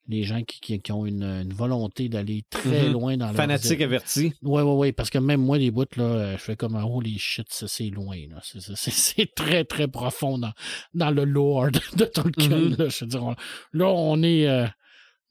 les 0.06 0.22
gens 0.22 0.42
qui, 0.42 0.60
qui- 0.60 0.82
qui 0.82 0.92
ont 0.92 1.06
une, 1.06 1.22
une 1.22 1.54
volonté 1.54 2.10
d'aller 2.10 2.44
très 2.50 2.88
Mhm. 2.88 2.92
loin 2.92 3.16
dans 3.16 3.26
leur 3.28 3.36
Fanatique 3.36 3.80
averti. 3.80 4.34
Ouais, 4.42 4.60
ouais, 4.60 4.72
ouais, 4.74 4.92
parce 4.92 5.08
que 5.08 5.16
même 5.16 5.40
moi, 5.40 5.56
les 5.56 5.70
bouts, 5.70 5.86
là, 5.96 6.04
euh, 6.04 6.32
je 6.32 6.42
fais 6.42 6.56
comme 6.56 6.76
un 6.76 6.84
holy 6.84 7.18
shit, 7.18 7.46
ça, 7.48 7.66
c'est 7.68 7.88
loin. 7.88 8.18
C'est- 8.74 9.34
très, 9.34 9.64
très 9.64 9.88
profond 9.88 10.36
dans, 10.36 10.52
dans 10.92 11.10
le 11.10 11.24
lore 11.24 11.70
de, 11.96 12.04
Tolkien, 12.04 12.50
Mhm. 12.58 12.76
là. 12.76 12.88
Je 12.90 13.04
veux 13.04 13.08
dire, 13.08 13.24
on- 13.24 13.36
là, 13.72 13.86
on 13.88 14.22
est 14.22 14.46
euh, 14.46 14.66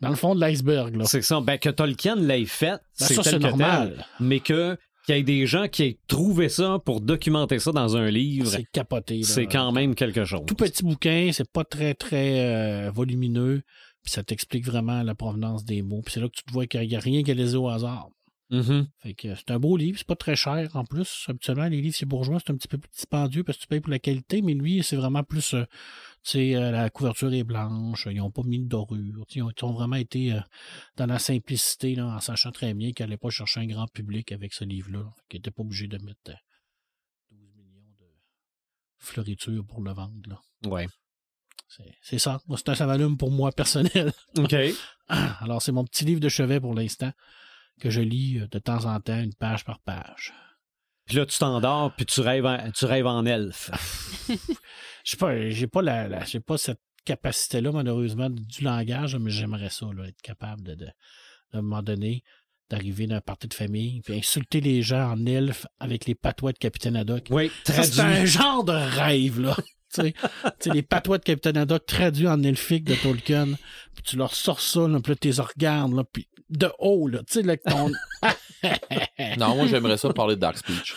dans 0.02 0.10
le 0.10 0.16
fond 0.16 0.36
de 0.36 0.42
l'iceberg, 0.42 0.96
là. 0.96 1.06
C'est 1.06 1.22
ça. 1.22 1.40
Ben, 1.42 1.58
que 1.58 1.70
Tolkien 1.70 2.16
l'ait 2.16 2.46
fait, 2.46 2.72
Ben, 3.00 3.06
c'est 3.08 3.22
tel 3.22 3.34
que 3.40 3.44
normal. 3.44 3.94
tel. 3.98 4.06
Mais 4.20 4.40
que 4.40 4.78
qu'il 5.06 5.16
y 5.16 5.20
ait 5.20 5.24
des 5.24 5.46
gens 5.48 5.68
qui 5.68 5.84
aient 5.84 5.98
trouvé 6.08 6.48
ça 6.48 6.80
pour 6.86 7.02
documenter 7.02 7.60
ça 7.60 7.72
dans 7.74 7.98
un 7.98 8.10
livre, 8.10 8.48
C'est 8.48 8.64
capoté, 8.72 9.24
c'est 9.24 9.48
quand 9.48 9.72
même 9.74 9.96
quelque 9.96 10.24
chose. 10.24 10.44
Tout 10.48 10.56
petit 10.56 10.84
bouquin, 10.84 11.30
c'est 11.34 11.50
pas 11.52 11.66
très, 11.66 11.94
très 11.94 12.40
euh, 12.88 12.90
volumineux, 12.92 13.64
puis 14.02 14.12
ça 14.14 14.24
t'explique 14.24 14.66
vraiment 14.66 15.04
la 15.04 15.14
provenance 15.14 15.66
des 15.66 15.82
mots. 15.82 16.02
Puis 16.06 16.14
c'est 16.14 16.20
là 16.22 16.28
que 16.30 16.36
tu 16.36 16.44
te 16.44 16.52
vois 16.54 16.68
qu'il 16.68 16.88
n'y 16.88 16.96
a 16.96 17.00
rien 17.00 17.22
qui 17.24 17.32
est 17.32 17.36
laissé 17.36 17.56
au 17.56 17.68
hasard. 17.68 18.08
Mhm. 18.50 18.88
Fait 19.02 19.14
que 19.14 19.36
c'est 19.36 19.52
un 19.52 19.60
beau 19.60 19.76
livre, 19.78 19.98
c'est 19.98 20.08
pas 20.08 20.16
très 20.16 20.36
cher 20.36 20.70
en 20.76 20.86
plus. 20.86 21.26
Habituellement, 21.28 21.68
les 21.68 21.82
livres 21.82 21.96
chez 21.96 22.06
Bourgeois, 22.06 22.38
c'est 22.46 22.54
un 22.54 22.56
petit 22.56 22.68
peu 22.70 22.78
plus 22.78 22.92
dispendieux 22.96 23.44
parce 23.44 23.58
que 23.58 23.64
tu 23.64 23.68
payes 23.68 23.80
pour 23.82 23.92
la 23.92 24.00
qualité, 24.00 24.42
mais 24.42 24.54
lui, 24.54 24.84
c'est 24.84 24.96
vraiment 24.96 25.24
plus. 25.24 25.54
euh, 25.54 25.64
euh, 26.36 26.72
la 26.72 26.90
couverture 26.90 27.34
est 27.34 27.44
blanche, 27.44 28.08
ils 28.10 28.18
n'ont 28.18 28.32
pas 28.32 28.44
mis 28.44 28.60
de 28.60 28.68
dorure. 28.68 29.26
Ils 29.36 29.42
ont, 29.42 29.52
ils 29.52 29.66
ont 29.66 29.74
vraiment 29.74 29.96
été 29.96 30.34
euh, 30.34 30.40
dans 30.96 31.06
la 31.06 31.20
simplicité, 31.20 31.96
là, 31.96 32.08
en 32.08 32.20
sachant 32.20 32.52
très 32.52 32.74
bien 32.74 32.92
qu'ils 32.92 33.06
n'allaient 33.06 33.18
pas 33.18 33.30
chercher 33.30 33.60
un 33.62 33.68
grand 33.68 33.88
public 33.88 34.32
avec 34.32 34.54
ce 34.54 34.64
livre-là. 34.64 35.14
Qu'ils 35.30 35.40
n'étaient 35.40 35.52
pas 35.52 35.64
obligés 35.64 35.88
de 35.88 35.98
mettre 35.98 36.30
euh, 36.30 36.34
12 37.32 37.56
millions 37.58 37.90
de 38.00 38.06
fleuritures 39.00 39.66
pour 39.66 39.82
le 39.82 39.92
vendre. 39.92 40.30
là. 40.30 40.70
Ouais. 40.70 40.88
C'est 42.02 42.20
ça. 42.20 42.40
C'est 42.56 42.70
un 42.70 42.76
savalume 42.76 43.18
pour 43.18 43.32
moi 43.32 43.52
personnel. 43.52 44.14
OK. 44.38 44.56
Alors, 45.08 45.62
c'est 45.62 45.72
mon 45.72 45.84
petit 45.86 46.06
livre 46.06 46.20
de 46.20 46.30
chevet 46.30 46.60
pour 46.60 46.74
l'instant 46.74 47.12
que 47.80 47.90
je 47.90 48.02
lis 48.02 48.40
euh, 48.40 48.48
de 48.48 48.60
temps 48.60 48.86
en 48.86 49.00
temps, 49.00 49.20
une 49.20 49.34
page 49.34 49.66
par 49.66 49.80
page. 49.80 50.34
Puis 51.06 51.18
là, 51.18 51.26
tu 51.26 51.38
t'endors, 51.38 51.94
puis 51.96 52.06
tu 52.06 52.22
rêves 52.22 52.46
en, 52.46 52.72
tu 52.72 52.86
rêves 52.86 53.08
en 53.08 53.26
elfe. 53.26 53.70
Je 55.04 55.12
sais 55.12 55.18
pas, 55.18 55.50
j'ai 55.50 55.68
pas 55.68 55.82
la, 55.82 56.08
la- 56.08 56.24
j'ai 56.24 56.40
pas 56.40 56.58
cette 56.58 56.80
capacité-là, 57.06 57.72
malheureusement, 57.74 58.30
du 58.30 58.64
langage, 58.64 59.16
mais 59.18 59.30
j'aimerais 59.30 59.70
ça, 59.70 59.88
là, 59.96 60.06
être 60.08 60.22
capable 60.22 60.64
de, 60.64 60.76
de, 60.76 60.86
à 60.86 61.58
un 61.58 61.62
moment 61.62 61.84
donné, 61.84 62.24
d'arriver 62.70 63.08
dans 63.08 63.16
un 63.18 63.22
party 63.22 63.50
de 63.50 63.54
famille, 63.54 64.00
puis 64.02 64.18
insulter 64.18 64.62
les 64.62 64.82
gens 64.82 65.12
en 65.12 65.26
elfe 65.26 65.66
avec 65.80 66.06
les 66.06 66.16
patois 66.16 66.54
de 66.54 66.58
Capitaine 66.58 66.96
Haddock. 66.96 67.28
Oui, 67.32 67.52
Ça, 67.66 67.84
c'est 67.84 68.00
un 68.00 68.24
genre 68.26 68.64
de 68.64 68.72
rêve, 68.72 69.42
là. 69.42 69.58
tu 69.94 70.02
sais, 70.02 70.14
les 70.74 70.82
patois 70.84 71.18
de 71.18 71.24
Capitaine 71.24 71.58
Haddock 71.58 71.86
traduits 71.86 72.28
en 72.30 72.42
elfique 72.42 72.86
de 72.86 72.96
Tolkien, 72.96 73.48
puis 73.94 74.04
tu 74.04 74.16
leur 74.16 74.34
sors 74.34 74.62
ça, 74.62 74.88
là, 74.88 75.02
puis 75.02 75.12
là, 75.12 75.16
tu 75.20 75.28
les 75.28 75.42
regardes, 75.42 75.94
là, 75.94 76.04
puis 76.10 76.30
de 76.50 76.72
haut, 76.80 77.10
là, 77.10 77.20
tu 77.28 77.34
sais, 77.34 77.42
là, 77.42 77.58
ton... 77.58 77.92
Non, 79.38 79.56
moi, 79.56 79.68
j'aimerais 79.68 79.98
ça 79.98 80.12
parler 80.14 80.36
de 80.36 80.42
Dark 80.42 80.58
Speech. 80.58 80.96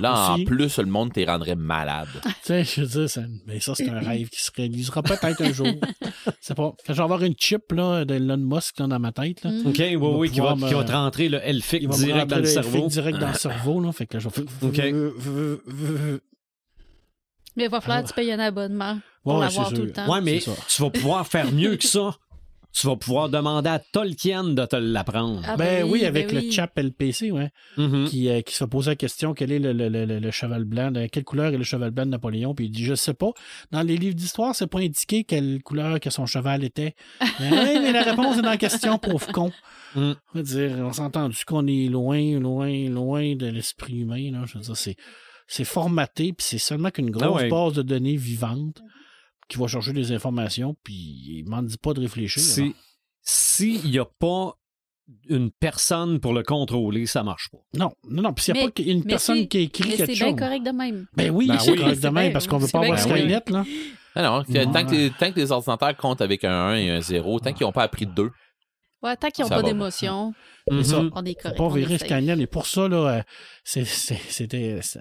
Là, 0.00 0.12
Aussi. 0.34 0.42
en 0.42 0.44
plus, 0.44 0.78
le 0.78 0.86
monde 0.86 1.12
t'es 1.12 1.24
rendrait 1.24 1.56
malade. 1.56 2.08
Tu 2.22 2.30
sais, 2.42 2.64
je 2.64 2.80
veux 2.82 2.86
dire, 2.86 3.10
ça, 3.10 3.22
mais 3.46 3.60
ça, 3.60 3.74
c'est 3.74 3.88
un 3.88 3.98
rêve 4.00 4.28
qui 4.28 4.40
se 4.42 4.50
réalisera 4.54 5.02
peut-être 5.02 5.42
un 5.42 5.52
jour. 5.52 5.66
C'est 6.40 6.54
pas. 6.54 6.72
Quand 6.86 6.92
je 6.92 6.98
vais 6.98 7.02
avoir 7.02 7.22
une 7.22 7.34
chip 7.36 7.72
là, 7.72 8.04
d'Elon 8.04 8.36
Musk 8.36 8.78
là, 8.78 8.86
dans 8.86 8.98
ma 8.98 9.12
tête, 9.12 9.42
là, 9.44 9.50
Mm. 9.50 9.66
OK, 9.66 9.78
oui, 9.78 9.96
oui, 9.96 10.30
qui 10.30 10.40
va, 10.40 10.54
qui 10.54 10.74
va 10.74 10.84
te 10.84 10.92
rentrer 10.92 11.28
le 11.28 11.40
elfique 11.46 11.82
il 11.82 11.88
va 11.88 11.96
me 11.96 12.04
direct 12.04 12.14
dans 12.28 12.36
rentrer 12.36 12.36
le 12.36 12.42
le 12.42 12.48
cerveau. 12.48 12.86
direct 12.88 13.18
dans 13.18 13.28
le 13.28 13.34
cerveau. 13.34 13.80
Là, 13.80 13.92
fait 13.92 14.06
que 14.06 14.16
là, 14.16 14.20
je 14.20 14.28
vais 14.28 14.42
OK. 14.62 16.20
Mais 17.56 17.64
il 17.64 17.70
va 17.70 17.80
falloir 17.80 18.02
que 18.02 18.08
tu 18.08 18.14
payes 18.14 18.32
un 18.32 18.38
abonnement 18.38 18.98
pour 19.22 19.34
Ouais, 19.34 19.40
l'avoir 19.40 19.68
tout 19.72 19.82
le 19.82 19.92
temps. 19.92 20.10
Ouais, 20.10 20.20
mais 20.22 20.40
tu 20.68 20.82
vas 20.82 20.90
pouvoir 20.90 21.26
faire 21.26 21.52
mieux 21.52 21.76
que 21.76 21.86
ça. 21.86 22.16
Tu 22.74 22.86
vas 22.86 22.96
pouvoir 22.96 23.28
demander 23.28 23.68
à 23.68 23.78
Tolkien 23.78 24.44
de 24.44 24.64
te 24.64 24.76
l'apprendre. 24.76 25.42
Ah, 25.46 25.56
Ben 25.56 25.84
oui, 25.84 26.06
avec 26.06 26.28
ben 26.28 26.36
le 26.36 26.40
oui. 26.42 26.50
chap 26.52 26.72
LPC, 26.78 27.30
ouais, 27.30 27.50
Mhm. 27.76 28.06
qui, 28.06 28.30
euh, 28.30 28.40
qui 28.40 28.54
se 28.54 28.64
posait 28.64 28.92
la 28.92 28.96
question 28.96 29.34
quel 29.34 29.52
est 29.52 29.58
le, 29.58 29.72
le- 29.74 29.88
le- 30.18 30.30
cheval 30.30 30.64
blanc, 30.64 30.90
de 30.90 31.04
quelle 31.06 31.24
couleur 31.24 31.52
est 31.52 31.58
le 31.58 31.64
cheval 31.64 31.90
blanc 31.90 32.06
de 32.06 32.10
Napoléon, 32.10 32.54
puis 32.54 32.64
il 32.66 32.70
dit 32.70 32.84
je 32.84 32.94
sais 32.94 33.12
pas. 33.12 33.30
Dans 33.72 33.82
les 33.82 33.96
livres 33.98 34.14
d'histoire, 34.14 34.54
c'est 34.54 34.66
pas 34.66 34.78
indiqué 34.78 35.24
quelle 35.24 35.62
couleur 35.62 36.00
que 36.00 36.08
son 36.08 36.24
cheval 36.24 36.64
était. 36.64 36.94
mais, 37.40 37.78
mais 37.78 37.92
la 37.92 38.04
réponse 38.04 38.38
est 38.38 38.42
dans 38.42 38.48
la 38.50 38.56
question, 38.56 38.98
pauvre 38.98 39.30
con. 39.32 39.52
Mm. 39.94 40.12
On 40.12 40.16
va 40.34 40.42
dire, 40.42 40.70
on 40.78 40.92
s'est 40.94 41.02
entendu 41.02 41.36
qu'on 41.46 41.66
est 41.66 41.88
loin, 41.88 42.38
loin, 42.40 42.88
loin 42.88 43.36
de 43.36 43.46
l'esprit 43.48 43.98
humain. 43.98 44.30
Là. 44.32 44.44
Je 44.46 44.56
veux 44.56 44.64
dire, 44.64 44.76
c'est, 44.78 44.96
c'est 45.46 45.64
formaté, 45.64 46.32
puis 46.32 46.46
c'est 46.48 46.56
seulement 46.58 46.90
qu'une 46.90 47.10
grosse 47.10 47.26
Ah 47.40 47.42
ouais. 47.42 47.48
base 47.50 47.74
de 47.74 47.82
données 47.82 48.16
vivante 48.16 48.80
qui 49.52 49.58
va 49.58 49.66
chercher 49.68 49.92
des 49.92 50.12
informations, 50.12 50.74
puis 50.82 50.94
il 50.94 51.44
m'en 51.48 51.62
dit 51.62 51.76
pas 51.76 51.92
de 51.92 52.00
réfléchir. 52.00 52.42
là. 52.42 52.48
Si- 52.48 52.74
S'il 53.24 53.90
n'y 53.90 53.98
a 53.98 54.04
pas 54.04 54.54
une 55.28 55.50
personne 55.52 56.18
pour 56.20 56.32
le 56.32 56.42
contrôler, 56.42 57.06
ça 57.06 57.22
marche 57.22 57.48
pas. 57.52 57.58
Non, 57.74 57.92
non, 58.08 58.22
non. 58.22 58.32
Puis 58.32 58.44
s'il 58.46 58.54
n'y 58.54 58.60
a 58.60 58.64
Mais- 58.64 58.70
pas 58.70 58.82
une 58.82 59.04
personne 59.04 59.46
qui 59.46 59.58
a 59.58 59.60
écrit 59.60 59.84
Mais 59.84 59.96
quelque 59.96 60.06
c'est 60.12 60.18
bien 60.18 60.28
chose. 60.30 60.38
correct 60.38 60.62
de 60.64 60.70
même. 60.70 61.06
Ben 61.14 61.30
oui, 61.30 61.46
Ben 61.46 61.58
c'est 61.58 61.72
oui. 61.72 61.78
correct 61.78 62.00
de 62.00 62.08
même, 62.08 62.24
bien- 62.24 62.32
parce 62.32 62.46
qu'on 62.48 62.58
veut 62.58 62.66
c'est 62.66 62.72
pas 62.72 62.80
avoir. 62.80 62.98
Skynet, 62.98 63.42
là. 63.48 63.64
Ah 64.14 64.22
non, 64.22 64.44
que- 64.44 64.64
Non. 64.64 64.72
tant, 64.72 64.84
que 64.86 64.90
les, 64.90 65.10
tant 65.10 65.32
que 65.32 65.38
les 65.40 65.52
ordinateurs 65.52 65.96
comptent 65.96 66.20
avec 66.20 66.44
un 66.44 66.52
1 66.52 66.74
et 66.76 66.90
un 66.90 67.00
0, 67.00 67.40
tant 67.40 67.52
qu'ils 67.52 67.64
n'ont 67.66 67.72
pas 67.72 67.84
appris 67.84 68.06
deux. 68.06 68.30
Ouais, 69.02 69.16
tant 69.16 69.30
qu'ils 69.30 69.42
n'ont 69.44 69.48
pas 69.48 69.62
d'émotion, 69.62 70.34
Mhm. 70.70 70.82
ça. 70.84 71.02
on 71.14 71.24
est 71.24 71.40
Faut 71.42 71.68
pas 71.68 71.74
virer. 71.74 71.98
Skynet. 71.98 72.38
Et 72.40 72.46
pour 72.46 72.66
ça, 72.66 72.88
là, 72.88 72.96
euh, 73.18 73.22
c'est- 73.64 73.84
c'est- 73.86 74.20
c'était 74.28 74.80
c'est- 74.82 75.00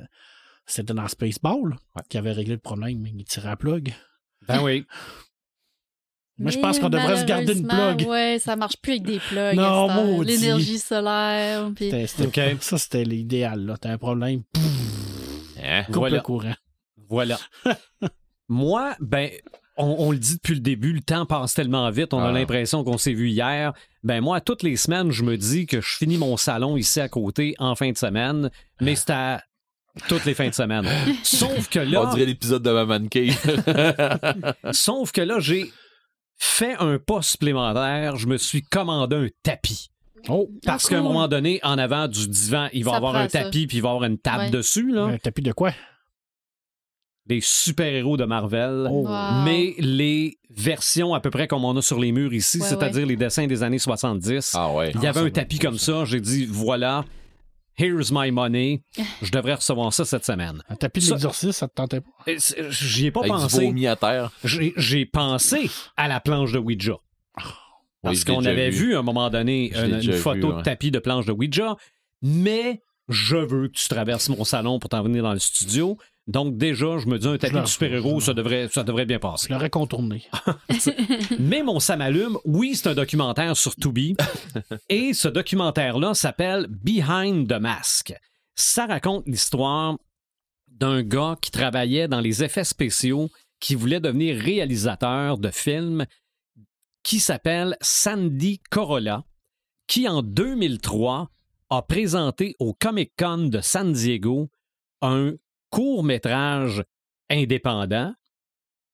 c'était 0.65 0.93
dans 0.93 1.07
Spaceball 1.07 1.71
Ouais. 1.95 2.03
qui 2.09 2.17
avait 2.17 2.31
réglé 2.31 2.53
le 2.53 2.59
problème. 2.59 3.05
Il 3.05 3.23
tirait 3.25 3.49
à 3.49 3.55
plug. 3.57 3.93
Ben 4.47 4.61
oui. 4.63 4.85
Moi, 6.37 6.49
je 6.49 6.55
Mais 6.57 6.61
pense 6.63 6.79
qu'on 6.79 6.89
devrait 6.89 7.17
se 7.21 7.25
garder 7.25 7.53
une 7.53 7.65
malheureusement, 7.67 7.95
plug. 7.97 8.09
Ouais, 8.09 8.39
ça 8.39 8.55
marche 8.55 8.77
plus 8.81 8.93
avec 8.93 9.03
des 9.03 9.19
plugs. 9.19 9.55
Non, 9.55 9.89
maudit. 9.89 10.31
L'énergie 10.37 10.79
solaire. 10.79 11.69
Puis... 11.75 11.85
C'était- 11.91 12.07
c'était- 12.07 12.53
OK. 12.55 12.61
Ça, 12.61 12.77
c'était 12.79 13.03
l'idéal. 13.03 13.63
là. 13.65 13.77
T'as 13.79 13.91
un 13.91 13.97
problème. 13.99 14.41
Hein? 15.63 15.83
coupe 15.85 15.95
Voilà. 15.97 16.15
le 16.17 16.21
courant. 16.23 16.55
Voilà. 17.09 17.37
Moi, 18.49 18.95
ben, 18.99 19.29
on, 19.77 19.95
on 19.99 20.11
le 20.11 20.17
dit 20.17 20.35
depuis 20.35 20.55
le 20.55 20.61
début, 20.61 20.93
le 20.93 21.01
temps 21.01 21.25
passe 21.27 21.53
tellement 21.53 21.89
vite, 21.91 22.13
on 22.13 22.19
a 22.19 22.29
Ah. 22.29 22.31
l'impression 22.31 22.83
qu'on 22.83 22.97
s'est 22.97 23.13
vu 23.13 23.29
hier. 23.29 23.73
Ben 24.03 24.19
moi, 24.19 24.41
toutes 24.41 24.63
les 24.63 24.75
semaines, 24.77 25.11
je 25.11 25.23
me 25.23 25.37
dis 25.37 25.67
que 25.67 25.79
je 25.79 25.95
finis 25.97 26.17
mon 26.17 26.35
salon 26.37 26.75
ici 26.75 26.99
à 26.99 27.07
côté 27.07 27.53
en 27.59 27.75
fin 27.75 27.91
de 27.91 27.97
semaine, 27.97 28.49
mais 28.81 28.95
c'est 28.95 29.11
à 29.11 29.43
toutes 30.07 30.25
les 30.25 30.33
fins 30.33 30.49
de 30.49 30.53
semaine. 30.53 30.85
Sauf 31.23 31.69
que 31.69 31.79
là, 31.79 32.03
On 32.03 32.13
dirait 32.13 32.25
l'épisode 32.25 32.63
de 32.63 32.71
Maman 32.71 33.07
Cave. 33.07 33.35
sauf 34.71 35.11
que 35.11 35.21
là, 35.21 35.39
j'ai 35.39 35.71
fait 36.37 36.75
un 36.79 36.97
pas 36.99 37.21
supplémentaire, 37.21 38.17
je 38.17 38.27
me 38.27 38.37
suis 38.37 38.61
commandé 38.63 39.15
un 39.15 39.27
tapis. 39.43 39.89
Oh, 40.29 40.49
Parce 40.65 40.85
Ah, 40.85 40.89
qu'à 40.89 40.99
un 40.99 41.01
moment 41.03 41.27
donné, 41.27 41.59
en 41.63 41.77
avant 41.77 42.07
du 42.07 42.27
divan, 42.27 42.67
il 42.73 42.83
va 42.83 42.91
y 42.91 42.95
avoir 42.95 43.15
un 43.15 43.27
ça. 43.29 43.43
tapis, 43.43 43.65
puis 43.67 43.77
il 43.77 43.81
va 43.81 43.89
y 43.89 43.91
avoir 43.91 44.03
une 44.09 44.17
table 44.19 44.43
Ouais. 44.45 44.49
dessus, 44.51 44.91
là. 44.91 45.03
un 45.05 45.17
tapis 45.17 45.41
de 45.41 45.51
quoi? 45.51 45.71
Des 47.27 47.39
super-héros 47.41 48.17
de 48.17 48.25
Marvel. 48.25 48.87
Oh. 48.89 49.05
Wow. 49.07 49.43
mais 49.45 49.73
les 49.77 50.37
versions 50.49 51.13
à 51.13 51.19
peu 51.21 51.29
près 51.29 51.47
comme 51.47 51.63
on 51.63 51.75
a 51.77 51.81
sur 51.81 51.99
les 51.99 52.11
murs 52.11 52.33
ici, 52.33 52.59
Ouais, 52.59 52.67
c'est-à-dire 52.67 53.05
les 53.05 53.15
dessins 53.15 53.47
des 53.47 53.63
années 53.63 53.79
70. 53.79 54.51
Ah 54.55 54.71
ouais. 54.73 54.91
Il 54.95 55.01
y 55.01 55.07
avait 55.07 55.19
ça 55.21 55.25
un 55.25 55.29
tapis 55.29 55.57
ça, 55.57 55.61
comme 55.61 55.77
ça, 55.77 56.05
j'ai 56.05 56.19
dit 56.19 56.45
voilà, 56.49 57.05
here's 57.81 58.11
my 58.11 58.31
money, 58.31 58.83
je 59.21 59.31
devrais 59.31 59.55
recevoir 59.55 59.93
ça 59.93 60.05
cette 60.05 60.25
semaine. 60.25 60.61
Un 60.69 60.75
tapis 60.75 60.99
de 61.01 61.05
Ça- 61.05 61.13
l'exorcisme, 61.15 61.51
ça 61.51 61.67
te 61.67 61.73
tentait 61.73 62.01
pas? 62.01 62.09
J'y 62.69 63.07
ai 63.07 63.11
pas 63.11 63.21
Avec 63.21 63.31
pensé. 63.31 63.65
vomi 63.65 63.87
à 63.87 63.95
terre. 63.95 64.31
J'ai 64.43 65.05
pensé 65.05 65.69
à 65.97 66.07
la 66.07 66.19
planche 66.19 66.51
de 66.51 66.59
Ouija. 66.59 66.97
Parce 68.03 68.19
Oui, 68.19 68.25
qu'on 68.25 68.45
avait 68.45 68.69
vu. 68.71 68.87
vu. 68.87 68.95
à 68.95 68.99
un 68.99 69.03
moment 69.03 69.29
donné 69.29 69.71
une, 69.77 70.13
photo 70.13 70.51
vu, 70.51 70.57
de 70.57 70.61
tapis 70.63 70.89
de 70.91 70.99
planche 70.99 71.25
de 71.25 71.31
Ouija, 71.31 71.75
mais 72.23 72.81
je 73.09 73.35
veux 73.37 73.67
que 73.67 73.73
tu 73.73 73.87
traverses 73.87 74.29
mon 74.29 74.43
salon 74.43 74.79
pour 74.79 74.89
t'en 74.89 75.03
venir 75.03 75.21
dans 75.23 75.33
le 75.33 75.39
studio. 75.39 75.97
Donc 76.27 76.57
déjà, 76.57 76.97
je 76.99 77.07
me 77.07 77.17
dis 77.17 77.27
un 77.27 77.37
tapis 77.37 77.55
de 77.55 77.65
super-héros, 77.65 78.21
ça 78.21 78.33
devrait, 78.33 78.67
ça 78.71 78.83
devrait 78.83 79.05
bien 79.05 79.19
passer. 79.19 79.47
Je 79.49 79.53
l'aurais 79.53 79.69
contourné. 79.69 80.23
Mais 81.39 81.63
mon 81.63 81.79
ça 81.79 81.97
m'allume. 81.97 82.37
Oui, 82.45 82.75
c'est 82.75 82.89
un 82.89 82.93
documentaire 82.93 83.57
sur 83.57 83.75
Tubi. 83.75 84.15
et 84.89 85.13
ce 85.13 85.27
documentaire-là 85.27 86.13
s'appelle 86.13 86.67
Behind 86.69 87.47
the 87.47 87.59
Mask. 87.59 88.13
Ça 88.55 88.85
raconte 88.85 89.27
l'histoire 89.27 89.97
d'un 90.67 91.01
gars 91.01 91.37
qui 91.41 91.51
travaillait 91.51 92.07
dans 92.07 92.21
les 92.21 92.43
effets 92.43 92.63
spéciaux, 92.63 93.29
qui 93.59 93.75
voulait 93.75 93.99
devenir 93.99 94.39
réalisateur 94.39 95.37
de 95.37 95.49
films, 95.49 96.05
qui 97.03 97.19
s'appelle 97.19 97.77
Sandy 97.81 98.59
Corolla, 98.69 99.23
qui 99.87 100.07
en 100.07 100.21
2003 100.21 101.29
a 101.69 101.81
présenté 101.81 102.55
au 102.59 102.73
Comic 102.73 103.13
Con 103.17 103.47
de 103.47 103.61
San 103.61 103.91
Diego 103.91 104.49
un 105.01 105.33
court 105.71 106.03
métrage 106.03 106.83
indépendant 107.29 108.13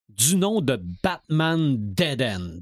du 0.09 0.37
nom 0.37 0.61
de 0.61 0.79
Batman 1.03 1.75
Dead 1.93 2.21
End, 2.21 2.61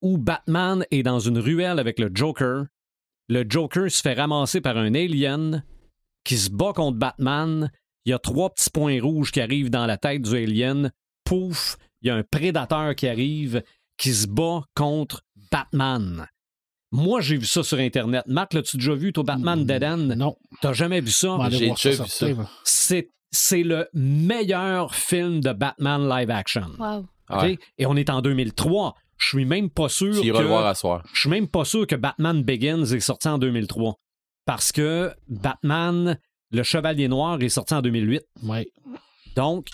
où 0.00 0.16
Batman 0.16 0.86
est 0.90 1.02
dans 1.02 1.20
une 1.20 1.38
ruelle 1.38 1.78
avec 1.78 1.98
le 1.98 2.10
Joker. 2.14 2.66
Le 3.28 3.44
Joker 3.48 3.90
se 3.90 4.00
fait 4.00 4.14
ramasser 4.14 4.60
par 4.60 4.78
un 4.78 4.94
alien 4.94 5.64
qui 6.24 6.38
se 6.38 6.50
bat 6.50 6.72
contre 6.72 6.98
Batman. 6.98 7.70
Il 8.06 8.10
y 8.10 8.12
a 8.12 8.18
trois 8.18 8.50
petits 8.50 8.70
points 8.70 9.00
rouges 9.00 9.32
qui 9.32 9.40
arrivent 9.40 9.70
dans 9.70 9.86
la 9.86 9.98
tête 9.98 10.22
du 10.22 10.36
alien. 10.36 10.90
Pouf, 11.24 11.76
il 12.02 12.08
y 12.08 12.10
a 12.10 12.16
un 12.16 12.22
prédateur 12.22 12.94
qui 12.94 13.08
arrive 13.08 13.62
qui 13.96 14.12
se 14.12 14.26
bat 14.26 14.62
contre 14.74 15.22
Batman. 15.50 16.26
Moi, 16.92 17.20
j'ai 17.20 17.36
vu 17.36 17.46
ça 17.46 17.62
sur 17.62 17.78
Internet. 17.78 18.24
Marc, 18.26 18.52
l'as-tu 18.52 18.76
déjà 18.76 18.94
vu, 18.94 19.12
toi, 19.12 19.24
Batman 19.24 19.64
Dead 19.64 19.82
End? 19.82 20.14
Non. 20.16 20.36
T'as 20.60 20.72
jamais 20.72 21.00
vu 21.00 21.10
ça? 21.10 21.36
J'ai 21.50 21.70
déjà 21.70 21.90
vu 21.90 22.08
ça. 22.08 22.28
C'est, 22.62 23.10
c'est 23.34 23.62
le 23.62 23.88
meilleur 23.92 24.94
film 24.94 25.40
de 25.40 25.52
Batman 25.52 26.08
live 26.08 26.30
action. 26.30 26.70
Wow. 26.78 27.06
Ouais. 27.30 27.58
Et 27.78 27.86
on 27.86 27.96
est 27.96 28.10
en 28.10 28.22
2003. 28.22 28.94
Je 29.16 29.28
suis 29.28 29.44
même 29.44 29.70
pas 29.70 29.88
sûr 29.88 30.20
Tu 30.20 30.32
que 30.32 30.36
à 30.64 30.74
soir. 30.74 31.02
je 31.12 31.20
suis 31.20 31.30
même 31.30 31.48
pas 31.48 31.64
sûr 31.64 31.86
que 31.86 31.94
Batman 31.96 32.42
Begins 32.42 32.84
est 32.84 33.00
sorti 33.00 33.28
en 33.28 33.38
2003 33.38 33.94
parce 34.44 34.72
que 34.72 35.12
Batman 35.28 36.18
le 36.50 36.62
Chevalier 36.62 37.08
Noir 37.08 37.40
est 37.42 37.48
sorti 37.48 37.74
en 37.74 37.82
2008. 37.82 38.22
Ouais. 38.44 38.68
Donc 39.36 39.68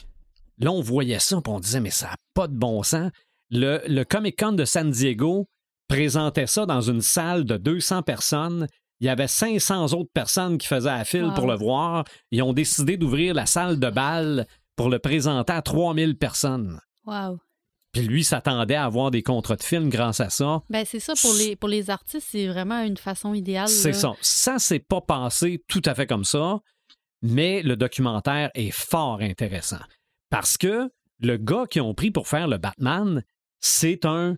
là 0.58 0.70
on 0.72 0.80
voyait 0.80 1.18
ça 1.18 1.40
puis 1.42 1.52
on 1.52 1.60
disait 1.60 1.80
mais 1.80 1.90
ça 1.90 2.08
n'a 2.08 2.16
pas 2.34 2.48
de 2.48 2.54
bon 2.54 2.82
sens. 2.82 3.10
Le, 3.50 3.80
le 3.88 4.04
Comic 4.04 4.38
Con 4.38 4.52
de 4.52 4.64
San 4.64 4.90
Diego 4.90 5.48
présentait 5.88 6.46
ça 6.46 6.66
dans 6.66 6.80
une 6.82 7.00
salle 7.00 7.44
de 7.44 7.56
200 7.56 8.02
personnes 8.02 8.68
Il 9.00 9.06
y 9.06 9.08
avait 9.10 9.28
500 9.28 9.92
autres 9.94 10.10
personnes 10.12 10.58
qui 10.58 10.66
faisaient 10.66 10.90
la 10.90 11.04
file 11.04 11.24
Wow. 11.24 11.34
pour 11.34 11.46
le 11.46 11.56
voir. 11.56 12.04
Ils 12.30 12.42
ont 12.42 12.52
décidé 12.52 12.96
d'ouvrir 12.96 13.34
la 13.34 13.46
salle 13.46 13.78
de 13.80 13.88
bal 13.90 14.46
pour 14.76 14.88
le 14.90 14.98
présenter 14.98 15.52
à 15.52 15.62
3000 15.62 16.16
personnes. 16.18 16.80
Wow. 17.06 17.38
Puis 17.92 18.02
lui 18.02 18.22
s'attendait 18.22 18.76
à 18.76 18.84
avoir 18.84 19.10
des 19.10 19.22
contrats 19.22 19.56
de 19.56 19.62
film 19.62 19.88
grâce 19.88 20.20
à 20.20 20.30
ça. 20.30 20.62
Ben, 20.70 20.84
c'est 20.86 21.00
ça, 21.00 21.14
pour 21.20 21.34
les, 21.34 21.56
pour 21.56 21.68
les 21.68 21.90
artistes, 21.90 22.28
c'est 22.30 22.46
vraiment 22.46 22.82
une 22.82 22.96
façon 22.96 23.34
idéale. 23.34 23.68
C'est 23.68 23.92
ça. 23.92 24.12
Ça, 24.20 24.58
c'est 24.58 24.78
pas 24.78 25.00
passé 25.00 25.64
tout 25.66 25.82
à 25.86 25.94
fait 25.94 26.06
comme 26.06 26.24
ça, 26.24 26.60
mais 27.22 27.62
le 27.62 27.76
documentaire 27.76 28.50
est 28.54 28.70
fort 28.70 29.20
intéressant. 29.22 29.80
Parce 30.30 30.56
que 30.56 30.88
le 31.18 31.36
gars 31.36 31.64
qu'ils 31.68 31.82
ont 31.82 31.94
pris 31.94 32.10
pour 32.12 32.28
faire 32.28 32.46
le 32.48 32.58
Batman, 32.58 33.24
c'est 33.60 34.04
un, 34.04 34.36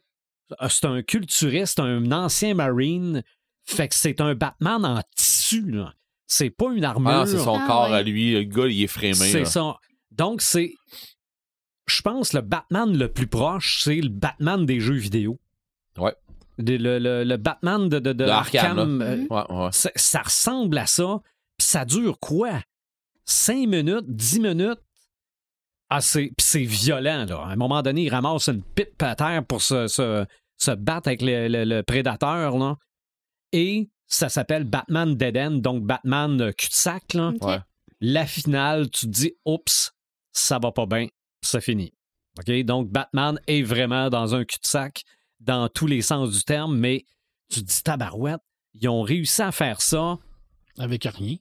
c'est 0.68 0.86
un 0.86 1.02
culturiste, 1.02 1.78
un 1.78 2.10
ancien 2.10 2.54
Marine. 2.54 3.22
Fait 3.64 3.88
que 3.88 3.94
c'est 3.94 4.20
un 4.20 4.34
Batman 4.34 4.84
en 4.84 5.00
tissu, 5.16 5.70
là. 5.70 5.92
C'est 6.26 6.50
pas 6.50 6.72
une 6.72 6.84
armure. 6.84 7.10
Ah, 7.10 7.26
c'est 7.26 7.38
son 7.38 7.58
Ah, 7.60 7.66
corps 7.66 7.90
ouais. 7.90 7.96
à 7.96 8.02
lui. 8.02 8.32
Le 8.32 8.42
gars, 8.44 8.66
il 8.66 8.82
est 8.82 8.86
frémé. 8.86 9.14
C'est. 9.14 9.44
Donc, 10.10 10.40
c'est. 10.42 10.72
Je 11.86 12.00
pense 12.02 12.32
le 12.32 12.40
Batman 12.40 12.96
le 12.96 13.08
plus 13.10 13.26
proche, 13.26 13.82
c'est 13.84 13.96
le 14.00 14.08
Batman 14.08 14.64
des 14.64 14.80
jeux 14.80 14.94
vidéo. 14.94 15.38
Ouais. 15.98 16.14
De- 16.58 16.76
le, 16.76 16.98
le- 16.98 17.24
le 17.24 17.36
Batman 17.36 17.88
de, 17.88 17.98
de, 17.98 18.24
Arkham, 18.24 19.02
euh. 19.02 19.26
Ouais, 19.28 19.44
ouais. 19.50 19.68
ça, 19.72 19.90
ça 19.96 20.22
ressemble 20.22 20.78
à 20.78 20.86
ça. 20.86 21.20
Puis 21.58 21.66
ça 21.66 21.84
dure 21.84 22.18
quoi? 22.18 22.62
5 23.24 23.66
minutes, 23.68 24.04
10 24.08 24.40
minutes? 24.40 24.80
Ah, 25.90 26.00
c'est, 26.00 26.26
puis 26.36 26.46
c'est 26.46 26.64
violent, 26.64 27.26
là. 27.28 27.42
À 27.44 27.48
un 27.48 27.56
moment 27.56 27.82
donné, 27.82 28.04
il 28.04 28.10
ramasse 28.10 28.48
une 28.48 28.62
pipe 28.62 29.02
à 29.02 29.14
terre 29.14 29.44
pour 29.44 29.60
se, 29.60 29.86
se- 29.88 30.24
se 30.56 30.70
battre 30.70 31.08
avec 31.08 31.20
le, 31.22 31.48
le- 31.48 31.64
le 31.64 31.82
prédateur, 31.82 32.56
là. 32.58 32.76
Et 33.52 33.90
ça 34.06 34.28
s'appelle 34.28 34.64
Batman 34.64 35.14
Dead 35.14 35.36
End, 35.36 35.50
donc 35.52 35.84
Batman 35.84 36.40
euh, 36.40 36.52
cul-de-sac, 36.52 37.14
là. 37.14 37.28
OK. 37.34 37.42
Ouais. 37.42 37.58
La 38.00 38.26
finale, 38.26 38.90
tu 38.90 39.06
te 39.06 39.10
dis, 39.10 39.32
oups, 39.44 39.92
ça 40.32 40.58
va 40.58 40.72
pas 40.72 40.86
bien, 40.86 41.06
ça 41.42 41.60
finit. 41.60 41.92
Donc, 42.64 42.88
Batman 42.90 43.38
est 43.46 43.62
vraiment 43.62 44.08
dans 44.10 44.34
un 44.34 44.44
cul-de-sac 44.44 45.02
dans 45.40 45.68
tous 45.68 45.86
les 45.86 46.02
sens 46.02 46.32
du 46.32 46.42
terme, 46.44 46.76
mais 46.76 47.04
tu 47.50 47.60
te 47.60 47.66
dis, 47.66 47.82
tabarouette, 47.82 48.40
ils 48.74 48.88
ont 48.88 49.02
réussi 49.02 49.42
à 49.42 49.52
faire 49.52 49.80
ça. 49.82 50.18
Avec 50.78 51.04
rien. 51.04 51.36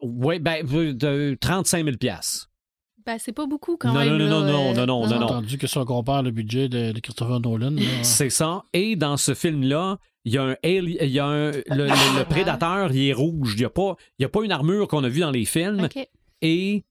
Oui, 0.00 0.38
ben, 0.38 0.64
de 0.66 1.36
35 1.40 1.84
000 1.84 1.96
piastres. 1.98 2.50
Ben, 3.04 3.18
c'est 3.18 3.32
pas 3.32 3.46
beaucoup 3.46 3.76
quand 3.76 3.92
Non, 3.92 4.00
même. 4.00 4.16
non, 4.16 4.28
non, 4.28 4.40
là, 4.44 4.52
non, 4.52 4.70
euh, 4.70 4.74
non, 4.74 4.86
non, 4.86 5.08
J'ai 5.08 5.14
non. 5.18 5.24
entendu 5.26 5.58
que 5.58 5.66
si 5.66 5.76
on 5.78 5.84
compare 5.84 6.22
le 6.22 6.30
budget 6.30 6.68
de, 6.68 6.92
de 6.92 7.00
Christopher 7.00 7.40
Nolan, 7.40 7.70
là, 7.72 7.82
C'est 8.02 8.30
ça. 8.30 8.62
Et 8.72 8.96
dans 8.96 9.16
ce 9.16 9.34
film-là, 9.34 9.98
il 10.24 10.32
y 10.34 10.38
a 10.38 10.42
un, 10.44 10.56
ali- 10.62 10.98
il 11.00 11.10
y 11.10 11.18
a 11.18 11.26
un- 11.26 11.50
le, 11.50 11.62
le- 11.70 12.18
le 12.18 12.24
prédateur, 12.24 12.92
il 12.92 13.08
est 13.08 13.12
rouge. 13.12 13.54
Il 13.54 13.58
n'y 13.60 13.64
a, 13.64 13.70
pas- 13.70 13.96
il 14.18 14.22
y 14.22 14.24
a 14.24 14.28
pas 14.28 14.42
une 14.44 14.52
armure 14.52 14.86
qu'on 14.88 15.04
a 15.04 15.08
vue 15.08 15.20
dans 15.20 15.30
les 15.30 15.44
films. 15.44 15.88
Et 16.42 16.84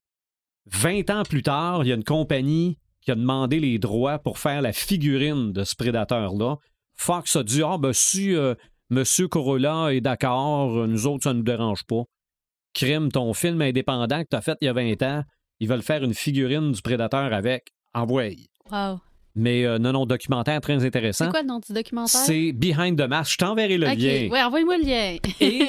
20 0.71 1.09
ans 1.09 1.23
plus 1.23 1.43
tard, 1.43 1.83
il 1.83 1.87
y 1.89 1.91
a 1.91 1.95
une 1.95 2.03
compagnie 2.03 2.77
qui 3.01 3.11
a 3.11 3.15
demandé 3.15 3.59
les 3.59 3.79
droits 3.79 4.19
pour 4.19 4.37
faire 4.39 4.61
la 4.61 4.73
figurine 4.73 5.51
de 5.53 5.63
ce 5.63 5.75
prédateur-là. 5.75 6.57
Fox 6.95 7.35
a 7.35 7.43
dit 7.43 7.61
Ah, 7.63 7.77
ben 7.79 7.93
si 7.93 8.35
euh, 8.35 8.55
Monsieur 8.89 9.27
Corolla 9.27 9.93
est 9.93 10.01
d'accord, 10.01 10.87
nous 10.87 11.07
autres, 11.07 11.23
ça 11.23 11.33
ne 11.33 11.37
nous 11.39 11.43
dérange 11.43 11.83
pas. 11.87 12.03
Crime, 12.73 13.11
ton 13.11 13.33
film 13.33 13.61
indépendant 13.61 14.21
que 14.23 14.27
tu 14.29 14.35
as 14.35 14.41
fait 14.41 14.57
il 14.61 14.65
y 14.65 14.67
a 14.67 14.73
20 14.73 15.01
ans, 15.03 15.23
ils 15.59 15.67
veulent 15.67 15.81
faire 15.81 16.03
une 16.03 16.13
figurine 16.13 16.71
du 16.71 16.81
prédateur 16.81 17.33
avec. 17.33 17.69
Envoie. 17.93 18.29
Wow. 18.71 18.99
Mais 19.35 19.63
euh, 19.65 19.77
non, 19.77 19.91
non, 19.93 20.05
documentaire 20.05 20.59
très 20.61 20.83
intéressant. 20.83 21.25
C'est 21.25 21.31
quoi 21.31 21.41
le 21.41 21.47
nom 21.47 21.59
du 21.59 21.71
documentaire? 21.73 22.21
C'est 22.21 22.51
Behind 22.51 22.97
the 22.97 23.07
Mask. 23.07 23.33
Je 23.33 23.37
t'enverrai 23.37 23.77
le 23.77 23.87
OK. 23.87 23.97
lien. 23.97 24.27
Ouais, 24.29 24.41
envoyez-moi 24.41 24.77
le 24.77 24.83
lien. 24.83 25.17
Et 25.39 25.67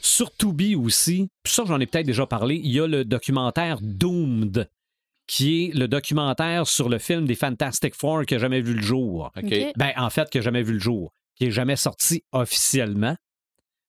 sur 0.00 0.34
Tubi 0.36 0.74
aussi, 0.74 1.28
puis 1.42 1.52
ça 1.52 1.64
j'en 1.66 1.78
ai 1.78 1.86
peut-être 1.86 2.06
déjà 2.06 2.26
parlé, 2.26 2.60
il 2.62 2.72
y 2.72 2.80
a 2.80 2.86
le 2.86 3.04
documentaire 3.04 3.78
Doomed, 3.80 4.68
qui 5.26 5.64
est 5.66 5.74
le 5.74 5.86
documentaire 5.88 6.66
sur 6.66 6.88
le 6.88 6.98
film 6.98 7.26
des 7.26 7.34
Fantastic 7.36 7.94
Four 7.94 8.24
qui 8.26 8.34
n'a 8.34 8.40
jamais 8.40 8.60
vu 8.60 8.74
le 8.74 8.82
jour. 8.82 9.30
OK. 9.36 9.44
OK. 9.44 9.72
Ben, 9.76 9.92
en 9.96 10.10
fait, 10.10 10.28
qui 10.28 10.38
n'a 10.38 10.42
jamais 10.42 10.62
vu 10.62 10.72
le 10.74 10.80
jour, 10.80 11.12
qui 11.36 11.44
n'est 11.44 11.50
jamais 11.50 11.76
sorti 11.76 12.24
officiellement, 12.32 13.16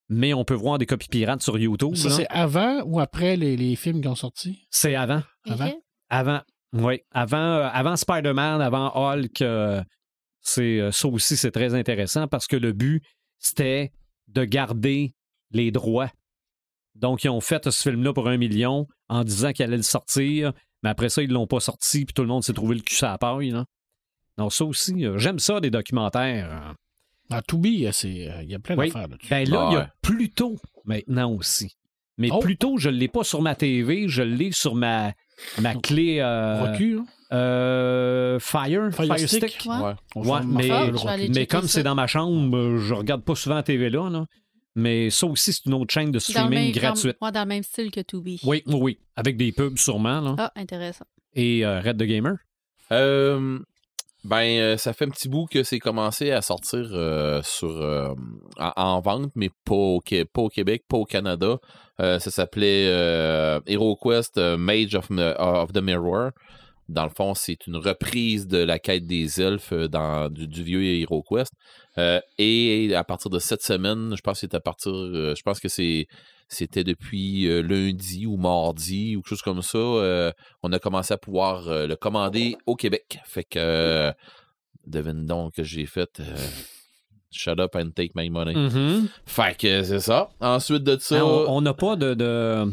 mais 0.09 0.33
on 0.33 0.43
peut 0.43 0.53
voir 0.53 0.77
des 0.77 0.85
copies 0.85 1.07
pirates 1.07 1.41
sur 1.41 1.57
YouTube. 1.57 1.95
ça, 1.95 2.09
c'est 2.11 2.27
avant 2.29 2.81
ou 2.85 2.99
après 2.99 3.35
les, 3.35 3.57
les 3.57 3.75
films 3.75 4.01
qui 4.01 4.07
ont 4.07 4.15
sorti? 4.15 4.67
C'est 4.69 4.95
avant. 4.95 5.23
Avant? 5.49 5.73
Avant. 6.09 6.41
Oui. 6.73 7.01
Avant, 7.11 7.37
euh, 7.37 7.69
avant 7.71 7.95
Spider-Man, 7.95 8.61
avant 8.61 8.91
Hulk, 8.95 9.41
euh, 9.41 9.83
c'est, 10.41 10.79
euh, 10.79 10.91
ça 10.91 11.07
aussi, 11.07 11.37
c'est 11.37 11.51
très 11.51 11.73
intéressant 11.75 12.27
parce 12.27 12.47
que 12.47 12.55
le 12.55 12.73
but, 12.73 13.01
c'était 13.39 13.91
de 14.27 14.43
garder 14.43 15.13
les 15.51 15.71
droits. 15.71 16.09
Donc, 16.95 17.23
ils 17.23 17.29
ont 17.29 17.41
fait 17.41 17.69
ce 17.69 17.89
film-là 17.89 18.13
pour 18.13 18.27
un 18.27 18.37
million 18.37 18.87
en 19.09 19.23
disant 19.23 19.51
qu'il 19.51 19.65
allait 19.65 19.77
le 19.77 19.83
sortir, 19.83 20.53
mais 20.83 20.89
après 20.89 21.09
ça, 21.09 21.21
ils 21.23 21.31
l'ont 21.31 21.47
pas 21.47 21.59
sorti, 21.59 22.05
puis 22.05 22.13
tout 22.13 22.21
le 22.23 22.27
monde 22.27 22.43
s'est 22.43 22.53
trouvé 22.53 22.75
le 22.75 22.81
cul 22.81 23.03
à 23.05 23.11
la 23.11 23.17
paille. 23.17 23.51
Là. 23.51 23.65
Donc, 24.37 24.51
ça 24.53 24.65
aussi, 24.65 25.05
euh, 25.05 25.17
j'aime 25.17 25.39
ça, 25.39 25.59
des 25.59 25.69
documentaires. 25.69 26.75
À 27.29 27.41
Tubi, 27.41 27.87
c'est, 27.91 28.29
euh, 28.29 28.43
il 28.43 28.49
y 28.51 28.55
a 28.55 28.59
plein 28.59 28.75
Oui. 28.77 28.87
d'affaires 28.87 29.07
là-dessus. 29.07 29.29
Ben 29.29 29.49
là, 29.49 29.67
il 29.69 29.73
y 29.73 29.77
Ouais. 29.77 29.81
a 29.83 29.93
Pluto 30.01 30.57
maintenant 30.85 31.31
aussi. 31.33 31.75
Mais 32.17 32.29
Oh. 32.31 32.39
Pluto, 32.39 32.77
je 32.77 32.89
ne 32.89 32.95
l'ai 32.95 33.07
pas 33.07 33.23
sur 33.23 33.41
ma 33.41 33.55
TV, 33.55 34.07
je 34.07 34.21
l'ai 34.21 34.51
sur 34.51 34.75
ma, 34.75 35.13
ma 35.61 35.75
clé 35.75 36.19
euh, 36.19 36.63
Recul, 36.63 36.99
hein? 36.99 37.05
euh, 37.35 38.39
Fire, 38.39 38.89
Fire 38.93 39.05
Fire 39.17 39.27
Stick. 39.29 39.49
Stick. 39.49 39.69
Ouais. 40.15 40.39
Mais- 41.29 41.45
comme 41.47 41.67
c'est 41.67 41.83
dans 41.83 41.95
ma 41.95 42.07
chambre, 42.07 42.77
je 42.77 42.93
regarde 42.93 43.23
pas 43.23 43.35
souvent 43.35 43.55
la 43.55 43.63
TV 43.63 43.89
là, 43.89 44.09
là. 44.09 44.25
Mais 44.75 45.11
ça 45.11 45.27
aussi, 45.27 45.53
c'est 45.53 45.65
une 45.67 45.75
autre 45.75 45.93
chaîne 45.93 46.11
de 46.11 46.17
streaming 46.17 46.49
même- 46.49 46.71
gratuite. 46.71 47.15
Dans, 47.21 47.27
ouais, 47.27 47.31
dans 47.31 47.41
le 47.41 47.47
même 47.47 47.61
style 47.63 47.91
que 47.91 48.01
Tubi. 48.01 48.39
Oui, 48.43 48.63
oui, 48.65 48.75
oui. 48.81 48.99
Avec 49.15 49.37
des 49.37 49.51
pubs 49.51 49.77
sûrement, 49.77 50.19
là. 50.19 50.35
Ah, 50.39 50.51
intéressant. 50.55 51.05
Et 51.35 51.63
euh, 51.63 51.79
Red 51.79 51.97
the 51.97 52.03
Gamer. 52.05 52.37
Euh, 52.91 53.59
ben, 54.23 54.77
ça 54.77 54.93
fait 54.93 55.05
un 55.05 55.09
petit 55.09 55.29
bout 55.29 55.45
que 55.45 55.63
c'est 55.63 55.77
commencé 55.79 56.31
à 56.31 56.41
sortir 56.41 56.87
euh, 56.93 57.41
sur 57.43 57.69
euh, 57.69 58.15
en, 58.57 58.71
en 58.75 58.99
vente, 59.01 59.31
mais 59.35 59.49
pas 59.65 59.75
au, 59.75 59.99
Qué- 59.99 60.25
pas 60.25 60.41
au 60.41 60.49
Québec, 60.49 60.83
pas 60.87 60.97
au 60.97 61.05
Canada. 61.05 61.57
Euh, 61.99 62.19
ça 62.19 62.31
s'appelait 62.31 62.87
euh, 62.87 63.59
HeroQuest 63.67 64.37
euh, 64.37 64.57
Mage 64.57 64.95
of, 64.95 65.07
the 65.09 65.81
Mirror. 65.81 66.31
Dans 66.89 67.03
le 67.03 67.09
fond, 67.09 67.33
c'est 67.33 67.65
une 67.67 67.77
reprise 67.77 68.47
de 68.47 68.57
la 68.57 68.77
quête 68.77 69.05
des 69.05 69.41
elfes 69.41 69.73
du, 69.73 70.63
vieux 70.63 70.83
HeroQuest. 70.83 71.53
Euh, 71.97 72.19
et 72.37 72.93
à 72.95 73.03
partir 73.03 73.29
de 73.29 73.39
cette 73.39 73.61
semaine, 73.61 74.15
je 74.17 74.21
pense 74.21 74.41
que 74.41 74.47
je 74.51 75.41
pense 75.43 75.59
que 75.59 75.69
c'est 75.69 76.07
c'était 76.49 76.83
depuis 76.83 77.47
lundi 77.63 78.27
ou 78.27 78.37
mardi 78.37 79.15
ou 79.15 79.21
quelque 79.21 79.29
chose 79.29 79.41
comme 79.41 79.61
ça. 79.61 79.79
on 80.61 80.71
a 80.71 80.79
commencé 80.79 81.13
à 81.13 81.17
pouvoir 81.17 81.63
le 81.67 81.95
commander 81.95 82.57
au 82.67 82.75
Québec. 82.75 83.19
Fait 83.25 83.45
que 83.45 84.11
devine 84.85 85.25
donc 85.25 85.53
que 85.55 85.63
j'ai 85.63 85.85
fait 85.85 86.21
Shut 87.33 87.59
up 87.59 87.75
and 87.75 87.89
take 87.95 88.11
my 88.15 88.29
money. 88.29 88.53
Mhm. 88.55 89.07
Fait 89.25 89.57
que 89.57 89.83
c'est 89.83 89.99
ça. 89.99 90.29
Ensuite 90.39 90.83
de 90.83 90.97
ça. 90.99 91.25
On 91.25 91.61
n'a 91.61 91.73
pas 91.73 91.95
de. 91.95 92.13
de- 92.13 92.71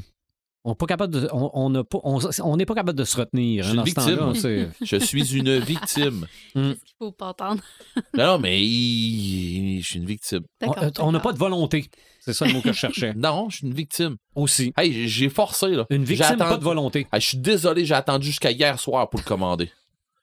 On 0.62 0.70
n'est 0.72 0.76
pas 0.76 0.84
capable 0.86 1.14
de. 1.14 1.28
On 1.32 1.50
on 1.54 1.70
n'a 1.70 1.84
pas- 1.84 2.00
on- 2.04 2.20
on 2.44 2.56
n'est 2.58 2.66
pas 2.66 2.74
capable 2.74 2.98
de 2.98 3.04
se 3.04 3.16
retenir. 3.16 3.64
Je 3.64 3.70
hein, 3.78 3.84
suis 3.86 3.94
une 3.94 4.30
victime. 4.34 4.72
Je 4.82 4.96
suis 4.96 5.34
une 5.34 5.58
victime. 5.58 6.26
Qu'est-ce 6.54 6.74
qu'il 6.84 6.94
faut 6.98 7.12
pas 7.12 7.28
entendre? 7.28 7.62
Non, 8.14 8.26
non, 8.26 8.38
mais 8.38 8.58
je 8.58 9.80
suis 9.86 9.98
une 9.98 10.04
victime. 10.04 10.40
On 10.62 10.70
euh, 10.72 10.90
on 10.98 11.12
n'a 11.12 11.20
pas 11.20 11.32
de 11.32 11.38
volonté. 11.38 11.86
C'est 12.20 12.34
ça 12.34 12.46
le 12.46 12.52
mot 12.52 12.60
que 12.60 12.72
je 12.72 12.78
cherchais. 12.78 13.14
Non, 13.14 13.48
je 13.48 13.56
suis 13.58 13.66
une 13.66 13.72
victime. 13.72 14.16
Aussi. 14.34 14.74
Hey, 14.76 15.08
j'ai- 15.08 15.30
forcé, 15.30 15.68
là. 15.70 15.86
Une 15.88 16.04
victime, 16.04 16.26
attendu- 16.34 16.50
pas 16.50 16.56
de 16.58 16.64
volonté. 16.64 17.06
Hey, 17.10 17.20
je 17.22 17.26
suis 17.28 17.38
désolé, 17.38 17.86
j'ai 17.86 17.94
attendu 17.94 18.26
jusqu'à 18.26 18.50
hier 18.50 18.78
soir 18.78 19.08
pour 19.08 19.18
le 19.20 19.24
commander. 19.24 19.70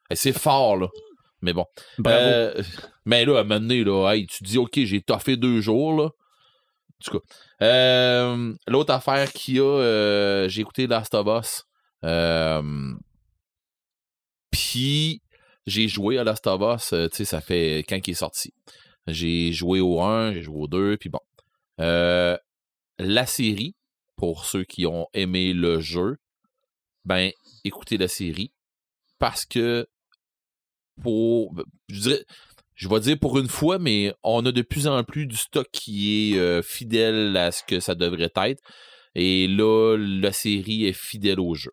Hey, 0.10 0.16
c'est 0.18 0.38
fort, 0.38 0.78
là. 0.78 0.88
Mais 1.42 1.54
bon. 1.54 1.66
Euh, 2.06 2.64
mais 3.06 3.26
là, 3.26 3.38
à 3.38 3.42
un 3.42 3.44
moment 3.44 3.60
donné, 3.60 3.84
là, 3.84 4.14
hey, 4.14 4.26
tu 4.26 4.40
te 4.40 4.44
dis, 4.44 4.58
OK, 4.58 4.72
j'ai 4.76 5.02
toffé 5.02 5.38
deux 5.38 5.62
jours, 5.62 5.94
là. 5.94 6.06
En 6.06 7.04
tout 7.04 7.20
cas. 7.20 7.26
Euh, 7.62 8.54
L'autre 8.68 8.94
affaire 8.94 9.32
qu'il 9.32 9.56
y 9.56 9.60
a, 9.60 9.64
euh, 9.64 10.50
j'ai 10.50 10.62
écouté 10.62 10.88
Last 10.88 11.14
of 11.14 11.28
Us. 11.28 11.64
Euh, 12.04 12.94
Puis, 14.52 15.22
j'ai 15.66 15.88
joué 15.88 16.18
à 16.18 16.24
Last 16.24 16.48
of 16.48 16.62
Us, 16.62 16.90
tu 16.90 17.18
sais, 17.18 17.26
ça 17.26 17.42
fait 17.42 17.84
quand 17.88 18.00
il 18.08 18.12
est 18.12 18.16
sorti. 18.16 18.54
J'ai 19.06 19.52
joué 19.54 19.80
au 19.80 20.02
1, 20.02 20.34
j'ai 20.34 20.42
joué 20.42 20.62
au 20.62 20.68
2, 20.68 20.98
puis 20.98 21.10
bon. 21.10 21.20
La 21.78 23.26
série, 23.28 23.76
pour 24.16 24.46
ceux 24.46 24.64
qui 24.64 24.88
ont 24.88 25.08
aimé 25.14 25.54
le 25.54 25.80
jeu, 25.80 26.18
ben, 27.06 27.32
écoutez 27.64 27.98
la 27.98 28.08
série. 28.08 28.52
Parce 29.20 29.46
que, 29.46 29.88
pour, 31.02 31.54
je 31.90 32.00
dirais, 32.02 32.26
je 32.76 32.88
vais 32.88 33.00
dire 33.00 33.18
pour 33.20 33.38
une 33.40 33.48
fois, 33.48 33.80
mais 33.80 34.14
on 34.24 34.46
a 34.46 34.52
de 34.52 34.62
plus 34.62 34.88
en 34.88 35.04
plus 35.04 35.26
du 35.26 35.36
stock 35.36 35.68
qui 35.72 36.34
est 36.34 36.38
euh, 36.40 36.62
fidèle 36.62 37.36
à 37.38 37.52
ce 37.52 37.64
que 37.64 37.80
ça 37.80 37.96
devrait 37.96 38.32
être. 38.36 38.62
Et 39.16 39.48
là, 39.48 39.96
la 39.98 40.32
série 40.32 40.86
est 40.86 40.94
fidèle 40.94 41.40
au 41.40 41.56
jeu. 41.56 41.72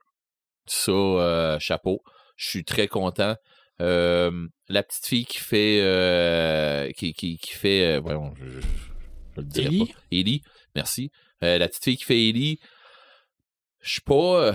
Ça, 0.67 0.93
euh, 0.93 1.59
chapeau. 1.59 2.01
Je 2.37 2.49
suis 2.49 2.65
très 2.65 2.89
content. 2.89 3.37
Euh, 3.83 4.47
la 4.69 4.83
petite 4.83 5.05
fille 5.07 5.27
qui 5.27 5.39
fait 5.39 6.93
qui, 6.97 7.13
qui, 7.13 7.37
qui 7.39 7.53
fait 7.53 7.99
voyons, 7.99 8.33
je, 8.37 8.47
je- 8.49 8.61
je 8.61 9.41
le 9.41 9.43
dirai 9.47 9.67
Ellie? 9.67 9.87
pas. 9.87 9.93
Ellie 10.13 10.43
Merci. 10.77 11.11
La 11.43 11.69
petite 11.69 11.85
fille 11.85 11.97
qui 11.97 12.05
fait 12.05 12.29
Ellie, 12.29 12.59
je 13.83 13.91
suis 13.93 14.01
pas. 14.01 14.55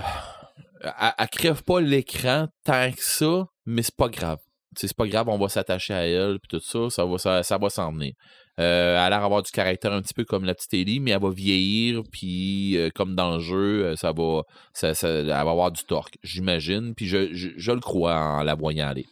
elle, 0.82 1.12
elle 1.18 1.28
crève 1.28 1.62
pas 1.62 1.80
l'écran 1.80 2.48
tant 2.64 2.90
que 2.90 3.02
ça, 3.04 3.46
mais 3.66 3.82
c'est 3.82 3.94
pas 3.94 4.08
grave. 4.08 4.38
C'est 4.76 4.94
pas 4.96 5.06
grave, 5.06 5.28
on 5.28 5.38
va 5.38 5.48
s'attacher 5.48 5.94
à 5.94 6.06
elle, 6.06 6.38
puis 6.38 6.58
tout 6.58 6.64
ça, 6.64 6.90
ça 6.90 7.04
va, 7.04 7.18
ça, 7.18 7.42
ça 7.42 7.58
va. 7.58 7.68
Euh, 7.78 8.12
elle 8.58 8.96
a 8.98 9.10
l'air 9.10 9.20
d'avoir 9.20 9.42
du 9.42 9.50
caractère 9.50 9.92
un 9.92 10.02
petit 10.02 10.14
peu 10.14 10.24
comme 10.24 10.44
la 10.44 10.54
petite 10.54 10.74
Ellie, 10.74 11.00
mais 11.00 11.12
elle 11.12 11.20
va 11.22 11.30
vieillir, 11.30 12.02
puis 12.12 12.76
euh, 12.76 12.90
comme 12.94 13.14
dans 13.16 13.34
le 13.34 13.40
jeu, 13.40 13.84
euh, 13.86 13.96
ça 13.96 14.12
va, 14.12 14.42
ça, 14.72 14.92
elle 15.08 15.26
va 15.26 15.40
avoir 15.40 15.72
du 15.72 15.82
torque, 15.84 16.18
j'imagine, 16.22 16.94
puis 16.94 17.06
je, 17.06 17.32
je, 17.32 17.72
le 17.72 17.80
crois 17.80 18.14
en 18.16 18.42
la 18.42 18.54
voyant 18.54 18.88
aller. 18.88 19.06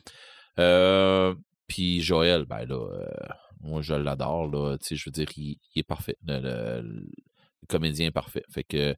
Puis 1.67 2.01
Joël, 2.01 2.45
ben 2.47 2.65
là, 2.67 2.87
moi 3.61 3.83
je 3.83 3.95
l'adore, 3.95 4.49
là, 4.51 4.77
tu 4.79 4.87
sais, 4.89 4.97
je 4.97 5.05
veux 5.07 5.13
dire, 5.13 5.29
il, 5.37 5.57
est 5.77 5.83
parfait, 5.83 6.17
le, 6.27 6.41
le- 6.41 6.83
le 6.83 7.67
comédien 7.69 8.07
est 8.09 8.13
parfait. 8.13 8.45
Fait 8.53 8.65
que 8.65 8.95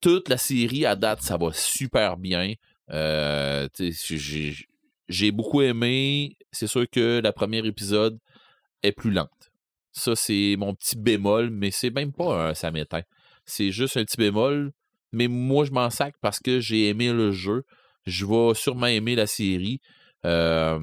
toute 0.00 0.28
la 0.28 0.36
série 0.36 0.86
à 0.86 0.94
date, 0.96 1.22
ça 1.22 1.36
va 1.36 1.52
super 1.52 2.16
bien. 2.16 2.54
J'ai 5.08 5.30
beaucoup 5.32 5.62
aimé. 5.62 6.36
C'est 6.52 6.66
sûr 6.66 6.88
que 6.90 7.20
la 7.22 7.32
première 7.32 7.64
épisode 7.66 8.18
est 8.82 8.92
plus 8.92 9.10
lente. 9.10 9.50
Ça, 9.92 10.14
c'est 10.16 10.56
mon 10.58 10.74
petit 10.74 10.96
bémol, 10.96 11.50
mais 11.50 11.70
c'est 11.70 11.90
même 11.90 12.12
pas 12.12 12.50
un 12.50 12.54
ça. 12.54 12.70
C'est 13.44 13.70
juste 13.70 13.96
un 13.96 14.04
petit 14.04 14.16
bémol. 14.18 14.72
Mais 15.12 15.26
moi, 15.28 15.64
je 15.64 15.70
m'en 15.72 15.90
sac 15.90 16.14
parce 16.20 16.38
que 16.38 16.60
j'ai 16.60 16.88
aimé 16.88 17.12
le 17.12 17.32
jeu. 17.32 17.64
Je 18.06 18.26
vais 18.26 18.54
sûrement 18.54 18.86
aimer 18.86 19.14
la 19.14 19.26
série. 19.26 19.80
Euh, 20.26 20.78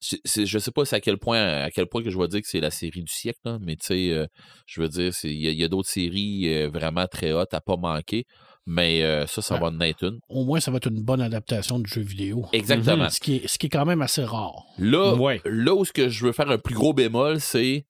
je 0.00 0.58
sais 0.58 0.70
pas 0.70 0.82
à 0.94 1.00
quel 1.00 1.18
point 1.18 1.38
à 1.38 1.70
quel 1.70 1.86
point 1.86 2.02
que 2.02 2.10
je 2.10 2.18
vais 2.18 2.28
dire 2.28 2.40
que 2.42 2.48
c'est 2.48 2.60
la 2.60 2.70
série 2.70 3.02
du 3.02 3.12
siècle, 3.12 3.58
mais 3.60 3.76
tu 3.76 3.86
sais, 3.86 4.10
euh, 4.10 4.26
je 4.66 4.80
veux 4.80 4.88
dire, 4.88 5.14
c'est- 5.14 5.30
il 5.30 5.40
y 5.40 5.48
a, 5.48 5.50
il 5.50 5.58
y 5.58 5.64
a 5.64 5.68
d'autres 5.68 5.88
séries 5.88 6.48
euh, 6.48 6.68
vraiment 6.68 7.06
très 7.06 7.32
hautes 7.32 7.54
à 7.54 7.60
pas 7.60 7.76
manquer. 7.76 8.26
Mais 8.66 9.02
euh, 9.02 9.26
ça, 9.26 9.42
ça 9.42 9.54
Ouais. 9.54 9.60
va 9.60 9.66
en 9.66 9.80
être 9.80 10.04
une. 10.04 10.18
Au 10.28 10.44
moins, 10.44 10.58
ça 10.60 10.70
va 10.70 10.78
être 10.78 10.88
une 10.88 11.02
bonne 11.02 11.20
adaptation 11.20 11.78
de 11.78 11.86
jeu 11.86 12.00
vidéo. 12.00 12.46
Exactement. 12.52 13.10
Ce 13.10 13.20
qui, 13.20 13.36
est, 13.36 13.46
ce 13.46 13.58
qui 13.58 13.66
est 13.66 13.70
quand 13.70 13.84
même 13.84 14.00
assez 14.00 14.24
rare. 14.24 14.64
Là, 14.78 15.14
Ouais. 15.16 15.40
là 15.44 15.74
où 15.74 15.84
ce 15.84 15.92
que 15.92 16.08
je 16.08 16.24
veux 16.26 16.32
faire 16.32 16.50
un 16.50 16.56
plus 16.58 16.74
gros 16.74 16.94
bémol, 16.94 17.40
c'est 17.40 17.86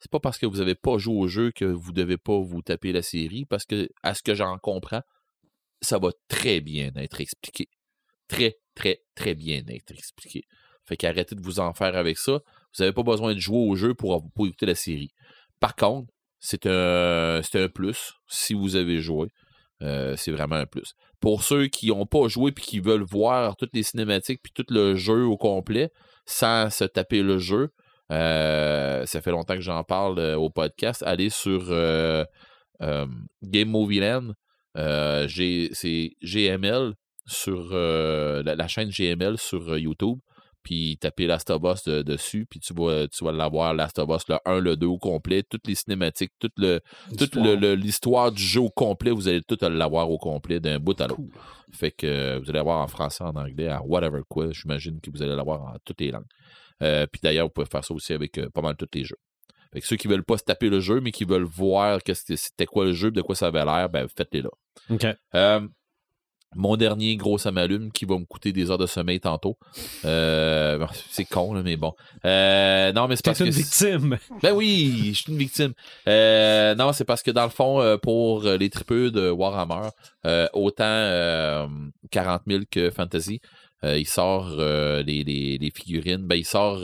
c'est 0.00 0.10
pas 0.10 0.20
parce 0.20 0.38
que 0.38 0.46
vous 0.46 0.60
avez 0.60 0.74
pas 0.76 0.98
joué 0.98 1.16
au 1.16 1.26
jeu 1.28 1.50
que 1.50 1.64
vous 1.64 1.92
devez 1.92 2.18
pas 2.18 2.38
vous 2.38 2.62
taper 2.62 2.92
la 2.92 3.02
série, 3.02 3.46
parce 3.46 3.64
que 3.64 3.88
à 4.02 4.14
ce 4.14 4.22
que 4.22 4.34
j'en 4.34 4.56
comprends, 4.58 5.02
ça 5.80 5.98
va 5.98 6.10
très 6.28 6.60
bien 6.60 6.90
être 6.96 7.20
expliqué. 7.20 7.68
Très, 8.28 8.58
très, 8.74 9.00
très 9.16 9.34
bien 9.34 9.62
être 9.68 9.90
expliqué. 9.92 10.44
Fait 10.84 10.96
qu'arrêtez 10.96 11.34
de 11.34 11.40
vous 11.42 11.58
en 11.58 11.72
faire 11.72 11.96
avec 11.96 12.18
ça. 12.18 12.32
Vous 12.32 12.82
n'avez 12.84 12.92
pas 12.92 13.02
besoin 13.02 13.34
de 13.34 13.38
jouer 13.40 13.58
au 13.58 13.74
jeu 13.76 13.94
pour, 13.94 14.22
pour 14.34 14.46
écouter 14.46 14.66
la 14.66 14.74
série. 14.74 15.10
Par 15.58 15.74
contre, 15.74 16.12
c'est 16.38 16.66
un, 16.66 17.40
c'est 17.42 17.60
un 17.62 17.68
plus 17.68 18.12
si 18.28 18.54
vous 18.54 18.76
avez 18.76 19.00
joué. 19.00 19.28
Euh, 19.82 20.16
c'est 20.16 20.32
vraiment 20.32 20.56
un 20.56 20.66
plus. 20.66 20.94
Pour 21.20 21.42
ceux 21.42 21.66
qui 21.68 21.88
n'ont 21.88 22.06
pas 22.06 22.26
joué 22.28 22.52
puis 22.52 22.64
qui 22.64 22.80
veulent 22.80 23.04
voir 23.04 23.56
toutes 23.56 23.74
les 23.74 23.84
cinématiques 23.84 24.40
puis 24.42 24.52
tout 24.52 24.66
le 24.70 24.96
jeu 24.96 25.24
au 25.24 25.36
complet 25.36 25.92
sans 26.26 26.70
se 26.70 26.84
taper 26.84 27.22
le 27.22 27.38
jeu, 27.38 27.70
euh, 28.10 29.06
ça 29.06 29.20
fait 29.20 29.30
longtemps 29.30 29.54
que 29.54 29.60
j'en 29.60 29.84
parle 29.84 30.18
euh, 30.18 30.36
au 30.36 30.50
podcast. 30.50 31.02
Allez 31.06 31.30
sur 31.30 31.68
Game 32.80 33.68
Movie 33.68 34.00
Land. 34.00 34.32
C'est 34.74 36.10
GML 36.22 36.94
sur 37.26 37.74
la, 37.74 38.68
chaîne 38.68 38.90
GML 38.90 39.38
sur 39.38 39.78
YouTube. 39.78 40.18
Puis 40.62 40.98
tapez 41.00 41.26
Last 41.26 41.50
of 41.50 41.62
Us 41.64 41.84
de- 41.84 42.02
dessus, 42.02 42.44
puis 42.44 42.60
tu 42.60 42.74
vas, 42.74 43.06
tu 43.08 43.24
vas 43.24 43.32
l'avoir, 43.32 43.72
Last 43.74 43.98
of 43.98 44.08
Us, 44.10 44.28
le 44.28 44.36
1, 44.44 44.60
le 44.60 44.76
2 44.76 44.86
au 44.86 44.98
complet, 44.98 45.42
toutes 45.42 45.66
les 45.66 45.74
cinématiques, 45.74 46.32
le, 46.56 46.80
toute 47.16 47.36
le- 47.56 47.74
l'histoire 47.74 48.32
du 48.32 48.42
jeu 48.42 48.60
au 48.60 48.68
complet, 48.70 49.10
vous 49.10 49.28
allez 49.28 49.40
tout 49.42 49.56
l'avoir 49.62 50.10
au 50.10 50.18
complet 50.18 50.60
d'un 50.60 50.78
bout 50.78 51.00
à 51.00 51.06
l'autre. 51.06 51.20
Fait 51.72 51.90
que 51.90 52.06
euh, 52.06 52.38
vous 52.38 52.50
allez 52.50 52.58
l'avoir 52.58 52.80
en 52.82 52.88
français, 52.88 53.24
en 53.24 53.34
anglais, 53.36 53.72
en 53.72 53.80
whatever 53.84 54.20
quoi. 54.28 54.48
J'imagine 54.52 55.00
que 55.00 55.10
vous 55.10 55.22
allez 55.22 55.34
l'avoir 55.36 55.62
en 55.62 55.76
toutes 55.84 56.00
les 56.00 56.10
langues. 56.10 56.24
Euh, 56.82 57.06
puis 57.10 57.20
d'ailleurs, 57.22 57.46
vous 57.46 57.52
pouvez 57.52 57.66
faire 57.66 57.84
ça 57.84 57.94
aussi 57.94 58.12
avec 58.12 58.38
euh, 58.38 58.48
pas 58.50 58.60
mal 58.62 58.76
tous 58.76 58.86
les 58.94 59.04
jeux. 59.04 59.16
Fait 59.72 59.80
que 59.80 59.86
ceux 59.86 59.96
qui 59.96 60.08
veulent 60.08 60.24
pas 60.24 60.38
se 60.38 60.44
taper 60.44 60.70
le 60.70 60.80
jeu, 60.80 61.00
mais 61.00 61.12
qui 61.12 61.24
veulent 61.24 61.42
voir 61.44 62.02
qu'est-ce 62.02 62.24
que 62.24 62.36
c'était 62.36 62.64
quoi 62.66 62.86
le 62.86 62.92
jeu, 62.92 63.10
de 63.10 63.20
quoi 63.20 63.34
ça 63.34 63.48
avait 63.48 63.64
l'air, 63.64 63.88
ben 63.90 64.06
faites-les 64.08 64.42
là. 64.42 64.48
OK. 64.90 65.06
Mon 66.56 66.76
dernier 66.76 67.16
gros 67.16 67.36
ça 67.36 67.52
m'allume 67.52 67.92
qui 67.92 68.04
va 68.06 68.18
me 68.18 68.24
coûter 68.24 68.52
des 68.52 68.70
heures 68.70 68.78
de 68.78 68.86
sommeil 68.86 69.20
tantôt. 69.20 69.58
Euh, 70.06 70.84
c'est 71.10 71.24
con, 71.26 71.52
là, 71.52 71.62
mais 71.62 71.76
bon. 71.76 71.92
Euh, 72.24 72.92
non, 72.92 73.06
mais 73.06 73.16
c'est 73.16 73.24
parce 73.24 73.40
une 73.40 73.46
que. 73.46 73.50
victime. 73.52 74.16
Ben 74.42 74.52
oui, 74.54 75.10
je 75.14 75.22
suis 75.22 75.32
une 75.32 75.38
victime. 75.38 75.72
Euh, 76.08 76.74
non, 76.74 76.92
c'est 76.92 77.04
parce 77.04 77.22
que 77.22 77.30
dans 77.30 77.44
le 77.44 77.50
fond, 77.50 77.98
pour 78.02 78.44
les 78.44 78.70
tripeux 78.70 79.10
de 79.10 79.30
Warhammer, 79.30 79.90
autant 80.54 80.84
euh, 80.84 81.66
40 82.10 82.42
000 82.46 82.62
que 82.70 82.90
Fantasy, 82.90 83.40
il 83.84 84.06
sort 84.08 84.56
les, 84.56 85.02
les- 85.24 85.58
les 85.58 85.70
figurines, 85.70 86.26
ben 86.26 86.34
il 86.36 86.44
sort 86.46 86.80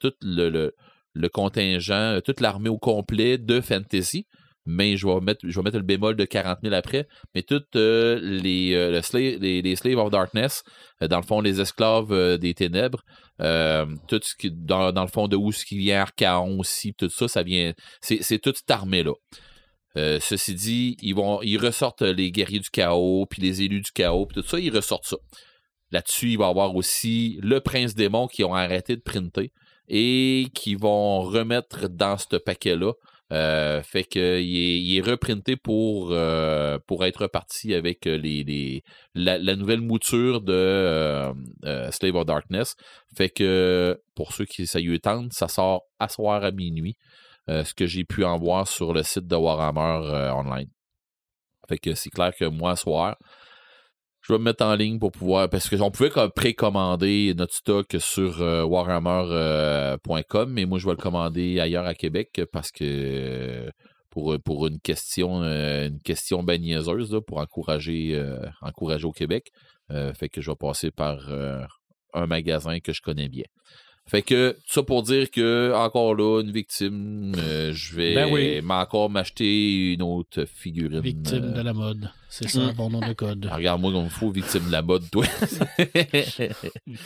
tout 0.00 0.12
le, 0.22 0.48
le, 0.50 0.74
le 1.14 1.28
contingent, 1.28 2.20
toute 2.24 2.40
l'armée 2.40 2.68
au 2.68 2.78
complet 2.78 3.38
de 3.38 3.60
Fantasy. 3.60 4.26
Mais 4.66 4.96
je 4.96 5.06
vais 5.06 5.20
mettre, 5.20 5.40
je 5.46 5.54
vais 5.54 5.62
mettre 5.62 5.76
le 5.76 5.82
bémol 5.82 6.16
de 6.16 6.24
40 6.24 6.58
000 6.62 6.74
après. 6.74 7.06
Mais 7.34 7.42
toutes 7.42 7.76
euh, 7.76 8.18
les, 8.20 8.74
euh, 8.74 8.90
le 8.90 9.00
sla- 9.00 9.38
les, 9.38 9.76
Slaves 9.76 9.98
of 9.98 10.10
Darkness, 10.10 10.62
euh, 11.02 11.08
dans 11.08 11.18
le 11.18 11.22
fond, 11.24 11.40
les 11.40 11.60
esclaves 11.60 12.38
des 12.38 12.54
ténèbres, 12.54 13.02
dans, 13.38 13.86
dans 14.92 15.02
le 15.02 15.08
fond 15.08 15.28
de 15.28 15.36
vient 15.76 16.00
Archaon 16.00 16.58
aussi, 16.58 16.94
tout 16.94 17.10
ça, 17.10 17.28
ça 17.28 17.42
vient. 17.42 17.72
C'est, 18.00 18.38
toute 18.38 18.58
cette 18.58 18.70
armée-là. 18.70 19.12
Ceci 19.96 20.54
dit, 20.54 20.96
ils 21.02 21.14
vont, 21.14 21.40
ils 21.42 21.58
ressortent 21.58 22.02
les 22.02 22.30
guerriers 22.32 22.60
du 22.60 22.70
chaos, 22.70 23.26
puis 23.26 23.42
les 23.42 23.62
élus 23.62 23.80
du 23.80 23.92
chaos, 23.92 24.26
puis 24.26 24.40
tout 24.40 24.48
ça, 24.48 24.58
ils 24.58 24.74
ressortent 24.74 25.06
ça. 25.06 25.16
Là-dessus, 25.90 26.30
il 26.30 26.38
va 26.38 26.46
y 26.46 26.50
avoir 26.50 26.74
aussi 26.74 27.38
le 27.42 27.60
prince 27.60 27.94
démon 27.94 28.26
qui 28.26 28.42
ont 28.42 28.54
arrêté 28.54 28.96
de 28.96 29.00
printer 29.00 29.52
et 29.88 30.46
qui 30.54 30.74
vont 30.74 31.20
remettre 31.20 31.88
dans 31.88 32.16
ce 32.18 32.36
paquet-là. 32.36 32.92
Euh, 33.32 33.82
fait 33.82 34.04
que 34.04 34.40
il 34.40 34.96
est, 34.96 34.98
est 34.98 35.00
reprinté 35.00 35.56
pour, 35.56 36.10
euh, 36.12 36.78
pour 36.86 37.04
être 37.04 37.22
reparti 37.22 37.74
avec 37.74 38.04
les- 38.04 38.82
la, 39.14 39.38
nouvelle 39.56 39.80
mouture 39.80 40.40
de 40.42 40.52
euh, 40.52 41.32
euh, 41.64 41.90
Slave 41.90 42.16
of 42.16 42.26
Darkness. 42.26 42.74
Fait 43.16 43.30
que 43.30 43.98
pour 44.14 44.32
ceux 44.32 44.44
qui 44.44 44.66
ça 44.66 44.78
y 44.80 45.00
tente, 45.00 45.32
ça 45.32 45.48
sort 45.48 45.84
à 45.98 46.08
soir 46.08 46.44
à 46.44 46.50
minuit. 46.50 46.96
euh, 47.50 47.64
ce 47.64 47.74
que 47.74 47.86
j'ai 47.86 48.04
pu 48.04 48.24
en 48.24 48.38
voir 48.38 48.66
sur 48.68 48.92
le 48.94 49.02
site 49.02 49.26
de 49.26 49.36
Warhammer 49.36 50.06
euh, 50.08 50.32
Online. 50.34 50.68
Fait 51.68 51.78
que 51.78 51.94
c'est 51.94 52.10
clair 52.10 52.32
que 52.38 52.44
moi, 52.46 52.72
à 52.72 52.76
soir, 52.76 53.16
je 54.26 54.32
vais 54.32 54.38
me 54.38 54.44
mettre 54.44 54.64
en 54.64 54.74
ligne 54.74 54.98
pour 54.98 55.12
pouvoir. 55.12 55.48
Parce 55.50 55.68
qu'on 55.68 55.90
pouvait 55.90 56.10
précommander 56.34 57.34
notre 57.36 57.54
stock 57.54 57.94
sur 57.98 58.40
euh, 58.40 58.64
warhammer.com, 58.64 60.50
mais 60.50 60.64
moi, 60.64 60.78
je 60.78 60.86
vais 60.86 60.92
le 60.92 60.96
commander 60.96 61.60
ailleurs 61.60 61.86
à 61.86 61.94
Québec 61.94 62.40
parce 62.50 62.72
que 62.72 62.84
euh, 62.84 63.70
pour, 64.08 64.34
pour 64.42 64.66
une 64.66 64.80
question 64.80 65.42
euh, 65.42 65.88
une 65.88 66.00
question 66.00 66.42
là, 67.12 67.20
pour 67.20 67.38
encourager, 67.38 68.14
euh, 68.14 68.38
encourager 68.62 69.04
au 69.04 69.12
Québec. 69.12 69.50
Euh, 69.90 70.14
fait 70.14 70.30
que 70.30 70.40
je 70.40 70.50
vais 70.50 70.56
passer 70.56 70.90
par 70.90 71.28
euh, 71.28 71.62
un 72.14 72.26
magasin 72.26 72.80
que 72.80 72.94
je 72.94 73.02
connais 73.02 73.28
bien. 73.28 73.44
Fait 74.06 74.20
que 74.20 74.54
ça 74.66 74.82
pour 74.82 75.02
dire 75.02 75.30
que 75.30 75.72
encore 75.74 76.14
là, 76.14 76.42
une 76.42 76.52
victime, 76.52 77.34
euh, 77.38 77.72
je 77.72 77.94
vais 77.96 78.14
Ben 78.14 78.30
oui. 78.30 78.60
encore 78.68 79.08
m'acheter 79.08 79.94
une 79.94 80.02
autre 80.02 80.44
figurine. 80.44 81.00
Victime 81.00 81.44
euh, 81.44 81.52
de 81.52 81.60
la 81.62 81.72
mode. 81.72 82.10
C'est 82.28 82.48
ça, 82.48 82.60
Mm. 82.60 82.72
bon 82.74 82.90
nom 82.90 83.00
de 83.00 83.14
code. 83.14 83.48
ah, 83.50 83.56
Regarde-moi 83.56 83.92
comme 83.92 84.04
il 84.04 84.10
faut, 84.10 84.30
victime 84.30 84.66
de 84.66 84.72
la 84.72 84.82
mode, 84.82 85.08
toi. 85.10 85.24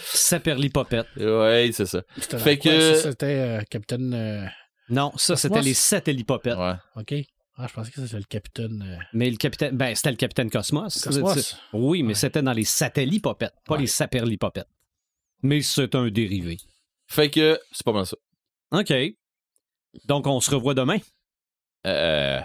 Saperlipopette. 0.02 1.06
ouais, 1.16 1.70
c'est 1.72 1.86
ça. 1.86 2.02
C'était 2.18 2.38
Fait 2.38 2.58
quoi, 2.58 2.72
que- 2.72 2.94
ça, 2.94 3.10
C'était 3.10 3.26
euh, 3.26 3.60
Capitaine. 3.70 4.12
euh, 4.14 4.44
Non, 4.90 5.12
ça, 5.16 5.36
c'était 5.36 5.62
les 5.62 5.74
satellipopettes. 5.74 6.56
Ouais. 6.58 6.74
OK. 6.96 7.14
Ah, 7.56 7.66
je 7.68 7.74
pensais 7.74 7.90
que 7.90 8.00
c'était 8.06 8.16
le 8.18 8.24
Capitaine. 8.24 8.84
euh, 8.86 9.02
Mais 9.12 9.28
le 9.30 9.36
capitaine, 9.36 9.76
ben, 9.76 9.94
c'était 9.94 10.10
le 10.10 10.16
capitaine 10.16 10.48
Cosmos. 10.50 11.02
Cosmos. 11.02 11.56
Oui, 11.72 12.02
mais 12.02 12.08
Ouais. 12.10 12.14
c'était 12.14 12.42
dans 12.42 12.52
les 12.52 12.64
satellipopettes, 12.64 13.54
pas 13.66 13.74
Ouais. 13.74 13.80
les 13.82 13.86
saperlipopettes. 13.88 14.68
Mais 15.42 15.60
c'est 15.62 15.94
un 15.94 16.08
dérivé. 16.08 16.56
Fait 17.08 17.30
que 17.30 17.58
c'est 17.72 17.84
pas 17.84 17.92
mal 17.92 18.06
ça. 18.06 18.16
OK. 18.72 18.92
Donc, 20.04 20.26
on 20.26 20.40
se 20.40 20.50
revoit 20.50 20.74
demain. 20.74 20.98
Euh, 21.86 22.40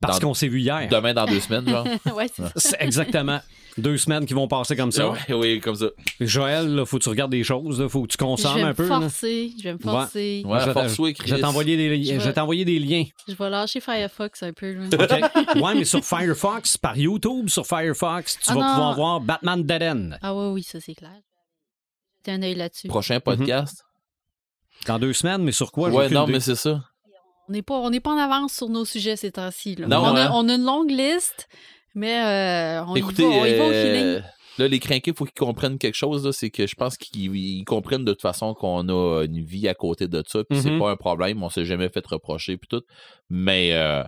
Parce 0.00 0.18
Dans- 0.18 0.28
qu'on 0.28 0.34
s'est 0.34 0.48
vu 0.48 0.60
hier. 0.60 0.88
demain 0.88 1.14
dans 1.14 1.26
deux 1.26 1.38
semaines, 1.40 1.68
genre. 1.68 1.86
ouais, 2.16 2.26
c'est 2.34 2.42
ça. 2.42 2.52
C'est 2.56 2.76
exactement 2.82 3.40
deux 3.78 3.96
semaines 3.96 4.26
qui 4.26 4.34
vont 4.34 4.48
passer 4.48 4.74
comme 4.74 4.90
ça. 4.90 5.10
Ouais, 5.10 5.18
oui, 5.32 5.60
comme 5.60 5.76
ça. 5.76 5.86
Joël, 6.20 6.74
là, 6.74 6.84
faut 6.84 6.98
que 6.98 7.04
tu 7.04 7.08
regardes 7.08 7.30
des 7.30 7.44
choses, 7.44 7.80
là, 7.80 7.88
faut 7.88 8.02
que 8.02 8.08
tu 8.08 8.14
Je 8.14 8.18
consommes 8.18 8.56
vais 8.56 8.62
un 8.62 8.68
me 8.70 8.74
peu. 8.74 8.88
là. 8.88 9.00
forcer, 9.00 9.52
je 9.56 9.62
vais 9.62 9.72
me 9.74 9.78
forcer. 9.78 10.42
Ouais, 10.44 10.60
Je 10.60 10.66
vais 10.66 10.72
force 10.72 10.98
oui, 10.98 11.14
Je 11.24 11.34
vais 11.36 11.40
t'envoyer 11.40 11.76
des, 11.76 11.96
li- 11.96 12.04
Je 12.04 12.14
je 12.14 12.18
vais- 12.18 12.24
vais 12.26 12.32
t'envoyer 12.32 12.64
des 12.64 12.78
liens. 12.80 13.04
Je 13.28 13.34
vais 13.34 13.48
lâcher 13.50 13.80
Firefox 13.80 14.42
un 14.42 14.52
peu. 14.52 14.72
là. 14.72 14.86
OK? 14.92 15.54
ouais, 15.62 15.74
mais 15.76 15.84
sur 15.84 16.04
Firefox, 16.04 16.76
par 16.76 16.98
YouTube, 16.98 17.48
sur 17.48 17.64
Firefox, 17.64 18.38
tu 18.40 18.50
Ah 18.50 18.54
vas 18.54 18.60
non. 18.60 18.68
pouvoir 18.74 18.94
voir 18.96 19.20
Batman 19.20 19.62
Dead 19.62 19.82
End. 19.84 20.10
Ah 20.20 20.34
oui, 20.34 20.46
oui, 20.54 20.62
ça 20.64 20.80
c'est 20.80 20.94
clair. 20.94 21.20
T'as 22.24 22.32
un 22.32 22.42
œil 22.42 22.56
là-dessus. 22.56 22.88
Prochain 22.88 23.20
podcast? 23.20 23.84
Dans 24.86 24.98
deux 24.98 25.12
semaines, 25.12 25.42
mais 25.42 25.52
sur 25.52 25.70
quoi? 25.72 25.90
ouais, 25.90 26.08
non, 26.10 26.24
idée. 26.24 26.32
mais 26.32 26.40
c'est 26.40 26.54
ça. 26.56 26.82
On 27.48 27.52
n'est 27.52 27.62
pas, 27.62 27.74
on 27.74 27.90
n'est 27.90 28.00
pas 28.00 28.10
en 28.12 28.18
avance 28.18 28.52
sur 28.54 28.68
nos 28.68 28.84
sujets 28.84 29.16
ces 29.16 29.32
temps-ci. 29.32 29.76
on, 29.80 29.90
a, 29.90 29.96
hein? 30.26 30.30
on 30.34 30.48
a 30.48 30.54
une 30.54 30.64
longue 30.64 30.90
liste, 30.90 31.48
mais 31.94 32.22
euh, 32.24 32.84
on, 32.86 32.94
Écoutez, 32.94 33.22
y 33.24 33.26
va, 33.26 33.32
on 33.32 33.44
y 33.44 33.54
va 33.58 33.64
au 33.64 33.70
euh, 33.70 33.84
feeling. 33.84 34.22
là, 34.58 34.68
les 34.68 34.78
crinqués, 34.78 35.10
il 35.10 35.16
faut 35.16 35.24
qu'ils 35.24 35.34
comprennent 35.34 35.78
quelque 35.78 35.94
chose. 35.96 36.24
là, 36.24 36.32
C'est 36.32 36.50
que 36.50 36.66
je 36.66 36.74
pense 36.74 36.96
qu'ils 36.96 37.34
ils 37.36 37.64
comprennent 37.64 38.04
de 38.04 38.12
toute 38.12 38.22
façon 38.22 38.54
qu'on 38.54 38.88
a 38.88 39.24
une 39.24 39.44
vie 39.44 39.68
à 39.68 39.74
côté 39.74 40.08
de 40.08 40.22
ça. 40.26 40.44
Puis 40.48 40.60
c'est 40.60 40.70
Mhm. 40.70 40.78
pas 40.78 40.90
un 40.90 40.96
problème. 40.96 41.42
On 41.42 41.50
s'est 41.50 41.64
jamais 41.64 41.88
fait 41.88 42.06
reprocher. 42.06 42.56
Puis 42.56 42.68
tout. 42.68 42.82
Mais 43.28 43.72
euh, 43.74 44.02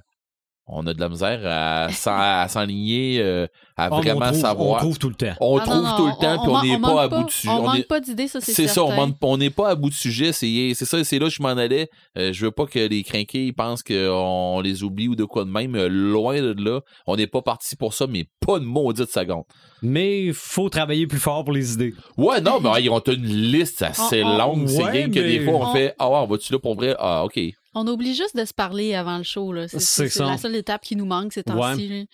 on 0.66 0.86
a 0.86 0.95
de 0.95 1.01
la 1.01 1.09
misère 1.11 1.41
à, 1.45 1.91
s'en- 1.93 2.16
à 2.16 2.47
s'enligner, 2.49 3.19
euh, 3.20 3.47
à 3.77 3.89
Oh, 3.91 3.97
mais 4.03 4.11
vraiment 4.12 4.27
on 4.27 4.28
trouve, 4.31 4.41
savoir. 4.41 4.70
On 4.70 4.78
trouve 4.78 4.99
tout 4.99 5.09
le 5.11 5.15
temps. 5.15 5.35
On 5.41 5.59
Ah, 5.59 5.62
trouve 5.62 5.74
non, 5.74 5.82
non, 5.82 5.97
tout 5.97 6.07
le 6.07 6.12
temps, 6.12 6.43
puis 6.43 6.53
on 6.53 6.62
n'est 6.62 6.81
pas 6.81 7.03
à 7.03 7.09
bout 7.09 7.19
de 7.19 7.24
On 7.24 7.28
sujet. 7.28 7.49
On 7.53 7.62
manque 7.62 7.78
est- 7.81 7.82
pas 7.89 8.01
d'idées, 8.01 8.28
ça, 8.28 8.41
c'est 8.41 8.53
C'est 8.53 8.66
ça, 8.69 8.82
on 8.82 8.86
certain. 8.89 9.07
manque- 9.07 9.16
on 9.20 9.36
n'est 9.36 9.51
pas 9.51 9.69
à 9.70 9.74
bout 9.74 9.91
de 9.91 9.95
sujet. 9.95 10.32
C'est 10.32 10.73
c'est 10.74 10.85
ça, 10.86 11.05
c'est 11.05 11.19
là 11.19 11.27
que 11.27 11.32
je 11.35 11.43
m'en 11.43 11.49
allais. 11.49 11.91
Euh, 12.16 12.32
je 12.32 12.47
veux 12.47 12.51
pas 12.51 12.65
que 12.66 12.78
les 12.78 13.03
crinqués 13.03 13.47
ils 13.47 13.53
pensent 13.53 13.82
qu'on 13.82 14.61
les 14.65 14.82
oublie 14.82 15.09
ou 15.09 15.16
de 15.16 15.24
quoi 15.24 15.45
de 15.45 15.51
même. 15.51 15.74
Euh, 15.77 15.89
Loin 15.89 16.41
de 16.41 16.55
là. 16.59 16.81
On 17.07 17.16
n'est 17.16 17.27
pas 17.27 17.43
parti 17.43 17.77
pour 17.77 17.93
ça, 17.93 18.07
mais 18.07 18.24
pas 18.47 18.59
de 18.59 18.65
maudite 18.65 19.11
seconde. 19.11 19.45
Mais 19.82 20.23
il 20.27 20.32
faut 20.35 20.70
travailler 20.70 21.07
plus 21.07 21.19
fort 21.19 21.45
pour 21.45 21.53
les 21.53 21.74
idées. 21.74 21.93
Ouais, 22.16 22.41
non, 22.41 22.59
mais 22.61 22.82
ils 22.82 22.89
ont 22.89 23.01
une 23.01 23.23
liste 23.27 23.82
assez 23.82 24.23
on- 24.24 24.39
longue. 24.39 24.66
C'est 24.69 24.82
Ouais, 24.82 24.91
rien 24.91 25.07
que 25.09 25.20
des 25.20 25.41
fois, 25.41 25.55
on, 25.55 25.62
on- 25.69 25.73
fait 25.73 25.95
Ah, 25.99 26.09
ouais, 26.09 26.16
on 26.16 26.27
va-tu 26.27 26.53
là 26.55 26.59
pour 26.59 26.74
vrai? 26.74 26.95
Ah, 26.99 27.24
OK. 27.24 27.39
On 27.74 27.86
oublie 27.86 28.14
juste 28.14 28.36
de 28.36 28.44
se 28.44 28.55
parler 28.55 28.94
avant 28.94 29.18
le 29.18 29.24
show. 29.24 29.52
là. 29.52 29.68
C'est 29.68 29.80
C'est 29.80 30.09
c'est 30.09 30.18
ça. 30.18 30.26
la 30.26 30.38
seule 30.38 30.55
étape 30.56 30.82
qui 30.82 30.96
nous 30.96 31.06
manque 31.06 31.32
ces 31.32 31.42
temps-ci. 31.42 31.88
là. 31.88 32.05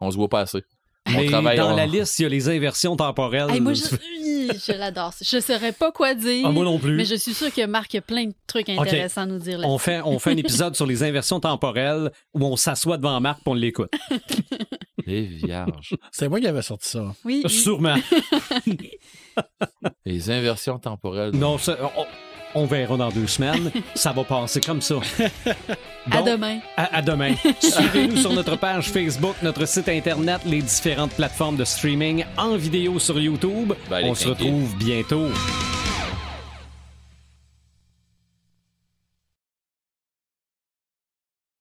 On 0.00 0.10
se 0.10 0.16
voit 0.16 0.28
pas 0.28 0.40
assez. 0.40 0.62
On 1.06 1.24
travaille, 1.26 1.56
dans 1.56 1.72
on- 1.72 1.76
la 1.76 1.86
liste, 1.86 2.18
il 2.18 2.22
y 2.22 2.26
a 2.26 2.28
les 2.28 2.48
inversions 2.50 2.94
temporelles. 2.94 3.50
Hey, 3.50 3.60
moi, 3.60 3.72
je, 3.72 3.82
Oui, 4.20 4.48
je 4.66 4.72
l'adore. 4.72 5.12
Je 5.20 5.36
ne 5.36 5.40
saurais 5.40 5.72
pas 5.72 5.90
quoi 5.90 6.14
dire. 6.14 6.44
Ah, 6.46 6.52
moi 6.52 6.62
non 6.64 6.78
plus. 6.78 6.94
Mais 6.94 7.06
je 7.06 7.14
suis 7.14 7.32
sûre 7.34 7.52
que 7.52 7.64
Marc 7.66 7.94
a 7.94 8.00
plein 8.02 8.26
de 8.26 8.34
trucs 8.46 8.68
intéressants 8.68 9.22
à 9.22 9.26
nous 9.26 9.38
dire 9.38 9.58
là 9.58 9.66
On 9.66 9.78
fait, 9.78 10.02
on 10.04 10.18
fait 10.18 10.32
un 10.32 10.36
épisode 10.36 10.76
sur 10.76 10.86
les 10.86 11.02
inversions 11.02 11.40
temporelles 11.40 12.12
où 12.34 12.44
on 12.44 12.54
s'assoit 12.56 12.98
devant 12.98 13.18
Marc 13.20 13.38
et 13.38 13.42
on 13.48 13.54
l'écoute. 13.54 13.90
Les 15.06 15.22
vierges. 15.22 15.96
C'est 16.12 16.28
moi 16.28 16.38
qui 16.38 16.46
avais 16.46 16.62
sorti 16.62 16.88
ça. 16.90 17.14
Oui, 17.24 17.40
oui. 17.44 17.50
Sûrement. 17.50 17.96
Les 20.04 20.30
inversions 20.30 20.78
temporelles. 20.78 21.32
Non, 21.34 21.58
ça, 21.58 21.76
on, 21.96 22.04
on 22.54 22.66
verra 22.66 22.96
dans 22.96 23.10
deux 23.10 23.26
semaines. 23.26 23.70
Ça 23.94 24.12
va 24.12 24.24
passer 24.24 24.60
comme 24.60 24.80
ça. 24.80 24.96
À 26.10 26.22
demain. 26.22 26.58
À, 26.76 26.96
à 26.96 27.02
demain. 27.02 27.34
Suivez-nous 27.60 28.16
sur 28.16 28.32
notre 28.32 28.56
page 28.56 28.90
Facebook, 28.90 29.36
notre 29.42 29.66
site 29.66 29.88
internet, 29.88 30.40
les 30.44 30.62
différentes 30.62 31.12
plateformes 31.12 31.56
de 31.56 31.64
streaming 31.64 32.24
en 32.36 32.56
vidéo 32.56 32.98
sur 32.98 33.18
YouTube. 33.18 33.72
Ben, 33.88 34.02
on 34.04 34.14
se 34.14 34.28
retrouve 34.28 34.76
bientôt. 34.76 35.28